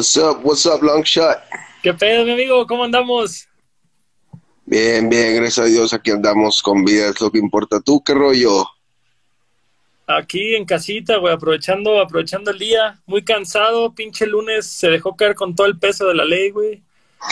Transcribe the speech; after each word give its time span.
What's 0.00 0.16
up? 0.16 0.42
What's 0.42 0.64
up, 0.64 0.82
long 0.82 1.02
shot? 1.04 1.42
¿Qué 1.82 1.92
pedo, 1.92 2.24
mi 2.24 2.32
amigo? 2.32 2.66
¿Cómo 2.66 2.84
andamos? 2.84 3.46
Bien, 4.64 5.10
bien, 5.10 5.36
gracias 5.36 5.66
a 5.66 5.68
Dios, 5.68 5.92
aquí 5.92 6.10
andamos 6.10 6.62
con 6.62 6.86
vida, 6.86 7.10
es 7.10 7.20
lo 7.20 7.30
que 7.30 7.36
importa. 7.36 7.82
¿Tú 7.82 8.02
qué 8.02 8.14
rollo? 8.14 8.64
Aquí 10.06 10.56
en 10.56 10.64
casita, 10.64 11.18
güey, 11.18 11.34
aprovechando, 11.34 12.00
aprovechando 12.00 12.50
el 12.50 12.58
día, 12.58 12.98
muy 13.04 13.22
cansado, 13.22 13.94
pinche 13.94 14.26
lunes, 14.26 14.64
se 14.64 14.88
dejó 14.88 15.14
caer 15.16 15.34
con 15.34 15.54
todo 15.54 15.66
el 15.66 15.78
peso 15.78 16.08
de 16.08 16.14
la 16.14 16.24
ley, 16.24 16.48
güey. 16.48 16.82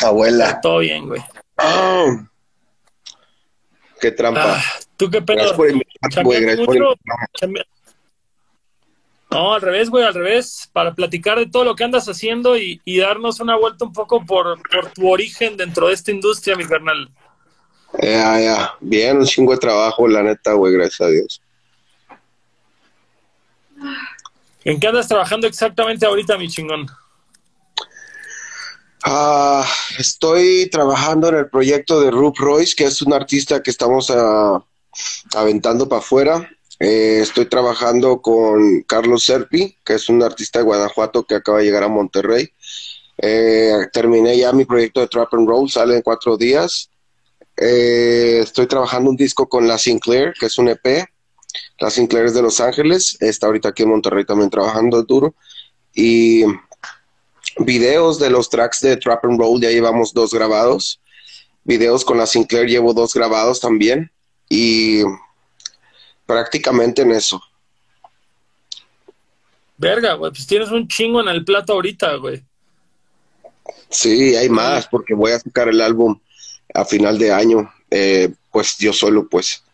Abuela. 0.03 0.61
Todo 0.61 0.81
bien, 0.81 1.09
güey. 1.09 1.23
Ah, 1.57 2.23
qué 3.99 4.11
trampa. 4.11 4.59
Ah, 4.59 4.63
¿Tú 4.99 5.09
qué 5.09 5.23
pedo? 5.23 5.37
gracias 5.39 5.57
por 5.57 5.71
invitarme, 5.71 6.23
güey, 6.23 6.41
gracias 6.43 6.67
por 6.67 6.77
Chambeando 6.77 6.99
invitarme. 7.41 7.78
No, 9.31 9.53
al 9.53 9.61
revés, 9.61 9.91
güey, 9.91 10.05
al 10.05 10.15
revés, 10.15 10.71
para 10.73 10.95
platicar 10.95 11.39
de 11.39 11.47
todo 11.47 11.65
lo 11.65 11.77
que 11.77 11.85
andas 11.85 12.09
haciendo 12.09 12.57
y, 12.57 12.81
y 12.85 12.99
darnos 12.99 13.41
una 13.41 13.57
vuelta 13.57 13.85
un 13.85 13.93
poco 13.93 14.25
por, 14.25 14.61
por 14.71 14.91
tu 14.93 15.09
origen 15.09 15.57
dentro 15.57 15.89
de 15.89 15.95
esta 15.95 16.11
industria, 16.11 16.57
mi 16.57 16.65
carnal. 16.65 17.11
Ya, 18.03 18.41
ya, 18.41 18.75
bien, 18.81 19.19
un 19.19 19.27
chingo 19.27 19.53
de 19.53 19.59
trabajo, 19.59 20.09
la 20.09 20.23
neta, 20.23 20.53
güey, 20.55 20.73
gracias 20.73 21.01
a 21.01 21.11
Dios. 21.11 21.43
¿En 24.65 24.81
qué 24.81 24.89
andas 24.89 25.09
trabajando 25.09 25.47
exactamente 25.47 26.05
ahorita, 26.05 26.37
mi 26.37 26.49
chingón? 26.49 26.87
Ah, 29.05 29.65
estoy 29.99 30.69
trabajando 30.71 31.29
en 31.29 31.37
el 31.37 31.49
proyecto 31.49 32.01
de 32.01 32.11
Rup 32.11 32.37
Royce, 32.39 32.75
que 32.77 32.85
es 32.85 33.01
un 33.01 33.13
artista 33.13 33.63
que 33.63 33.71
estamos 33.71 34.11
ah, 34.11 34.63
aventando 35.35 35.89
para 35.89 36.01
afuera. 36.01 36.51
Eh, 36.81 37.19
estoy 37.21 37.47
trabajando 37.47 38.23
con 38.23 38.83
Carlos 38.83 39.25
Serpi, 39.25 39.77
que 39.85 39.95
es 39.95 40.09
un 40.09 40.23
artista 40.23 40.61
de 40.61 40.65
Guanajuato 40.65 41.25
que 41.25 41.35
acaba 41.35 41.59
de 41.59 41.65
llegar 41.65 41.83
a 41.83 41.89
Monterrey. 41.89 42.49
Eh, 43.21 43.89
terminé 43.93 44.39
ya 44.39 44.53
mi 44.53 44.65
proyecto 44.65 45.01
de 45.01 45.09
Trap 45.09 45.35
and 45.35 45.49
Roll, 45.49 45.69
sale 45.69 45.97
en 45.97 46.03
cuatro 46.03 46.37
días. 46.37 46.91
Eh, 47.57 48.39
estoy 48.41 48.67
trabajando 48.69 49.11
un 49.11 49.17
disco 49.17 49.49
con 49.49 49.67
La 49.67 49.79
Sinclair, 49.79 50.35
que 50.39 50.47
es 50.47 50.59
un 50.59 50.69
EP. 50.69 51.05
La 51.81 51.91
Sinclair 51.91 52.27
es 52.27 52.35
de 52.35 52.43
Los 52.43 52.61
Ángeles, 52.61 53.17
está 53.21 53.47
ahorita 53.47 53.71
aquí 53.71 53.83
en 53.83 53.89
Monterrey 53.91 54.25
también 54.25 54.51
trabajando 54.51 55.03
duro. 55.03 55.35
Y 55.95 56.45
videos 57.59 58.21
de 58.21 58.31
los 58.31 58.51
tracks 58.51 58.81
de 58.81 58.97
Trap 58.97 59.25
and 59.25 59.41
Roll, 59.41 59.61
ya 59.61 59.71
llevamos 59.71 60.13
dos 60.15 60.33
grabados. 60.33 61.01
Videos 61.65 62.05
con 62.05 62.19
la 62.19 62.27
Sinclair 62.27 62.69
llevo 62.69 62.95
dos 62.95 63.15
grabados 63.15 63.59
también. 63.59 64.13
Y 64.49 65.03
prácticamente 66.29 67.01
en 67.03 67.13
eso. 67.13 67.43
Verga, 69.79 70.13
güey, 70.15 70.31
pues 70.31 70.47
tienes 70.47 70.71
un 70.71 70.87
chingo 70.87 71.21
en 71.23 71.29
el 71.29 71.43
plato 71.45 71.73
ahorita, 71.73 72.15
güey. 72.17 72.45
Sí, 73.89 74.37
hay 74.37 74.49
más, 74.51 74.87
porque 74.89 75.15
voy 75.15 75.33
a 75.33 75.39
sacar 75.41 75.69
el 75.69 75.81
álbum 75.81 76.21
a 76.75 76.85
final 76.85 77.19
de 77.19 77.33
año. 77.33 77.73
eh, 77.91 78.29
pues 78.53 78.77
yo 78.77 78.93
solo, 78.93 79.27
pues. 79.27 79.65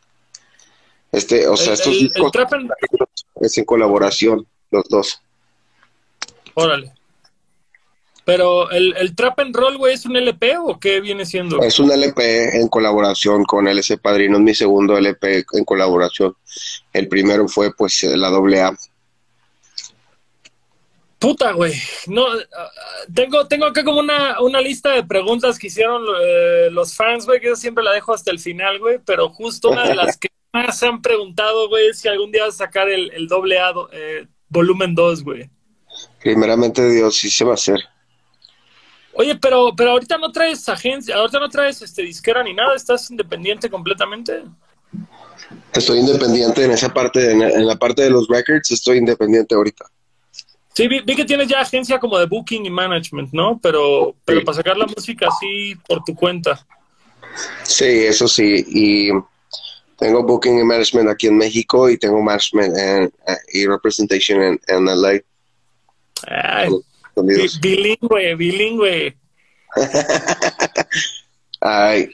Este, 1.11 1.49
o 1.49 1.57
sea, 1.57 1.73
El- 1.73 1.73
estos 1.81 1.93
el- 1.95 1.99
discos 2.09 2.31
es 3.41 3.59
en 3.59 3.65
colaboración, 3.65 4.47
los 4.71 4.85
dos. 4.89 5.21
Órale. 6.55 6.93
Pero 8.27 8.71
el, 8.71 8.95
el 8.97 9.15
trap 9.15 9.39
and 9.41 9.55
roll, 9.55 9.77
güey, 9.77 9.95
¿es 9.95 10.07
un 10.07 10.17
LP 10.17 10.57
o 10.57 10.79
qué 10.81 11.01
viene 11.01 11.27
siendo? 11.27 11.61
Es 11.63 11.79
un 11.79 11.91
LP 11.91 12.57
en 12.59 12.69
colaboración 12.69 13.45
con 13.45 13.69
LC 13.69 13.99
Padrino, 13.99 14.39
es 14.39 14.43
mi 14.43 14.55
segundo 14.55 14.97
LP 14.97 15.45
en 15.53 15.65
colaboración. 15.65 16.35
El 16.93 17.09
primero 17.09 17.47
fue 17.49 17.75
pues 17.75 18.03
la 18.05 18.31
doble 18.31 18.63
A. 18.63 18.75
Puta, 21.19 21.53
güey. 21.53 21.73
No, 22.07 22.27
ah, 22.27 22.71
tengo, 23.15 23.47
tengo 23.47 23.65
acá 23.67 23.83
como 23.83 24.01
una, 24.01 24.41
una 24.43 24.61
lista 24.61 24.91
de 24.93 25.05
preguntas 25.05 25.59
que 25.59 25.69
hicieron 25.69 26.03
eh, 26.23 26.69
los 26.71 26.95
fans, 26.95 27.25
güey, 27.25 27.41
que 27.41 27.47
yo 27.49 27.57
siempre 27.57 27.83
la 27.83 27.93
dejo 27.93 28.13
hasta 28.13 28.31
el 28.31 28.39
final, 28.39 28.79
güey, 28.79 28.99
pero 29.05 29.31
justo 29.31 29.71
una 29.71 29.87
de 29.87 29.95
las 29.95 30.19
que 30.19 30.29
más 30.53 30.83
han 30.83 31.01
preguntado, 31.01 31.69
güey, 31.69 31.89
es 31.89 32.01
si 32.01 32.09
algún 32.09 32.31
día 32.31 32.45
vas 32.45 32.55
a 32.57 32.65
sacar 32.67 32.89
el, 32.91 33.11
el 33.13 33.27
doble 33.27 33.59
A 33.59 33.73
do- 33.73 33.89
eh, 33.93 34.27
volumen 34.49 34.95
2, 34.95 35.25
güey. 35.25 35.49
Primeramente 36.23 36.91
Dios, 36.91 37.17
sí 37.17 37.31
se 37.31 37.45
va 37.45 37.53
a 37.53 37.55
hacer. 37.55 37.81
Oye, 39.17 39.37
pero, 39.37 39.73
pero 39.77 39.93
ahorita 39.93 40.19
no 40.19 40.33
traes 40.33 40.69
agencia, 40.69 41.17
ahorita 41.17 41.39
no 41.41 41.49
traes 41.49 41.81
este 41.83 42.03
disquera 42.03 42.43
ni 42.43 42.53
nada, 42.55 42.75
estás 42.75 43.11
independiente 43.11 43.71
completamente. 43.71 44.43
Estoy 45.73 45.99
independiente 46.01 46.65
en 46.65 46.71
esa 46.73 46.93
parte, 46.93 47.31
en, 47.33 47.43
en 47.43 47.67
la 47.67 47.77
parte 47.77 48.03
de 48.03 48.11
los 48.11 48.27
records, 48.29 48.71
estoy 48.71 48.99
independiente 48.99 49.55
ahorita. 49.55 49.85
Sí, 50.75 50.89
vi, 50.89 51.01
vi 51.01 51.15
que 51.15 51.25
tienes 51.25 51.47
ya 51.49 51.61
agencia 51.61 52.01
como 52.01 52.19
de 52.19 52.27
booking 52.27 52.67
y 52.67 52.71
management, 52.71 53.33
¿no? 53.33 53.61
Pero, 53.63 54.15
pero 54.25 54.41
Sí. 54.41 54.45
para 54.45 54.57
sacar 54.57 54.77
la 54.77 54.87
música 54.87 55.29
así 55.29 55.75
por 55.87 56.03
tu 56.03 56.15
cuenta. 56.15 56.67
Sí, 57.63 57.85
eso 57.85 58.27
sí. 58.27 58.65
Y 58.69 59.11
tengo 59.97 60.25
booking 60.25 60.59
y 60.59 60.65
management 60.65 61.09
aquí 61.11 61.29
en 61.29 61.37
México 61.37 61.89
y 61.89 61.97
tengo 61.99 62.21
management 62.21 62.77
en- 62.77 63.13
y 63.53 63.67
representation 63.67 64.43
en, 64.43 64.61
en 64.67 64.85
LA. 64.89 65.21
Ay, 66.27 66.69
Unidos. 67.15 67.61
bilingüe, 67.61 68.35
bilingüe. 68.35 69.17
Ay, 71.61 72.11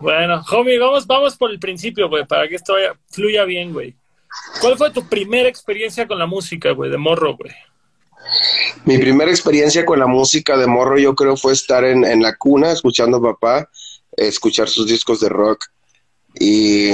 Bueno, 0.00 0.42
homie, 0.50 0.78
vamos, 0.78 1.06
vamos 1.06 1.36
por 1.36 1.50
el 1.50 1.58
principio, 1.58 2.08
güey, 2.08 2.26
para 2.26 2.48
que 2.48 2.56
esto 2.56 2.74
vaya- 2.74 2.98
fluya 3.10 3.44
bien, 3.44 3.72
güey. 3.72 3.94
¿Cuál 4.60 4.76
fue 4.76 4.90
tu 4.90 5.06
primera 5.08 5.48
experiencia 5.48 6.06
con 6.06 6.18
la 6.18 6.26
música, 6.26 6.72
güey, 6.72 6.90
de 6.90 6.98
morro, 6.98 7.36
güey? 7.36 7.52
mi 8.84 8.98
primera 8.98 9.30
experiencia 9.30 9.86
con 9.86 10.00
la 10.00 10.08
música 10.08 10.56
de 10.56 10.66
morro 10.66 10.98
yo 10.98 11.14
creo 11.14 11.36
fue 11.36 11.52
estar 11.52 11.84
en, 11.84 12.04
en 12.04 12.20
la 12.22 12.34
cuna 12.36 12.72
escuchando 12.72 13.18
a 13.18 13.22
papá, 13.22 13.70
escuchar 14.16 14.68
sus 14.68 14.86
discos 14.88 15.20
de 15.20 15.28
rock. 15.28 15.64
Y, 16.38 16.90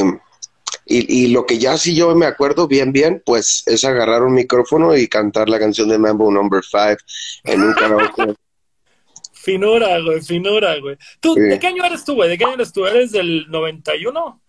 y, 0.85 1.25
y 1.25 1.29
lo 1.29 1.47
que 1.47 1.59
ya 1.59 1.77
sí 1.77 1.95
yo 1.95 2.15
me 2.15 2.27
acuerdo 2.27 2.67
bien, 2.67 2.93
bien, 2.93 3.23
pues 3.25 3.63
es 3.67 3.85
agarrar 3.85 4.23
un 4.23 4.35
micrófono 4.35 4.97
y 4.97 5.09
cantar 5.09 5.49
la 5.49 5.59
canción 5.59 5.89
de 5.89 5.99
Mambo 5.99 6.31
Number 6.31 6.63
5 6.63 6.97
en 7.45 7.63
un 7.63 7.73
karaoke. 7.75 8.35
Finura, 9.33 10.01
güey, 10.01 10.23
finura, 10.23 10.79
güey. 10.79 10.97
¿Tú, 11.19 11.35
Sí. 11.35 11.41
¿De 11.41 11.59
qué 11.59 11.67
año 11.67 11.85
eres 11.85 12.05
tú, 12.05 12.15
güey? 12.15 12.29
¿De 12.29 12.39
qué 12.39 12.45
año 12.45 12.55
eres 12.55 12.73
tú? 12.73 12.87
¿Eres 12.87 13.11
del 13.11 13.51
91? 13.51 14.41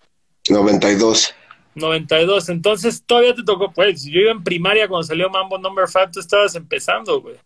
92. 0.49 1.33
92. 1.73 2.49
Entonces 2.49 3.03
todavía 3.03 3.33
te 3.33 3.43
tocó, 3.43 3.71
pues, 3.73 4.03
yo 4.03 4.19
iba 4.19 4.31
en 4.31 4.43
primaria 4.43 4.87
cuando 4.87 5.07
salió 5.07 5.31
Mambo 5.31 5.57
Number 5.57 5.87
5, 5.87 6.09
tú 6.13 6.19
estabas 6.19 6.53
empezando, 6.53 7.19
güey. 7.21 7.37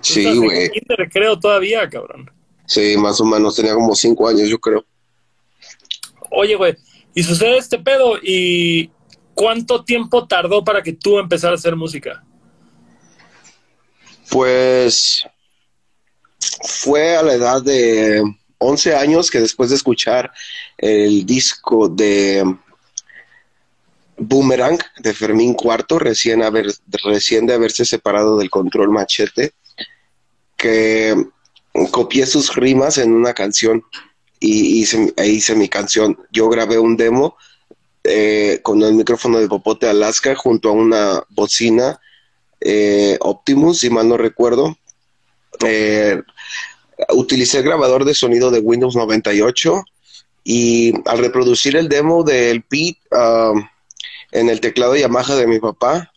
Sí, 0.00 0.22
güey. 0.36 0.70
kinder, 0.70 1.08
creo, 1.10 1.38
todavía, 1.40 1.88
cabrón. 1.88 2.30
Sí, 2.66 2.96
más 2.96 3.20
o 3.20 3.24
menos, 3.24 3.56
tenía 3.56 3.74
como 3.74 3.96
cinco 3.96 4.28
años, 4.28 4.48
yo 4.48 4.60
creo. 4.60 4.84
Oye, 6.30 6.54
güey, 6.54 6.76
y 7.14 7.22
sucede 7.22 7.58
este 7.58 7.78
pedo, 7.78 8.16
¿y 8.22 8.90
cuánto 9.34 9.84
tiempo 9.84 10.26
tardó 10.26 10.64
para 10.64 10.82
que 10.82 10.92
tú 10.92 11.18
empezaras 11.18 11.58
a 11.58 11.60
hacer 11.60 11.76
música? 11.76 12.24
Pues 14.30 15.26
fue 16.62 17.16
a 17.16 17.22
la 17.22 17.34
edad 17.34 17.62
de 17.62 18.22
11 18.58 18.94
años 18.94 19.30
que 19.30 19.40
después 19.40 19.70
de 19.70 19.76
escuchar 19.76 20.30
el 20.78 21.24
disco 21.26 21.88
de 21.88 22.44
Boomerang 24.16 24.78
de 24.98 25.14
Fermín 25.14 25.54
Cuarto, 25.54 25.98
recién, 25.98 26.42
recién 27.04 27.46
de 27.46 27.54
haberse 27.54 27.84
separado 27.84 28.36
del 28.36 28.50
control 28.50 28.90
machete, 28.90 29.52
que 30.56 31.16
copié 31.90 32.26
sus 32.26 32.54
rimas 32.54 32.98
en 32.98 33.14
una 33.14 33.32
canción 33.32 33.82
y 34.40 34.80
hice, 34.80 35.12
hice 35.24 35.54
mi 35.54 35.68
canción. 35.68 36.18
Yo 36.32 36.48
grabé 36.48 36.78
un 36.78 36.96
demo 36.96 37.36
eh, 38.04 38.60
con 38.62 38.82
el 38.82 38.94
micrófono 38.94 39.38
de 39.38 39.48
Popote 39.48 39.86
Alaska 39.86 40.34
junto 40.34 40.70
a 40.70 40.72
una 40.72 41.22
bocina 41.28 42.00
eh, 42.60 43.16
Optimus, 43.20 43.80
si 43.80 43.90
mal 43.90 44.08
no 44.08 44.16
recuerdo. 44.16 44.76
Eh, 45.64 46.20
utilicé 47.14 47.58
el 47.58 47.64
grabador 47.64 48.04
de 48.04 48.14
sonido 48.14 48.50
de 48.50 48.60
Windows 48.60 48.96
98 48.96 49.82
y 50.44 50.92
al 51.06 51.18
reproducir 51.18 51.76
el 51.76 51.88
demo 51.88 52.22
del 52.24 52.64
beat 52.70 52.96
um, 53.12 53.62
en 54.32 54.48
el 54.48 54.60
teclado 54.60 54.96
Yamaha 54.96 55.34
de 55.36 55.46
mi 55.46 55.58
papá, 55.58 56.10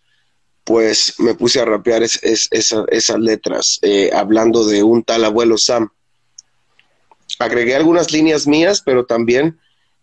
pues 0.64 1.16
me 1.20 1.34
puse 1.36 1.60
a 1.60 1.66
rapear 1.66 2.04
es- 2.04 2.24
es- 2.24 2.48
esa- 2.52 2.86
esas 2.90 3.20
letras, 3.20 3.82
hablando 4.14 4.66
de 4.66 4.82
un 4.84 5.04
tal 5.04 5.26
abuelo 5.26 5.58
Sam. 5.58 5.90
Agregué 7.40 7.76
algunas 7.76 8.12
líneas 8.12 8.48
mías, 8.48 8.82
pero 8.82 9.06
también 9.06 9.60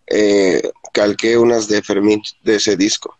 eh, 0.06 0.70
calqué 0.92 1.38
unas 1.38 1.68
de 1.68 1.82
Fermín 1.82 2.22
de 2.42 2.56
ese 2.56 2.76
disco. 2.76 3.16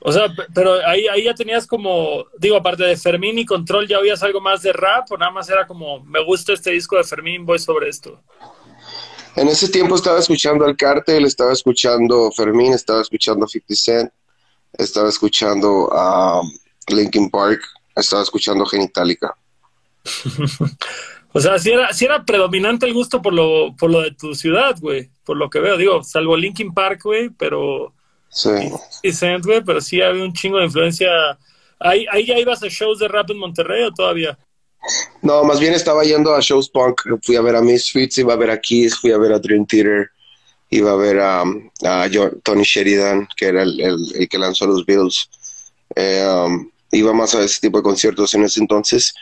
O 0.00 0.12
sea, 0.12 0.28
pero 0.54 0.74
ahí, 0.86 1.08
ahí 1.08 1.24
ya 1.24 1.34
tenías 1.34 1.66
como, 1.66 2.26
digo, 2.38 2.56
aparte 2.56 2.84
de 2.84 2.96
Fermín 2.96 3.38
y 3.38 3.44
Control, 3.44 3.88
¿ya 3.88 3.98
oías 3.98 4.22
algo 4.22 4.40
más 4.40 4.62
de 4.62 4.72
rap 4.72 5.10
o 5.10 5.18
nada 5.18 5.32
más 5.32 5.48
era 5.48 5.66
como, 5.66 6.00
me 6.04 6.24
gusta 6.24 6.52
este 6.52 6.70
disco 6.70 6.96
de 6.96 7.04
Fermín, 7.04 7.44
voy 7.44 7.58
sobre 7.58 7.88
esto? 7.88 8.20
En 9.34 9.48
ese 9.48 9.68
tiempo 9.68 9.96
estaba 9.96 10.18
escuchando 10.18 10.64
al 10.64 10.76
Cártel, 10.76 11.24
estaba 11.24 11.52
escuchando 11.52 12.30
Fermín, 12.32 12.74
estaba 12.74 13.00
escuchando 13.02 13.46
50 13.46 13.74
Cent, 13.74 14.12
estaba 14.72 15.08
escuchando 15.08 15.88
a 15.92 16.42
Linkin 16.88 17.30
Park, 17.30 17.60
estaba 17.96 18.22
escuchando 18.22 18.66
Genitalica. 18.66 19.34
o 21.32 21.40
sea, 21.40 21.58
si 21.58 21.70
era, 21.70 21.92
si 21.92 22.04
era 22.04 22.24
predominante 22.24 22.86
el 22.86 22.94
gusto 22.94 23.20
por 23.20 23.32
lo, 23.32 23.74
por 23.76 23.90
lo 23.90 24.02
de 24.02 24.12
tu 24.12 24.34
ciudad, 24.34 24.76
güey, 24.80 25.10
por 25.24 25.36
lo 25.36 25.50
que 25.50 25.60
veo, 25.60 25.76
digo, 25.76 26.02
salvo 26.02 26.36
Linkin 26.36 26.72
Park, 26.72 27.02
güey, 27.04 27.30
pero... 27.30 27.92
Sí. 28.30 28.50
Y, 29.02 29.10
güey, 29.42 29.64
pero 29.64 29.80
sí 29.80 30.00
había 30.02 30.22
un 30.22 30.32
chingo 30.32 30.58
de 30.58 30.66
influencia. 30.66 31.08
¿Ahí, 31.80 32.06
¿Ahí 32.12 32.26
ya 32.26 32.38
ibas 32.38 32.62
a 32.62 32.68
shows 32.68 32.98
de 32.98 33.08
rap 33.08 33.30
en 33.30 33.38
Monterrey 33.38 33.84
o 33.84 33.92
todavía? 33.92 34.38
No, 35.22 35.44
más 35.44 35.60
bien 35.60 35.74
estaba 35.74 36.04
yendo 36.04 36.34
a 36.34 36.40
shows 36.40 36.70
punk. 36.70 37.02
Fui 37.22 37.36
a 37.36 37.42
ver 37.42 37.56
a 37.56 37.62
Misfits, 37.62 38.18
iba 38.18 38.34
a 38.34 38.36
ver 38.36 38.50
a 38.50 38.60
Kiss, 38.60 38.98
fui 38.98 39.12
a 39.12 39.18
ver 39.18 39.32
a 39.32 39.38
Dream 39.38 39.66
Theater, 39.66 40.10
iba 40.70 40.92
a 40.92 40.96
ver 40.96 41.18
a, 41.20 41.44
Tony 42.42 42.62
Sheridan, 42.62 43.28
que 43.36 43.46
era 43.46 43.62
el, 43.62 44.28
que 44.30 44.38
lanzó 44.38 44.66
los 44.66 44.84
Beatles. 44.84 45.28
Eh, 45.94 46.26
um, 46.26 46.70
iba 46.92 47.12
más 47.12 47.34
a 47.34 47.42
ese 47.42 47.60
tipo 47.60 47.78
de 47.78 47.82
conciertos 47.82 48.34
en 48.34 48.44
ese 48.44 48.60
entonces. 48.60 49.14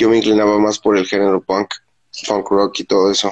Yo 0.00 0.08
me 0.08 0.16
inclinaba 0.16 0.58
más 0.58 0.78
por 0.78 0.96
el 0.96 1.06
género 1.06 1.42
punk, 1.42 1.74
punk 2.26 2.50
rock 2.50 2.80
y 2.80 2.84
todo 2.84 3.10
eso. 3.10 3.30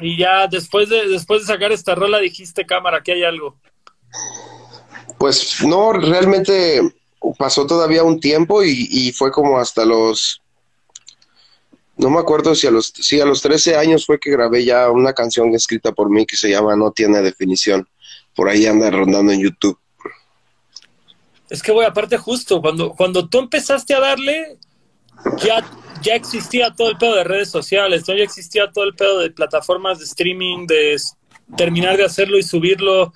Y 0.00 0.16
ya 0.16 0.48
después 0.48 0.88
de, 0.88 1.06
después 1.06 1.42
de 1.42 1.46
sacar 1.46 1.70
esta 1.70 1.94
rola 1.94 2.18
dijiste, 2.18 2.66
cámara, 2.66 3.00
que 3.00 3.12
hay 3.12 3.22
algo. 3.22 3.56
Pues 5.20 5.62
no, 5.62 5.92
realmente 5.92 6.80
pasó 7.38 7.64
todavía 7.64 8.02
un 8.02 8.18
tiempo 8.18 8.64
y, 8.64 9.12
fue 9.12 9.30
como 9.30 9.56
hasta 9.60 9.84
los, 9.84 10.42
no 11.96 12.10
me 12.10 12.18
acuerdo 12.18 12.56
si 12.56 12.66
a 12.66 12.72
los, 12.72 12.86
si 12.88 13.20
a 13.20 13.24
los 13.24 13.40
13 13.40 13.76
años 13.76 14.04
fue 14.04 14.18
que 14.18 14.32
grabé 14.32 14.64
ya 14.64 14.90
una 14.90 15.12
canción 15.12 15.54
escrita 15.54 15.92
por 15.92 16.10
mí 16.10 16.26
que 16.26 16.36
se 16.36 16.50
llama 16.50 16.74
No 16.74 16.90
tiene 16.90 17.22
definición. 17.22 17.88
Por 18.34 18.48
ahí 18.48 18.66
anda 18.66 18.90
rondando 18.90 19.30
en 19.30 19.42
YouTube. 19.42 19.78
Es 21.48 21.62
que, 21.62 21.70
voy 21.70 21.84
aparte 21.84 22.18
justo, 22.18 22.60
cuando, 22.60 22.90
cuando 22.90 23.28
tú 23.28 23.38
empezaste 23.38 23.94
a 23.94 24.00
darle, 24.00 24.58
ya, 25.38 25.64
ya 26.02 26.14
existía 26.14 26.70
todo 26.70 26.90
el 26.90 26.98
pedo 26.98 27.16
de 27.16 27.24
redes 27.24 27.50
sociales, 27.50 28.04
ya 28.04 28.14
existía 28.14 28.70
todo 28.70 28.84
el 28.84 28.94
pedo 28.94 29.20
de 29.20 29.30
plataformas 29.30 29.98
de 29.98 30.04
streaming, 30.04 30.66
de 30.66 30.96
terminar 31.56 31.96
de 31.96 32.04
hacerlo 32.04 32.38
y 32.38 32.42
subirlo 32.42 33.12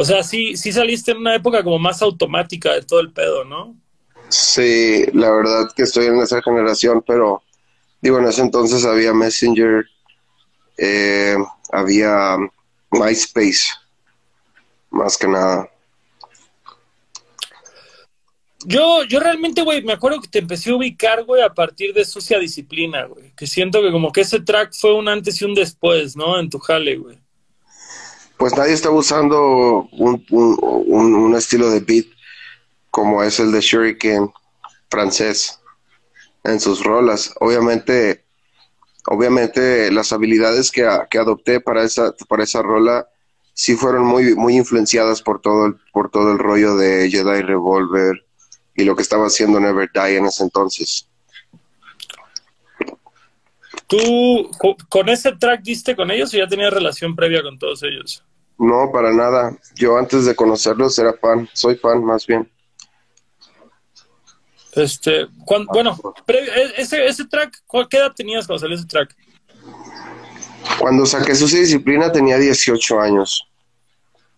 o 0.00 0.04
sea, 0.04 0.22
sí, 0.22 0.56
sí 0.56 0.70
saliste 0.70 1.10
en 1.10 1.16
una 1.16 1.34
época 1.34 1.64
como 1.64 1.76
más 1.80 2.02
automática 2.02 2.72
de 2.72 2.82
todo 2.82 3.00
el 3.00 3.12
pedo, 3.12 3.44
¿no? 3.44 3.74
Sí, 4.28 5.04
la 5.12 5.28
verdad 5.32 5.68
que 5.74 5.82
estoy 5.82 6.06
en 6.06 6.20
esa 6.20 6.40
generación, 6.40 7.02
pero 7.04 7.42
digo, 8.00 8.20
en 8.20 8.26
ese 8.26 8.42
entonces 8.42 8.84
había 8.84 9.12
Messenger, 9.12 9.84
eh, 10.76 11.36
había 11.72 12.36
MySpace, 12.92 13.72
más 14.90 15.18
que 15.18 15.26
nada. 15.26 15.68
Yo, 18.66 19.04
yo 19.04 19.20
realmente, 19.20 19.62
güey, 19.62 19.82
me 19.82 19.92
acuerdo 19.92 20.20
que 20.20 20.28
te 20.28 20.40
empecé 20.40 20.70
a 20.70 20.76
ubicar, 20.76 21.24
güey, 21.24 21.42
a 21.42 21.54
partir 21.54 21.94
de 21.94 22.04
Sucia 22.04 22.38
Disciplina, 22.38 23.04
güey. 23.04 23.32
Que 23.36 23.46
siento 23.46 23.80
que 23.82 23.92
como 23.92 24.12
que 24.12 24.22
ese 24.22 24.40
track 24.40 24.74
fue 24.74 24.94
un 24.94 25.08
antes 25.08 25.40
y 25.40 25.44
un 25.44 25.54
después, 25.54 26.16
¿no? 26.16 26.38
En 26.40 26.50
tu 26.50 26.58
jale, 26.58 26.96
güey 26.96 27.18
pues 28.38 28.56
nadie 28.56 28.72
está 28.72 28.90
usando 28.90 29.88
un, 29.92 30.24
un, 30.30 31.34
estilo 31.34 31.70
de 31.70 31.80
beat 31.80 32.06
como 32.90 33.22
es 33.22 33.40
el 33.40 33.52
de 33.52 33.60
Shuriken 33.60 34.30
francés 34.88 35.60
en 36.44 36.60
sus 36.60 36.84
rolas. 36.84 37.34
Obviamente, 37.40 38.24
obviamente 39.06 39.90
las 39.90 40.12
habilidades 40.12 40.70
que, 40.70 40.88
que, 41.10 41.18
adopté 41.18 41.60
para 41.60 41.82
esa, 41.82 42.14
para 42.28 42.44
esa 42.44 42.62
rola 42.62 43.08
sí 43.54 43.74
fueron 43.74 44.06
muy, 44.06 44.36
muy 44.36 44.56
influenciadas 44.56 45.20
por 45.20 45.40
todo, 45.40 45.66
el, 45.66 45.76
por 45.92 46.10
todo 46.10 46.30
el 46.32 46.38
rollo 46.38 46.76
de 46.76 47.10
Jedi 47.10 47.42
Revolver 47.42 48.24
y 48.78 48.84
lo 48.84 48.94
que 48.94 49.02
estaba 49.02 49.26
haciendo 49.26 49.58
Never 49.58 49.90
Die 49.92 50.16
en 50.16 50.26
ese 50.26 50.44
entonces. 50.44 51.08
¿Tú 53.88 54.50
con 54.88 55.08
ese 55.08 55.32
track 55.32 55.62
diste 55.62 55.96
con 55.96 56.12
ellos 56.12 56.32
o 56.32 56.36
ya 56.36 56.46
tenías 56.46 56.72
relación 56.72 57.16
previa 57.16 57.42
con 57.42 57.58
todos 57.58 57.82
ellos? 57.82 58.22
No, 58.56 58.92
para 58.92 59.12
nada. 59.12 59.56
Yo 59.74 59.98
antes 59.98 60.26
de 60.26 60.36
conocerlos 60.36 60.96
era 60.96 61.12
fan, 61.14 61.48
soy 61.52 61.76
fan 61.76 62.04
más 62.04 62.24
bien. 62.24 62.48
Este, 64.72 65.26
bueno, 65.72 65.98
e, 66.28 66.80
ese, 66.80 67.04
ese 67.04 67.24
track, 67.24 67.60
¿qué 67.90 67.96
edad 67.96 68.12
tenías 68.14 68.46
cuando 68.46 68.60
salió 68.60 68.76
ese 68.76 68.86
track? 68.86 69.16
Cuando 70.78 71.04
saqué 71.04 71.34
su 71.34 71.46
disciplina 71.46 72.12
tenía 72.12 72.38
18 72.38 73.00
años. 73.00 73.47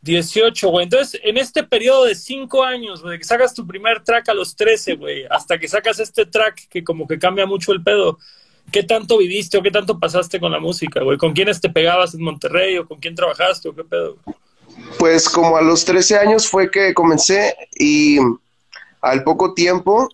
18, 0.02 0.69
güey. 0.69 0.85
Entonces, 0.85 1.20
en 1.23 1.37
este 1.37 1.62
periodo 1.64 2.05
de 2.05 2.14
5 2.14 2.64
años, 2.64 3.02
güey, 3.02 3.19
que 3.19 3.25
sacas 3.25 3.55
tu 3.55 3.67
primer 3.67 4.02
track 4.02 4.29
a 4.31 4.35
los 4.35 4.56
13, 4.56 4.94
güey, 4.94 5.25
hasta 5.31 5.58
que 5.58 5.69
sacas 5.69 6.00
este 6.00 6.26
track 6.26 6.69
que 6.69 6.82
como 6.82 7.06
que 7.06 7.19
cambia 7.19 7.47
mucho 7.47 7.73
el 7.73 7.82
pedo, 7.82 8.19
¿qué 8.73 8.82
tanto 8.82 9.19
viviste 9.19 9.58
o 9.58 9.62
qué 9.62 9.70
tanto 9.70 9.99
pasaste 9.99 10.41
con 10.41 10.52
la 10.52 10.61
música, 10.61 11.02
güey? 11.02 11.19
¿Con 11.19 11.32
quiénes 11.32 11.61
te 11.61 11.69
pegabas 11.69 12.14
en 12.14 12.23
Monterrey 12.23 12.79
o 12.79 12.87
con 12.87 12.99
quién 12.99 13.14
trabajaste 13.14 13.69
o 13.69 13.75
qué 13.75 13.85
pedo? 13.85 14.17
Pues 14.99 15.29
como 15.29 15.56
a 15.56 15.62
los 15.62 15.85
13 15.85 16.19
años 16.19 16.49
fue 16.49 16.70
que 16.70 16.94
comencé 16.94 17.55
y 17.79 18.19
al 19.03 19.23
poco 19.25 19.55
tiempo 19.55 20.08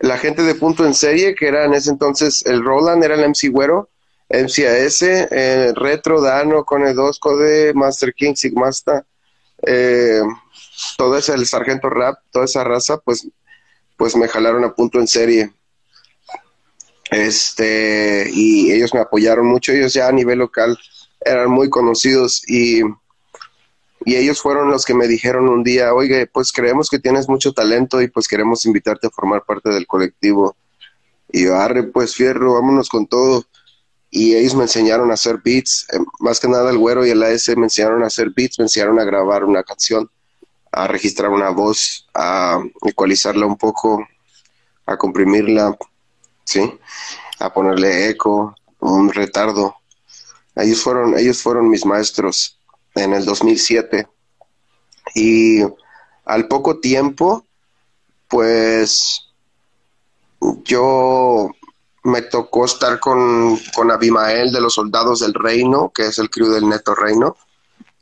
la 0.00 0.18
gente 0.18 0.42
de 0.42 0.56
Punto 0.56 0.84
en 0.84 0.94
Serie, 0.94 1.34
que 1.34 1.46
era 1.46 1.64
en 1.64 1.74
ese 1.74 1.90
entonces 1.90 2.44
el 2.44 2.62
Roland, 2.62 3.04
era 3.04 3.14
el 3.14 3.28
MC 3.28 3.50
Güero, 3.50 3.88
MCAS, 4.28 5.02
eh, 5.02 5.72
Retro, 5.76 6.20
Dano, 6.20 6.64
Cone 6.64 6.92
2, 6.92 7.18
Code, 7.20 7.72
Master 7.74 8.12
King, 8.12 8.34
Sigmasta, 8.34 9.06
eh, 9.66 10.22
todo 10.96 11.16
ese, 11.16 11.34
el 11.34 11.46
Sargento 11.46 11.88
Rap, 11.90 12.18
toda 12.30 12.44
esa 12.44 12.64
raza, 12.64 12.98
pues, 12.98 13.28
pues 13.96 14.16
me 14.16 14.28
jalaron 14.28 14.64
a 14.64 14.74
Punto 14.74 14.98
en 14.98 15.06
Serie 15.06 15.52
este, 17.12 18.30
y 18.32 18.72
ellos 18.72 18.94
me 18.94 19.00
apoyaron 19.00 19.46
mucho, 19.46 19.70
ellos 19.70 19.92
ya 19.92 20.08
a 20.08 20.12
nivel 20.12 20.38
local 20.38 20.78
eran 21.20 21.50
muy 21.50 21.68
conocidos 21.68 22.42
y, 22.48 22.80
y 24.06 24.16
ellos 24.16 24.40
fueron 24.40 24.70
los 24.70 24.86
que 24.86 24.94
me 24.94 25.06
dijeron 25.06 25.50
un 25.50 25.62
día, 25.62 25.92
oye, 25.92 26.26
pues 26.26 26.52
creemos 26.52 26.88
que 26.88 26.98
tienes 26.98 27.28
mucho 27.28 27.52
talento 27.52 28.00
y 28.00 28.08
pues 28.08 28.26
queremos 28.26 28.64
invitarte 28.64 29.08
a 29.08 29.10
formar 29.10 29.44
parte 29.44 29.68
del 29.68 29.86
colectivo. 29.86 30.56
Y 31.30 31.44
yo, 31.44 31.56
arre, 31.56 31.82
pues 31.82 32.14
fierro, 32.14 32.54
vámonos 32.54 32.88
con 32.88 33.06
todo. 33.06 33.44
Y 34.14 34.36
ellos 34.36 34.54
me 34.54 34.64
enseñaron 34.64 35.10
a 35.10 35.14
hacer 35.14 35.40
beats, 35.42 35.86
eh, 35.90 35.98
más 36.20 36.38
que 36.38 36.46
nada 36.46 36.70
el 36.70 36.76
güero 36.76 37.06
y 37.06 37.10
el 37.10 37.22
AS 37.22 37.48
me 37.56 37.64
enseñaron 37.64 38.04
a 38.04 38.08
hacer 38.08 38.28
beats, 38.28 38.58
me 38.58 38.66
enseñaron 38.66 39.00
a 39.00 39.04
grabar 39.04 39.42
una 39.42 39.62
canción, 39.62 40.10
a 40.70 40.86
registrar 40.86 41.30
una 41.30 41.48
voz, 41.48 42.06
a 42.12 42.62
ecualizarla 42.86 43.46
un 43.46 43.56
poco, 43.56 44.06
a 44.84 44.98
comprimirla, 44.98 45.78
¿sí? 46.44 46.78
A 47.38 47.54
ponerle 47.54 48.10
eco, 48.10 48.54
un 48.80 49.10
retardo. 49.10 49.76
Ellos 50.56 50.82
fueron, 50.82 51.18
ellos 51.18 51.40
fueron 51.40 51.70
mis 51.70 51.86
maestros 51.86 52.58
en 52.94 53.14
el 53.14 53.24
2007. 53.24 54.06
Y 55.14 55.62
al 56.26 56.48
poco 56.48 56.80
tiempo, 56.80 57.46
pues 58.28 59.22
yo 60.64 61.50
me 62.04 62.22
tocó 62.22 62.64
estar 62.64 62.98
con, 62.98 63.58
con 63.74 63.90
Abimael 63.90 64.52
de 64.52 64.60
los 64.60 64.74
Soldados 64.74 65.20
del 65.20 65.34
Reino, 65.34 65.92
que 65.94 66.06
es 66.06 66.18
el 66.18 66.30
crew 66.30 66.48
del 66.48 66.68
Neto 66.68 66.94
Reino. 66.94 67.36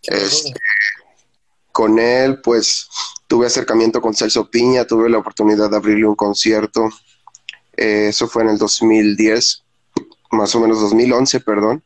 Este, 0.02 0.54
con 1.72 1.98
él, 1.98 2.40
pues 2.40 2.88
tuve 3.26 3.46
acercamiento 3.46 4.00
con 4.00 4.14
Celso 4.14 4.50
Piña, 4.50 4.86
tuve 4.86 5.10
la 5.10 5.18
oportunidad 5.18 5.70
de 5.70 5.76
abrirle 5.76 6.06
un 6.06 6.16
concierto 6.16 6.88
eh, 7.80 8.08
eso 8.08 8.28
fue 8.28 8.42
en 8.42 8.50
el 8.50 8.58
2010, 8.58 9.64
más 10.32 10.54
o 10.54 10.60
menos 10.60 10.82
2011, 10.82 11.40
perdón. 11.40 11.82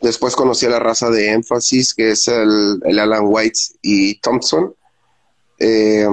Después 0.00 0.34
conocí 0.34 0.66
a 0.66 0.70
la 0.70 0.80
raza 0.80 1.10
de 1.10 1.30
énfasis, 1.30 1.94
que 1.94 2.10
es 2.10 2.26
el, 2.26 2.80
Alan 2.84 3.22
White 3.22 3.60
y 3.82 4.16
Thompson. 4.16 4.74
Eh, 5.60 6.08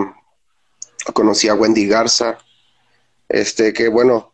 conocí 1.14 1.48
a 1.48 1.56
Wendy 1.56 1.88
Garza, 1.88 2.38
este, 3.30 3.74
que 3.74 3.88
bueno, 3.88 4.34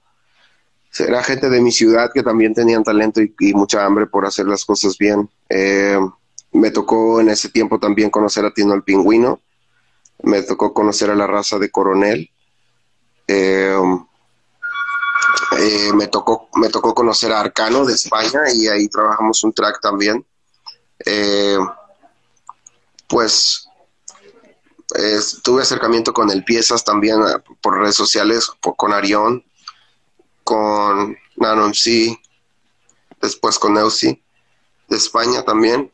era 0.99 1.23
gente 1.23 1.49
de 1.49 1.61
mi 1.61 1.71
ciudad 1.71 2.11
que 2.13 2.23
también 2.23 2.53
tenían 2.53 2.83
talento 2.83 3.21
y, 3.21 3.53
mucha 3.53 3.85
hambre 3.85 4.07
por 4.07 4.25
hacer 4.25 4.45
las 4.45 4.65
cosas 4.65 4.97
bien. 4.97 5.29
Eh, 5.49 5.97
me 6.51 6.71
tocó 6.71 7.21
en 7.21 7.29
ese 7.29 7.49
tiempo 7.49 7.79
también 7.79 8.09
conocer 8.09 8.45
a 8.45 8.53
Tino 8.53 8.73
el 8.73 8.83
Pingüino, 8.83 9.39
me 10.23 10.43
tocó 10.43 10.73
conocer 10.73 11.09
a 11.09 11.15
la 11.15 11.27
raza 11.27 11.57
de 11.57 11.71
Coronel, 11.71 12.29
eh, 13.27 13.79
eh, 15.57 15.93
me, 15.95 16.07
tocó, 16.07 16.49
me 16.55 16.67
tocó 16.67 16.93
conocer 16.93 17.31
a 17.31 17.39
Arcano 17.39 17.85
de 17.85 17.93
España 17.93 18.41
y 18.53 18.67
ahí 18.67 18.89
trabajamos 18.89 19.43
un 19.45 19.53
track 19.53 19.79
también. 19.81 20.25
Pues 23.07 23.67
tuve 25.41 25.61
acercamiento 25.61 26.13
con 26.13 26.29
el 26.29 26.43
Piezas 26.43 26.83
también 26.83 27.17
por 27.61 27.79
redes 27.79 27.95
sociales, 27.95 28.51
con 28.59 28.93
Arión, 28.93 29.43
con 30.43 31.17
Nanon 31.37 31.73
C, 31.73 32.19
después 33.21 33.59
con 33.59 33.77
Eusi 33.77 34.21
de 34.87 34.97
España 34.97 35.43
también. 35.43 35.91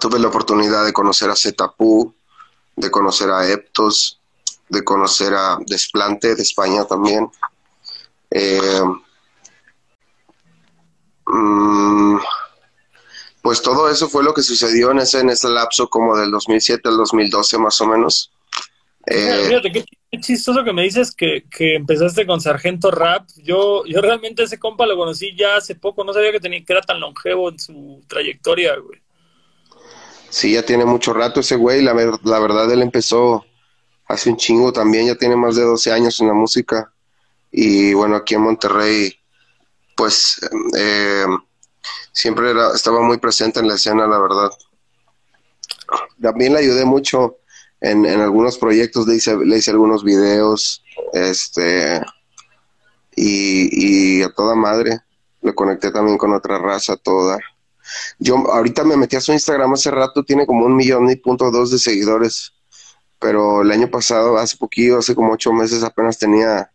tuve 0.00 0.18
la 0.18 0.28
oportunidad 0.28 0.84
de 0.84 0.92
conocer 0.92 1.30
a 1.30 1.36
Zetapu, 1.36 2.14
de 2.76 2.90
conocer 2.90 3.30
a 3.30 3.50
Eptos, 3.50 4.20
de 4.68 4.84
conocer 4.84 5.34
a 5.34 5.58
Desplante 5.66 6.34
de 6.34 6.42
España 6.42 6.84
también. 6.84 7.30
Eh, 8.30 8.82
mm, 11.26 12.18
pues 13.42 13.62
todo 13.62 13.88
eso 13.88 14.08
fue 14.08 14.24
lo 14.24 14.34
que 14.34 14.42
sucedió 14.42 14.90
en 14.90 14.98
ese, 14.98 15.20
en 15.20 15.30
ese 15.30 15.48
lapso 15.48 15.88
como 15.88 16.16
del 16.16 16.30
2007 16.30 16.88
al 16.88 16.96
2012 16.96 17.58
más 17.58 17.80
o 17.80 17.86
menos. 17.86 18.32
Eh, 19.06 19.60
qué, 19.72 19.84
chistoso 20.20 20.64
que 20.64 20.72
me 20.72 20.82
dices 20.82 21.14
que, 21.14 21.44
que, 21.50 21.74
empezaste 21.74 22.26
con 22.26 22.40
Sargento 22.40 22.90
Rap. 22.90 23.28
Yo, 23.42 23.84
yo 23.86 24.00
realmente 24.00 24.44
ese 24.44 24.58
compa 24.58 24.86
lo 24.86 24.96
conocí 24.96 25.34
ya 25.36 25.56
hace 25.56 25.74
poco, 25.74 26.04
no 26.04 26.12
sabía 26.12 26.32
que, 26.32 26.40
tenía, 26.40 26.64
que 26.64 26.72
era 26.72 26.82
tan 26.82 27.00
longevo 27.00 27.50
en 27.50 27.58
su 27.58 28.02
trayectoria, 28.08 28.76
güey. 28.76 29.00
Sí, 30.30 30.52
ya 30.52 30.64
tiene 30.64 30.84
mucho 30.84 31.12
rato 31.12 31.40
ese 31.40 31.56
güey, 31.56 31.82
la, 31.82 31.94
la 31.94 32.38
verdad 32.38 32.70
él 32.70 32.82
empezó 32.82 33.44
hace 34.08 34.30
un 34.30 34.36
chingo 34.36 34.72
también, 34.72 35.06
ya 35.06 35.14
tiene 35.14 35.36
más 35.36 35.56
de 35.56 35.62
12 35.62 35.92
años 35.92 36.20
en 36.20 36.28
la 36.28 36.34
música. 36.34 36.92
Y 37.50 37.94
bueno, 37.94 38.16
aquí 38.16 38.34
en 38.34 38.42
Monterrey, 38.42 39.18
pues 39.96 40.40
eh, 40.76 41.26
siempre 42.12 42.50
era, 42.50 42.72
estaba 42.74 43.00
muy 43.00 43.18
presente 43.18 43.60
en 43.60 43.68
la 43.68 43.74
escena, 43.74 44.06
la 44.06 44.18
verdad. 44.18 44.50
También 46.20 46.52
le 46.52 46.60
ayudé 46.60 46.84
mucho 46.84 47.38
en, 47.90 48.06
en 48.06 48.20
algunos 48.20 48.58
proyectos, 48.58 49.06
le 49.06 49.16
hice, 49.16 49.36
le 49.36 49.58
hice 49.58 49.70
algunos 49.70 50.04
videos, 50.04 50.82
este, 51.12 52.00
y, 53.14 54.18
y 54.18 54.22
a 54.22 54.30
toda 54.30 54.54
madre. 54.54 55.00
Le 55.42 55.54
conecté 55.54 55.90
también 55.90 56.18
con 56.18 56.32
otra 56.32 56.58
raza, 56.58 56.96
toda. 56.96 57.38
Yo 58.18 58.36
ahorita 58.36 58.84
me 58.84 58.96
metí 58.96 59.16
a 59.16 59.20
su 59.20 59.32
Instagram 59.32 59.74
hace 59.74 59.90
rato, 59.90 60.24
tiene 60.24 60.46
como 60.46 60.66
un 60.66 60.74
millón 60.74 61.08
y 61.10 61.16
punto 61.16 61.50
dos 61.50 61.70
de 61.70 61.78
seguidores 61.78 62.52
pero 63.18 63.62
el 63.62 63.70
año 63.70 63.90
pasado, 63.90 64.36
hace 64.36 64.56
poquito, 64.56 64.98
hace 64.98 65.14
como 65.14 65.32
ocho 65.32 65.52
meses, 65.52 65.82
apenas 65.82 66.18
tenía, 66.18 66.70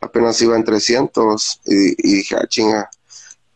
apenas 0.00 0.40
iba 0.40 0.56
en 0.56 0.64
300 0.64 1.60
y, 1.66 2.16
dije, 2.16 2.36
ah, 2.36 2.46
chinga. 2.48 2.90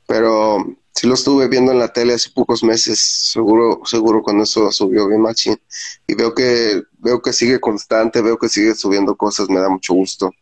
Pero 0.07 0.65
sí 0.97 1.07
lo 1.07 1.15
estuve 1.15 1.47
viendo 1.47 1.73
en 1.73 1.79
la 1.79 1.93
tele 1.93 2.15
hace 2.15 2.31
pocos 2.31 2.65
meses, 2.65 2.99
seguro, 2.99 3.83
seguro 3.85 4.23
cuando 4.23 4.45
eso 4.45 4.73
subió 4.73 5.07
bien 5.07 5.21
machín. 5.21 5.61
Y 6.07 6.15
veo 6.15 6.35
que, 6.35 6.83
veo 6.99 7.21
que 7.21 7.35
sigue 7.35 7.61
constante, 7.61 8.23
veo 8.23 8.39
que 8.39 8.49
sigue 8.49 8.75
subiendo 8.75 9.15
cosas, 9.15 9.51
me 9.51 9.61
da 9.61 9.69
mucho 9.69 9.93
gusto. 9.93 10.33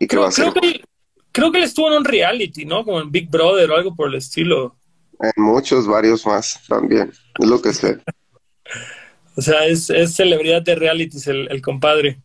Y 0.00 0.08
creo, 0.08 0.28
creo 0.28 0.52
que, 0.52 0.82
creo 1.30 1.52
que 1.52 1.58
él 1.58 1.64
estuvo 1.64 1.88
en 1.88 1.98
un 1.98 2.04
reality, 2.04 2.64
¿no? 2.64 2.84
Como 2.84 3.00
en 3.00 3.12
Big 3.12 3.30
Brother 3.30 3.70
o 3.70 3.76
algo 3.76 3.94
por 3.94 4.08
el 4.08 4.16
estilo. 4.16 4.74
En 5.20 5.42
muchos, 5.42 5.86
varios 5.86 6.26
más 6.26 6.58
también, 6.66 7.12
es 7.38 7.46
lo 7.46 7.62
que 7.62 7.72
sé. 7.72 7.98
O 9.36 9.42
sea, 9.42 9.64
es, 9.64 9.86
celebridad 10.12 10.60
de 10.60 10.74
realities 10.74 11.26
el, 11.28 11.50
el 11.50 11.62
compadre. 11.62 12.20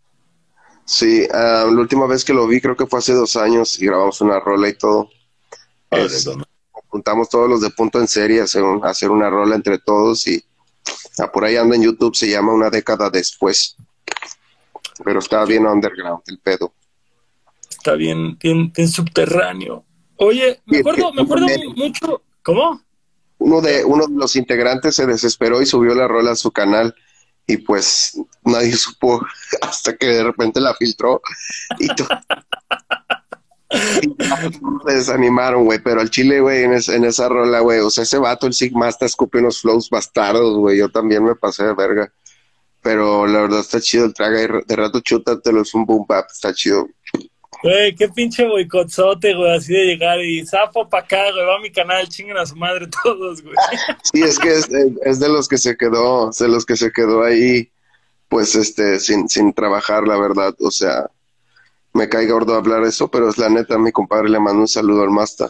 Sí, 0.83 1.25
ah, 1.31 1.65
la 1.65 1.79
última 1.79 2.07
vez 2.07 2.25
que 2.25 2.33
lo 2.33 2.45
vi 2.45 2.59
creo 2.59 2.75
que 2.75 2.87
fue 2.87 2.99
hace 2.99 3.13
dos 3.13 3.37
años 3.37 3.79
y 3.79 3.85
grabamos 3.85 4.19
una 4.19 4.39
rola 4.39 4.67
y 4.67 4.73
todo. 4.73 5.09
Juntamos 6.95 7.27
todos 7.27 7.49
los 7.49 7.59
de 7.59 7.71
punto 7.71 7.99
en 7.99 8.07
serie 8.07 8.39
a 8.39 8.45
hacer, 8.45 9.11
una 9.11 9.29
rola 9.29 9.55
entre 9.55 9.79
todos 9.79 10.25
y 10.27 10.41
ah, 11.19 11.29
por 11.29 11.43
ahí 11.43 11.57
anda 11.57 11.75
en 11.75 11.83
YouTube, 11.83 12.15
se 12.15 12.29
llama 12.29 12.53
Una 12.53 12.69
década 12.69 13.09
después. 13.09 13.75
Pero 15.03 15.19
está 15.19 15.43
bien 15.43 15.65
underground 15.65 16.21
el 16.27 16.39
pedo. 16.39 16.73
Está 17.69 17.95
bien, 17.95 18.37
bien, 18.37 18.71
subterráneo. 18.87 19.83
Oye, 20.15 20.61
me 20.67 20.77
acuerdo, 20.77 21.11
me 21.11 21.23
acuerdo 21.23 21.47
mucho. 21.75 22.21
¿Cómo? 22.41 22.81
Uno 23.39 23.59
de, 23.59 23.83
uno 23.83 24.07
de 24.07 24.15
los 24.15 24.37
integrantes 24.37 24.95
se 24.95 25.05
desesperó 25.05 25.61
y 25.61 25.65
subió 25.65 25.93
la 25.95 26.07
rola 26.07 26.31
a 26.31 26.35
su 26.37 26.51
canal 26.51 26.95
y 27.45 27.57
pues 27.57 28.17
nadie 28.45 28.71
supo 28.77 29.19
hasta 29.61 29.97
que 29.97 30.07
de 30.07 30.23
repente 30.23 30.61
la 30.61 30.73
filtró 30.75 31.21
y, 31.77 31.89
se 33.69 34.93
desanimaron, 34.93 35.65
güey, 35.65 35.79
pero 35.79 36.01
al 36.01 36.09
chile, 36.09 36.39
güey, 36.39 36.63
en, 36.63 36.73
esa 36.73 37.29
rola, 37.29 37.59
güey, 37.61 37.79
o 37.79 37.89
sea, 37.89 38.03
ese 38.03 38.17
vato, 38.17 38.47
el 38.47 38.53
Sigma, 38.53 38.87
hasta 38.87 39.05
escupe 39.05 39.39
unos 39.39 39.61
flows 39.61 39.89
bastardos, 39.89 40.57
güey, 40.57 40.77
yo 40.77 40.89
también 40.89 41.23
me 41.23 41.35
pasé 41.35 41.65
de 41.65 41.73
verga, 41.73 42.11
pero 42.81 43.25
la 43.25 43.41
verdad 43.41 43.61
está 43.61 43.81
chido 43.81 44.05
el 44.05 44.13
traga 44.13 44.41
y 44.41 44.47
de 44.65 44.75
rato 44.75 44.99
chútatelo, 44.99 45.61
es 45.61 45.73
un 45.73 45.85
boom 45.85 46.05
bap, 46.07 46.27
está 46.31 46.53
chido. 46.53 46.87
Güey, 47.63 47.95
qué 47.95 48.09
pinche 48.09 48.45
boicotzote, 48.45 49.33
güey, 49.33 49.55
así 49.55 49.73
de 49.73 49.85
llegar 49.85 50.19
y 50.21 50.45
sapo 50.45 50.87
pa' 50.87 50.99
acá, 50.99 51.31
güey, 51.31 51.45
va 51.45 51.55
a 51.55 51.59
mi 51.59 51.71
canal, 51.71 52.07
chinguen 52.07 52.37
a 52.37 52.45
su 52.45 52.55
madre 52.55 52.87
todos, 53.03 53.41
güey. 53.41 53.55
Sí, 54.03 54.21
es 54.21 54.37
que 54.37 54.53
es, 54.53 55.19
de 55.19 55.29
los 55.29 55.47
que 55.47 55.57
se 55.57 55.75
quedó, 55.75 56.29
de 56.29 56.47
los 56.47 56.65
que 56.65 56.75
se 56.75 56.91
quedó 56.91 57.23
ahí, 57.23 57.71
pues, 58.29 58.55
este, 58.55 58.99
sin, 58.99 59.27
sin 59.29 59.53
trabajar, 59.53 60.07
la 60.07 60.17
verdad, 60.19 60.53
o 60.59 60.69
sea, 60.69 61.09
me 61.95 62.07
cae 62.09 62.27
gordo 62.27 62.55
hablar 62.55 62.83
eso, 62.83 63.09
pero 63.09 63.29
es 63.29 63.37
la 63.37 63.49
neta, 63.49 63.77
mi 63.77 63.91
compadre 63.91 64.29
le 64.29 64.39
mando 64.39 64.61
un 64.61 64.67
saludo 64.67 65.01
al 65.03 65.09
Masta. 65.09 65.49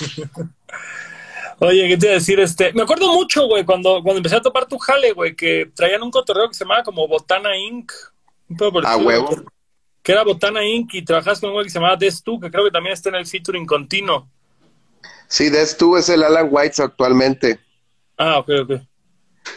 Oye, 1.60 1.88
¿qué 1.88 1.96
te 1.96 2.06
iba 2.06 2.12
a 2.12 2.18
decir? 2.18 2.40
Este, 2.40 2.72
me 2.72 2.82
acuerdo 2.82 3.12
mucho, 3.12 3.46
güey, 3.46 3.64
cuando, 3.64 4.02
cuando 4.02 4.16
empecé 4.16 4.36
a 4.36 4.40
topar 4.40 4.66
tu 4.66 4.78
jale, 4.78 5.12
güey, 5.12 5.36
que 5.36 5.70
traían 5.74 6.02
un 6.02 6.10
cotorreo 6.10 6.48
que 6.48 6.54
se 6.54 6.64
llamaba 6.64 6.82
como 6.82 7.06
Botana 7.06 7.56
Inc. 7.56 7.92
A 8.84 8.96
huevo 8.96 9.44
que 10.04 10.12
era 10.12 10.22
Botana 10.22 10.62
Inc. 10.62 10.92
y 10.92 11.02
trabajas 11.02 11.40
con 11.40 11.48
un 11.48 11.54
güey 11.54 11.64
que 11.64 11.70
se 11.70 11.78
llamaba 11.78 11.96
Destu, 11.96 12.38
que 12.38 12.50
creo 12.50 12.64
que 12.64 12.70
también 12.70 12.92
está 12.92 13.08
en 13.08 13.14
el 13.14 13.26
featuring 13.26 13.64
continuo. 13.64 14.28
Sí, 15.26 15.48
Destu 15.48 15.96
es 15.96 16.10
el 16.10 16.22
Alan 16.22 16.48
White 16.50 16.82
actualmente. 16.82 17.58
Ah, 18.18 18.38
ok, 18.38 18.50
ok. 18.62 18.72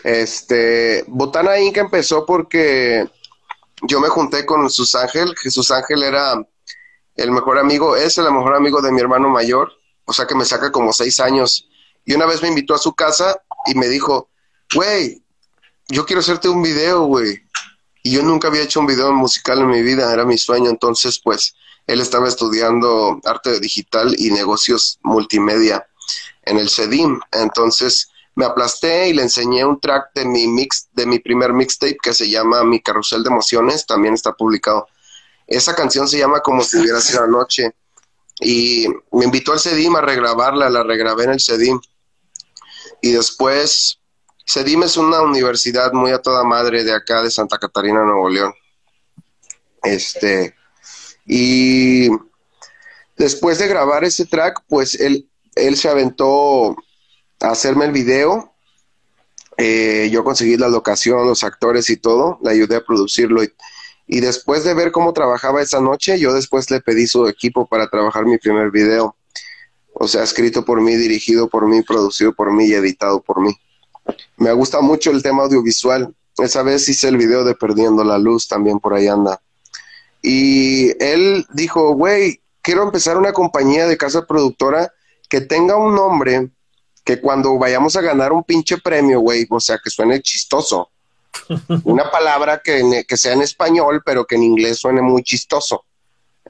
Este, 0.05 1.03
Botana 1.07 1.59
Inc. 1.59 1.75
empezó 1.75 2.25
porque 2.25 3.05
yo 3.84 4.00
me 4.00 4.07
junté 4.10 4.46
con 4.46 4.63
Jesús 4.63 4.96
Ángel. 4.96 5.36
Jesús 5.38 5.72
Ángel 5.72 6.03
era 6.03 6.36
el 7.15 7.31
mejor 7.31 7.60
amigo, 7.60 7.96
es 7.96 8.17
el 8.17 8.31
mejor 8.31 8.55
amigo 8.55 8.81
de 8.81 8.91
mi 8.91 9.01
hermano 9.01 9.29
mayor, 9.29 9.72
o 10.05 10.13
sea 10.13 10.25
que 10.25 10.36
me 10.36 10.46
saca 10.46 10.72
como 10.72 10.93
seis 10.93 11.19
años. 11.19 11.67
Y 12.05 12.13
una 12.13 12.25
vez 12.25 12.41
me 12.41 12.48
invitó 12.48 12.74
a 12.74 12.77
su 12.77 12.93
casa 12.93 13.41
y 13.65 13.75
me 13.75 13.88
dijo, 13.88 14.29
güey, 14.74 15.24
yo 15.88 16.05
quiero 16.05 16.22
hacerte 16.22 16.50
un 16.50 16.62
video, 16.62 17.05
güey 17.05 17.48
y 18.07 18.12
yo 18.12 18.24
nunca 18.24 18.48
había 18.48 18.63
hecho 18.63 18.79
un 18.79 18.86
video 18.86 19.12
musical 19.12 19.60
en 19.60 19.67
mi 19.67 19.81
vida, 19.81 20.13
era 20.13 20.24
mi 20.24 20.38
sueño, 20.38 20.69
entonces 20.69 21.19
pues 21.22 21.55
él 21.88 22.00
estaba 22.00 22.29
estudiando 22.29 23.19
arte 23.25 23.60
digital 23.60 24.15
y 24.17 24.31
negocios 24.31 24.98
multimedia 25.03 25.86
en 26.43 26.57
el 26.57 26.69
CEDIM, 26.69 27.19
entonces 27.34 28.10
me 28.38 28.46
aplasté 28.46 29.10
y 29.10 29.13
le 29.13 29.24
enseñé 29.24 29.65
un 29.65 29.82
track 29.82 30.12
de 30.13 30.24
mi 30.24 30.48
mix, 30.48 30.89
de 30.94 31.08
mi 31.08 31.17
primer 31.17 31.53
mixtape 31.53 31.98
que 32.03 32.13
se 32.13 32.29
llama 32.29 32.63
Mi 32.63 32.79
Carrusel 32.79 33.24
de 33.24 33.32
Emociones, 33.32 33.88
también 33.88 34.13
está 34.13 34.32
publicado. 34.32 34.88
Esa 35.48 35.74
canción 35.74 36.08
se 36.08 36.20
llama 36.20 36.41
Como 36.41 36.62
si 36.62 36.77
hubiera 36.77 37.01
sido 37.01 37.24
anoche 37.24 37.74
y 38.39 38.86
me 39.12 39.25
invitó 39.25 39.53
al 39.53 39.60
CEDIM 39.60 39.96
a 39.96 40.01
regrabarla, 40.01 40.70
la 40.70 40.84
regrabé 40.84 41.24
en 41.24 41.32
el 41.32 41.41
CEDIM 41.41 41.79
y 43.01 43.13
después 43.13 44.00
CEDIM 44.46 44.84
es 44.84 44.98
una 44.98 45.24
universidad 45.24 45.91
muy 45.94 46.12
a 46.12 46.22
toda 46.22 46.44
madre 46.44 46.84
de 46.84 46.94
acá, 46.94 47.24
de 47.24 47.32
Santa 47.32 47.58
Catarina, 47.58 48.03
Nuevo 48.03 48.29
León. 48.29 48.53
Este, 49.82 50.53
y 51.25 52.10
después 53.17 53.58
de 53.58 53.67
grabar 53.67 54.03
ese 54.03 54.27
track, 54.27 54.63
pues 54.67 54.94
él, 54.94 55.27
él 55.56 55.75
se 55.75 55.89
aventó 55.89 56.75
hacerme 57.41 57.86
el 57.86 57.91
video. 57.91 58.53
Eh, 59.58 60.10
yo 60.12 60.24
conseguí 60.24 60.58
la 60.58 60.70
locación, 60.70 61.25
los 61.25 61.44
actores 61.44 61.89
y 61.89 61.98
todo, 61.98 62.39
le 62.44 62.51
ayudé 62.51 62.75
a 62.75 62.86
producirlo. 62.86 63.44
Y, 63.44 63.51
y 64.08 64.20
después 64.20 64.63
de 64.63 64.74
ver 64.74 64.91
cómo 64.91 65.13
trabajaba 65.13 65.62
esa 65.62 65.82
noche, 65.82 66.20
yo 66.20 66.34
después 66.34 66.70
le 66.72 66.79
pedí 66.79 67.08
su 67.08 67.27
equipo 67.27 67.65
para 67.65 67.88
trabajar 67.88 68.25
mi 68.25 68.38
primer 68.38 68.72
video. 68.72 69.15
O 69.94 70.08
sea, 70.08 70.24
escrito 70.24 70.63
por 70.63 70.79
mí, 70.82 70.96
dirigido 70.96 71.50
por 71.50 71.67
mí, 71.67 71.82
producido 71.82 72.34
por 72.34 72.53
mí 72.53 72.65
y 72.65 72.74
editado 72.74 73.22
por 73.22 73.41
mí. 73.41 73.53
Me 74.38 74.53
gusta 74.53 74.82
mucho 74.82 75.12
el 75.12 75.24
tema 75.24 75.44
audiovisual. 75.44 76.13
Esa 76.38 76.62
vez 76.62 76.88
hice 76.88 77.08
el 77.08 77.17
video 77.17 77.44
de 77.44 77.56
Perdiendo 77.56 78.03
la 78.03 78.20
Luz, 78.20 78.48
también 78.48 78.79
por 78.79 78.94
ahí 78.94 79.08
anda. 79.08 79.41
Y 80.22 80.91
él 81.03 81.46
dijo, 81.53 81.94
güey, 81.94 82.41
quiero 82.62 82.84
empezar 82.84 83.17
una 83.17 83.34
compañía 83.34 83.88
de 83.88 83.98
casa 83.98 84.25
productora 84.25 84.94
que 85.29 85.41
tenga 85.41 85.77
un 85.77 85.96
nombre 85.96 86.51
que 87.07 87.21
cuando 87.21 87.57
vayamos 87.57 87.95
a 87.95 88.01
ganar 88.01 88.33
un 88.33 88.43
pinche 88.43 88.79
premio, 88.79 89.21
güey, 89.21 89.47
o 89.49 89.61
sea, 89.61 89.79
que 89.81 89.89
suene 89.89 90.21
chistoso. 90.21 90.89
Una 91.85 92.11
palabra 92.11 92.59
que, 92.61 93.05
que 93.07 93.15
sea 93.15 93.31
en 93.31 93.43
español, 93.43 94.01
pero 94.05 94.25
que 94.25 94.35
en 94.35 94.43
inglés 94.43 94.79
suene 94.79 95.01
muy 95.01 95.23
chistoso. 95.23 95.85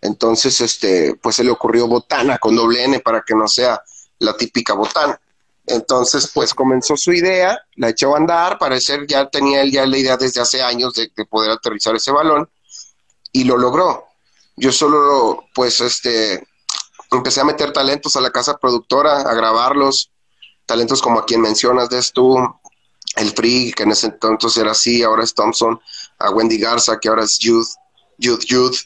Entonces, 0.01 0.59
este, 0.61 1.13
pues 1.21 1.35
se 1.35 1.43
le 1.43 1.51
ocurrió 1.51 1.85
botana 1.85 2.39
con 2.39 2.55
doble 2.55 2.83
N 2.85 2.99
para 3.01 3.21
que 3.21 3.35
no 3.35 3.47
sea 3.47 3.79
la 4.17 4.35
típica 4.35 4.73
botana. 4.73 5.21
Entonces, 5.67 6.31
pues 6.33 6.55
comenzó 6.55 6.97
su 6.97 7.13
idea, 7.13 7.59
la 7.75 7.89
echó 7.89 8.15
a 8.15 8.17
andar, 8.17 8.57
parecer 8.57 9.05
ya 9.05 9.29
tenía 9.29 9.61
él 9.61 9.71
ya 9.71 9.85
la 9.85 9.97
idea 9.99 10.17
desde 10.17 10.41
hace 10.41 10.63
años 10.63 10.95
de, 10.95 11.11
poder 11.25 11.51
aterrizar 11.51 11.95
ese 11.95 12.11
balón 12.11 12.49
y 13.31 13.43
lo 13.43 13.57
logró. 13.57 14.07
Yo 14.55 14.71
solo, 14.71 15.45
pues, 15.53 15.81
este, 15.81 16.47
empecé 17.11 17.41
a 17.41 17.45
meter 17.45 17.71
talentos 17.71 18.15
a 18.15 18.21
la 18.21 18.31
casa 18.31 18.57
productora, 18.57 19.21
a 19.21 19.35
grabarlos, 19.35 20.09
talentos 20.67 21.01
como 21.01 21.19
a 21.19 21.25
quien 21.25 21.41
mencionas, 21.41 21.89
de 21.89 21.99
tú, 22.13 22.37
el 23.15 23.31
Free, 23.31 23.73
que 23.75 23.83
en 23.83 23.91
ese 23.91 24.07
entonces 24.07 24.57
era 24.57 24.71
así, 24.71 25.01
ahora 25.01 25.23
es 25.23 25.33
Thompson, 25.33 25.79
a 26.19 26.29
Wendy 26.29 26.59
Garza, 26.59 26.99
que 26.99 27.09
ahora 27.09 27.23
es 27.23 27.39
Youth, 27.39 27.69
Youth 28.19 28.45
Youth, 28.45 28.77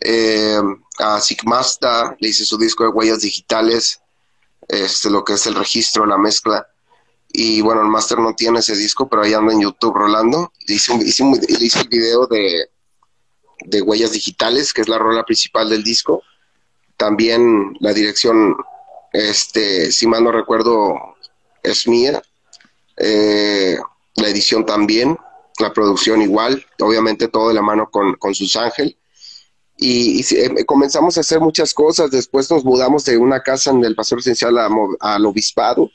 eh, 0.00 0.60
a 0.98 1.20
Sigmasta, 1.20 2.16
le 2.20 2.28
hice 2.28 2.44
su 2.44 2.58
disco 2.58 2.84
de 2.84 2.90
huellas 2.90 3.20
digitales, 3.20 4.00
este, 4.68 5.10
lo 5.10 5.24
que 5.24 5.34
es 5.34 5.46
el 5.46 5.54
registro, 5.54 6.06
la 6.06 6.18
mezcla. 6.18 6.66
Y 7.32 7.60
bueno, 7.62 7.80
el 7.80 7.88
Master 7.88 8.18
no 8.18 8.34
tiene 8.34 8.58
ese 8.58 8.76
disco, 8.76 9.08
pero 9.08 9.22
ahí 9.22 9.32
anda 9.32 9.52
en 9.52 9.62
YouTube 9.62 9.94
rolando. 9.94 10.52
Hice, 10.66 10.92
un, 10.92 11.00
hice, 11.00 11.22
un, 11.22 11.40
hice 11.48 11.80
el 11.80 11.88
video 11.88 12.26
de, 12.26 12.68
de 13.64 13.82
Huellas 13.82 14.12
Digitales, 14.12 14.72
que 14.72 14.82
es 14.82 14.88
la 14.88 14.98
rola 14.98 15.24
principal 15.24 15.70
del 15.70 15.82
disco. 15.82 16.22
También 16.96 17.76
la 17.80 17.92
dirección, 17.92 18.56
este, 19.12 19.90
si 19.92 20.06
mal 20.06 20.22
no 20.22 20.30
recuerdo, 20.30 21.11
es 21.62 21.86
mía. 21.86 22.22
Eh, 22.96 23.76
la 24.16 24.28
edición 24.28 24.66
también, 24.66 25.18
la 25.58 25.72
producción 25.72 26.22
igual, 26.22 26.64
obviamente 26.80 27.28
todo 27.28 27.48
de 27.48 27.54
la 27.54 27.62
mano 27.62 27.90
con, 27.90 28.14
con 28.14 28.34
Sus 28.34 28.56
Ángel. 28.56 28.96
Y, 29.76 30.20
eh, 30.36 30.64
comenzamos 30.64 31.16
a 31.16 31.20
hacer 31.20 31.40
muchas 31.40 31.74
cosas. 31.74 32.10
Después 32.10 32.50
nos 32.50 32.64
mudamos 32.64 33.04
de 33.04 33.16
una 33.16 33.42
casa 33.42 33.70
en 33.70 33.84
el 33.84 33.96
Paseo 33.96 34.18
Esencial 34.18 34.56
al 35.00 35.26
Obispado 35.26 35.90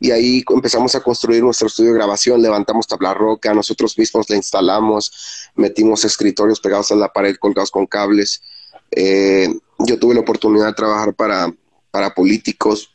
y 0.00 0.10
ahí 0.10 0.44
empezamos 0.50 0.94
a 0.94 1.00
construir 1.00 1.42
nuestro 1.42 1.68
estudio 1.68 1.92
de 1.92 1.98
grabación, 1.98 2.42
levantamos 2.42 2.86
tabla 2.86 3.14
roca, 3.14 3.54
nosotros 3.54 3.96
mismos 3.96 4.28
la 4.28 4.36
instalamos, 4.36 5.50
metimos 5.54 6.04
escritorios 6.04 6.60
pegados 6.60 6.92
a 6.92 6.96
la 6.96 7.12
pared 7.12 7.36
colgados 7.36 7.70
con 7.70 7.86
cables. 7.86 8.42
Eh, 8.90 9.48
yo 9.78 9.98
tuve 9.98 10.14
la 10.14 10.20
oportunidad 10.20 10.66
de 10.66 10.72
trabajar 10.74 11.14
para, 11.14 11.52
para 11.90 12.12
políticos, 12.12 12.93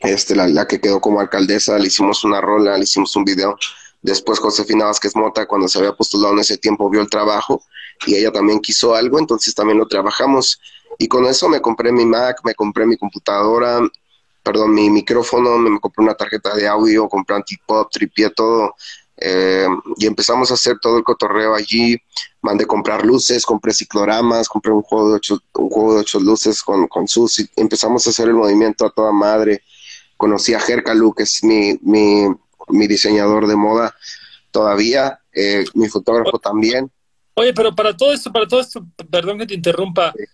este, 0.00 0.34
la, 0.34 0.48
la, 0.48 0.66
que 0.66 0.80
quedó 0.80 1.00
como 1.00 1.20
alcaldesa, 1.20 1.78
le 1.78 1.86
hicimos 1.86 2.24
una 2.24 2.40
rola, 2.40 2.76
le 2.76 2.84
hicimos 2.84 3.14
un 3.16 3.24
video. 3.24 3.56
Después 4.02 4.38
Josefina 4.38 4.84
Vázquez 4.84 5.16
Mota, 5.16 5.46
cuando 5.46 5.68
se 5.68 5.78
había 5.78 5.92
postulado 5.92 6.34
en 6.34 6.40
ese 6.40 6.58
tiempo, 6.58 6.88
vio 6.90 7.00
el 7.00 7.10
trabajo 7.10 7.62
y 8.06 8.14
ella 8.14 8.30
también 8.30 8.60
quiso 8.60 8.94
algo, 8.94 9.18
entonces 9.18 9.54
también 9.54 9.78
lo 9.78 9.86
trabajamos. 9.86 10.60
Y 10.98 11.08
con 11.08 11.26
eso 11.26 11.48
me 11.48 11.60
compré 11.60 11.92
mi 11.92 12.04
Mac, 12.04 12.38
me 12.44 12.54
compré 12.54 12.86
mi 12.86 12.96
computadora, 12.96 13.80
perdón, 14.42 14.74
mi 14.74 14.90
micrófono, 14.90 15.58
me 15.58 15.80
compré 15.80 16.04
una 16.04 16.14
tarjeta 16.14 16.54
de 16.54 16.68
audio, 16.68 17.08
compré 17.08 17.36
antipop, 17.36 17.90
tripié 17.90 18.30
todo. 18.30 18.76
Eh, 19.18 19.66
y 19.96 20.06
empezamos 20.06 20.50
a 20.50 20.54
hacer 20.54 20.78
todo 20.80 20.98
el 20.98 21.04
cotorreo 21.04 21.54
allí. 21.54 21.96
Mandé 22.42 22.66
comprar 22.66 23.04
luces, 23.04 23.44
compré 23.44 23.72
cicloramas, 23.72 24.48
compré 24.48 24.72
un 24.72 24.82
juego 24.82 25.10
de 25.10 25.14
ocho, 25.16 25.40
un 25.54 25.70
juego 25.70 25.94
de 25.94 26.00
ocho 26.00 26.20
luces 26.20 26.62
con, 26.62 26.86
con 26.86 27.08
sus. 27.08 27.40
Y 27.40 27.50
empezamos 27.56 28.06
a 28.06 28.10
hacer 28.10 28.28
el 28.28 28.34
movimiento 28.34 28.86
a 28.86 28.90
toda 28.90 29.10
madre. 29.10 29.62
Conocí 30.16 30.54
a 30.54 30.60
Jerkalu, 30.60 31.14
que 31.14 31.24
es 31.24 31.42
mi, 31.44 31.78
mi, 31.82 32.26
mi 32.68 32.86
diseñador 32.86 33.46
de 33.46 33.56
moda 33.56 33.94
todavía, 34.50 35.20
eh, 35.32 35.64
mi 35.74 35.88
fotógrafo 35.88 36.38
también. 36.38 36.90
Oye, 37.34 37.52
pero 37.52 37.74
para 37.74 37.94
todo 37.96 38.12
esto, 38.12 38.32
para 38.32 38.46
todo 38.46 38.60
esto, 38.60 38.86
perdón 39.10 39.38
que 39.38 39.46
te 39.46 39.54
interrumpa, 39.54 40.12
sí. 40.16 40.24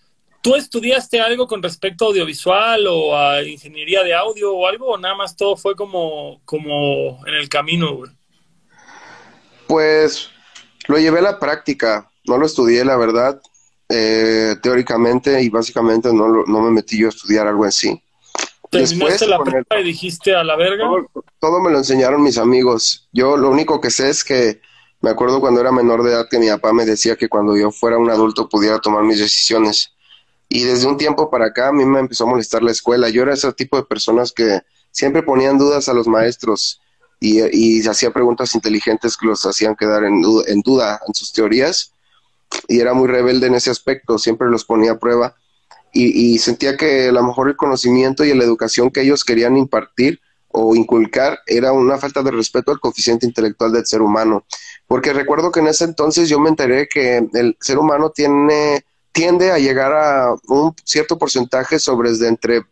¿Tú 0.43 0.57
estudiaste 0.57 1.21
algo 1.21 1.47
con 1.47 1.63
respecto 1.63 2.03
a 2.03 2.07
audiovisual 2.09 2.85
o 2.87 3.17
a 3.17 3.41
ingeniería 3.43 4.03
de 4.03 4.13
audio 4.13 4.53
o 4.53 4.67
algo? 4.67 4.87
¿O 4.87 4.97
nada 4.97 5.15
más 5.15 5.37
todo 5.37 5.55
fue 5.55 5.73
como, 5.73 6.41
como 6.43 7.25
en 7.25 7.35
el 7.35 7.47
camino, 7.47 7.95
güey? 7.95 8.11
Pues 9.65 10.29
lo 10.89 10.97
llevé 10.97 11.19
a 11.19 11.21
la 11.21 11.39
práctica. 11.39 12.11
No 12.25 12.37
lo 12.37 12.45
estudié, 12.45 12.83
la 12.83 12.97
verdad, 12.97 13.41
eh, 13.87 14.57
teóricamente 14.61 15.41
y 15.41 15.47
básicamente 15.47 16.11
no, 16.13 16.27
no 16.45 16.61
me 16.61 16.71
metí 16.71 16.99
yo 16.99 17.07
a 17.07 17.11
estudiar 17.11 17.47
algo 17.47 17.63
en 17.63 17.71
sí. 17.71 18.02
¿Terminaste 18.73 19.25
Después, 19.25 19.29
la 19.29 19.43
prepa 19.43 19.75
el, 19.75 19.81
y 19.81 19.91
dijiste 19.91 20.35
a 20.35 20.43
la 20.43 20.55
verga? 20.55 20.85
Todo, 20.85 21.23
todo 21.39 21.59
me 21.61 21.71
lo 21.71 21.77
enseñaron 21.77 22.23
mis 22.23 22.37
amigos. 22.37 23.07
Yo 23.11 23.37
lo 23.37 23.49
único 23.49 23.79
que 23.79 23.91
sé 23.91 24.09
es 24.09 24.23
que 24.23 24.61
me 25.01 25.09
acuerdo 25.09 25.39
cuando 25.39 25.61
era 25.61 25.71
menor 25.71 26.01
de 26.01 26.11
edad 26.11 26.27
que 26.29 26.39
mi 26.39 26.47
papá 26.47 26.73
me 26.73 26.85
decía 26.85 27.15
que 27.15 27.29
cuando 27.29 27.57
yo 27.57 27.71
fuera 27.71 27.97
un 27.97 28.09
adulto 28.09 28.49
pudiera 28.49 28.79
tomar 28.79 29.03
mis 29.03 29.19
decisiones. 29.19 29.93
Y 30.49 30.63
desde 30.63 30.87
un 30.87 30.97
tiempo 30.97 31.29
para 31.29 31.47
acá 31.47 31.67
a 31.67 31.71
mí 31.73 31.85
me 31.85 31.99
empezó 31.99 32.23
a 32.23 32.27
molestar 32.27 32.63
la 32.63 32.71
escuela. 32.71 33.09
Yo 33.09 33.23
era 33.23 33.33
ese 33.33 33.51
tipo 33.53 33.77
de 33.77 33.83
personas 33.83 34.31
que 34.31 34.61
siempre 34.91 35.21
ponían 35.21 35.57
dudas 35.57 35.89
a 35.89 35.93
los 35.93 36.07
maestros 36.07 36.79
y, 37.19 37.41
y 37.51 37.85
hacía 37.87 38.11
preguntas 38.11 38.55
inteligentes 38.55 39.17
que 39.17 39.27
los 39.27 39.45
hacían 39.45 39.75
quedar 39.75 40.03
en, 40.03 40.21
en 40.47 40.61
duda 40.61 40.99
en 41.07 41.13
sus 41.13 41.33
teorías. 41.33 41.93
Y 42.67 42.79
era 42.79 42.93
muy 42.93 43.07
rebelde 43.07 43.47
en 43.47 43.55
ese 43.55 43.71
aspecto, 43.71 44.17
siempre 44.17 44.49
los 44.49 44.63
ponía 44.63 44.93
a 44.93 44.99
prueba. 44.99 45.35
Y, 45.93 46.33
y, 46.33 46.39
sentía 46.39 46.75
que 46.75 47.09
a 47.09 47.11
lo 47.11 47.23
mejor 47.23 47.49
el 47.49 47.55
conocimiento 47.55 48.25
y 48.25 48.33
la 48.33 48.43
educación 48.43 48.89
que 48.89 49.01
ellos 49.01 49.23
querían 49.23 49.55
impartir 49.57 50.19
o 50.47 50.75
inculcar 50.75 51.39
era 51.45 51.71
una 51.71 51.97
falta 51.97 52.23
de 52.23 52.31
respeto 52.31 52.71
al 52.71 52.79
coeficiente 52.79 53.25
intelectual 53.25 53.71
del 53.71 53.85
ser 53.85 54.01
humano. 54.01 54.45
Porque 54.87 55.13
recuerdo 55.13 55.51
que 55.51 55.59
en 55.59 55.67
ese 55.67 55.85
entonces 55.85 56.29
yo 56.29 56.39
me 56.39 56.49
enteré 56.49 56.87
que 56.87 57.27
el 57.33 57.55
ser 57.59 57.77
humano 57.77 58.09
tiene 58.09 58.83
tiende 59.13 59.51
a 59.51 59.59
llegar 59.59 59.93
a 59.93 60.35
un 60.47 60.75
cierto 60.83 61.17
porcentaje 61.17 61.79
sobre 61.79 62.11
de 62.13 62.27
entre 62.27 62.65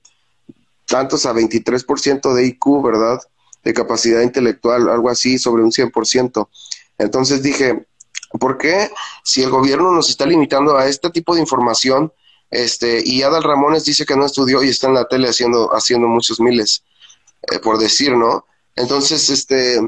tantos 0.88 1.26
a 1.26 1.34
23% 1.34 2.34
de 2.34 2.46
IQ, 2.48 2.84
¿verdad? 2.84 3.20
De 3.64 3.74
capacidad 3.74 4.22
intelectual, 4.22 4.90
algo 4.90 5.10
así, 5.10 5.38
sobre 5.38 5.64
un 5.64 5.72
100%. 5.72 6.50
Entonces 6.98 7.44
dije, 7.44 7.86
¿por 8.40 8.58
qué 8.58 8.90
si 9.24 9.44
el 9.44 9.52
gobierno 9.52 9.92
nos 9.92 10.10
está 10.10 10.26
limitando 10.26 10.76
a 10.76 10.88
este 10.88 11.12
tipo 11.12 11.36
de 11.36 11.42
información? 11.42 12.12
Este, 12.52 13.02
y 13.04 13.24
Adal 13.24 13.44
Ramones 13.44 13.86
dice 13.86 14.06
que 14.06 14.18
no 14.18 14.26
estudió 14.26 14.62
y 14.62 14.70
está 14.70 14.88
en 14.88 14.96
la 14.96 15.08
tele 15.08 15.30
haciendo, 15.30 15.74
haciendo 15.74 16.08
muchos 16.08 16.40
miles, 16.42 16.84
eh, 17.44 17.60
por 17.60 17.78
decir, 17.78 18.12
¿no? 18.12 18.46
Entonces, 18.76 19.30
este, 19.30 19.80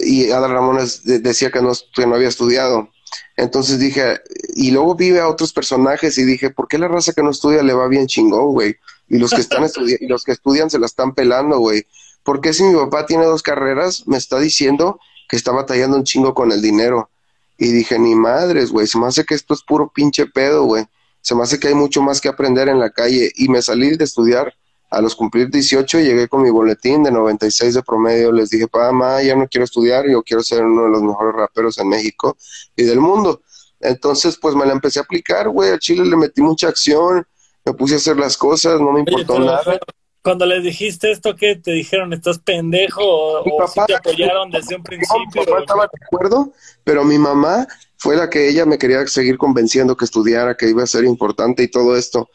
y 0.00 0.30
Adal 0.30 0.50
Ramones 0.50 1.04
de, 1.04 1.20
decía 1.20 1.50
que 1.50 1.62
no, 1.62 1.72
que 1.94 2.06
no 2.06 2.16
había 2.16 2.28
estudiado. 2.28 2.90
Entonces 3.36 3.78
dije, 3.78 4.20
y 4.54 4.72
luego 4.72 4.96
vive 4.96 5.20
a 5.20 5.28
otros 5.28 5.52
personajes 5.52 6.18
y 6.18 6.24
dije, 6.24 6.50
¿por 6.50 6.66
qué 6.66 6.78
la 6.78 6.88
raza 6.88 7.12
que 7.12 7.22
no 7.22 7.30
estudia 7.30 7.62
le 7.62 7.72
va 7.72 7.86
bien 7.86 8.08
chingón, 8.08 8.52
güey? 8.52 8.76
Y 9.08 9.18
los 9.18 9.30
que 9.30 9.40
están 9.40 9.64
y 9.78 10.06
los 10.06 10.24
que 10.24 10.32
estudian 10.32 10.68
se 10.68 10.78
la 10.78 10.86
están 10.86 11.14
pelando, 11.14 11.58
güey. 11.58 11.86
¿Por 12.24 12.40
qué 12.40 12.52
si 12.52 12.64
mi 12.64 12.74
papá 12.74 13.06
tiene 13.06 13.24
dos 13.24 13.42
carreras, 13.42 14.06
me 14.06 14.18
está 14.18 14.38
diciendo 14.38 15.00
que 15.28 15.36
está 15.36 15.52
batallando 15.52 15.96
un 15.96 16.04
chingo 16.04 16.34
con 16.34 16.52
el 16.52 16.60
dinero? 16.60 17.10
Y 17.56 17.72
dije, 17.72 17.98
ni 17.98 18.14
madres, 18.14 18.70
güey, 18.70 18.86
se 18.86 18.98
me 18.98 19.06
hace 19.06 19.24
que 19.24 19.34
esto 19.34 19.54
es 19.54 19.62
puro 19.62 19.90
pinche 19.94 20.26
pedo, 20.26 20.64
güey. 20.64 20.86
Se 21.20 21.34
me 21.34 21.42
hace 21.42 21.58
que 21.58 21.68
hay 21.68 21.74
mucho 21.74 22.02
más 22.02 22.20
que 22.20 22.28
aprender 22.28 22.68
en 22.68 22.78
la 22.78 22.90
calle. 22.90 23.30
Y 23.36 23.48
me 23.48 23.62
salí 23.62 23.96
de 23.96 24.04
estudiar 24.04 24.54
a 24.90 25.02
los 25.02 25.14
cumplir 25.14 25.50
18 25.50 26.00
llegué 26.00 26.28
con 26.28 26.42
mi 26.42 26.50
boletín 26.50 27.02
de 27.02 27.10
96 27.10 27.74
de 27.74 27.82
promedio. 27.82 28.32
Les 28.32 28.50
dije, 28.50 28.66
papá, 28.68 28.92
mamá, 28.92 29.22
ya 29.22 29.36
no 29.36 29.46
quiero 29.46 29.64
estudiar, 29.64 30.08
yo 30.08 30.22
quiero 30.22 30.42
ser 30.42 30.64
uno 30.64 30.84
de 30.84 30.90
los 30.90 31.02
mejores 31.02 31.34
raperos 31.34 31.78
en 31.78 31.88
México 31.88 32.36
y 32.74 32.84
del 32.84 33.00
mundo. 33.00 33.42
Entonces, 33.80 34.38
pues 34.40 34.54
me 34.54 34.66
la 34.66 34.72
empecé 34.72 34.98
a 34.98 35.02
aplicar, 35.02 35.48
güey. 35.48 35.70
A 35.70 35.78
Chile 35.78 36.04
le 36.04 36.16
metí 36.16 36.40
mucha 36.40 36.68
acción, 36.68 37.26
me 37.64 37.74
puse 37.74 37.94
a 37.94 37.96
hacer 37.98 38.16
las 38.16 38.36
cosas, 38.36 38.80
no 38.80 38.92
me 38.92 39.00
importó 39.00 39.34
Oye, 39.34 39.46
nada. 39.46 39.78
Cuando 40.22 40.46
les 40.46 40.62
dijiste 40.62 41.10
esto, 41.10 41.36
¿qué 41.36 41.56
te 41.56 41.72
dijeron? 41.72 42.12
¿Estás 42.12 42.38
pendejo? 42.38 43.02
¿O, 43.02 43.56
papá, 43.58 43.86
te 43.86 43.94
apoyaron 43.94 44.50
desde 44.50 44.76
un 44.76 44.82
principio? 44.82 45.16
No, 45.18 45.40
mi 45.40 45.46
papá 45.46 45.60
estaba 45.60 45.82
de 45.84 46.06
acuerdo, 46.06 46.52
pero 46.84 47.04
mi 47.04 47.18
mamá 47.18 47.66
fue 47.96 48.16
la 48.16 48.28
que 48.28 48.48
ella 48.48 48.66
me 48.66 48.78
quería 48.78 49.06
seguir 49.06 49.38
convenciendo 49.38 49.96
que 49.96 50.04
estudiara, 50.04 50.56
que 50.56 50.68
iba 50.68 50.82
a 50.82 50.86
ser 50.86 51.04
importante 51.04 51.62
y 51.62 51.68
todo 51.68 51.96
esto 51.96 52.28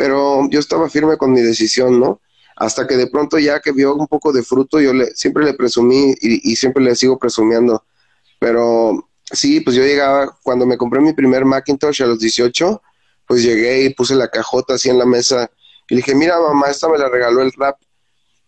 pero 0.00 0.48
yo 0.48 0.60
estaba 0.60 0.88
firme 0.88 1.18
con 1.18 1.30
mi 1.30 1.42
decisión, 1.42 2.00
¿no? 2.00 2.22
Hasta 2.56 2.86
que 2.86 2.96
de 2.96 3.08
pronto 3.08 3.38
ya 3.38 3.60
que 3.60 3.70
vio 3.70 3.94
un 3.94 4.06
poco 4.06 4.32
de 4.32 4.42
fruto, 4.42 4.80
yo 4.80 4.94
le, 4.94 5.14
siempre 5.14 5.44
le 5.44 5.52
presumí 5.52 6.14
y, 6.22 6.52
y 6.52 6.56
siempre 6.56 6.82
le 6.82 6.96
sigo 6.96 7.18
presumiendo. 7.18 7.84
Pero 8.38 9.10
sí, 9.30 9.60
pues 9.60 9.76
yo 9.76 9.82
llegaba, 9.82 10.38
cuando 10.42 10.64
me 10.64 10.78
compré 10.78 11.02
mi 11.02 11.12
primer 11.12 11.44
Macintosh 11.44 12.02
a 12.02 12.06
los 12.06 12.18
18, 12.18 12.80
pues 13.26 13.42
llegué 13.42 13.84
y 13.84 13.90
puse 13.92 14.14
la 14.14 14.28
cajota 14.28 14.72
así 14.72 14.88
en 14.88 14.96
la 14.96 15.04
mesa 15.04 15.50
y 15.90 15.96
dije, 15.96 16.14
mira 16.14 16.40
mamá, 16.40 16.68
esta 16.68 16.88
me 16.88 16.96
la 16.96 17.08
regaló 17.08 17.42
el 17.42 17.52
rap, 17.52 17.76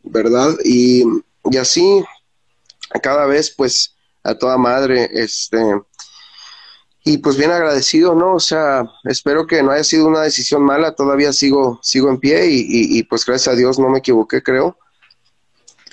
¿verdad? 0.04 0.54
Y, 0.64 1.04
y 1.50 1.56
así, 1.56 2.04
cada 3.02 3.26
vez 3.26 3.50
pues 3.50 3.96
a 4.22 4.34
toda 4.36 4.56
madre, 4.56 5.10
este, 5.12 5.58
y 7.04 7.18
pues 7.18 7.36
bien 7.36 7.50
agradecido, 7.50 8.14
¿no? 8.14 8.34
O 8.34 8.40
sea, 8.40 8.84
espero 9.04 9.46
que 9.46 9.62
no 9.62 9.72
haya 9.72 9.82
sido 9.82 10.06
una 10.06 10.22
decisión 10.22 10.62
mala, 10.62 10.94
todavía 10.94 11.32
sigo, 11.32 11.80
sigo 11.82 12.08
en 12.08 12.18
pie 12.18 12.46
y, 12.46 12.60
y, 12.60 12.98
y, 12.98 13.02
pues 13.02 13.26
gracias 13.26 13.52
a 13.52 13.56
Dios 13.56 13.78
no 13.78 13.88
me 13.88 13.98
equivoqué, 13.98 14.40
creo. 14.42 14.78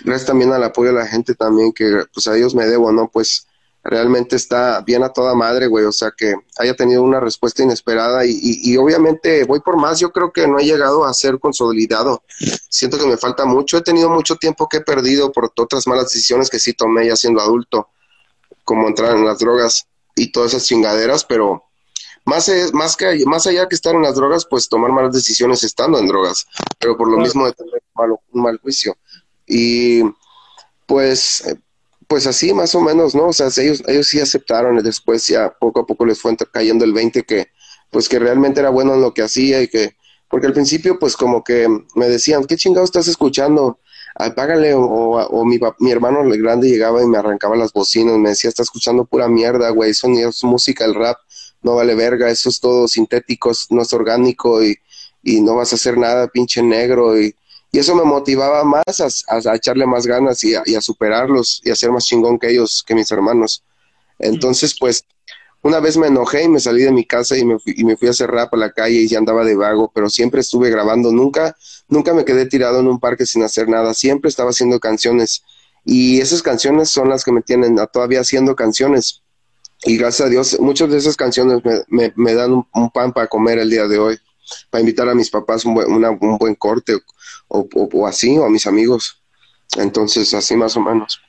Gracias 0.03 0.27
también 0.27 0.53
al 0.53 0.63
apoyo 0.63 0.93
de 0.93 0.99
la 0.99 1.07
gente 1.07 1.33
también, 1.33 1.73
que 1.73 2.03
pues 2.13 2.27
a 2.27 2.33
Dios 2.33 2.53
me 2.53 2.67
debo, 2.67 2.91
¿no? 2.91 3.09
Pues 3.09 3.47
realmente 3.89 4.35
está 4.35 4.81
bien 4.81 5.03
a 5.03 5.09
toda 5.09 5.35
madre, 5.35 5.67
güey, 5.67 5.85
o 5.85 5.91
sea, 5.91 6.11
que 6.15 6.35
haya 6.57 6.75
tenido 6.75 7.03
una 7.03 7.19
respuesta 7.19 7.63
inesperada 7.63 8.25
y, 8.25 8.31
y, 8.31 8.71
y 8.71 8.77
obviamente 8.77 9.43
voy 9.45 9.59
por 9.59 9.77
más, 9.77 9.99
yo 9.99 10.11
creo 10.11 10.31
que 10.31 10.47
no 10.47 10.59
he 10.59 10.65
llegado 10.65 11.05
a 11.05 11.13
ser 11.13 11.39
consolidado, 11.39 12.23
siento 12.69 12.97
que 12.97 13.07
me 13.07 13.17
falta 13.17 13.45
mucho, 13.45 13.77
he 13.77 13.81
tenido 13.81 14.09
mucho 14.09 14.35
tiempo 14.35 14.69
que 14.69 14.77
he 14.77 14.81
perdido 14.81 15.31
por 15.31 15.51
otras 15.55 15.87
malas 15.87 16.05
decisiones 16.05 16.49
que 16.49 16.59
sí 16.59 16.73
tomé 16.73 17.07
ya 17.07 17.15
siendo 17.15 17.41
adulto, 17.41 17.89
como 18.63 18.87
entrar 18.87 19.15
en 19.15 19.25
las 19.25 19.39
drogas 19.39 19.87
y 20.15 20.31
todas 20.31 20.53
esas 20.53 20.67
chingaderas, 20.67 21.25
pero 21.25 21.63
más, 22.25 22.47
es, 22.49 22.73
más, 22.73 22.95
que, 22.95 23.23
más 23.25 23.47
allá 23.47 23.67
que 23.67 23.75
estar 23.75 23.95
en 23.95 24.03
las 24.03 24.15
drogas, 24.15 24.45
pues 24.45 24.69
tomar 24.69 24.91
malas 24.91 25.13
decisiones 25.13 25.63
estando 25.63 25.97
en 25.97 26.07
drogas, 26.07 26.45
pero 26.77 26.95
por 26.95 27.09
lo 27.09 27.17
mismo 27.17 27.45
de 27.45 27.53
tener 27.53 27.73
un 27.73 27.81
mal, 27.95 28.19
un 28.31 28.41
mal 28.41 28.59
juicio. 28.59 28.95
Y 29.47 30.03
pues, 30.85 31.43
pues 32.09 32.25
así 32.25 32.53
más 32.53 32.73
o 32.73 32.81
menos, 32.81 33.13
¿no? 33.13 33.27
O 33.27 33.33
sea, 33.33 33.49
ellos, 33.55 33.83
ellos 33.87 34.07
sí 34.07 34.19
aceptaron 34.19 34.79
y 34.79 34.81
después 34.81 35.27
ya 35.27 35.53
poco 35.59 35.81
a 35.81 35.85
poco 35.85 36.07
les 36.07 36.19
fue 36.19 36.35
cayendo 36.51 36.83
el 36.83 36.91
20 36.91 37.23
que 37.23 37.49
pues 37.91 38.09
que 38.09 38.17
realmente 38.17 38.59
era 38.59 38.71
bueno 38.71 38.95
en 38.95 39.01
lo 39.01 39.13
que 39.13 39.21
hacía 39.21 39.61
y 39.61 39.67
que, 39.67 39.95
porque 40.27 40.47
al 40.47 40.53
principio 40.53 40.97
pues 40.97 41.15
como 41.15 41.43
que 41.43 41.67
me 41.95 42.09
decían, 42.09 42.45
¿qué 42.45 42.55
chingado 42.57 42.83
estás 42.83 43.07
escuchando? 43.07 43.79
Apágale, 44.15 44.73
o, 44.73 44.81
o, 44.81 45.45
mi, 45.45 45.59
mi 45.79 45.91
hermano 45.91 46.21
el 46.21 46.41
grande 46.41 46.67
llegaba 46.67 47.03
y 47.03 47.05
me 47.05 47.19
arrancaba 47.19 47.55
las 47.55 47.73
bocinas, 47.73 48.17
me 48.17 48.29
decía, 48.29 48.49
está 48.49 48.63
escuchando 48.63 49.05
pura 49.05 49.27
mierda, 49.27 49.69
güey, 49.69 49.91
eso 49.91 50.09
música, 50.43 50.85
el 50.85 50.95
rap 50.95 51.19
no 51.61 51.75
vale 51.75 51.93
verga, 51.93 52.31
eso 52.31 52.49
es 52.49 52.59
todo 52.59 52.87
sintético, 52.87 53.51
no 53.69 53.83
es 53.83 53.93
orgánico 53.93 54.63
y, 54.63 54.77
y 55.21 55.41
no 55.41 55.55
vas 55.55 55.73
a 55.73 55.75
hacer 55.75 55.95
nada, 55.95 56.27
pinche 56.27 56.63
negro, 56.63 57.21
y, 57.21 57.35
y 57.71 57.79
eso 57.79 57.95
me 57.95 58.03
motivaba 58.03 58.63
más 58.63 58.99
a, 58.99 59.49
a, 59.51 59.55
echarle 59.55 59.85
más 59.85 60.07
ganas 60.07 60.43
y 60.43 60.55
a, 60.55 60.81
superarlos 60.81 61.61
y 61.63 61.69
a 61.69 61.75
ser 61.75 61.91
más 61.91 62.05
chingón 62.05 62.39
que 62.39 62.49
ellos, 62.49 62.83
que 62.85 62.95
mis 62.95 63.11
hermanos. 63.11 63.63
Entonces, 64.17 64.75
pues, 64.79 65.05
una 65.61 65.79
vez 65.79 65.97
me 65.97 66.07
enojé 66.07 66.43
y 66.43 66.49
me 66.49 66.59
salí 66.59 66.83
de 66.83 66.91
mi 66.91 67.05
casa 67.05 67.37
y 67.37 67.45
me 67.45 67.59
fui, 67.59 67.73
y 67.77 67.83
me 67.83 67.95
fui 67.95 68.07
a 68.07 68.11
hacer 68.11 68.31
rap 68.31 68.53
a 68.53 68.57
la 68.57 68.71
calle 68.71 68.95
y 68.95 69.07
ya 69.07 69.19
andaba 69.19 69.43
de 69.43 69.55
vago, 69.55 69.91
pero 69.93 70.09
siempre 70.09 70.41
estuve 70.41 70.69
grabando, 70.69 71.11
nunca, 71.11 71.55
nunca 71.87 72.13
me 72.13 72.25
quedé 72.25 72.45
tirado 72.45 72.79
en 72.79 72.87
un 72.87 72.99
parque 72.99 73.25
sin 73.25 73.43
hacer 73.43 73.67
nada, 73.69 73.93
siempre 73.93 74.29
estaba 74.29 74.49
haciendo 74.49 74.79
canciones. 74.79 75.43
Y 75.85 76.21
esas 76.21 76.41
canciones 76.41 76.89
son 76.89 77.09
las 77.09 77.23
que 77.23 77.31
me 77.31 77.41
tienen 77.41 77.77
todavía 77.91 78.21
haciendo 78.21 78.55
canciones. 78.55 79.21
Y 79.83 79.97
gracias 79.97 80.27
a 80.27 80.29
Dios 80.29 80.59
muchas 80.59 80.89
de 80.89 80.97
esas 80.97 81.15
canciones 81.15 81.61
me, 81.87 82.11
me, 82.15 82.33
dan 82.33 82.51
un, 82.73 82.89
pan 82.91 83.13
para 83.13 83.27
comer 83.27 83.59
el 83.59 83.69
día 83.69 83.87
de 83.87 83.97
hoy, 83.97 84.19
para 84.69 84.81
invitar 84.81 85.07
a 85.09 85.15
mis 85.15 85.29
papás 85.29 85.65
un 85.65 85.73
buen, 85.73 85.91
una, 85.91 86.11
un 86.11 86.37
buen 86.37 86.55
corte 86.55 86.95
o, 87.47 87.59
o, 87.73 87.89
o 87.91 88.07
así, 88.07 88.37
o 88.37 88.45
a 88.45 88.49
mis 88.49 88.67
amigos. 88.67 89.21
Entonces, 89.77 90.33
así 90.33 90.55
más 90.55 90.75
o 90.77 90.81
menos. 90.81 91.21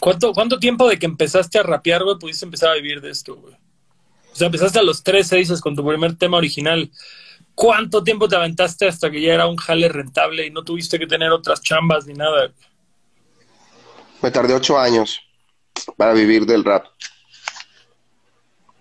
¿Cuánto, 0.00 0.32
¿Cuánto 0.32 0.58
tiempo 0.58 0.88
de 0.88 0.98
que 0.98 1.06
empezaste 1.06 1.58
a 1.58 1.62
rapear, 1.62 2.04
güey, 2.04 2.18
pudiste 2.18 2.44
empezar 2.44 2.70
a 2.70 2.74
vivir 2.74 3.00
de 3.00 3.10
esto, 3.10 3.36
güey? 3.36 3.54
O 4.32 4.36
sea, 4.36 4.46
empezaste 4.46 4.78
a 4.78 4.82
los 4.82 5.02
13, 5.02 5.36
dices, 5.36 5.60
con 5.60 5.74
tu 5.74 5.84
primer 5.84 6.16
tema 6.16 6.36
original. 6.36 6.90
¿Cuánto 7.54 8.04
tiempo 8.04 8.28
te 8.28 8.36
aventaste 8.36 8.86
hasta 8.86 9.10
que 9.10 9.20
ya 9.20 9.34
era 9.34 9.48
un 9.48 9.56
jale 9.56 9.88
rentable 9.88 10.46
y 10.46 10.50
no 10.50 10.62
tuviste 10.62 10.98
que 10.98 11.08
tener 11.08 11.32
otras 11.32 11.60
chambas 11.60 12.06
ni 12.06 12.14
nada? 12.14 12.52
Me 14.22 14.30
tardé 14.30 14.54
ocho 14.54 14.78
años 14.78 15.20
para 15.96 16.12
vivir 16.12 16.46
del 16.46 16.64
rap. 16.64 16.86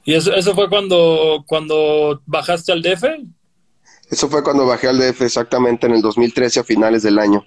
¿Y 0.04 0.14
eso, 0.14 0.34
eso 0.34 0.54
fue 0.54 0.70
cuando, 0.70 1.44
cuando 1.48 2.22
bajaste 2.26 2.72
al 2.72 2.84
DF? 2.84 3.04
Eso 4.10 4.30
fue 4.30 4.44
cuando 4.44 4.66
bajé 4.66 4.88
al 4.88 4.98
DF 4.98 5.22
exactamente 5.22 5.88
en 5.88 5.94
el 5.94 6.02
2013 6.02 6.62
a 6.62 6.64
finales 6.64 7.04
del 7.04 7.20
año. 7.20 7.46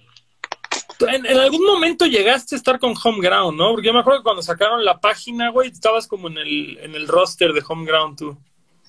En, 1.00 1.24
en, 1.24 1.38
algún 1.38 1.64
momento 1.64 2.04
llegaste 2.04 2.54
a 2.54 2.58
estar 2.58 2.78
con 2.78 2.94
Homeground, 3.02 3.56
¿no? 3.56 3.70
Porque 3.70 3.86
yo 3.86 3.94
me 3.94 4.00
acuerdo 4.00 4.20
que 4.20 4.24
cuando 4.24 4.42
sacaron 4.42 4.84
la 4.84 5.00
página, 5.00 5.50
güey, 5.50 5.70
estabas 5.70 6.06
como 6.06 6.28
en 6.28 6.36
el, 6.36 6.78
en 6.82 6.94
el 6.94 7.08
roster 7.08 7.54
de 7.54 7.62
Homeground 7.66 8.18
tú. 8.18 8.36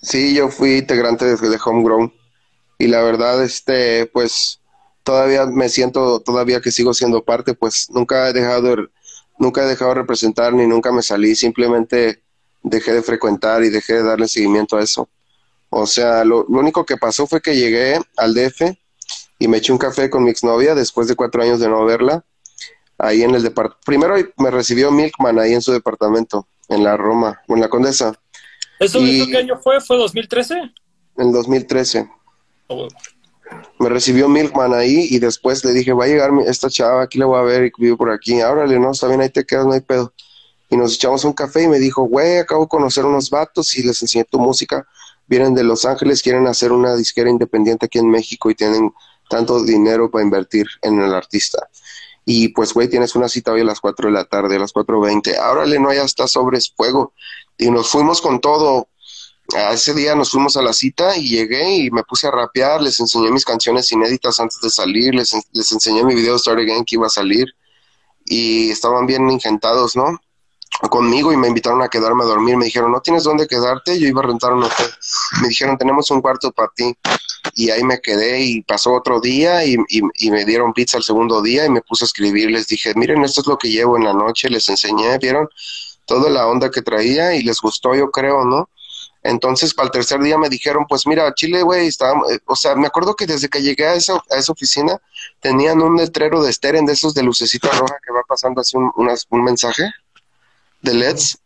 Sí, 0.01 0.35
yo 0.35 0.49
fui 0.49 0.77
integrante 0.77 1.25
de, 1.25 1.37
de 1.37 1.59
Homeground. 1.63 2.11
Y 2.77 2.87
la 2.87 3.01
verdad, 3.01 3.41
este, 3.43 4.07
pues, 4.07 4.61
todavía 5.03 5.45
me 5.45 5.69
siento, 5.69 6.19
todavía 6.21 6.61
que 6.61 6.71
sigo 6.71 6.93
siendo 6.93 7.23
parte, 7.23 7.53
pues 7.53 7.89
nunca 7.91 8.29
he 8.29 8.33
dejado, 8.33 8.89
nunca 9.37 9.63
he 9.63 9.67
dejado 9.67 9.91
de 9.91 10.01
representar 10.01 10.53
ni 10.53 10.67
nunca 10.67 10.91
me 10.91 11.01
salí, 11.01 11.35
simplemente 11.35 12.23
dejé 12.63 12.93
de 12.93 13.01
frecuentar 13.01 13.63
y 13.63 13.69
dejé 13.69 13.93
de 13.93 14.03
darle 14.03 14.27
seguimiento 14.27 14.77
a 14.77 14.83
eso. 14.83 15.09
O 15.73 15.87
sea, 15.87 16.23
lo, 16.25 16.45
lo 16.49 16.59
único 16.59 16.85
que 16.85 16.97
pasó 16.97 17.25
fue 17.25 17.41
que 17.41 17.55
llegué 17.55 17.97
al 18.17 18.33
DF 18.33 18.75
y 19.39 19.47
me 19.47 19.57
eché 19.57 19.71
un 19.71 19.79
café 19.79 20.09
con 20.09 20.23
mi 20.23 20.29
exnovia 20.29 20.75
después 20.75 21.07
de 21.07 21.15
cuatro 21.15 21.41
años 21.41 21.59
de 21.59 21.69
no 21.69 21.83
verla. 21.85 22.23
Ahí 22.97 23.23
en 23.23 23.33
el 23.33 23.41
departamento. 23.41 23.79
Primero 23.85 24.15
me 24.37 24.51
recibió 24.51 24.91
Milkman 24.91 25.39
ahí 25.39 25.53
en 25.53 25.61
su 25.61 25.71
departamento, 25.71 26.47
en 26.67 26.83
la 26.83 26.95
Roma, 26.97 27.41
o 27.47 27.55
en 27.55 27.61
la 27.61 27.69
Condesa. 27.69 28.13
¿Eso, 28.79 28.99
y, 28.99 29.21
¿eso 29.21 29.31
qué 29.31 29.37
año 29.37 29.57
fue? 29.57 29.79
¿Fue 29.81 29.97
2013? 29.97 30.55
En 31.17 31.31
2013. 31.31 32.07
Oh, 32.67 32.75
bueno. 32.75 32.95
Me 33.79 33.89
recibió 33.89 34.27
Milkman 34.29 34.73
ahí 34.73 35.07
y 35.09 35.19
después 35.19 35.63
le 35.65 35.71
dije, 35.71 35.93
va 35.93 36.05
a 36.05 36.07
llegar 36.07 36.31
esta 36.45 36.69
chava, 36.69 37.01
aquí 37.01 37.17
la 37.17 37.25
voy 37.25 37.39
a 37.39 37.43
ver 37.43 37.65
y 37.65 37.71
vivo 37.77 37.97
por 37.97 38.11
aquí. 38.11 38.41
Árale, 38.41 38.77
no, 38.77 38.91
está 38.91 39.07
bien, 39.07 39.21
ahí 39.21 39.29
te 39.29 39.45
quedas, 39.45 39.65
no 39.65 39.73
hay 39.73 39.81
pedo. 39.81 40.13
Y 40.69 40.77
nos 40.77 40.93
echamos 40.93 41.25
un 41.25 41.33
café 41.33 41.63
y 41.63 41.67
me 41.67 41.79
dijo, 41.79 42.03
güey, 42.03 42.37
acabo 42.37 42.63
de 42.63 42.69
conocer 42.69 43.05
unos 43.05 43.29
vatos 43.29 43.75
y 43.75 43.83
les 43.83 44.01
enseñé 44.01 44.23
tu 44.25 44.39
música. 44.39 44.87
Vienen 45.27 45.53
de 45.55 45.63
Los 45.63 45.85
Ángeles, 45.85 46.21
quieren 46.21 46.47
hacer 46.47 46.71
una 46.71 46.95
disquera 46.95 47.29
independiente 47.29 47.85
aquí 47.85 47.99
en 47.99 48.09
México 48.09 48.49
y 48.49 48.55
tienen 48.55 48.93
tanto 49.29 49.63
dinero 49.63 50.11
para 50.11 50.23
invertir 50.23 50.67
en 50.81 51.01
el 51.01 51.13
artista. 51.13 51.69
Y 52.25 52.49
pues, 52.49 52.73
güey, 52.73 52.87
tienes 52.89 53.15
una 53.15 53.29
cita 53.29 53.51
hoy 53.51 53.61
a 53.61 53.65
las 53.65 53.79
4 53.79 54.07
de 54.07 54.13
la 54.13 54.25
tarde, 54.25 54.57
a 54.57 54.59
las 54.59 54.73
4.20. 54.73 55.37
Árale, 55.37 55.79
no, 55.79 55.91
ya 55.93 56.03
está 56.03 56.27
sobre 56.27 56.59
fuego. 56.75 57.13
Y 57.57 57.71
nos 57.71 57.89
fuimos 57.89 58.21
con 58.21 58.39
todo. 58.39 58.89
A 59.55 59.73
ese 59.73 59.93
día 59.93 60.15
nos 60.15 60.31
fuimos 60.31 60.55
a 60.55 60.61
la 60.61 60.71
cita 60.71 61.17
y 61.17 61.27
llegué 61.27 61.77
y 61.77 61.91
me 61.91 62.03
puse 62.03 62.27
a 62.27 62.31
rapear, 62.31 62.81
les 62.81 62.99
enseñé 62.99 63.31
mis 63.31 63.43
canciones 63.43 63.91
inéditas 63.91 64.39
antes 64.39 64.61
de 64.61 64.69
salir, 64.69 65.13
les, 65.13 65.35
les 65.51 65.71
enseñé 65.73 66.05
mi 66.05 66.15
video 66.15 66.37
Start 66.37 66.59
Again 66.59 66.85
que 66.85 66.95
iba 66.95 67.07
a 67.07 67.09
salir 67.09 67.47
y 68.23 68.69
estaban 68.69 69.07
bien 69.07 69.29
ingentados, 69.29 69.97
¿no? 69.97 70.21
Conmigo 70.89 71.31
y 71.31 71.37
me 71.37 71.47
invitaron 71.47 71.81
a 71.81 71.89
quedarme 71.89 72.23
a 72.23 72.27
dormir. 72.27 72.57
Me 72.57 72.65
dijeron, 72.65 72.91
¿no 72.91 73.01
tienes 73.01 73.23
dónde 73.23 73.47
quedarte? 73.47 73.99
Yo 73.99 74.07
iba 74.07 74.21
a 74.21 74.25
rentar 74.25 74.53
un 74.53 74.63
hotel. 74.63 74.87
Me 75.41 75.49
dijeron, 75.49 75.77
tenemos 75.77 76.09
un 76.11 76.21
cuarto 76.21 76.51
para 76.51 76.71
ti. 76.75 76.95
Y 77.55 77.69
ahí 77.69 77.83
me 77.83 77.99
quedé 77.99 78.41
y 78.41 78.61
pasó 78.61 78.93
otro 78.93 79.19
día 79.19 79.65
y, 79.65 79.75
y, 79.89 80.31
me 80.31 80.45
dieron 80.45 80.73
pizza 80.73 80.97
el 80.97 81.03
segundo 81.03 81.41
día 81.41 81.65
y 81.65 81.69
me 81.69 81.81
puse 81.81 82.05
a 82.05 82.07
escribir. 82.07 82.49
Les 82.51 82.67
dije, 82.67 82.93
miren, 82.95 83.23
esto 83.23 83.41
es 83.41 83.47
lo 83.47 83.57
que 83.57 83.69
llevo 83.69 83.97
en 83.97 84.05
la 84.05 84.13
noche. 84.13 84.49
Les 84.49 84.67
enseñé, 84.69 85.17
vieron 85.17 85.49
toda 86.05 86.29
la 86.29 86.47
onda 86.47 86.69
que 86.69 86.81
traía 86.81 87.33
y 87.35 87.43
les 87.43 87.59
gustó, 87.59 87.95
yo 87.95 88.11
creo, 88.11 88.45
¿no? 88.45 88.69
Entonces, 89.23 89.73
para 89.73 89.85
el 89.87 89.91
tercer 89.91 90.19
día 90.19 90.37
me 90.37 90.49
dijeron, 90.49 90.85
pues 90.89 91.05
mira, 91.05 91.31
Chile, 91.35 91.61
güey, 91.61 91.87
estábamos, 91.87 92.27
o 92.47 92.55
sea, 92.55 92.75
me 92.75 92.87
acuerdo 92.87 93.15
que 93.15 93.27
desde 93.27 93.49
que 93.49 93.61
llegué 93.61 93.85
a 93.85 93.93
esa, 93.93 94.15
a 94.31 94.37
esa 94.37 94.51
oficina 94.51 94.99
tenían 95.39 95.79
un 95.81 95.95
letrero 95.95 96.41
de 96.41 96.51
Steren 96.51 96.87
de 96.87 96.93
esos 96.93 97.13
de 97.13 97.21
lucecita 97.21 97.69
roja 97.69 97.97
que 98.03 98.11
va 98.11 98.23
pasando 98.27 98.61
así 98.61 98.77
un, 98.77 98.91
un 98.95 99.43
mensaje 99.43 99.91
de 100.81 100.93
LEDs 100.93 101.37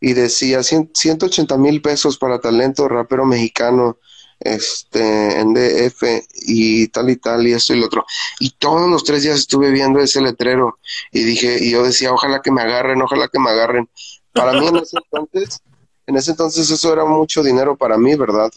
y 0.00 0.14
decía 0.14 0.62
180 0.62 1.56
mil 1.58 1.80
pesos 1.80 2.18
para 2.18 2.40
talento 2.40 2.88
rapero 2.88 3.24
mexicano 3.24 3.98
este 4.40 5.38
en 5.38 5.54
DF 5.54 6.02
y 6.42 6.88
tal 6.88 7.10
y 7.10 7.16
tal 7.16 7.46
y 7.46 7.52
esto 7.52 7.74
y 7.74 7.80
lo 7.80 7.86
otro 7.86 8.04
y 8.40 8.50
todos 8.50 8.90
los 8.90 9.04
tres 9.04 9.22
días 9.22 9.38
estuve 9.38 9.70
viendo 9.70 10.00
ese 10.00 10.20
letrero 10.20 10.78
y 11.12 11.22
dije 11.22 11.58
y 11.60 11.70
yo 11.70 11.84
decía 11.84 12.12
ojalá 12.12 12.42
que 12.42 12.50
me 12.50 12.62
agarren 12.62 13.00
ojalá 13.00 13.28
que 13.28 13.38
me 13.38 13.50
agarren 13.50 13.88
para 14.32 14.52
mí 14.54 14.66
en 14.66 14.76
ese 14.78 14.96
entonces 15.12 15.60
en 16.08 16.16
ese 16.16 16.32
entonces 16.32 16.68
eso 16.68 16.92
era 16.92 17.04
mucho 17.04 17.42
dinero 17.44 17.76
para 17.76 17.96
mí 17.96 18.16
verdad 18.16 18.50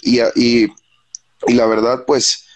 y, 0.00 0.20
y, 0.36 0.72
y 1.48 1.54
la 1.54 1.66
verdad 1.66 2.04
pues 2.06 2.46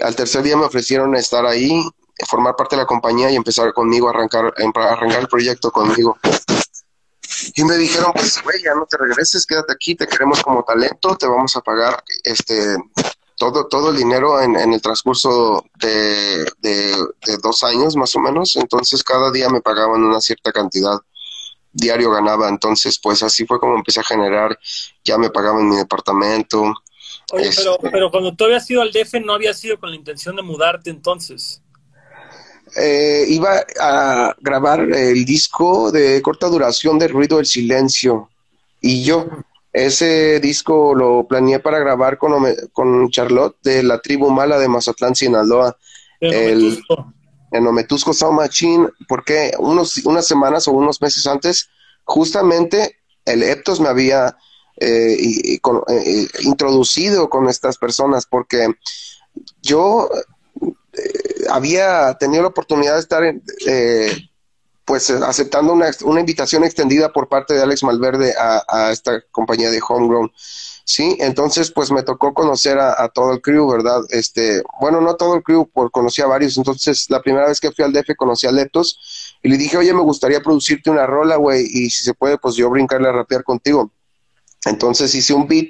al 0.00 0.16
tercer 0.16 0.42
día 0.42 0.56
me 0.56 0.64
ofrecieron 0.64 1.14
estar 1.14 1.44
ahí 1.44 1.84
formar 2.26 2.56
parte 2.56 2.76
de 2.76 2.82
la 2.82 2.86
compañía 2.86 3.30
y 3.30 3.36
empezar 3.36 3.74
conmigo 3.74 4.08
a 4.08 4.12
arrancar 4.12 4.54
a 4.56 4.92
arrancar 4.92 5.20
el 5.20 5.28
proyecto 5.28 5.70
conmigo 5.70 6.16
y 7.54 7.64
me 7.64 7.76
dijeron, 7.76 8.12
pues, 8.14 8.42
güey, 8.42 8.62
ya 8.62 8.74
no 8.74 8.86
te 8.86 8.96
regreses, 8.96 9.46
quédate 9.46 9.72
aquí, 9.72 9.94
te 9.94 10.06
queremos 10.06 10.42
como 10.42 10.64
talento, 10.64 11.16
te 11.16 11.26
vamos 11.26 11.56
a 11.56 11.60
pagar 11.60 12.02
este 12.22 12.76
todo, 13.36 13.66
todo 13.66 13.90
el 13.90 13.96
dinero 13.96 14.40
en, 14.40 14.56
en 14.56 14.72
el 14.72 14.80
transcurso 14.80 15.64
de, 15.80 16.44
de, 16.60 16.96
de, 17.26 17.36
dos 17.42 17.64
años 17.64 17.96
más 17.96 18.14
o 18.14 18.20
menos. 18.20 18.54
Entonces 18.56 19.02
cada 19.02 19.32
día 19.32 19.48
me 19.48 19.60
pagaban 19.60 20.04
una 20.04 20.20
cierta 20.20 20.52
cantidad. 20.52 20.98
Diario 21.72 22.10
ganaba. 22.10 22.48
Entonces, 22.48 23.00
pues 23.02 23.22
así 23.22 23.46
fue 23.46 23.58
como 23.58 23.74
empecé 23.74 24.00
a 24.00 24.04
generar. 24.04 24.56
Ya 25.02 25.18
me 25.18 25.30
pagaban 25.30 25.68
mi 25.68 25.76
departamento. 25.76 26.72
Oye, 27.32 27.48
este... 27.48 27.62
pero, 27.62 27.78
pero 27.90 28.10
cuando 28.10 28.34
tú 28.34 28.44
habías 28.44 28.70
ido 28.70 28.82
al 28.82 28.92
DF 28.92 29.14
no 29.24 29.32
había 29.32 29.54
sido 29.54 29.80
con 29.80 29.90
la 29.90 29.96
intención 29.96 30.36
de 30.36 30.42
mudarte 30.42 30.90
entonces 30.90 31.61
eh, 32.76 33.24
iba 33.28 33.64
a 33.80 34.34
grabar 34.40 34.80
el 34.80 35.24
disco 35.24 35.90
de 35.90 36.20
corta 36.22 36.48
duración 36.48 36.98
de 36.98 37.08
Ruido 37.08 37.36
del 37.36 37.46
Silencio. 37.46 38.30
Y 38.80 39.04
yo, 39.04 39.26
ese 39.72 40.40
disco 40.40 40.94
lo 40.94 41.26
planeé 41.26 41.60
para 41.60 41.78
grabar 41.78 42.18
con, 42.18 42.44
con 42.72 43.10
Charlotte 43.10 43.56
de 43.62 43.82
la 43.82 44.00
tribu 44.00 44.30
mala 44.30 44.58
de 44.58 44.68
Mazatlán, 44.68 45.14
Sinaloa. 45.14 45.76
El, 46.20 46.80
en 47.52 47.66
Ometusco 47.66 48.12
Sound 48.12 48.38
Machine, 48.38 48.88
porque 49.08 49.52
unos, 49.58 49.98
unas 50.06 50.26
semanas 50.26 50.66
o 50.66 50.72
unos 50.72 51.00
meses 51.02 51.26
antes, 51.26 51.68
justamente 52.04 52.96
el 53.24 53.42
Eptos 53.42 53.80
me 53.80 53.88
había 53.88 54.36
eh, 54.76 55.16
y, 55.18 55.54
y 55.54 55.58
con, 55.58 55.82
eh, 55.88 56.26
introducido 56.40 57.28
con 57.28 57.48
estas 57.48 57.76
personas, 57.76 58.26
porque 58.26 58.68
yo 59.62 60.08
eh, 60.92 61.44
había 61.50 62.14
tenido 62.14 62.42
la 62.42 62.48
oportunidad 62.48 62.94
de 62.94 63.00
estar 63.00 63.24
en, 63.24 63.42
eh, 63.66 64.12
pues 64.84 65.10
aceptando 65.10 65.72
una, 65.72 65.90
invitación 66.20 66.64
extendida 66.64 67.12
por 67.12 67.28
parte 67.28 67.54
de 67.54 67.62
Alex 67.62 67.82
Malverde 67.84 68.34
a, 68.36 68.90
esta 68.90 69.22
compañía 69.30 69.70
de 69.70 69.80
Homegrown. 69.86 70.32
Sí, 70.84 71.16
entonces 71.20 71.70
pues 71.70 71.92
me 71.92 72.02
tocó 72.02 72.34
conocer 72.34 72.78
a, 72.78 73.00
a, 73.02 73.08
todo 73.08 73.32
el 73.32 73.40
crew, 73.40 73.70
¿verdad? 73.70 74.00
Este, 74.10 74.62
bueno, 74.80 75.00
no 75.00 75.14
todo 75.14 75.36
el 75.36 75.42
crew, 75.42 75.68
por 75.72 75.92
conocí 75.92 76.20
a 76.20 76.26
varios, 76.26 76.56
entonces 76.56 77.08
la 77.08 77.22
primera 77.22 77.46
vez 77.46 77.60
que 77.60 77.70
fui 77.70 77.84
al 77.84 77.92
DF 77.92 78.16
conocí 78.16 78.46
a 78.48 78.52
Leptos 78.52 79.38
y 79.42 79.48
le 79.48 79.56
dije, 79.56 79.76
oye, 79.76 79.94
me 79.94 80.02
gustaría 80.02 80.40
producirte 80.40 80.90
una 80.90 81.06
rola, 81.06 81.36
güey, 81.36 81.64
y 81.64 81.88
si 81.88 82.02
se 82.02 82.14
puede, 82.14 82.36
pues 82.36 82.56
yo 82.56 82.68
brincarle 82.68 83.08
a 83.08 83.12
rapear 83.12 83.44
contigo. 83.44 83.92
Entonces 84.64 85.14
hice 85.14 85.34
un 85.34 85.46
beat 85.46 85.68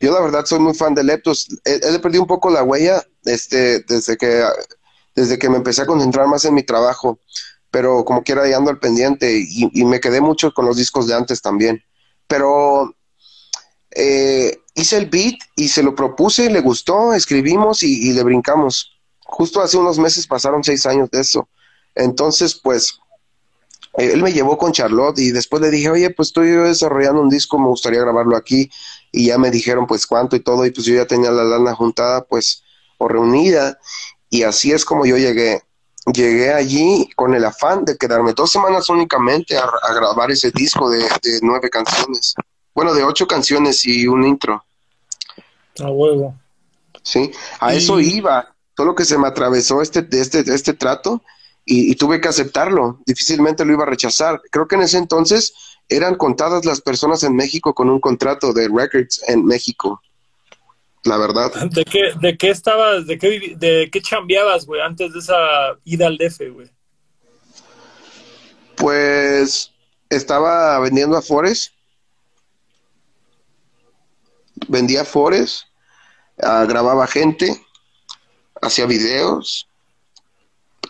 Yo 0.00 0.12
la 0.12 0.20
verdad 0.20 0.44
soy 0.44 0.58
muy 0.58 0.74
fan 0.74 0.94
de 0.94 1.04
Leptos. 1.04 1.48
He, 1.64 1.80
he 1.82 1.98
perdido 1.98 2.22
un 2.22 2.28
poco 2.28 2.50
la 2.50 2.62
huella 2.62 3.02
este, 3.24 3.80
desde, 3.80 4.16
que, 4.16 4.44
desde 5.14 5.38
que 5.38 5.48
me 5.48 5.56
empecé 5.56 5.82
a 5.82 5.86
concentrar 5.86 6.26
más 6.26 6.44
en 6.44 6.54
mi 6.54 6.62
trabajo, 6.62 7.18
pero 7.70 8.04
como 8.04 8.22
quiera 8.22 8.42
ahí 8.42 8.52
ando 8.52 8.70
al 8.70 8.78
pendiente 8.78 9.32
y, 9.38 9.70
y 9.72 9.84
me 9.84 10.00
quedé 10.00 10.20
mucho 10.20 10.52
con 10.52 10.66
los 10.66 10.76
discos 10.76 11.06
de 11.06 11.14
antes 11.14 11.40
también. 11.42 11.82
Pero 12.26 12.94
eh, 13.90 14.58
hice 14.74 14.98
el 14.98 15.06
beat 15.06 15.36
y 15.56 15.68
se 15.68 15.82
lo 15.82 15.94
propuse, 15.94 16.50
le 16.50 16.60
gustó, 16.60 17.14
escribimos 17.14 17.82
y, 17.82 18.10
y 18.10 18.12
le 18.12 18.22
brincamos. 18.22 18.92
Justo 19.20 19.60
hace 19.60 19.76
unos 19.76 19.98
meses 19.98 20.26
pasaron 20.26 20.62
seis 20.62 20.86
años 20.86 21.10
de 21.10 21.20
eso. 21.20 21.48
Entonces, 21.94 22.54
pues, 22.62 22.98
él 23.94 24.22
me 24.22 24.32
llevó 24.32 24.58
con 24.58 24.72
Charlotte 24.72 25.18
y 25.18 25.30
después 25.30 25.62
le 25.62 25.70
dije, 25.70 25.88
oye, 25.88 26.10
pues 26.10 26.28
estoy 26.28 26.50
desarrollando 26.50 27.22
un 27.22 27.30
disco, 27.30 27.58
me 27.58 27.68
gustaría 27.68 28.00
grabarlo 28.00 28.36
aquí. 28.36 28.70
Y 29.16 29.26
ya 29.28 29.38
me 29.38 29.50
dijeron, 29.50 29.86
pues, 29.86 30.06
cuánto 30.06 30.36
y 30.36 30.40
todo. 30.40 30.66
Y 30.66 30.70
pues 30.70 30.86
yo 30.86 30.94
ya 30.94 31.06
tenía 31.06 31.30
la 31.30 31.42
lana 31.42 31.74
juntada, 31.74 32.24
pues, 32.24 32.62
o 32.98 33.08
reunida. 33.08 33.78
Y 34.28 34.42
así 34.42 34.72
es 34.72 34.84
como 34.84 35.06
yo 35.06 35.16
llegué. 35.16 35.62
Llegué 36.12 36.52
allí 36.52 37.08
con 37.16 37.34
el 37.34 37.44
afán 37.44 37.84
de 37.84 37.96
quedarme 37.96 38.32
dos 38.34 38.52
semanas 38.52 38.88
únicamente 38.90 39.56
a, 39.56 39.64
a 39.64 39.92
grabar 39.94 40.30
ese 40.30 40.50
disco 40.52 40.88
de, 40.90 40.98
de 40.98 41.40
nueve 41.42 41.68
canciones. 41.70 42.34
Bueno, 42.74 42.92
de 42.94 43.02
ocho 43.04 43.26
canciones 43.26 43.84
y 43.86 44.06
un 44.06 44.24
intro. 44.24 44.62
A 45.80 45.90
huevo. 45.90 46.34
Sí, 47.02 47.32
a 47.58 47.74
Y- 47.74 47.78
eso 47.78 47.98
iba. 48.00 48.54
Solo 48.76 48.94
que 48.94 49.06
se 49.06 49.16
me 49.16 49.26
atravesó 49.28 49.80
este, 49.80 50.06
este, 50.12 50.40
este 50.40 50.74
trato 50.74 51.22
y, 51.64 51.90
y 51.90 51.94
tuve 51.94 52.20
que 52.20 52.28
aceptarlo. 52.28 53.00
Difícilmente 53.06 53.64
lo 53.64 53.72
iba 53.72 53.84
a 53.84 53.86
rechazar. 53.86 54.42
Creo 54.50 54.68
que 54.68 54.74
en 54.76 54.82
ese 54.82 54.98
entonces 54.98 55.54
eran 55.88 56.16
contadas 56.16 56.64
las 56.64 56.80
personas 56.80 57.22
en 57.22 57.34
México 57.34 57.74
con 57.74 57.88
un 57.90 58.00
contrato 58.00 58.52
de 58.52 58.68
records 58.68 59.22
en 59.28 59.44
México. 59.44 60.00
La 61.04 61.16
verdad. 61.18 61.52
¿De 61.70 61.84
qué, 61.84 62.12
de 62.20 62.36
qué 62.36 62.50
estabas, 62.50 63.06
de 63.06 63.16
qué, 63.18 63.54
de 63.56 63.88
qué 63.92 64.02
chambeabas, 64.02 64.66
güey, 64.66 64.80
antes 64.80 65.12
de 65.12 65.20
esa 65.20 65.36
ida 65.84 66.08
al 66.08 66.18
DF, 66.18 66.52
güey? 66.52 66.68
Pues 68.76 69.72
estaba 70.10 70.80
vendiendo 70.80 71.16
a 71.16 71.22
Forest. 71.22 71.72
Vendía 74.68 75.04
Forest, 75.04 75.64
ah, 76.42 76.64
grababa 76.66 77.06
gente, 77.06 77.46
hacía 78.60 78.86
videos 78.86 79.68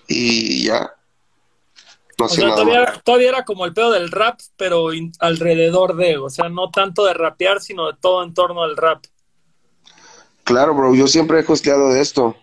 y 0.07 0.65
ya. 0.67 0.96
No 2.19 2.29
O 2.29 2.35
sé 2.35 2.37
sea, 2.37 2.47
nada 2.47 2.65
todavía, 2.65 3.01
todavía 3.05 3.29
era 3.31 3.45
como 3.45 3.65
el 3.67 3.75
pedo 3.75 3.91
del 3.93 4.11
rap, 4.11 4.41
pero 4.57 4.93
in- 4.93 5.13
alrededor 5.21 5.97
de, 5.97 6.19
o 6.19 6.31
sea, 6.31 6.49
no 6.49 6.71
tanto 6.71 7.05
de 7.05 7.15
rapear, 7.15 7.61
sino 7.61 7.87
de 7.87 7.99
todo 8.01 8.23
en 8.23 8.35
torno 8.35 8.63
al 8.63 8.77
rap. 8.77 9.05
Claro, 10.45 10.75
bro, 10.75 10.95
yo 10.95 11.07
siempre 11.09 11.41
he 11.41 11.45
costeado 11.45 11.91
de 11.93 12.01
esto. 12.01 12.37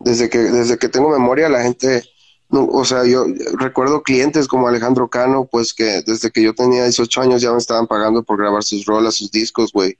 Desde 0.00 0.30
que, 0.30 0.38
desde 0.38 0.78
que 0.78 0.88
tengo 0.88 1.10
memoria, 1.10 1.48
la 1.48 1.62
gente, 1.62 2.04
no, 2.50 2.66
o 2.66 2.84
sea, 2.84 3.06
yo 3.06 3.26
recuerdo 3.58 4.02
clientes 4.02 4.48
como 4.48 4.68
Alejandro 4.68 5.08
Cano, 5.10 5.48
pues 5.50 5.74
que 5.74 6.02
desde 6.06 6.30
que 6.30 6.42
yo 6.42 6.54
tenía 6.54 6.84
18 6.84 7.22
años 7.22 7.42
ya 7.42 7.52
me 7.52 7.58
estaban 7.58 7.86
pagando 7.86 8.22
por 8.24 8.38
grabar 8.38 8.62
sus 8.64 8.84
rolas, 8.86 9.16
sus 9.16 9.30
discos, 9.30 9.72
güey. 9.72 9.98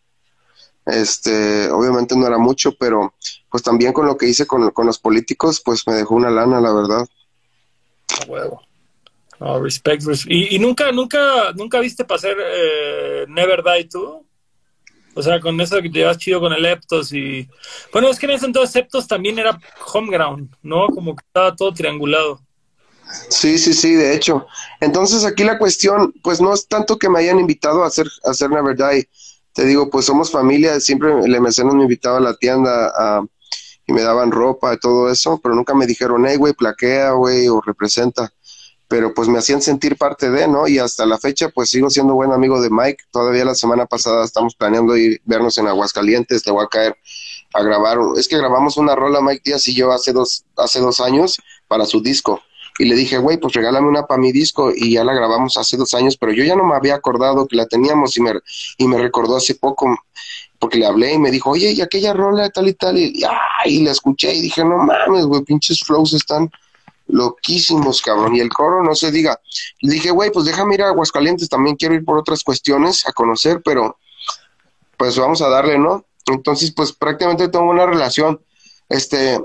Este, 0.87 1.71
obviamente 1.71 2.17
no 2.17 2.27
era 2.27 2.39
mucho, 2.39 2.73
pero 2.79 3.15
pues 3.51 3.63
también 3.63 3.93
con 3.93 4.07
lo 4.07 4.17
que 4.17 4.29
hice 4.29 4.47
con, 4.47 4.71
con 4.73 4.87
los 4.87 4.99
políticos, 4.99 5.63
pues 5.65 5.87
me 5.87 5.95
dejó 5.95 6.17
una 6.17 6.31
lana, 6.31 6.61
la 6.61 6.73
verdad. 6.75 7.07
A 8.21 8.25
huevo. 8.27 8.66
No, 9.41 9.61
respect, 9.63 10.03
res- 10.05 10.27
¿Y, 10.29 10.57
y 10.57 10.59
nunca, 10.59 10.91
nunca, 10.93 11.53
nunca 11.55 11.81
viste 11.81 12.05
para 12.05 12.17
hacer 12.17 12.37
eh, 12.41 13.27
Never 13.29 13.63
Die 13.63 13.89
tú? 13.89 14.27
O 15.15 15.23
sea, 15.23 15.41
con 15.41 15.59
eso 15.61 15.77
que 15.81 15.89
te 15.89 15.99
llevas 15.99 16.19
chido 16.19 16.41
con 16.41 16.53
el 16.53 16.65
Eptos 16.67 17.13
y... 17.13 17.49
Bueno, 17.91 18.11
es 18.11 18.19
que 18.19 18.27
en 18.27 18.33
ese 18.33 18.47
entonces 18.47 18.77
Eptos 18.77 19.09
también 19.09 19.39
era 19.39 19.59
homeground, 19.95 20.55
¿no? 20.63 20.89
Como 20.89 21.17
que 21.17 21.25
estaba 21.27 21.57
todo 21.57 21.73
triangulado. 21.73 22.43
Sí, 23.31 23.57
sí, 23.57 23.73
sí, 23.73 23.95
de 23.95 24.15
hecho. 24.15 24.47
Entonces 24.81 25.25
aquí 25.25 25.45
la 25.45 25.59
cuestión, 25.59 26.13
pues 26.23 26.41
no 26.41 26.53
es 26.53 26.69
tanto 26.69 26.99
que 26.99 27.09
me 27.09 27.21
hayan 27.21 27.41
invitado 27.41 27.83
a 27.83 27.87
hacer, 27.87 28.07
a 28.25 28.31
hacer 28.31 28.51
Never 28.51 28.77
Die. 28.77 29.09
Te 29.55 29.65
digo, 29.65 29.89
pues 29.89 30.05
somos 30.05 30.31
familia, 30.31 30.81
siempre 30.81 31.13
el 31.25 31.41
mecenas 31.41 31.75
me 31.75 31.85
invitaba 31.85 32.19
a 32.19 32.21
la 32.21 32.37
tienda 32.37 32.93
y 33.87 33.93
me 33.93 34.03
daban 34.03 34.33
ropa 34.33 34.75
y 34.75 34.79
todo 34.79 35.11
eso, 35.11 35.41
pero 35.43 35.55
nunca 35.55 35.73
me 35.73 35.87
dijeron, 35.87 36.27
hey, 36.27 36.37
güey, 36.37 36.53
plaquea, 36.53 37.13
güey, 37.13 37.49
o 37.49 37.63
representa. 37.63 38.31
Pero 38.89 39.15
pues 39.15 39.29
me 39.29 39.39
hacían 39.39 39.61
sentir 39.63 39.97
parte 39.97 40.31
de, 40.31 40.47
¿no? 40.47 40.69
Y 40.69 40.79
hasta 40.79 41.07
la 41.07 41.19
fecha, 41.19 41.49
pues 41.49 41.71
sigo 41.71 41.91
siendo 41.91 42.15
buen 42.15 42.33
amigo 42.33 42.61
de 42.61 42.71
Mike. 42.71 43.05
Todavía 43.11 43.45
la 43.45 43.55
semana 43.55 43.87
pasada 43.87 44.25
estamos 44.25 44.55
planeando 44.55 44.97
ir, 44.97 45.21
vernos 45.25 45.59
en 45.59 45.67
Aguascalientes, 45.67 46.47
le 46.47 46.53
voy 46.53 46.65
a 46.65 46.69
caer 46.69 46.97
a 47.53 47.63
grabar. 47.63 47.99
Es 48.17 48.29
que 48.29 48.39
grabamos 48.39 48.77
una 48.77 48.95
rola 48.95 49.21
Mike 49.21 49.43
Díaz 49.45 49.67
y 49.69 49.75
yo 49.75 49.93
hace 49.93 50.13
dos, 50.13 50.45
hace 50.57 50.81
dos 50.81 51.01
años 51.01 51.39
para 51.67 51.85
su 51.85 52.01
disco. 52.01 52.41
Y 52.79 52.85
le 52.85 52.95
dije, 52.95 53.19
güey, 53.19 53.39
pues 53.39 53.55
regálame 53.55 53.89
una 53.89 54.07
para 54.07 54.21
mi 54.21 54.33
disco 54.33 54.71
y 54.75 54.93
ya 54.93 55.05
la 55.05 55.15
grabamos 55.15 55.57
hace 55.57 55.77
dos 55.77 55.95
años, 55.95 56.17
pero 56.17 56.33
yo 56.33 56.45
ya 56.45 56.57
no 56.57 56.65
me 56.65 56.75
había 56.75 56.95
acordado 56.95 57.47
que 57.47 57.57
la 57.57 57.67
teníamos 57.67 58.17
y 58.19 58.21
me, 58.21 58.33
y 58.77 58.87
me 58.87 58.99
recordó 58.99 59.37
hace 59.37 59.55
poco 59.55 59.99
porque 60.59 60.79
le 60.79 60.87
hablé 60.87 61.15
y 61.15 61.19
me 61.19 61.31
dijo, 61.31 61.51
oye, 61.51 61.73
y 61.73 61.81
aquella 61.81 62.13
rola 62.13 62.51
tal 62.51 62.69
y 62.69 62.75
tal, 62.75 62.99
y, 62.99 63.23
ay, 63.25 63.77
y 63.77 63.83
la 63.83 63.93
escuché 63.93 64.35
y 64.35 64.43
dije, 64.43 64.65
no 64.65 64.79
mames, 64.79 65.25
güey, 65.27 65.43
pinches 65.43 65.81
flows 65.81 66.13
están 66.13 66.51
loquísimos, 67.07 68.03
cabrón, 68.03 68.35
y 68.37 68.41
el 68.41 68.49
coro 68.49 68.83
no 68.83 68.95
se 68.95 69.11
diga. 69.11 69.41
Le 69.81 69.95
dije, 69.95 70.11
güey, 70.11 70.31
pues 70.31 70.45
déjame 70.45 70.75
ir 70.75 70.83
a 70.83 70.89
Aguascalientes, 70.89 71.49
también 71.49 71.77
quiero 71.77 71.95
ir 71.95 72.05
por 72.05 72.19
otras 72.19 72.43
cuestiones 72.43 73.07
a 73.07 73.13
conocer, 73.13 73.63
pero 73.65 73.99
pues 74.97 75.19
vamos 75.19 75.43
a 75.43 75.49
darle, 75.49 75.79
¿no? 75.79 76.05
Entonces, 76.27 76.73
pues 76.75 76.93
prácticamente 76.93 77.49
tengo 77.49 77.71
una 77.71 77.87
relación, 77.87 78.41
este, 78.89 79.39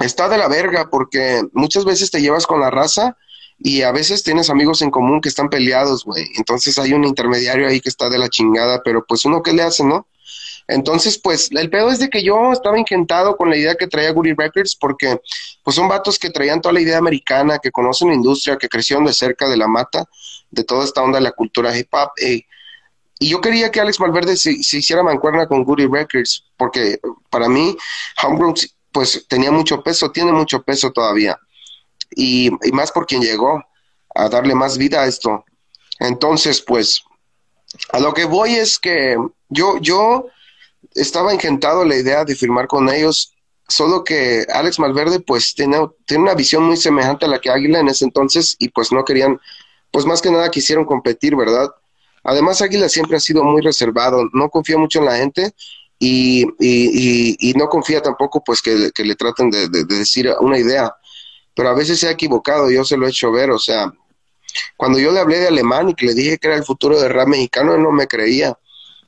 está 0.00 0.28
de 0.28 0.38
la 0.38 0.48
verga, 0.48 0.88
porque 0.90 1.42
muchas 1.52 1.84
veces 1.84 2.10
te 2.10 2.20
llevas 2.20 2.46
con 2.46 2.60
la 2.60 2.70
raza 2.70 3.16
y 3.58 3.82
a 3.82 3.92
veces 3.92 4.24
tienes 4.24 4.50
amigos 4.50 4.82
en 4.82 4.90
común 4.90 5.20
que 5.20 5.28
están 5.28 5.48
peleados, 5.48 6.04
güey. 6.04 6.26
Entonces 6.36 6.78
hay 6.78 6.92
un 6.94 7.04
intermediario 7.04 7.68
ahí 7.68 7.80
que 7.80 7.88
está 7.88 8.08
de 8.08 8.18
la 8.18 8.28
chingada, 8.28 8.82
pero 8.82 9.04
pues 9.06 9.24
uno 9.24 9.42
qué 9.42 9.52
le 9.52 9.62
hace, 9.62 9.84
¿no? 9.84 10.06
Entonces, 10.68 11.18
pues 11.18 11.50
el 11.52 11.70
pedo 11.70 11.90
es 11.90 11.98
de 11.98 12.08
que 12.08 12.22
yo 12.22 12.52
estaba 12.52 12.78
ingentado 12.78 13.36
con 13.36 13.50
la 13.50 13.56
idea 13.56 13.74
que 13.74 13.86
traía 13.86 14.12
Goody 14.12 14.34
Records 14.34 14.76
porque 14.76 15.20
pues 15.62 15.76
son 15.76 15.88
vatos 15.88 16.18
que 16.18 16.30
traían 16.30 16.60
toda 16.60 16.72
la 16.72 16.80
idea 16.80 16.98
americana, 16.98 17.58
que 17.58 17.70
conocen 17.70 18.08
la 18.08 18.14
industria, 18.14 18.56
que 18.56 18.68
crecieron 18.68 19.04
de 19.04 19.12
cerca 19.12 19.48
de 19.48 19.56
la 19.56 19.68
mata, 19.68 20.04
de 20.50 20.64
toda 20.64 20.84
esta 20.84 21.02
onda 21.02 21.18
de 21.18 21.24
la 21.24 21.32
cultura 21.32 21.76
hip 21.76 21.88
hop. 21.92 22.10
eh, 22.18 22.42
y 23.18 23.28
yo 23.28 23.40
quería 23.40 23.70
que 23.70 23.80
Alex 23.80 23.98
Valverde 23.98 24.36
se, 24.36 24.50
hiciera 24.50 25.04
mancuerna 25.04 25.46
con 25.46 25.62
Goody 25.62 25.86
Records 25.86 26.44
porque 26.56 26.98
para 27.30 27.48
mí 27.48 27.76
Homegrown 28.20 28.54
pues 28.90 29.24
tenía 29.28 29.52
mucho 29.52 29.80
peso, 29.80 30.10
tiene 30.10 30.32
mucho 30.32 30.60
peso 30.62 30.90
todavía. 30.90 31.38
Y, 32.16 32.48
y 32.66 32.72
más 32.72 32.90
por 32.90 33.06
quien 33.06 33.22
llegó 33.22 33.62
a 34.14 34.28
darle 34.28 34.56
más 34.56 34.76
vida 34.76 35.02
a 35.02 35.06
esto. 35.06 35.44
Entonces, 36.00 36.60
pues, 36.60 37.04
a 37.90 38.00
lo 38.00 38.12
que 38.12 38.24
voy 38.24 38.56
es 38.56 38.78
que 38.78 39.16
yo, 39.48 39.78
yo 39.78 40.26
estaba 40.94 41.32
encantado 41.32 41.84
la 41.84 41.96
idea 41.96 42.24
de 42.24 42.34
firmar 42.34 42.66
con 42.66 42.88
ellos, 42.88 43.34
solo 43.68 44.04
que 44.04 44.46
Alex 44.52 44.78
Malverde 44.78 45.20
pues 45.20 45.54
tiene, 45.54 45.78
tiene 46.06 46.24
una 46.24 46.34
visión 46.34 46.64
muy 46.64 46.76
semejante 46.76 47.24
a 47.24 47.28
la 47.28 47.40
que 47.40 47.50
Águila 47.50 47.80
en 47.80 47.88
ese 47.88 48.04
entonces 48.04 48.56
y 48.58 48.68
pues 48.68 48.92
no 48.92 49.04
querían, 49.04 49.40
pues 49.90 50.06
más 50.06 50.20
que 50.20 50.30
nada 50.30 50.50
quisieron 50.50 50.84
competir, 50.84 51.36
¿verdad? 51.36 51.70
Además 52.24 52.62
Águila 52.62 52.88
siempre 52.88 53.16
ha 53.16 53.20
sido 53.20 53.42
muy 53.42 53.62
reservado, 53.62 54.28
no 54.32 54.48
confía 54.48 54.78
mucho 54.78 54.98
en 54.98 55.06
la 55.06 55.16
gente 55.16 55.52
y, 55.98 56.42
y, 56.42 57.36
y, 57.38 57.50
y 57.50 57.54
no 57.54 57.68
confía 57.68 58.02
tampoco 58.02 58.42
pues 58.44 58.60
que, 58.62 58.92
le 58.96 59.14
traten 59.14 59.50
de 59.50 59.68
decir 59.68 60.32
una 60.40 60.58
idea, 60.58 60.94
pero 61.54 61.70
a 61.70 61.74
veces 61.74 61.98
se 61.98 62.08
ha 62.08 62.12
equivocado, 62.12 62.70
yo 62.70 62.84
se 62.84 62.96
lo 62.96 63.06
he 63.06 63.10
hecho 63.10 63.30
ver, 63.32 63.50
o 63.50 63.58
sea, 63.58 63.92
cuando 64.76 64.98
yo 64.98 65.12
le 65.12 65.20
hablé 65.20 65.38
de 65.38 65.48
alemán 65.48 65.88
y 65.88 65.94
que 65.94 66.06
le 66.06 66.14
dije 66.14 66.38
que 66.38 66.48
era 66.48 66.56
el 66.56 66.64
futuro 66.64 67.00
del 67.00 67.12
rap 67.12 67.28
mexicano, 67.28 67.74
él 67.74 67.82
no 67.82 67.92
me 67.92 68.06
creía 68.06 68.56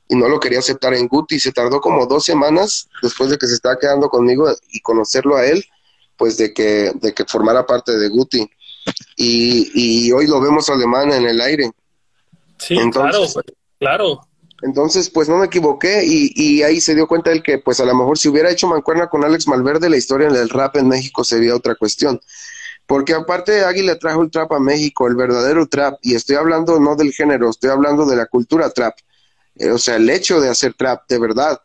y 0.07 0.15
no 0.15 0.27
lo 0.27 0.39
quería 0.39 0.59
aceptar 0.59 0.93
en 0.93 1.07
Guti. 1.07 1.39
Se 1.39 1.51
tardó 1.51 1.81
como 1.81 2.05
dos 2.05 2.25
semanas 2.25 2.87
después 3.01 3.29
de 3.29 3.37
que 3.37 3.47
se 3.47 3.55
estaba 3.55 3.77
quedando 3.79 4.09
conmigo 4.09 4.47
y 4.71 4.79
conocerlo 4.81 5.35
a 5.35 5.45
él, 5.45 5.65
pues 6.17 6.37
de 6.37 6.53
que, 6.53 6.91
de 6.95 7.13
que 7.13 7.25
formara 7.25 7.65
parte 7.65 7.97
de 7.97 8.09
Guti. 8.09 8.49
Y, 9.15 9.71
y 9.73 10.11
hoy 10.11 10.27
lo 10.27 10.39
vemos 10.39 10.69
alemán 10.69 11.11
en 11.11 11.25
el 11.25 11.41
aire. 11.41 11.71
Sí, 12.59 12.77
Entonces, 12.77 13.33
claro, 13.33 13.53
claro. 13.79 14.21
Entonces, 14.61 15.09
pues 15.09 15.27
no 15.27 15.37
me 15.37 15.47
equivoqué 15.47 16.03
y, 16.05 16.31
y, 16.35 16.63
ahí 16.63 16.79
se 16.79 16.95
dio 16.95 17.07
cuenta 17.07 17.31
él 17.31 17.43
que, 17.43 17.59
pues 17.59 17.79
a 17.81 17.85
lo 17.85 17.93
mejor 17.93 18.17
si 18.17 18.29
hubiera 18.29 18.49
hecho 18.49 18.67
mancuerna 18.67 19.07
con 19.07 19.23
Alex 19.23 19.47
Malverde, 19.47 19.89
la 19.89 19.97
historia 19.97 20.29
del 20.29 20.49
rap 20.49 20.77
en 20.77 20.87
México 20.87 21.23
sería 21.23 21.55
otra 21.55 21.75
cuestión. 21.75 22.21
Porque 22.87 23.13
aparte 23.13 23.65
Águila 23.65 23.97
trajo 23.97 24.21
el 24.21 24.31
trap 24.31 24.53
a 24.53 24.59
México, 24.59 25.07
el 25.07 25.15
verdadero 25.15 25.67
trap, 25.67 25.99
y 26.01 26.15
estoy 26.15 26.37
hablando 26.37 26.79
no 26.79 26.95
del 26.95 27.11
género, 27.11 27.49
estoy 27.49 27.69
hablando 27.69 28.05
de 28.05 28.15
la 28.15 28.27
cultura 28.27 28.69
trap. 28.69 28.95
Eh, 29.55 29.71
o 29.71 29.77
sea, 29.77 29.95
el 29.95 30.09
hecho 30.09 30.39
de 30.39 30.49
hacer 30.49 30.73
trap, 30.73 31.03
de 31.07 31.19
verdad. 31.19 31.59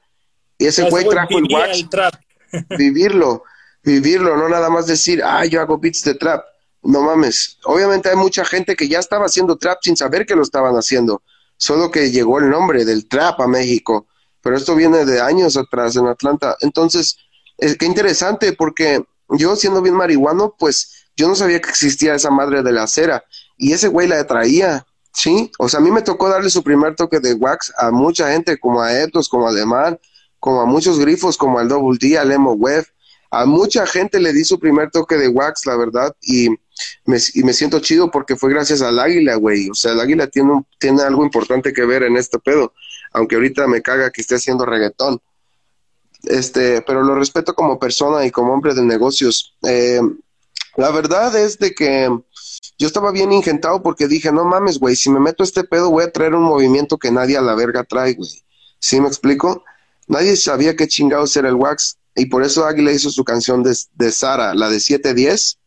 Y 0.58 0.66
ese 0.66 0.88
güey 0.88 1.08
trajo 1.08 1.38
el 1.38 1.46
wax, 1.52 1.78
el 1.78 2.66
vivirlo, 2.78 3.44
vivirlo, 3.82 4.36
no 4.36 4.48
nada 4.48 4.68
más 4.68 4.86
decir, 4.86 5.22
ah, 5.24 5.44
yo 5.46 5.60
hago 5.60 5.78
beats 5.78 6.04
de 6.04 6.14
trap. 6.14 6.44
No 6.82 7.02
mames. 7.02 7.58
Obviamente 7.64 8.08
hay 8.08 8.16
mucha 8.16 8.44
gente 8.44 8.74
que 8.74 8.88
ya 8.88 8.98
estaba 8.98 9.26
haciendo 9.26 9.56
trap 9.56 9.78
sin 9.82 9.96
saber 9.96 10.24
que 10.24 10.34
lo 10.34 10.42
estaban 10.42 10.74
haciendo. 10.76 11.22
Solo 11.56 11.90
que 11.90 12.10
llegó 12.10 12.38
el 12.38 12.48
nombre 12.48 12.84
del 12.84 13.06
trap 13.06 13.40
a 13.40 13.46
México. 13.46 14.06
pero 14.42 14.56
esto 14.56 14.74
viene 14.74 15.04
de 15.04 15.20
años 15.20 15.58
atrás 15.58 15.96
en 15.96 16.06
Atlanta. 16.06 16.56
Entonces, 16.60 17.18
es 17.58 17.76
qué 17.76 17.84
interesante 17.84 18.54
porque 18.54 19.04
yo 19.28 19.54
siendo 19.56 19.82
bien 19.82 19.94
marihuano, 19.94 20.54
pues 20.58 21.06
yo 21.16 21.28
no 21.28 21.34
sabía 21.34 21.60
que 21.60 21.68
existía 21.68 22.14
esa 22.14 22.30
madre 22.30 22.62
de 22.62 22.72
la 22.72 22.86
cera 22.86 23.24
y 23.56 23.72
ese 23.72 23.88
güey 23.88 24.08
la 24.08 24.26
traía, 24.26 24.86
¿sí? 25.12 25.50
O 25.58 25.68
sea, 25.68 25.80
a 25.80 25.82
mí 25.82 25.90
me 25.90 26.02
tocó 26.02 26.28
darle 26.28 26.50
su 26.50 26.62
primer 26.62 26.94
toque 26.94 27.20
de 27.20 27.34
wax 27.34 27.72
a 27.78 27.90
mucha 27.90 28.32
gente, 28.32 28.58
como 28.58 28.80
a 28.82 28.98
Etos, 28.98 29.28
como 29.28 29.46
a 29.46 29.50
Alemán, 29.50 29.98
como 30.38 30.60
a 30.60 30.66
muchos 30.66 30.98
grifos, 30.98 31.36
como 31.36 31.58
al 31.58 31.68
Double 31.68 31.98
D, 32.00 32.18
al 32.18 32.32
Emo 32.32 32.52
Web. 32.52 32.86
A 33.30 33.46
mucha 33.46 33.86
gente 33.86 34.18
le 34.18 34.32
di 34.32 34.44
su 34.44 34.58
primer 34.58 34.90
toque 34.90 35.16
de 35.16 35.28
wax, 35.28 35.64
la 35.66 35.76
verdad, 35.76 36.14
y 36.22 36.48
me, 37.04 37.18
siento 37.52 37.78
chido 37.80 38.10
porque 38.10 38.36
fue 38.36 38.50
gracias 38.50 38.82
al 38.82 38.98
águila, 38.98 39.36
güey. 39.36 39.70
O 39.70 39.74
sea, 39.74 39.92
el 39.92 40.00
águila 40.00 40.26
tiene, 40.26 40.64
tiene 40.78 41.02
algo 41.02 41.24
importante 41.24 41.72
que 41.72 41.84
ver 41.84 42.02
en 42.02 42.16
este 42.16 42.38
pedo, 42.38 42.72
aunque 43.12 43.36
ahorita 43.36 43.66
me 43.66 43.82
caga 43.82 44.10
que 44.10 44.22
esté 44.22 44.36
haciendo 44.36 44.64
reggaetón. 44.64 45.20
Este, 46.24 46.82
pero 46.82 47.02
lo 47.02 47.14
respeto 47.14 47.54
como 47.54 47.78
persona 47.78 48.26
y 48.26 48.30
como 48.30 48.52
hombre 48.52 48.74
de 48.74 48.82
negocios. 48.82 49.56
Eh, 49.66 50.00
la 50.76 50.90
verdad 50.90 51.34
es 51.36 51.58
de 51.58 51.72
que 51.72 52.08
yo 52.80 52.86
estaba 52.86 53.12
bien 53.12 53.30
ingentado 53.30 53.82
porque 53.82 54.08
dije, 54.08 54.32
no 54.32 54.46
mames, 54.46 54.78
güey, 54.78 54.96
si 54.96 55.10
me 55.10 55.20
meto 55.20 55.44
este 55.44 55.64
pedo 55.64 55.90
voy 55.90 56.04
a 56.04 56.10
traer 56.10 56.34
un 56.34 56.44
movimiento 56.44 56.96
que 56.96 57.10
nadie 57.10 57.36
a 57.36 57.42
la 57.42 57.54
verga 57.54 57.84
trae, 57.84 58.14
güey. 58.14 58.30
¿Sí 58.78 58.98
me 59.02 59.06
explico? 59.06 59.62
Nadie 60.08 60.34
sabía 60.34 60.74
qué 60.74 60.88
chingados 60.88 61.36
era 61.36 61.50
el 61.50 61.56
wax 61.56 61.98
y 62.16 62.26
por 62.26 62.42
eso 62.42 62.64
Águila 62.64 62.90
hizo 62.90 63.10
su 63.10 63.22
canción 63.22 63.62
de, 63.62 63.76
de 63.96 64.10
Sara, 64.10 64.54
la 64.54 64.70
de 64.70 64.80
710, 64.80 65.58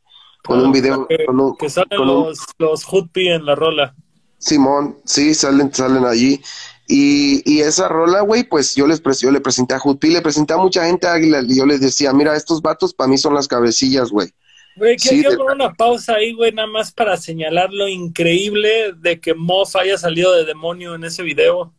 con 0.43 0.59
un 0.59 0.71
video. 0.71 1.07
Que, 1.07 1.25
con 1.27 1.55
que 1.55 1.69
salen 1.69 1.99
los, 1.99 2.39
los 2.57 2.83
en 3.13 3.45
la 3.45 3.53
rola. 3.53 3.95
Simón, 4.39 4.97
sí, 5.05 5.35
salen, 5.35 5.71
salen 5.71 6.05
allí. 6.05 6.41
Y, 6.87 7.43
y 7.45 7.61
esa 7.61 7.89
rola, 7.89 8.21
güey, 8.21 8.43
pues 8.43 8.73
yo 8.73 8.87
les 8.87 9.03
yo 9.21 9.29
le 9.29 9.39
presenté 9.39 9.75
a 9.75 9.79
Hoodpie, 9.79 10.09
le 10.09 10.21
presenté 10.23 10.53
a 10.53 10.57
mucha 10.57 10.83
gente 10.87 11.05
a 11.05 11.13
Águila 11.13 11.43
y 11.47 11.57
yo 11.57 11.67
les 11.67 11.79
decía, 11.79 12.11
mira, 12.11 12.35
estos 12.35 12.63
vatos 12.63 12.91
para 12.95 13.07
mí 13.07 13.19
son 13.19 13.35
las 13.35 13.47
cabecillas, 13.47 14.09
güey. 14.09 14.33
Güey, 14.75 14.97
quiero 14.97 15.45
una 15.45 15.73
pausa 15.73 16.15
ahí, 16.15 16.33
güey, 16.33 16.51
nada 16.51 16.67
más 16.67 16.91
para 16.91 17.15
señalar 17.17 17.71
lo 17.71 17.87
increíble 17.87 18.93
de 18.97 19.19
que 19.19 19.33
Moff 19.33 19.75
haya 19.75 19.97
salido 19.97 20.33
de 20.33 20.45
demonio 20.45 20.95
en 20.95 21.03
ese 21.03 21.21
video. 21.21 21.71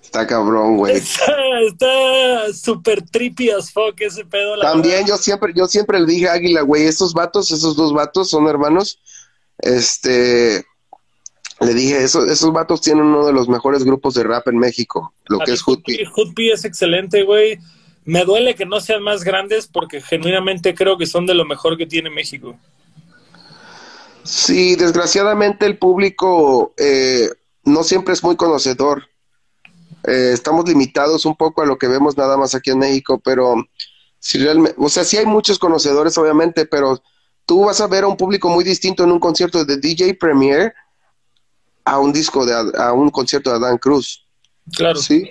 Está 0.00 0.26
cabrón, 0.26 0.76
güey. 0.76 0.96
Está 0.96 2.52
súper 2.54 3.02
trippy 3.02 3.50
as 3.50 3.70
fuck 3.72 4.00
ese 4.00 4.24
pedo. 4.24 4.58
También 4.60 5.06
yo 5.06 5.18
siempre, 5.18 5.52
yo 5.54 5.66
siempre 5.66 6.00
le 6.00 6.06
dije 6.06 6.28
a 6.28 6.32
Águila, 6.32 6.62
güey, 6.62 6.86
estos 6.86 7.12
vatos, 7.12 7.50
esos 7.50 7.76
dos 7.76 7.92
vatos 7.92 8.30
son 8.30 8.46
hermanos. 8.46 9.00
Este, 9.58 10.64
le 11.60 11.74
dije, 11.74 12.02
esos, 12.02 12.30
esos 12.30 12.52
vatos 12.52 12.80
tienen 12.80 13.04
uno 13.04 13.26
de 13.26 13.32
los 13.32 13.48
mejores 13.48 13.84
grupos 13.84 14.14
de 14.14 14.22
rap 14.22 14.46
en 14.48 14.58
México, 14.58 15.12
lo 15.26 15.40
que 15.40 15.52
es 15.52 15.62
Hoodpie. 15.62 16.06
Hoodpie 16.16 16.52
es 16.52 16.64
excelente, 16.64 17.24
güey. 17.24 17.58
Me 18.08 18.24
duele 18.24 18.54
que 18.54 18.64
no 18.64 18.80
sean 18.80 19.02
más 19.02 19.22
grandes 19.22 19.66
porque 19.66 20.00
genuinamente 20.00 20.74
creo 20.74 20.96
que 20.96 21.04
son 21.04 21.26
de 21.26 21.34
lo 21.34 21.44
mejor 21.44 21.76
que 21.76 21.84
tiene 21.84 22.08
México. 22.08 22.58
Sí, 24.22 24.76
desgraciadamente 24.76 25.66
el 25.66 25.76
público 25.76 26.72
eh, 26.78 27.28
no 27.64 27.82
siempre 27.82 28.14
es 28.14 28.24
muy 28.24 28.34
conocedor. 28.34 29.04
Eh, 30.04 30.30
estamos 30.32 30.66
limitados 30.66 31.26
un 31.26 31.36
poco 31.36 31.60
a 31.60 31.66
lo 31.66 31.76
que 31.76 31.86
vemos 31.86 32.16
nada 32.16 32.38
más 32.38 32.54
aquí 32.54 32.70
en 32.70 32.78
México, 32.78 33.20
pero 33.22 33.56
si 34.18 34.38
realmente, 34.38 34.74
o 34.78 34.88
sea, 34.88 35.04
sí 35.04 35.18
hay 35.18 35.26
muchos 35.26 35.58
conocedores, 35.58 36.16
obviamente, 36.16 36.64
pero 36.64 37.02
tú 37.44 37.66
vas 37.66 37.78
a 37.82 37.88
ver 37.88 38.04
a 38.04 38.08
un 38.08 38.16
público 38.16 38.48
muy 38.48 38.64
distinto 38.64 39.04
en 39.04 39.12
un 39.12 39.20
concierto 39.20 39.66
de 39.66 39.76
DJ 39.76 40.14
Premier 40.14 40.72
a 41.84 41.98
un 41.98 42.14
disco 42.14 42.46
de 42.46 42.54
a 42.54 42.90
un 42.94 43.10
concierto 43.10 43.50
de 43.50 43.56
Adán 43.56 43.76
Cruz. 43.76 44.26
Claro. 44.72 44.98
Sí. 44.98 45.30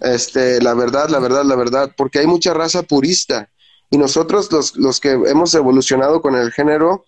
Este, 0.00 0.62
la 0.62 0.74
verdad, 0.74 1.08
la 1.08 1.18
verdad, 1.18 1.44
la 1.44 1.56
verdad, 1.56 1.92
porque 1.96 2.20
hay 2.20 2.26
mucha 2.26 2.54
raza 2.54 2.82
purista 2.82 3.50
y 3.90 3.98
nosotros 3.98 4.50
los, 4.50 4.76
los 4.76 5.00
que 5.00 5.10
hemos 5.10 5.54
evolucionado 5.54 6.22
con 6.22 6.36
el 6.36 6.52
género 6.52 7.04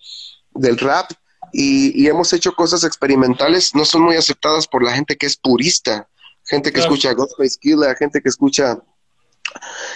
del 0.50 0.78
rap 0.78 1.11
y, 1.52 2.07
hemos 2.07 2.33
hecho 2.33 2.55
cosas 2.55 2.85
experimentales 2.85 3.74
no 3.74 3.85
son 3.85 4.02
muy 4.02 4.16
aceptadas 4.16 4.66
por 4.66 4.83
la 4.83 4.92
gente 4.92 5.16
que 5.16 5.26
es 5.26 5.37
purista, 5.37 6.09
gente 6.44 6.72
que 6.72 6.81
escucha 6.81 7.12
Ghostface 7.12 7.59
Killer, 7.61 7.96
gente 7.96 8.20
que 8.20 8.28
escucha 8.28 8.78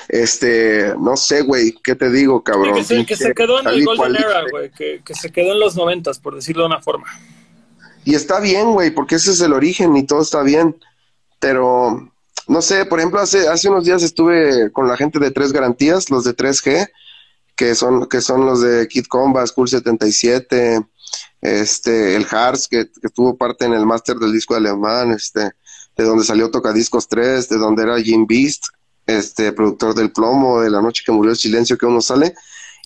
este, 0.09 0.94
no 0.98 1.16
sé, 1.16 1.42
güey, 1.42 1.74
¿qué 1.82 1.94
te 1.94 2.11
digo, 2.11 2.42
cabrón? 2.42 2.74
que, 2.74 3.16
se, 3.16 3.32
quedó 3.35 3.61
en 3.61 3.68
el 3.68 3.85
Golden 3.85 4.16
Era, 4.16 4.44
güey, 4.50 4.70
que, 4.70 5.00
que, 5.04 5.14
se 5.14 5.32
quedó 5.32 5.52
en 5.52 5.61
los 5.61 5.76
noventas, 5.76 6.18
por 6.18 6.35
decirlo 6.35 6.64
de 6.64 6.66
una 6.66 6.82
forma. 6.82 7.06
Y 8.04 8.14
está 8.14 8.38
bien, 8.38 8.72
güey, 8.72 8.90
porque 8.90 9.14
ese 9.14 9.30
es 9.30 9.40
el 9.40 9.52
origen 9.52 9.96
y 9.96 10.04
todo 10.04 10.20
está 10.20 10.42
bien, 10.42 10.76
pero 11.40 12.12
no 12.48 12.62
sé, 12.62 12.85
por 12.87 12.98
ejemplo, 12.98 13.20
hace, 13.20 13.48
hace 13.48 13.68
unos 13.68 13.85
días 13.85 14.02
estuve 14.02 14.70
con 14.72 14.88
la 14.88 14.96
gente 14.96 15.18
de 15.18 15.30
Tres 15.30 15.52
Garantías, 15.52 16.11
los 16.11 16.24
de 16.24 16.37
3G, 16.37 16.88
que 17.56 17.74
son, 17.74 18.06
que 18.09 18.20
son 18.20 18.46
los 18.46 18.61
de 18.61 18.87
Kid 18.88 19.06
Combat, 19.06 19.46
School 19.46 19.68
77, 19.68 20.80
este, 21.40 22.16
el 22.16 22.26
Hars, 22.30 22.68
que, 22.68 22.87
que 22.87 23.09
tuvo 23.09 23.37
parte 23.37 23.64
en 23.64 23.72
el 23.72 23.87
máster 23.87 24.16
del 24.16 24.32
disco 24.32 24.54
alemán, 24.54 25.11
este, 25.12 25.52
de 25.96 26.04
donde 26.04 26.24
salió 26.24 26.50
Tocadiscos 26.50 27.09
3, 27.09 27.48
de 27.48 27.56
donde 27.56 27.82
era 27.82 28.00
Jim 28.00 28.26
Beast, 28.26 28.64
este, 29.06 29.52
productor 29.52 29.94
del 29.94 30.12
plomo, 30.12 30.61
de 30.61 30.70
la 30.70 30.82
noche 30.82 31.02
que 31.04 31.12
murió 31.12 31.32
el 31.32 31.38
silencio 31.38 31.78
que 31.78 31.87
uno 31.87 32.00
sale, 32.00 32.35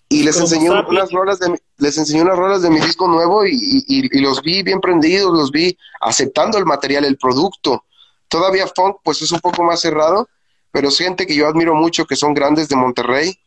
y 0.09 0.25
les 0.25 0.39
enseñó 0.41 0.73
unas 0.73 1.11
rolas 1.13 1.39
de 1.39 1.61
les 1.79 1.97
enseñó 1.97 2.23
unas 2.23 2.37
rolas 2.37 2.63
de 2.63 2.71
mi 2.71 2.81
disco 2.81 3.07
nuevo 3.07 3.47
y, 3.47 3.53
y, 3.53 4.19
y, 4.19 4.21
los 4.21 4.43
vi 4.43 4.63
bien 4.63 4.81
prendidos, 4.81 5.33
los 5.33 5.53
vi 5.53 5.79
aceptando 6.01 6.59
el 6.59 6.67
material, 6.67 7.05
el 7.05 7.17
producto. 7.17 7.85
Todavía 8.31 8.67
funk, 8.67 8.99
pues 9.05 9.21
es 9.23 9.33
un 9.33 9.41
poco 9.41 9.63
más 9.65 9.81
cerrado, 9.81 10.29
pero 10.73 10.89
es 10.89 10.97
gente 10.97 11.27
que 11.27 11.35
yo 11.35 11.49
admiro 11.49 11.75
mucho, 11.75 12.07
que 12.07 12.17
son 12.17 12.33
grandes 12.33 12.69
de 12.69 12.77
Monterrey, 12.77 13.39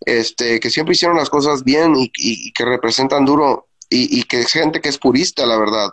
este, 0.00 0.60
que 0.60 0.68
siempre 0.68 0.94
hicieron 0.94 1.16
las 1.16 1.30
cosas 1.30 1.64
bien 1.64 1.94
y, 1.96 2.52
que 2.52 2.64
representan 2.64 3.24
duro, 3.24 3.68
y, 3.88 4.22
que 4.24 4.40
es 4.40 4.52
gente 4.52 4.80
que 4.80 4.88
es 4.88 4.98
purista, 4.98 5.46
la 5.46 5.56
verdad. 5.56 5.90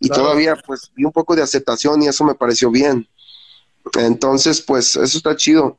Y 0.00 0.08
todavía, 0.08 0.56
pues, 0.56 0.90
vi 0.94 1.04
un 1.04 1.12
poco 1.12 1.36
de 1.36 1.42
aceptación 1.42 2.02
y 2.02 2.08
eso 2.08 2.24
me 2.24 2.34
pareció 2.34 2.70
bien. 2.70 3.08
Entonces, 3.94 4.60
pues, 4.60 4.96
eso 4.96 5.16
está 5.16 5.36
chido. 5.36 5.78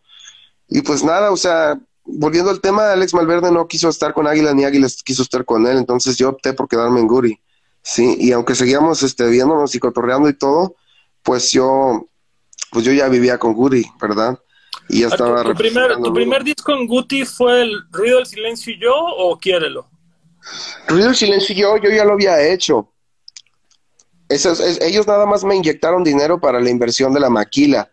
Y 0.69 0.81
pues 0.81 1.03
nada, 1.03 1.31
o 1.31 1.37
sea, 1.37 1.77
volviendo 2.05 2.49
al 2.49 2.61
tema, 2.61 2.91
Alex 2.91 3.13
Malverde 3.13 3.51
no 3.51 3.67
quiso 3.67 3.89
estar 3.89 4.13
con 4.13 4.27
Águila 4.27 4.53
ni 4.53 4.63
Águila 4.63 4.87
quiso 5.03 5.23
estar 5.23 5.45
con 5.45 5.67
él, 5.67 5.77
entonces 5.77 6.17
yo 6.17 6.29
opté 6.29 6.53
por 6.53 6.67
quedarme 6.67 6.99
en 6.99 7.07
Guri. 7.07 7.39
Sí, 7.81 8.15
y 8.17 8.31
aunque 8.31 8.55
seguíamos 8.55 9.03
este, 9.03 9.27
viéndonos 9.27 9.75
y 9.75 9.79
cotorreando 9.79 10.29
y 10.29 10.33
todo, 10.33 10.75
pues 11.21 11.51
yo 11.51 12.07
pues 12.73 12.83
yo 12.85 12.91
ya 12.91 13.07
vivía 13.07 13.37
con 13.37 13.53
Guti, 13.53 13.85
¿verdad? 14.01 14.37
Y 14.89 15.01
ya 15.01 15.07
estaba... 15.07 15.43
¿Tu, 15.43 15.53
primer, 15.53 15.95
¿Tu 15.97 16.13
primer 16.13 16.43
disco 16.43 16.73
en 16.73 16.87
Guti 16.87 17.23
fue 17.23 17.61
el 17.61 17.83
Ruido 17.91 18.17
del 18.17 18.25
Silencio 18.25 18.73
y 18.73 18.79
yo 18.79 18.93
o 18.93 19.37
Quiérelo? 19.37 19.87
Ruido 20.87 21.07
del 21.07 21.15
Silencio 21.15 21.55
y 21.55 21.59
yo, 21.59 21.77
yo 21.77 21.89
ya 21.89 22.03
lo 22.03 22.13
había 22.13 22.41
hecho. 22.41 22.91
ellos 24.27 25.07
nada 25.07 25.25
más 25.25 25.43
me 25.43 25.55
inyectaron 25.55 26.03
dinero 26.03 26.39
para 26.39 26.59
la 26.59 26.69
inversión 26.69 27.13
de 27.13 27.19
la 27.19 27.29
maquila 27.29 27.89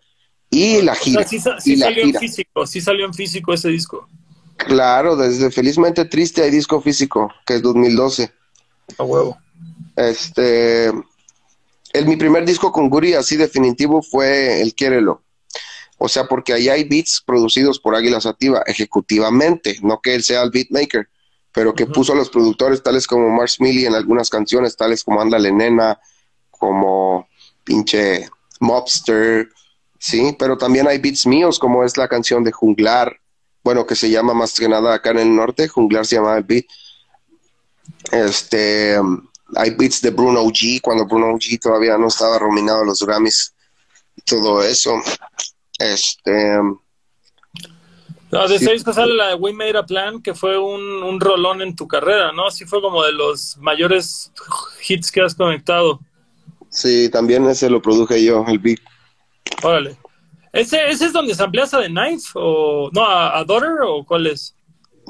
y 0.50 0.82
la 0.82 0.94
gira. 0.94 1.24
sí, 1.26 1.38
salió 1.38 2.02
en 2.02 2.14
físico, 2.14 2.66
sí 2.66 2.80
salió 2.80 3.06
en 3.06 3.14
físico 3.14 3.52
ese 3.52 3.68
disco. 3.68 4.08
Claro, 4.56 5.16
desde 5.16 5.50
Felizmente 5.50 6.04
Triste 6.04 6.42
hay 6.42 6.50
disco 6.50 6.80
físico, 6.80 7.32
que 7.46 7.54
es 7.54 7.62
2012. 7.62 8.32
A 8.98 9.02
huevo. 9.04 9.38
Este, 9.96 10.90
el, 11.92 12.06
mi 12.06 12.16
primer 12.16 12.44
disco 12.44 12.72
con 12.72 12.88
Guri 12.88 13.14
así 13.14 13.36
definitivo 13.36 14.02
fue 14.02 14.60
El 14.60 14.74
Quiérelo. 14.74 15.22
O 15.98 16.08
sea, 16.08 16.26
porque 16.26 16.54
ahí 16.54 16.68
hay 16.68 16.84
beats 16.84 17.22
producidos 17.24 17.78
por 17.78 17.94
Águila 17.94 18.20
Sativa 18.20 18.62
ejecutivamente, 18.66 19.78
no 19.82 20.00
que 20.00 20.14
él 20.14 20.22
sea 20.22 20.42
el 20.42 20.50
beatmaker, 20.50 21.08
pero 21.52 21.74
que 21.74 21.86
puso 21.86 22.12
a 22.12 22.16
los 22.16 22.30
productores 22.30 22.82
tales 22.82 23.06
como 23.06 23.28
Mars 23.28 23.58
en 23.60 23.94
algunas 23.94 24.30
canciones, 24.30 24.76
tales 24.76 25.04
como 25.04 25.20
Ándale 25.20 25.52
Nena, 25.52 26.00
como 26.50 27.28
pinche 27.64 28.30
Mobster, 28.60 29.48
sí, 29.98 30.34
pero 30.38 30.56
también 30.56 30.88
hay 30.88 30.98
beats 30.98 31.26
míos, 31.26 31.58
como 31.58 31.84
es 31.84 31.96
la 31.96 32.08
canción 32.08 32.44
de 32.44 32.52
Junglar, 32.52 33.20
bueno, 33.62 33.86
que 33.86 33.94
se 33.94 34.08
llama 34.08 34.32
más 34.32 34.58
que 34.58 34.68
nada 34.68 34.94
acá 34.94 35.10
en 35.10 35.18
el 35.18 35.36
norte, 35.36 35.68
Junglar 35.68 36.06
se 36.06 36.16
llama 36.16 36.36
el 36.36 36.44
beat. 36.44 36.64
Este, 38.10 38.98
hay 39.56 39.70
beats 39.70 40.00
de 40.00 40.10
Bruno 40.10 40.44
G, 40.46 40.80
cuando 40.80 41.06
Bruno 41.06 41.34
G 41.38 41.58
todavía 41.60 41.96
no 41.98 42.08
estaba 42.08 42.38
rominado 42.38 42.84
los 42.84 43.00
Grammys, 43.00 43.54
todo 44.24 44.62
eso. 44.62 44.94
Este. 45.78 46.58
No, 48.30 48.46
de 48.46 48.58
que 48.58 48.92
sale 48.92 49.14
la 49.14 49.28
de 49.28 49.34
We 49.34 49.52
Made 49.52 49.76
a 49.76 49.84
Plan, 49.84 50.22
que 50.22 50.34
fue 50.34 50.56
un, 50.56 51.02
un 51.02 51.20
rolón 51.20 51.62
en 51.62 51.74
tu 51.74 51.88
carrera, 51.88 52.32
¿no? 52.32 52.50
Sí 52.50 52.64
fue 52.64 52.80
como 52.80 53.02
de 53.02 53.12
los 53.12 53.56
mayores 53.58 54.32
hits 54.88 55.10
que 55.10 55.22
has 55.22 55.34
conectado. 55.34 56.00
Sí, 56.68 57.08
también 57.10 57.48
ese 57.48 57.68
lo 57.68 57.82
produje 57.82 58.24
yo, 58.24 58.44
el 58.46 58.60
beat. 58.60 58.78
Órale. 59.64 59.96
¿Ese, 60.52 60.88
ese 60.88 61.06
es 61.06 61.12
donde 61.12 61.34
se 61.34 61.42
amplias 61.42 61.74
a 61.74 61.80
The 61.80 61.88
Knife? 61.88 62.30
O, 62.34 62.90
no, 62.92 63.04
a, 63.04 63.38
a 63.38 63.44
Daughter 63.44 63.78
o 63.84 64.04
cuál 64.04 64.28
es? 64.28 64.54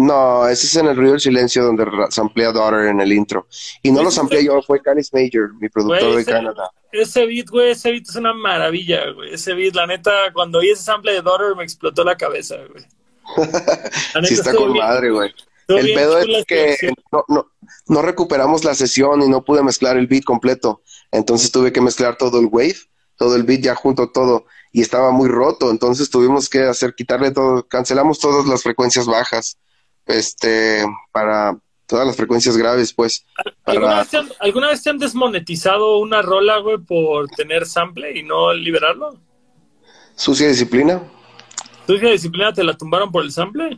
No, 0.01 0.49
ese 0.49 0.67
es 0.67 0.77
en 0.77 0.87
el 0.87 0.97
Río 0.97 1.11
del 1.11 1.21
Silencio 1.21 1.63
donde 1.63 1.85
samplea 2.09 2.53
Daughter 2.53 2.87
en 2.87 3.03
el 3.03 3.13
intro. 3.13 3.47
Y 3.83 3.93
no 3.93 4.03
lo 4.03 4.11
samplé 4.11 4.43
yo, 4.43 4.63
fue 4.63 4.81
Canis 4.81 5.13
Major, 5.13 5.53
mi 5.61 5.69
productor 5.69 6.17
de 6.17 6.25
Canadá. 6.25 6.71
Ese 6.91 7.27
beat, 7.27 7.51
güey, 7.51 7.73
ese 7.73 7.91
beat 7.91 8.09
es 8.09 8.17
una 8.17 8.33
maravilla, 8.33 9.11
güey. 9.11 9.35
Ese 9.35 9.53
beat, 9.53 9.75
la 9.75 9.87
neta, 9.87 10.33
cuando 10.33 10.61
oí 10.61 10.71
ese 10.71 10.85
sample 10.85 11.13
de 11.13 11.21
Daughter 11.21 11.55
me 11.55 11.65
explotó 11.65 12.03
la 12.03 12.17
cabeza, 12.17 12.57
güey. 12.73 12.83
sí 14.27 14.35
está 14.35 14.55
con 14.55 14.73
madre, 14.73 15.11
güey. 15.11 15.35
El 15.69 15.93
pedo 15.93 16.19
es 16.19 16.47
que 16.47 16.77
no, 17.13 17.25
no, 17.29 17.53
no 17.87 18.03
recuperamos 18.03 18.65
la 18.65 18.75
sesión 18.75 19.21
y 19.21 19.29
no 19.29 19.45
pude 19.45 19.63
mezclar 19.63 19.99
el 19.99 20.07
beat 20.07 20.25
completo. 20.25 20.81
Entonces 21.13 21.53
tuve 21.53 21.75
que 21.75 21.83
mezclar 21.83 22.17
todo 22.17 22.41
el 22.41 22.47
wave, 22.47 22.77
todo 23.17 23.37
el 23.37 23.43
beat 23.43 23.61
ya 23.61 23.75
junto 23.75 24.11
todo 24.11 24.47
y 24.73 24.81
estaba 24.81 25.11
muy 25.11 25.29
roto. 25.29 25.71
Entonces 25.71 26.09
tuvimos 26.09 26.49
que 26.49 26.63
hacer 26.63 26.95
quitarle 26.95 27.33
todo, 27.33 27.69
cancelamos 27.69 28.19
todas 28.19 28.47
las 28.47 28.63
frecuencias 28.63 29.05
bajas, 29.05 29.59
este, 30.07 30.85
para 31.13 31.57
todas 31.87 32.07
las 32.07 32.17
frecuencias 32.17 32.57
graves, 32.57 32.93
pues. 32.93 33.25
¿Alguna, 33.65 33.99
vez 33.99 34.09
te 34.09 34.17
han, 34.19 34.29
¿Alguna 34.41 34.69
vez 34.69 34.83
te 34.83 34.91
han 34.91 34.99
desmonetizado 34.99 35.99
una 35.99 36.23
rola, 36.23 36.59
güey, 36.59 36.79
por 36.79 37.29
tener 37.31 37.67
sample 37.67 38.19
y 38.19 38.23
no 38.23 38.53
liberarlo? 38.53 39.19
Sucia 40.15 40.49
disciplina. 40.49 41.03
¿Sucia 41.87 42.11
disciplina 42.11 42.53
te 42.53 42.63
la 42.63 42.77
tumbaron 42.77 43.11
por 43.11 43.25
el 43.25 43.33
sample? 43.33 43.77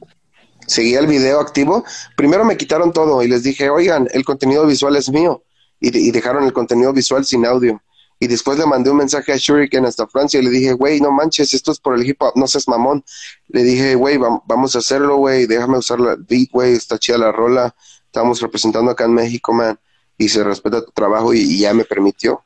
seguía 0.67 1.01
el 1.01 1.07
video 1.07 1.41
activo, 1.41 1.85
primero 2.17 2.45
me 2.45 2.57
quitaron 2.57 2.93
todo 2.93 3.23
y 3.23 3.29
les 3.29 3.43
dije, 3.43 3.71
oigan, 3.71 4.09
el 4.13 4.25
contenido 4.25 4.67
visual 4.67 4.97
es 4.97 5.11
mío. 5.11 5.43
Y, 5.81 6.13
dejaron 6.13 6.45
el 6.45 6.53
contenido 6.53 6.93
visual 6.93 7.25
sin 7.25 7.45
audio. 7.45 7.83
Y 8.23 8.29
después 8.29 8.57
le 8.57 8.67
mandé 8.67 8.89
un 8.89 8.99
mensaje 8.99 9.33
a 9.33 9.37
Shuriken 9.37 9.85
hasta 9.85 10.07
Francia 10.07 10.39
y 10.39 10.45
le 10.45 10.51
dije, 10.51 10.75
güey, 10.75 11.01
no 11.01 11.11
manches, 11.11 11.55
esto 11.55 11.73
es 11.73 11.81
por 11.81 11.99
el 11.99 12.09
hip 12.09 12.23
hop, 12.23 12.35
no 12.37 12.47
seas 12.47 12.69
mamón. 12.69 13.03
Le 13.49 13.65
dije, 13.65 13.97
güey, 13.97 14.17
vamos 14.17 14.77
a 14.77 14.79
hacerlo, 14.79 15.17
güey, 15.17 15.47
déjame 15.47 15.79
usar 15.79 15.99
la 15.99 16.15
beat, 16.15 16.49
güey, 16.53 16.75
está 16.75 17.01
chida 17.01 17.19
la 17.19 17.33
rola. 17.33 17.75
Estamos 18.07 18.41
representando 18.41 18.93
acá 18.93 19.07
en 19.07 19.15
México, 19.15 19.53
man. 19.53 19.77
Y 20.17 20.29
se 20.29 20.45
respeta 20.45 20.85
tu 20.85 20.93
trabajo 20.93 21.35
y, 21.35 21.59
ya 21.59 21.75
me 21.75 21.85
permitió. 21.85 22.45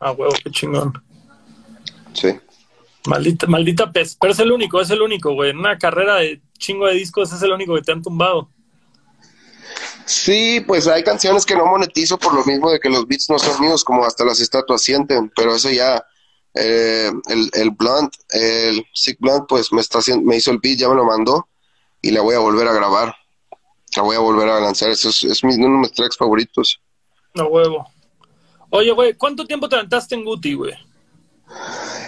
Ah, 0.00 0.10
huevo, 0.10 0.34
qué 0.42 0.50
chingón. 0.50 0.92
Sí. 2.12 2.36
Maldita, 3.06 3.46
maldita 3.46 3.92
pez. 3.92 4.16
Pero 4.20 4.32
es 4.32 4.38
el 4.40 4.50
único, 4.50 4.80
es 4.80 4.90
el 4.90 5.00
único, 5.00 5.32
güey. 5.32 5.50
En 5.50 5.58
una 5.58 5.78
carrera 5.78 6.16
de 6.16 6.42
chingo 6.58 6.88
de 6.88 6.94
discos 6.94 7.32
es 7.32 7.40
el 7.40 7.52
único 7.52 7.72
que 7.76 7.82
te 7.82 7.92
han 7.92 8.02
tumbado. 8.02 8.50
Sí, 10.08 10.64
pues 10.66 10.88
hay 10.88 11.04
canciones 11.04 11.44
que 11.44 11.54
no 11.54 11.66
monetizo 11.66 12.18
por 12.18 12.32
lo 12.32 12.42
mismo 12.46 12.70
de 12.70 12.80
que 12.80 12.88
los 12.88 13.06
beats 13.06 13.28
no 13.28 13.38
son 13.38 13.60
míos, 13.60 13.84
como 13.84 14.06
hasta 14.06 14.24
las 14.24 14.40
estatuas 14.40 14.80
sienten, 14.80 15.30
pero 15.36 15.54
eso 15.54 15.68
ya, 15.68 16.02
eh, 16.54 17.12
el, 17.26 17.50
el 17.52 17.70
Blunt, 17.72 18.14
el 18.30 18.86
Sick 18.94 19.18
Blunt, 19.20 19.44
pues 19.46 19.70
me, 19.70 19.82
está 19.82 19.98
haciendo, 19.98 20.26
me 20.26 20.36
hizo 20.36 20.50
el 20.50 20.60
beat, 20.62 20.78
ya 20.78 20.88
me 20.88 20.94
lo 20.94 21.04
mandó 21.04 21.46
y 22.00 22.10
la 22.10 22.22
voy 22.22 22.34
a 22.34 22.38
volver 22.38 22.66
a 22.68 22.72
grabar. 22.72 23.14
La 23.96 24.02
voy 24.02 24.16
a 24.16 24.20
volver 24.20 24.48
a 24.48 24.60
lanzar, 24.60 24.88
eso 24.88 25.10
es, 25.10 25.24
es 25.24 25.42
uno 25.42 25.52
de 25.52 25.68
mis 25.68 25.92
tracks 25.92 26.16
favoritos. 26.16 26.80
No 27.34 27.48
huevo. 27.48 27.86
Oye, 28.70 28.92
güey, 28.92 29.12
¿cuánto 29.12 29.46
tiempo 29.46 29.68
te 29.68 29.76
aventaste 29.76 30.14
en 30.14 30.24
Guti, 30.24 30.54
güey? 30.54 30.72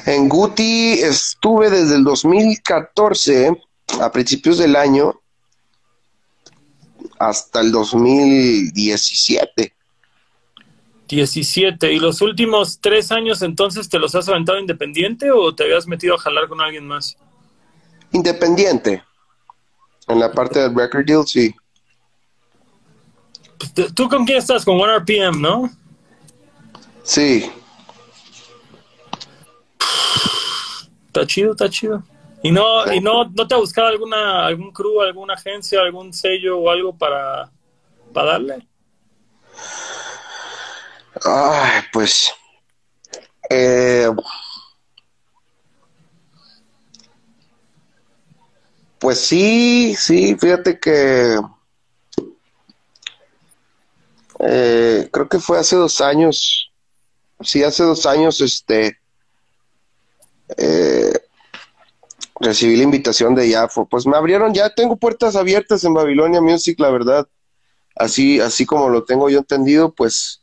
En 0.07 0.27
Guti 0.27 1.01
estuve 1.03 1.69
desde 1.69 1.97
el 1.97 2.05
2014 2.05 3.61
a 4.01 4.11
principios 4.11 4.57
del 4.57 4.75
año 4.75 5.20
hasta 7.21 7.61
el 7.61 7.71
2017. 7.71 9.73
17. 11.07 11.93
¿Y 11.93 12.01
los 12.01 12.23
últimos 12.23 12.81
tres 12.81 13.13
años 13.13 13.43
entonces 13.43 13.91
te 13.91 13.99
los 13.99 14.15
has 14.15 14.27
aventado 14.29 14.59
independiente 14.59 15.31
o 15.31 15.55
te 15.55 15.65
habías 15.65 15.87
metido 15.87 16.15
a 16.15 16.19
jalar 16.19 16.49
con 16.49 16.63
alguien 16.63 16.87
más? 16.87 17.19
Independiente. 18.13 19.03
En 20.09 20.19
la 20.19 20.33
parte 20.33 20.61
del 20.61 20.75
record 20.75 21.05
deal, 21.05 21.27
sí. 21.27 21.55
Pues, 23.59 23.95
¿Tú 23.95 24.09
con 24.09 24.25
quién 24.25 24.39
estás? 24.39 24.65
Con 24.65 24.79
1RPM, 24.79 25.39
¿no? 25.41 25.71
Sí. 27.03 27.51
Está 31.09 31.27
chido, 31.27 31.51
está 31.53 31.69
chido. 31.69 32.03
¿Y 32.43 32.51
no, 32.51 32.91
y 32.93 33.01
no, 33.01 33.25
no 33.25 33.47
te 33.47 33.55
ha 33.55 33.59
buscado 33.59 33.89
alguna, 33.89 34.47
algún 34.47 34.73
crew, 34.73 35.03
alguna 35.03 35.35
agencia, 35.35 35.81
algún 35.81 36.13
sello 36.13 36.59
o 36.59 36.71
algo 36.71 36.97
para, 36.97 37.51
para 38.15 38.33
darle? 38.33 38.67
Ay, 41.23 41.83
pues. 41.93 42.33
Eh, 43.51 44.09
pues 48.99 49.21
sí, 49.21 49.95
sí, 49.97 50.35
fíjate 50.37 50.81
que. 50.81 51.39
Eh, 54.39 55.09
creo 55.13 55.29
que 55.29 55.39
fue 55.39 55.59
hace 55.59 55.77
dos 55.77 56.01
años. 56.01 56.73
Sí, 57.43 57.63
hace 57.63 57.83
dos 57.83 58.07
años, 58.07 58.41
este. 58.41 58.99
Eh, 60.57 61.13
recibí 62.41 62.77
la 62.77 62.85
invitación 62.85 63.35
de 63.35 63.49
Yafo. 63.49 63.87
Pues 63.87 64.07
me 64.07 64.17
abrieron, 64.17 64.53
ya 64.53 64.71
tengo 64.75 64.97
puertas 64.97 65.37
abiertas 65.37 65.85
en 65.85 65.95
Babilonia 65.95 66.41
Music, 66.41 66.81
la 66.81 66.91
verdad. 66.91 67.29
Así, 67.95 68.41
así 68.41 68.67
como 68.67 68.89
lo 68.89 69.05
tengo 69.05 69.29
yo 69.29 69.39
entendido, 69.39 69.93
pues 69.95 70.43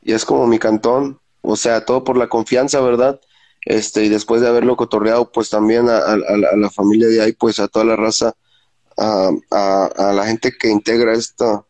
ya 0.00 0.16
es 0.16 0.24
como 0.24 0.46
mi 0.46 0.58
cantón. 0.58 1.20
O 1.42 1.56
sea, 1.56 1.84
todo 1.84 2.02
por 2.02 2.16
la 2.16 2.28
confianza, 2.28 2.80
¿verdad? 2.80 3.20
Este, 3.64 4.04
y 4.04 4.08
después 4.08 4.40
de 4.40 4.48
haberlo 4.48 4.76
cotorreado, 4.76 5.30
pues 5.30 5.50
también 5.50 5.88
a, 5.88 6.16
la 6.16 6.70
familia 6.70 7.08
de 7.08 7.22
ahí, 7.22 7.32
pues 7.32 7.60
a 7.60 7.68
toda 7.68 7.84
la 7.84 7.96
raza, 7.96 8.34
a, 8.96 9.30
a, 9.50 10.12
la 10.12 10.26
gente 10.26 10.52
que 10.58 10.68
integra 10.68 11.12
esta, 11.12 11.64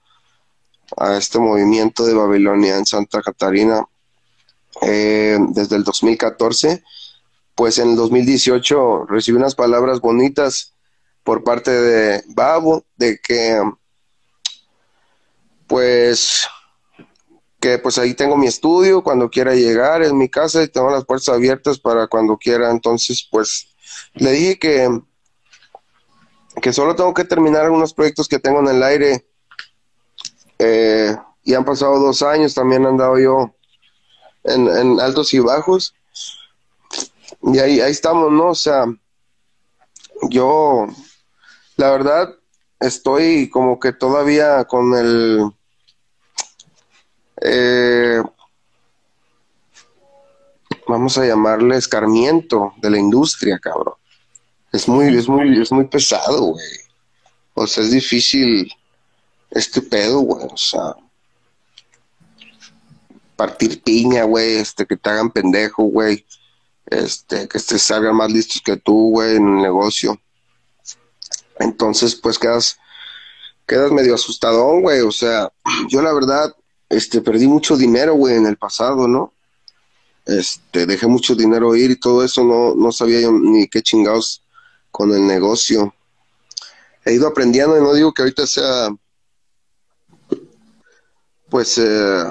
a 0.97 1.17
este 1.17 1.39
movimiento 1.39 2.05
de 2.07 2.15
Babilonia 2.15 2.77
en 2.77 2.87
Santa 2.87 3.21
Catarina 3.21 3.85
eh, 4.83 5.39
desde 5.51 5.77
el 5.77 5.85
2014 5.85 6.83
pues 7.55 7.79
en 7.79 7.91
el 7.91 7.97
2018 7.97 9.07
recibí 9.07 9.37
unas 9.37 9.55
palabras 9.55 10.01
bonitas 10.01 10.75
por 11.23 11.45
parte 11.45 11.71
de 11.71 12.25
Babo, 12.29 12.85
de 12.97 13.19
que 13.19 13.61
pues 15.67 16.47
que 17.63 17.79
pues 17.79 17.97
ahí 17.97 18.15
tengo 18.15 18.37
mi 18.37 18.49
estudio 18.49 19.05
cuando 19.05 19.31
quiera 19.31 19.55
llegar, 19.55 20.03
en 20.03 20.19
mi 20.19 20.29
casa 20.29 20.63
y 20.65 20.69
tengo 20.69 20.91
las 20.91 21.05
puertas 21.05 21.29
abiertas 21.29 21.79
para 21.79 22.09
cuando 22.09 22.37
quiera. 22.37 22.73
Entonces, 22.73 23.27
pues 23.31 23.69
le 24.15 24.33
dije 24.33 24.59
que, 24.59 25.01
que 26.61 26.73
solo 26.73 26.97
tengo 26.97 27.15
que 27.15 27.25
terminar 27.25 27.65
algunos 27.65 27.95
proyectos 27.95 28.27
que 28.27 28.41
tengo 28.41 28.59
en 28.59 28.67
el 28.67 28.83
aire. 28.83 29.25
Eh, 30.59 31.17
y 31.45 31.55
han 31.55 31.65
pasado 31.65 32.01
dos 32.01 32.23
años, 32.23 32.53
también 32.53 32.85
he 32.85 32.89
andado 32.89 33.17
yo 33.21 33.55
en 34.43 34.99
altos 34.99 35.33
y 35.33 35.39
bajos. 35.39 35.95
Y 37.43 37.59
ahí, 37.59 37.81
ahí 37.81 37.91
estamos, 37.91 38.31
¿no? 38.31 38.51
O 38.51 38.55
sea, 38.55 38.87
yo, 40.31 40.87
la 41.77 41.91
verdad, 41.91 42.35
estoy 42.79 43.51
como 43.51 43.81
que 43.81 43.93
todavía 43.93 44.65
con 44.65 44.95
el... 44.95 45.51
Eh, 47.41 48.23
vamos 50.87 51.19
a 51.19 51.27
llamarle 51.27 51.77
escarmiento 51.77 52.75
de 52.81 52.91
la 52.91 52.99
industria, 52.99 53.59
cabrón. 53.59 53.95
Es 54.73 54.87
muy, 54.87 55.17
es 55.17 55.29
muy, 55.29 55.61
es 55.61 55.73
muy 55.73 55.87
pesado, 55.87 56.53
güey. 56.53 56.65
O 57.55 57.67
sea, 57.67 57.83
es 57.83 57.91
difícil 57.91 58.73
este 59.51 59.83
pedo, 59.83 60.21
güey. 60.21 60.47
O 60.47 60.57
sea, 60.57 60.95
partir 63.35 63.83
piña, 63.83 64.23
güey, 64.23 64.59
este, 64.59 64.87
que 64.87 64.97
te 64.97 65.11
hagan 65.11 65.31
pendejo, 65.31 65.83
güey 65.83 66.25
este, 66.93 67.49
que 67.49 67.59
te 67.59 67.79
salgan 67.79 68.17
más 68.17 68.31
listos 68.31 68.61
que 68.63 68.77
tú, 68.77 69.11
güey, 69.11 69.37
en 69.37 69.49
el 69.49 69.63
negocio. 69.63 70.21
Entonces, 71.59 72.15
pues 72.15 72.39
quedas, 72.39 72.79
quedas 73.67 73.91
medio 73.93 74.15
asustadón, 74.15 74.83
güey. 74.83 75.01
O 75.01 75.13
sea, 75.13 75.53
yo 75.89 76.03
la 76.03 76.13
verdad, 76.13 76.55
este, 76.89 77.21
perdí 77.21 77.47
mucho 77.47 77.77
dinero, 77.77 78.15
güey, 78.15 78.37
en 78.37 78.47
el 78.47 78.57
pasado, 78.57 79.09
¿no? 79.09 79.33
Este, 80.27 80.87
dejé 80.87 81.07
mucho 81.07 81.35
dinero 81.35 81.75
ir 81.75 81.91
y 81.91 81.97
todo 81.99 82.25
eso, 82.25 82.45
no, 82.45 82.75
no 82.77 82.93
sabía 82.93 83.21
yo 83.21 83.33
ni 83.33 83.67
qué 83.67 83.83
chingados 83.83 84.45
con 84.91 85.13
el 85.13 85.27
negocio. 85.27 85.95
He 87.05 87.15
ido 87.15 87.27
aprendiendo 87.27 87.77
y 87.77 87.83
no 87.83 87.93
digo 87.95 88.13
que 88.13 88.23
ahorita 88.23 88.47
sea, 88.47 88.89
pues, 91.49 91.79
eh, 91.79 92.25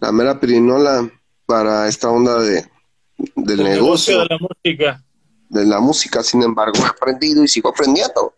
la 0.00 0.12
mera 0.12 0.40
pirinola 0.40 1.10
para 1.46 1.88
esta 1.88 2.08
onda 2.08 2.40
de, 2.40 2.68
del 3.16 3.62
negocio, 3.62 4.20
de 4.20 4.26
la 4.26 4.38
música. 4.38 5.04
De 5.48 5.64
la 5.64 5.80
música, 5.80 6.22
sin 6.22 6.42
embargo, 6.42 6.78
he 6.78 6.86
aprendido 6.86 7.44
y 7.44 7.48
sigo 7.48 7.70
aprendiendo. 7.70 8.34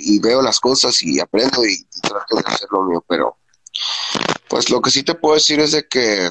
Y, 0.00 0.20
veo 0.20 0.40
las 0.40 0.60
cosas 0.60 1.02
y 1.02 1.18
aprendo 1.18 1.64
y, 1.64 1.84
trato 2.00 2.36
de 2.36 2.42
hacer 2.46 2.68
lo 2.70 2.84
mío, 2.84 3.04
pero 3.08 3.36
pues 4.48 4.70
lo 4.70 4.80
que 4.80 4.90
sí 4.90 5.02
te 5.02 5.16
puedo 5.16 5.34
decir 5.34 5.58
es 5.58 5.72
de 5.72 5.88
que 5.88 6.30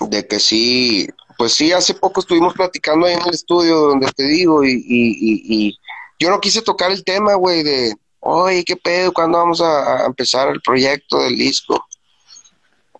de 0.00 0.26
que 0.26 0.40
sí, 0.40 1.08
pues 1.38 1.52
sí, 1.52 1.72
hace 1.72 1.94
poco 1.94 2.20
estuvimos 2.20 2.52
platicando 2.54 3.06
ahí 3.06 3.14
en 3.14 3.22
el 3.22 3.34
estudio 3.34 3.76
donde 3.76 4.10
te 4.12 4.24
digo 4.24 4.64
y, 4.64 4.82
y, 4.86 5.78
yo 6.18 6.30
no 6.30 6.40
quise 6.40 6.62
tocar 6.62 6.90
el 6.90 7.04
tema, 7.04 7.34
güey, 7.34 7.62
de, 7.62 7.94
oye, 8.20 8.64
¿qué 8.64 8.74
pedo? 8.74 9.12
¿Cuándo 9.12 9.38
vamos 9.38 9.60
a, 9.60 10.02
a 10.02 10.06
empezar 10.06 10.48
el 10.48 10.62
proyecto 10.62 11.18
del 11.18 11.36
disco? 11.36 11.85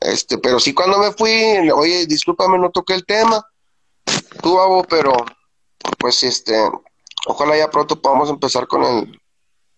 Este, 0.01 0.39
pero 0.39 0.61
sí 0.61 0.75
cuando 0.75 0.99
me 0.99 1.13
fui, 1.13 1.71
oye, 1.71 2.07
discúlpame, 2.07 2.59
no 2.59 2.71
toqué 2.71 2.95
el 2.95 3.05
tema, 3.05 3.45
tú, 4.43 4.57
Babo, 4.57 4.85
pero 4.85 5.13
pues 5.99 6.23
este, 6.23 6.55
ojalá 7.27 7.57
ya 7.57 7.71
pronto 7.71 8.01
podamos 8.01 8.31
empezar 8.31 8.67
con 8.67 8.85
el, 8.85 9.21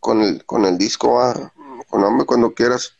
con 0.00 0.22
el, 0.22 0.44
con 0.44 0.64
el 0.64 0.76
disco, 0.78 1.14
va, 1.14 1.52
con 1.88 2.04
hombre, 2.04 2.26
cuando 2.26 2.52
quieras. 2.52 2.94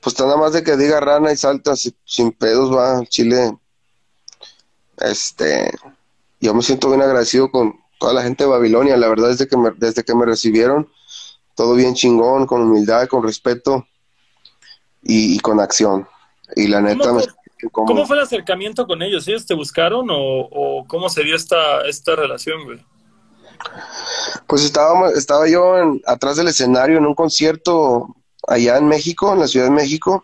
Pues 0.00 0.18
nada 0.20 0.36
más 0.36 0.52
de 0.52 0.62
que 0.62 0.76
diga 0.76 1.00
rana 1.00 1.32
y 1.32 1.36
salta 1.36 1.74
sin 1.76 2.32
pedos, 2.32 2.74
va, 2.74 3.04
Chile. 3.06 3.56
Este, 4.98 5.72
yo 6.40 6.54
me 6.54 6.62
siento 6.62 6.88
bien 6.88 7.02
agradecido 7.02 7.50
con 7.50 7.80
toda 7.98 8.12
la 8.12 8.22
gente 8.22 8.44
de 8.44 8.50
Babilonia, 8.50 8.96
la 8.96 9.08
verdad 9.08 9.28
desde 9.28 9.48
que 9.48 9.56
me, 9.56 9.70
desde 9.76 10.04
que 10.04 10.14
me 10.14 10.24
recibieron, 10.24 10.88
todo 11.54 11.74
bien 11.74 11.94
chingón, 11.94 12.46
con 12.46 12.62
humildad, 12.62 13.08
con 13.08 13.24
respeto 13.24 13.86
y 15.02 15.38
con 15.40 15.60
acción. 15.60 16.06
Y 16.56 16.68
la 16.68 16.80
neta... 16.80 17.10
¿Cómo, 17.72 18.06
fue, 18.06 18.16
el 18.16 18.22
acercamiento 18.22 18.86
con 18.86 19.02
ellos? 19.02 19.26
¿Ellos 19.26 19.44
te 19.44 19.54
buscaron 19.54 20.06
o, 20.10 20.84
cómo 20.86 21.08
se 21.08 21.24
dio 21.24 21.34
esta, 21.34 21.82
esta 21.88 22.14
relación, 22.14 22.64
güey? 22.64 22.78
Pues 24.46 24.64
estaba, 24.64 25.10
estaba 25.10 25.48
yo 25.48 25.74
atrás 26.06 26.36
del 26.36 26.48
escenario 26.48 26.98
en 26.98 27.06
un 27.06 27.16
concierto 27.16 28.14
allá 28.46 28.78
en 28.78 28.86
México, 28.86 29.32
en 29.32 29.40
la 29.40 29.48
Ciudad 29.48 29.66
de 29.66 29.72
México, 29.72 30.22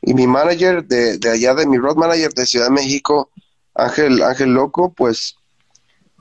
y 0.00 0.14
mi 0.14 0.26
manager 0.26 0.84
de, 0.84 1.18
de 1.18 1.30
allá, 1.30 1.54
de 1.54 1.66
mi 1.66 1.76
road 1.76 1.96
manager 1.96 2.32
de 2.32 2.46
Ciudad 2.46 2.66
de 2.66 2.72
México, 2.72 3.30
Ángel, 3.74 4.22
Ángel 4.22 4.54
Loco, 4.54 4.92
pues 4.94 5.36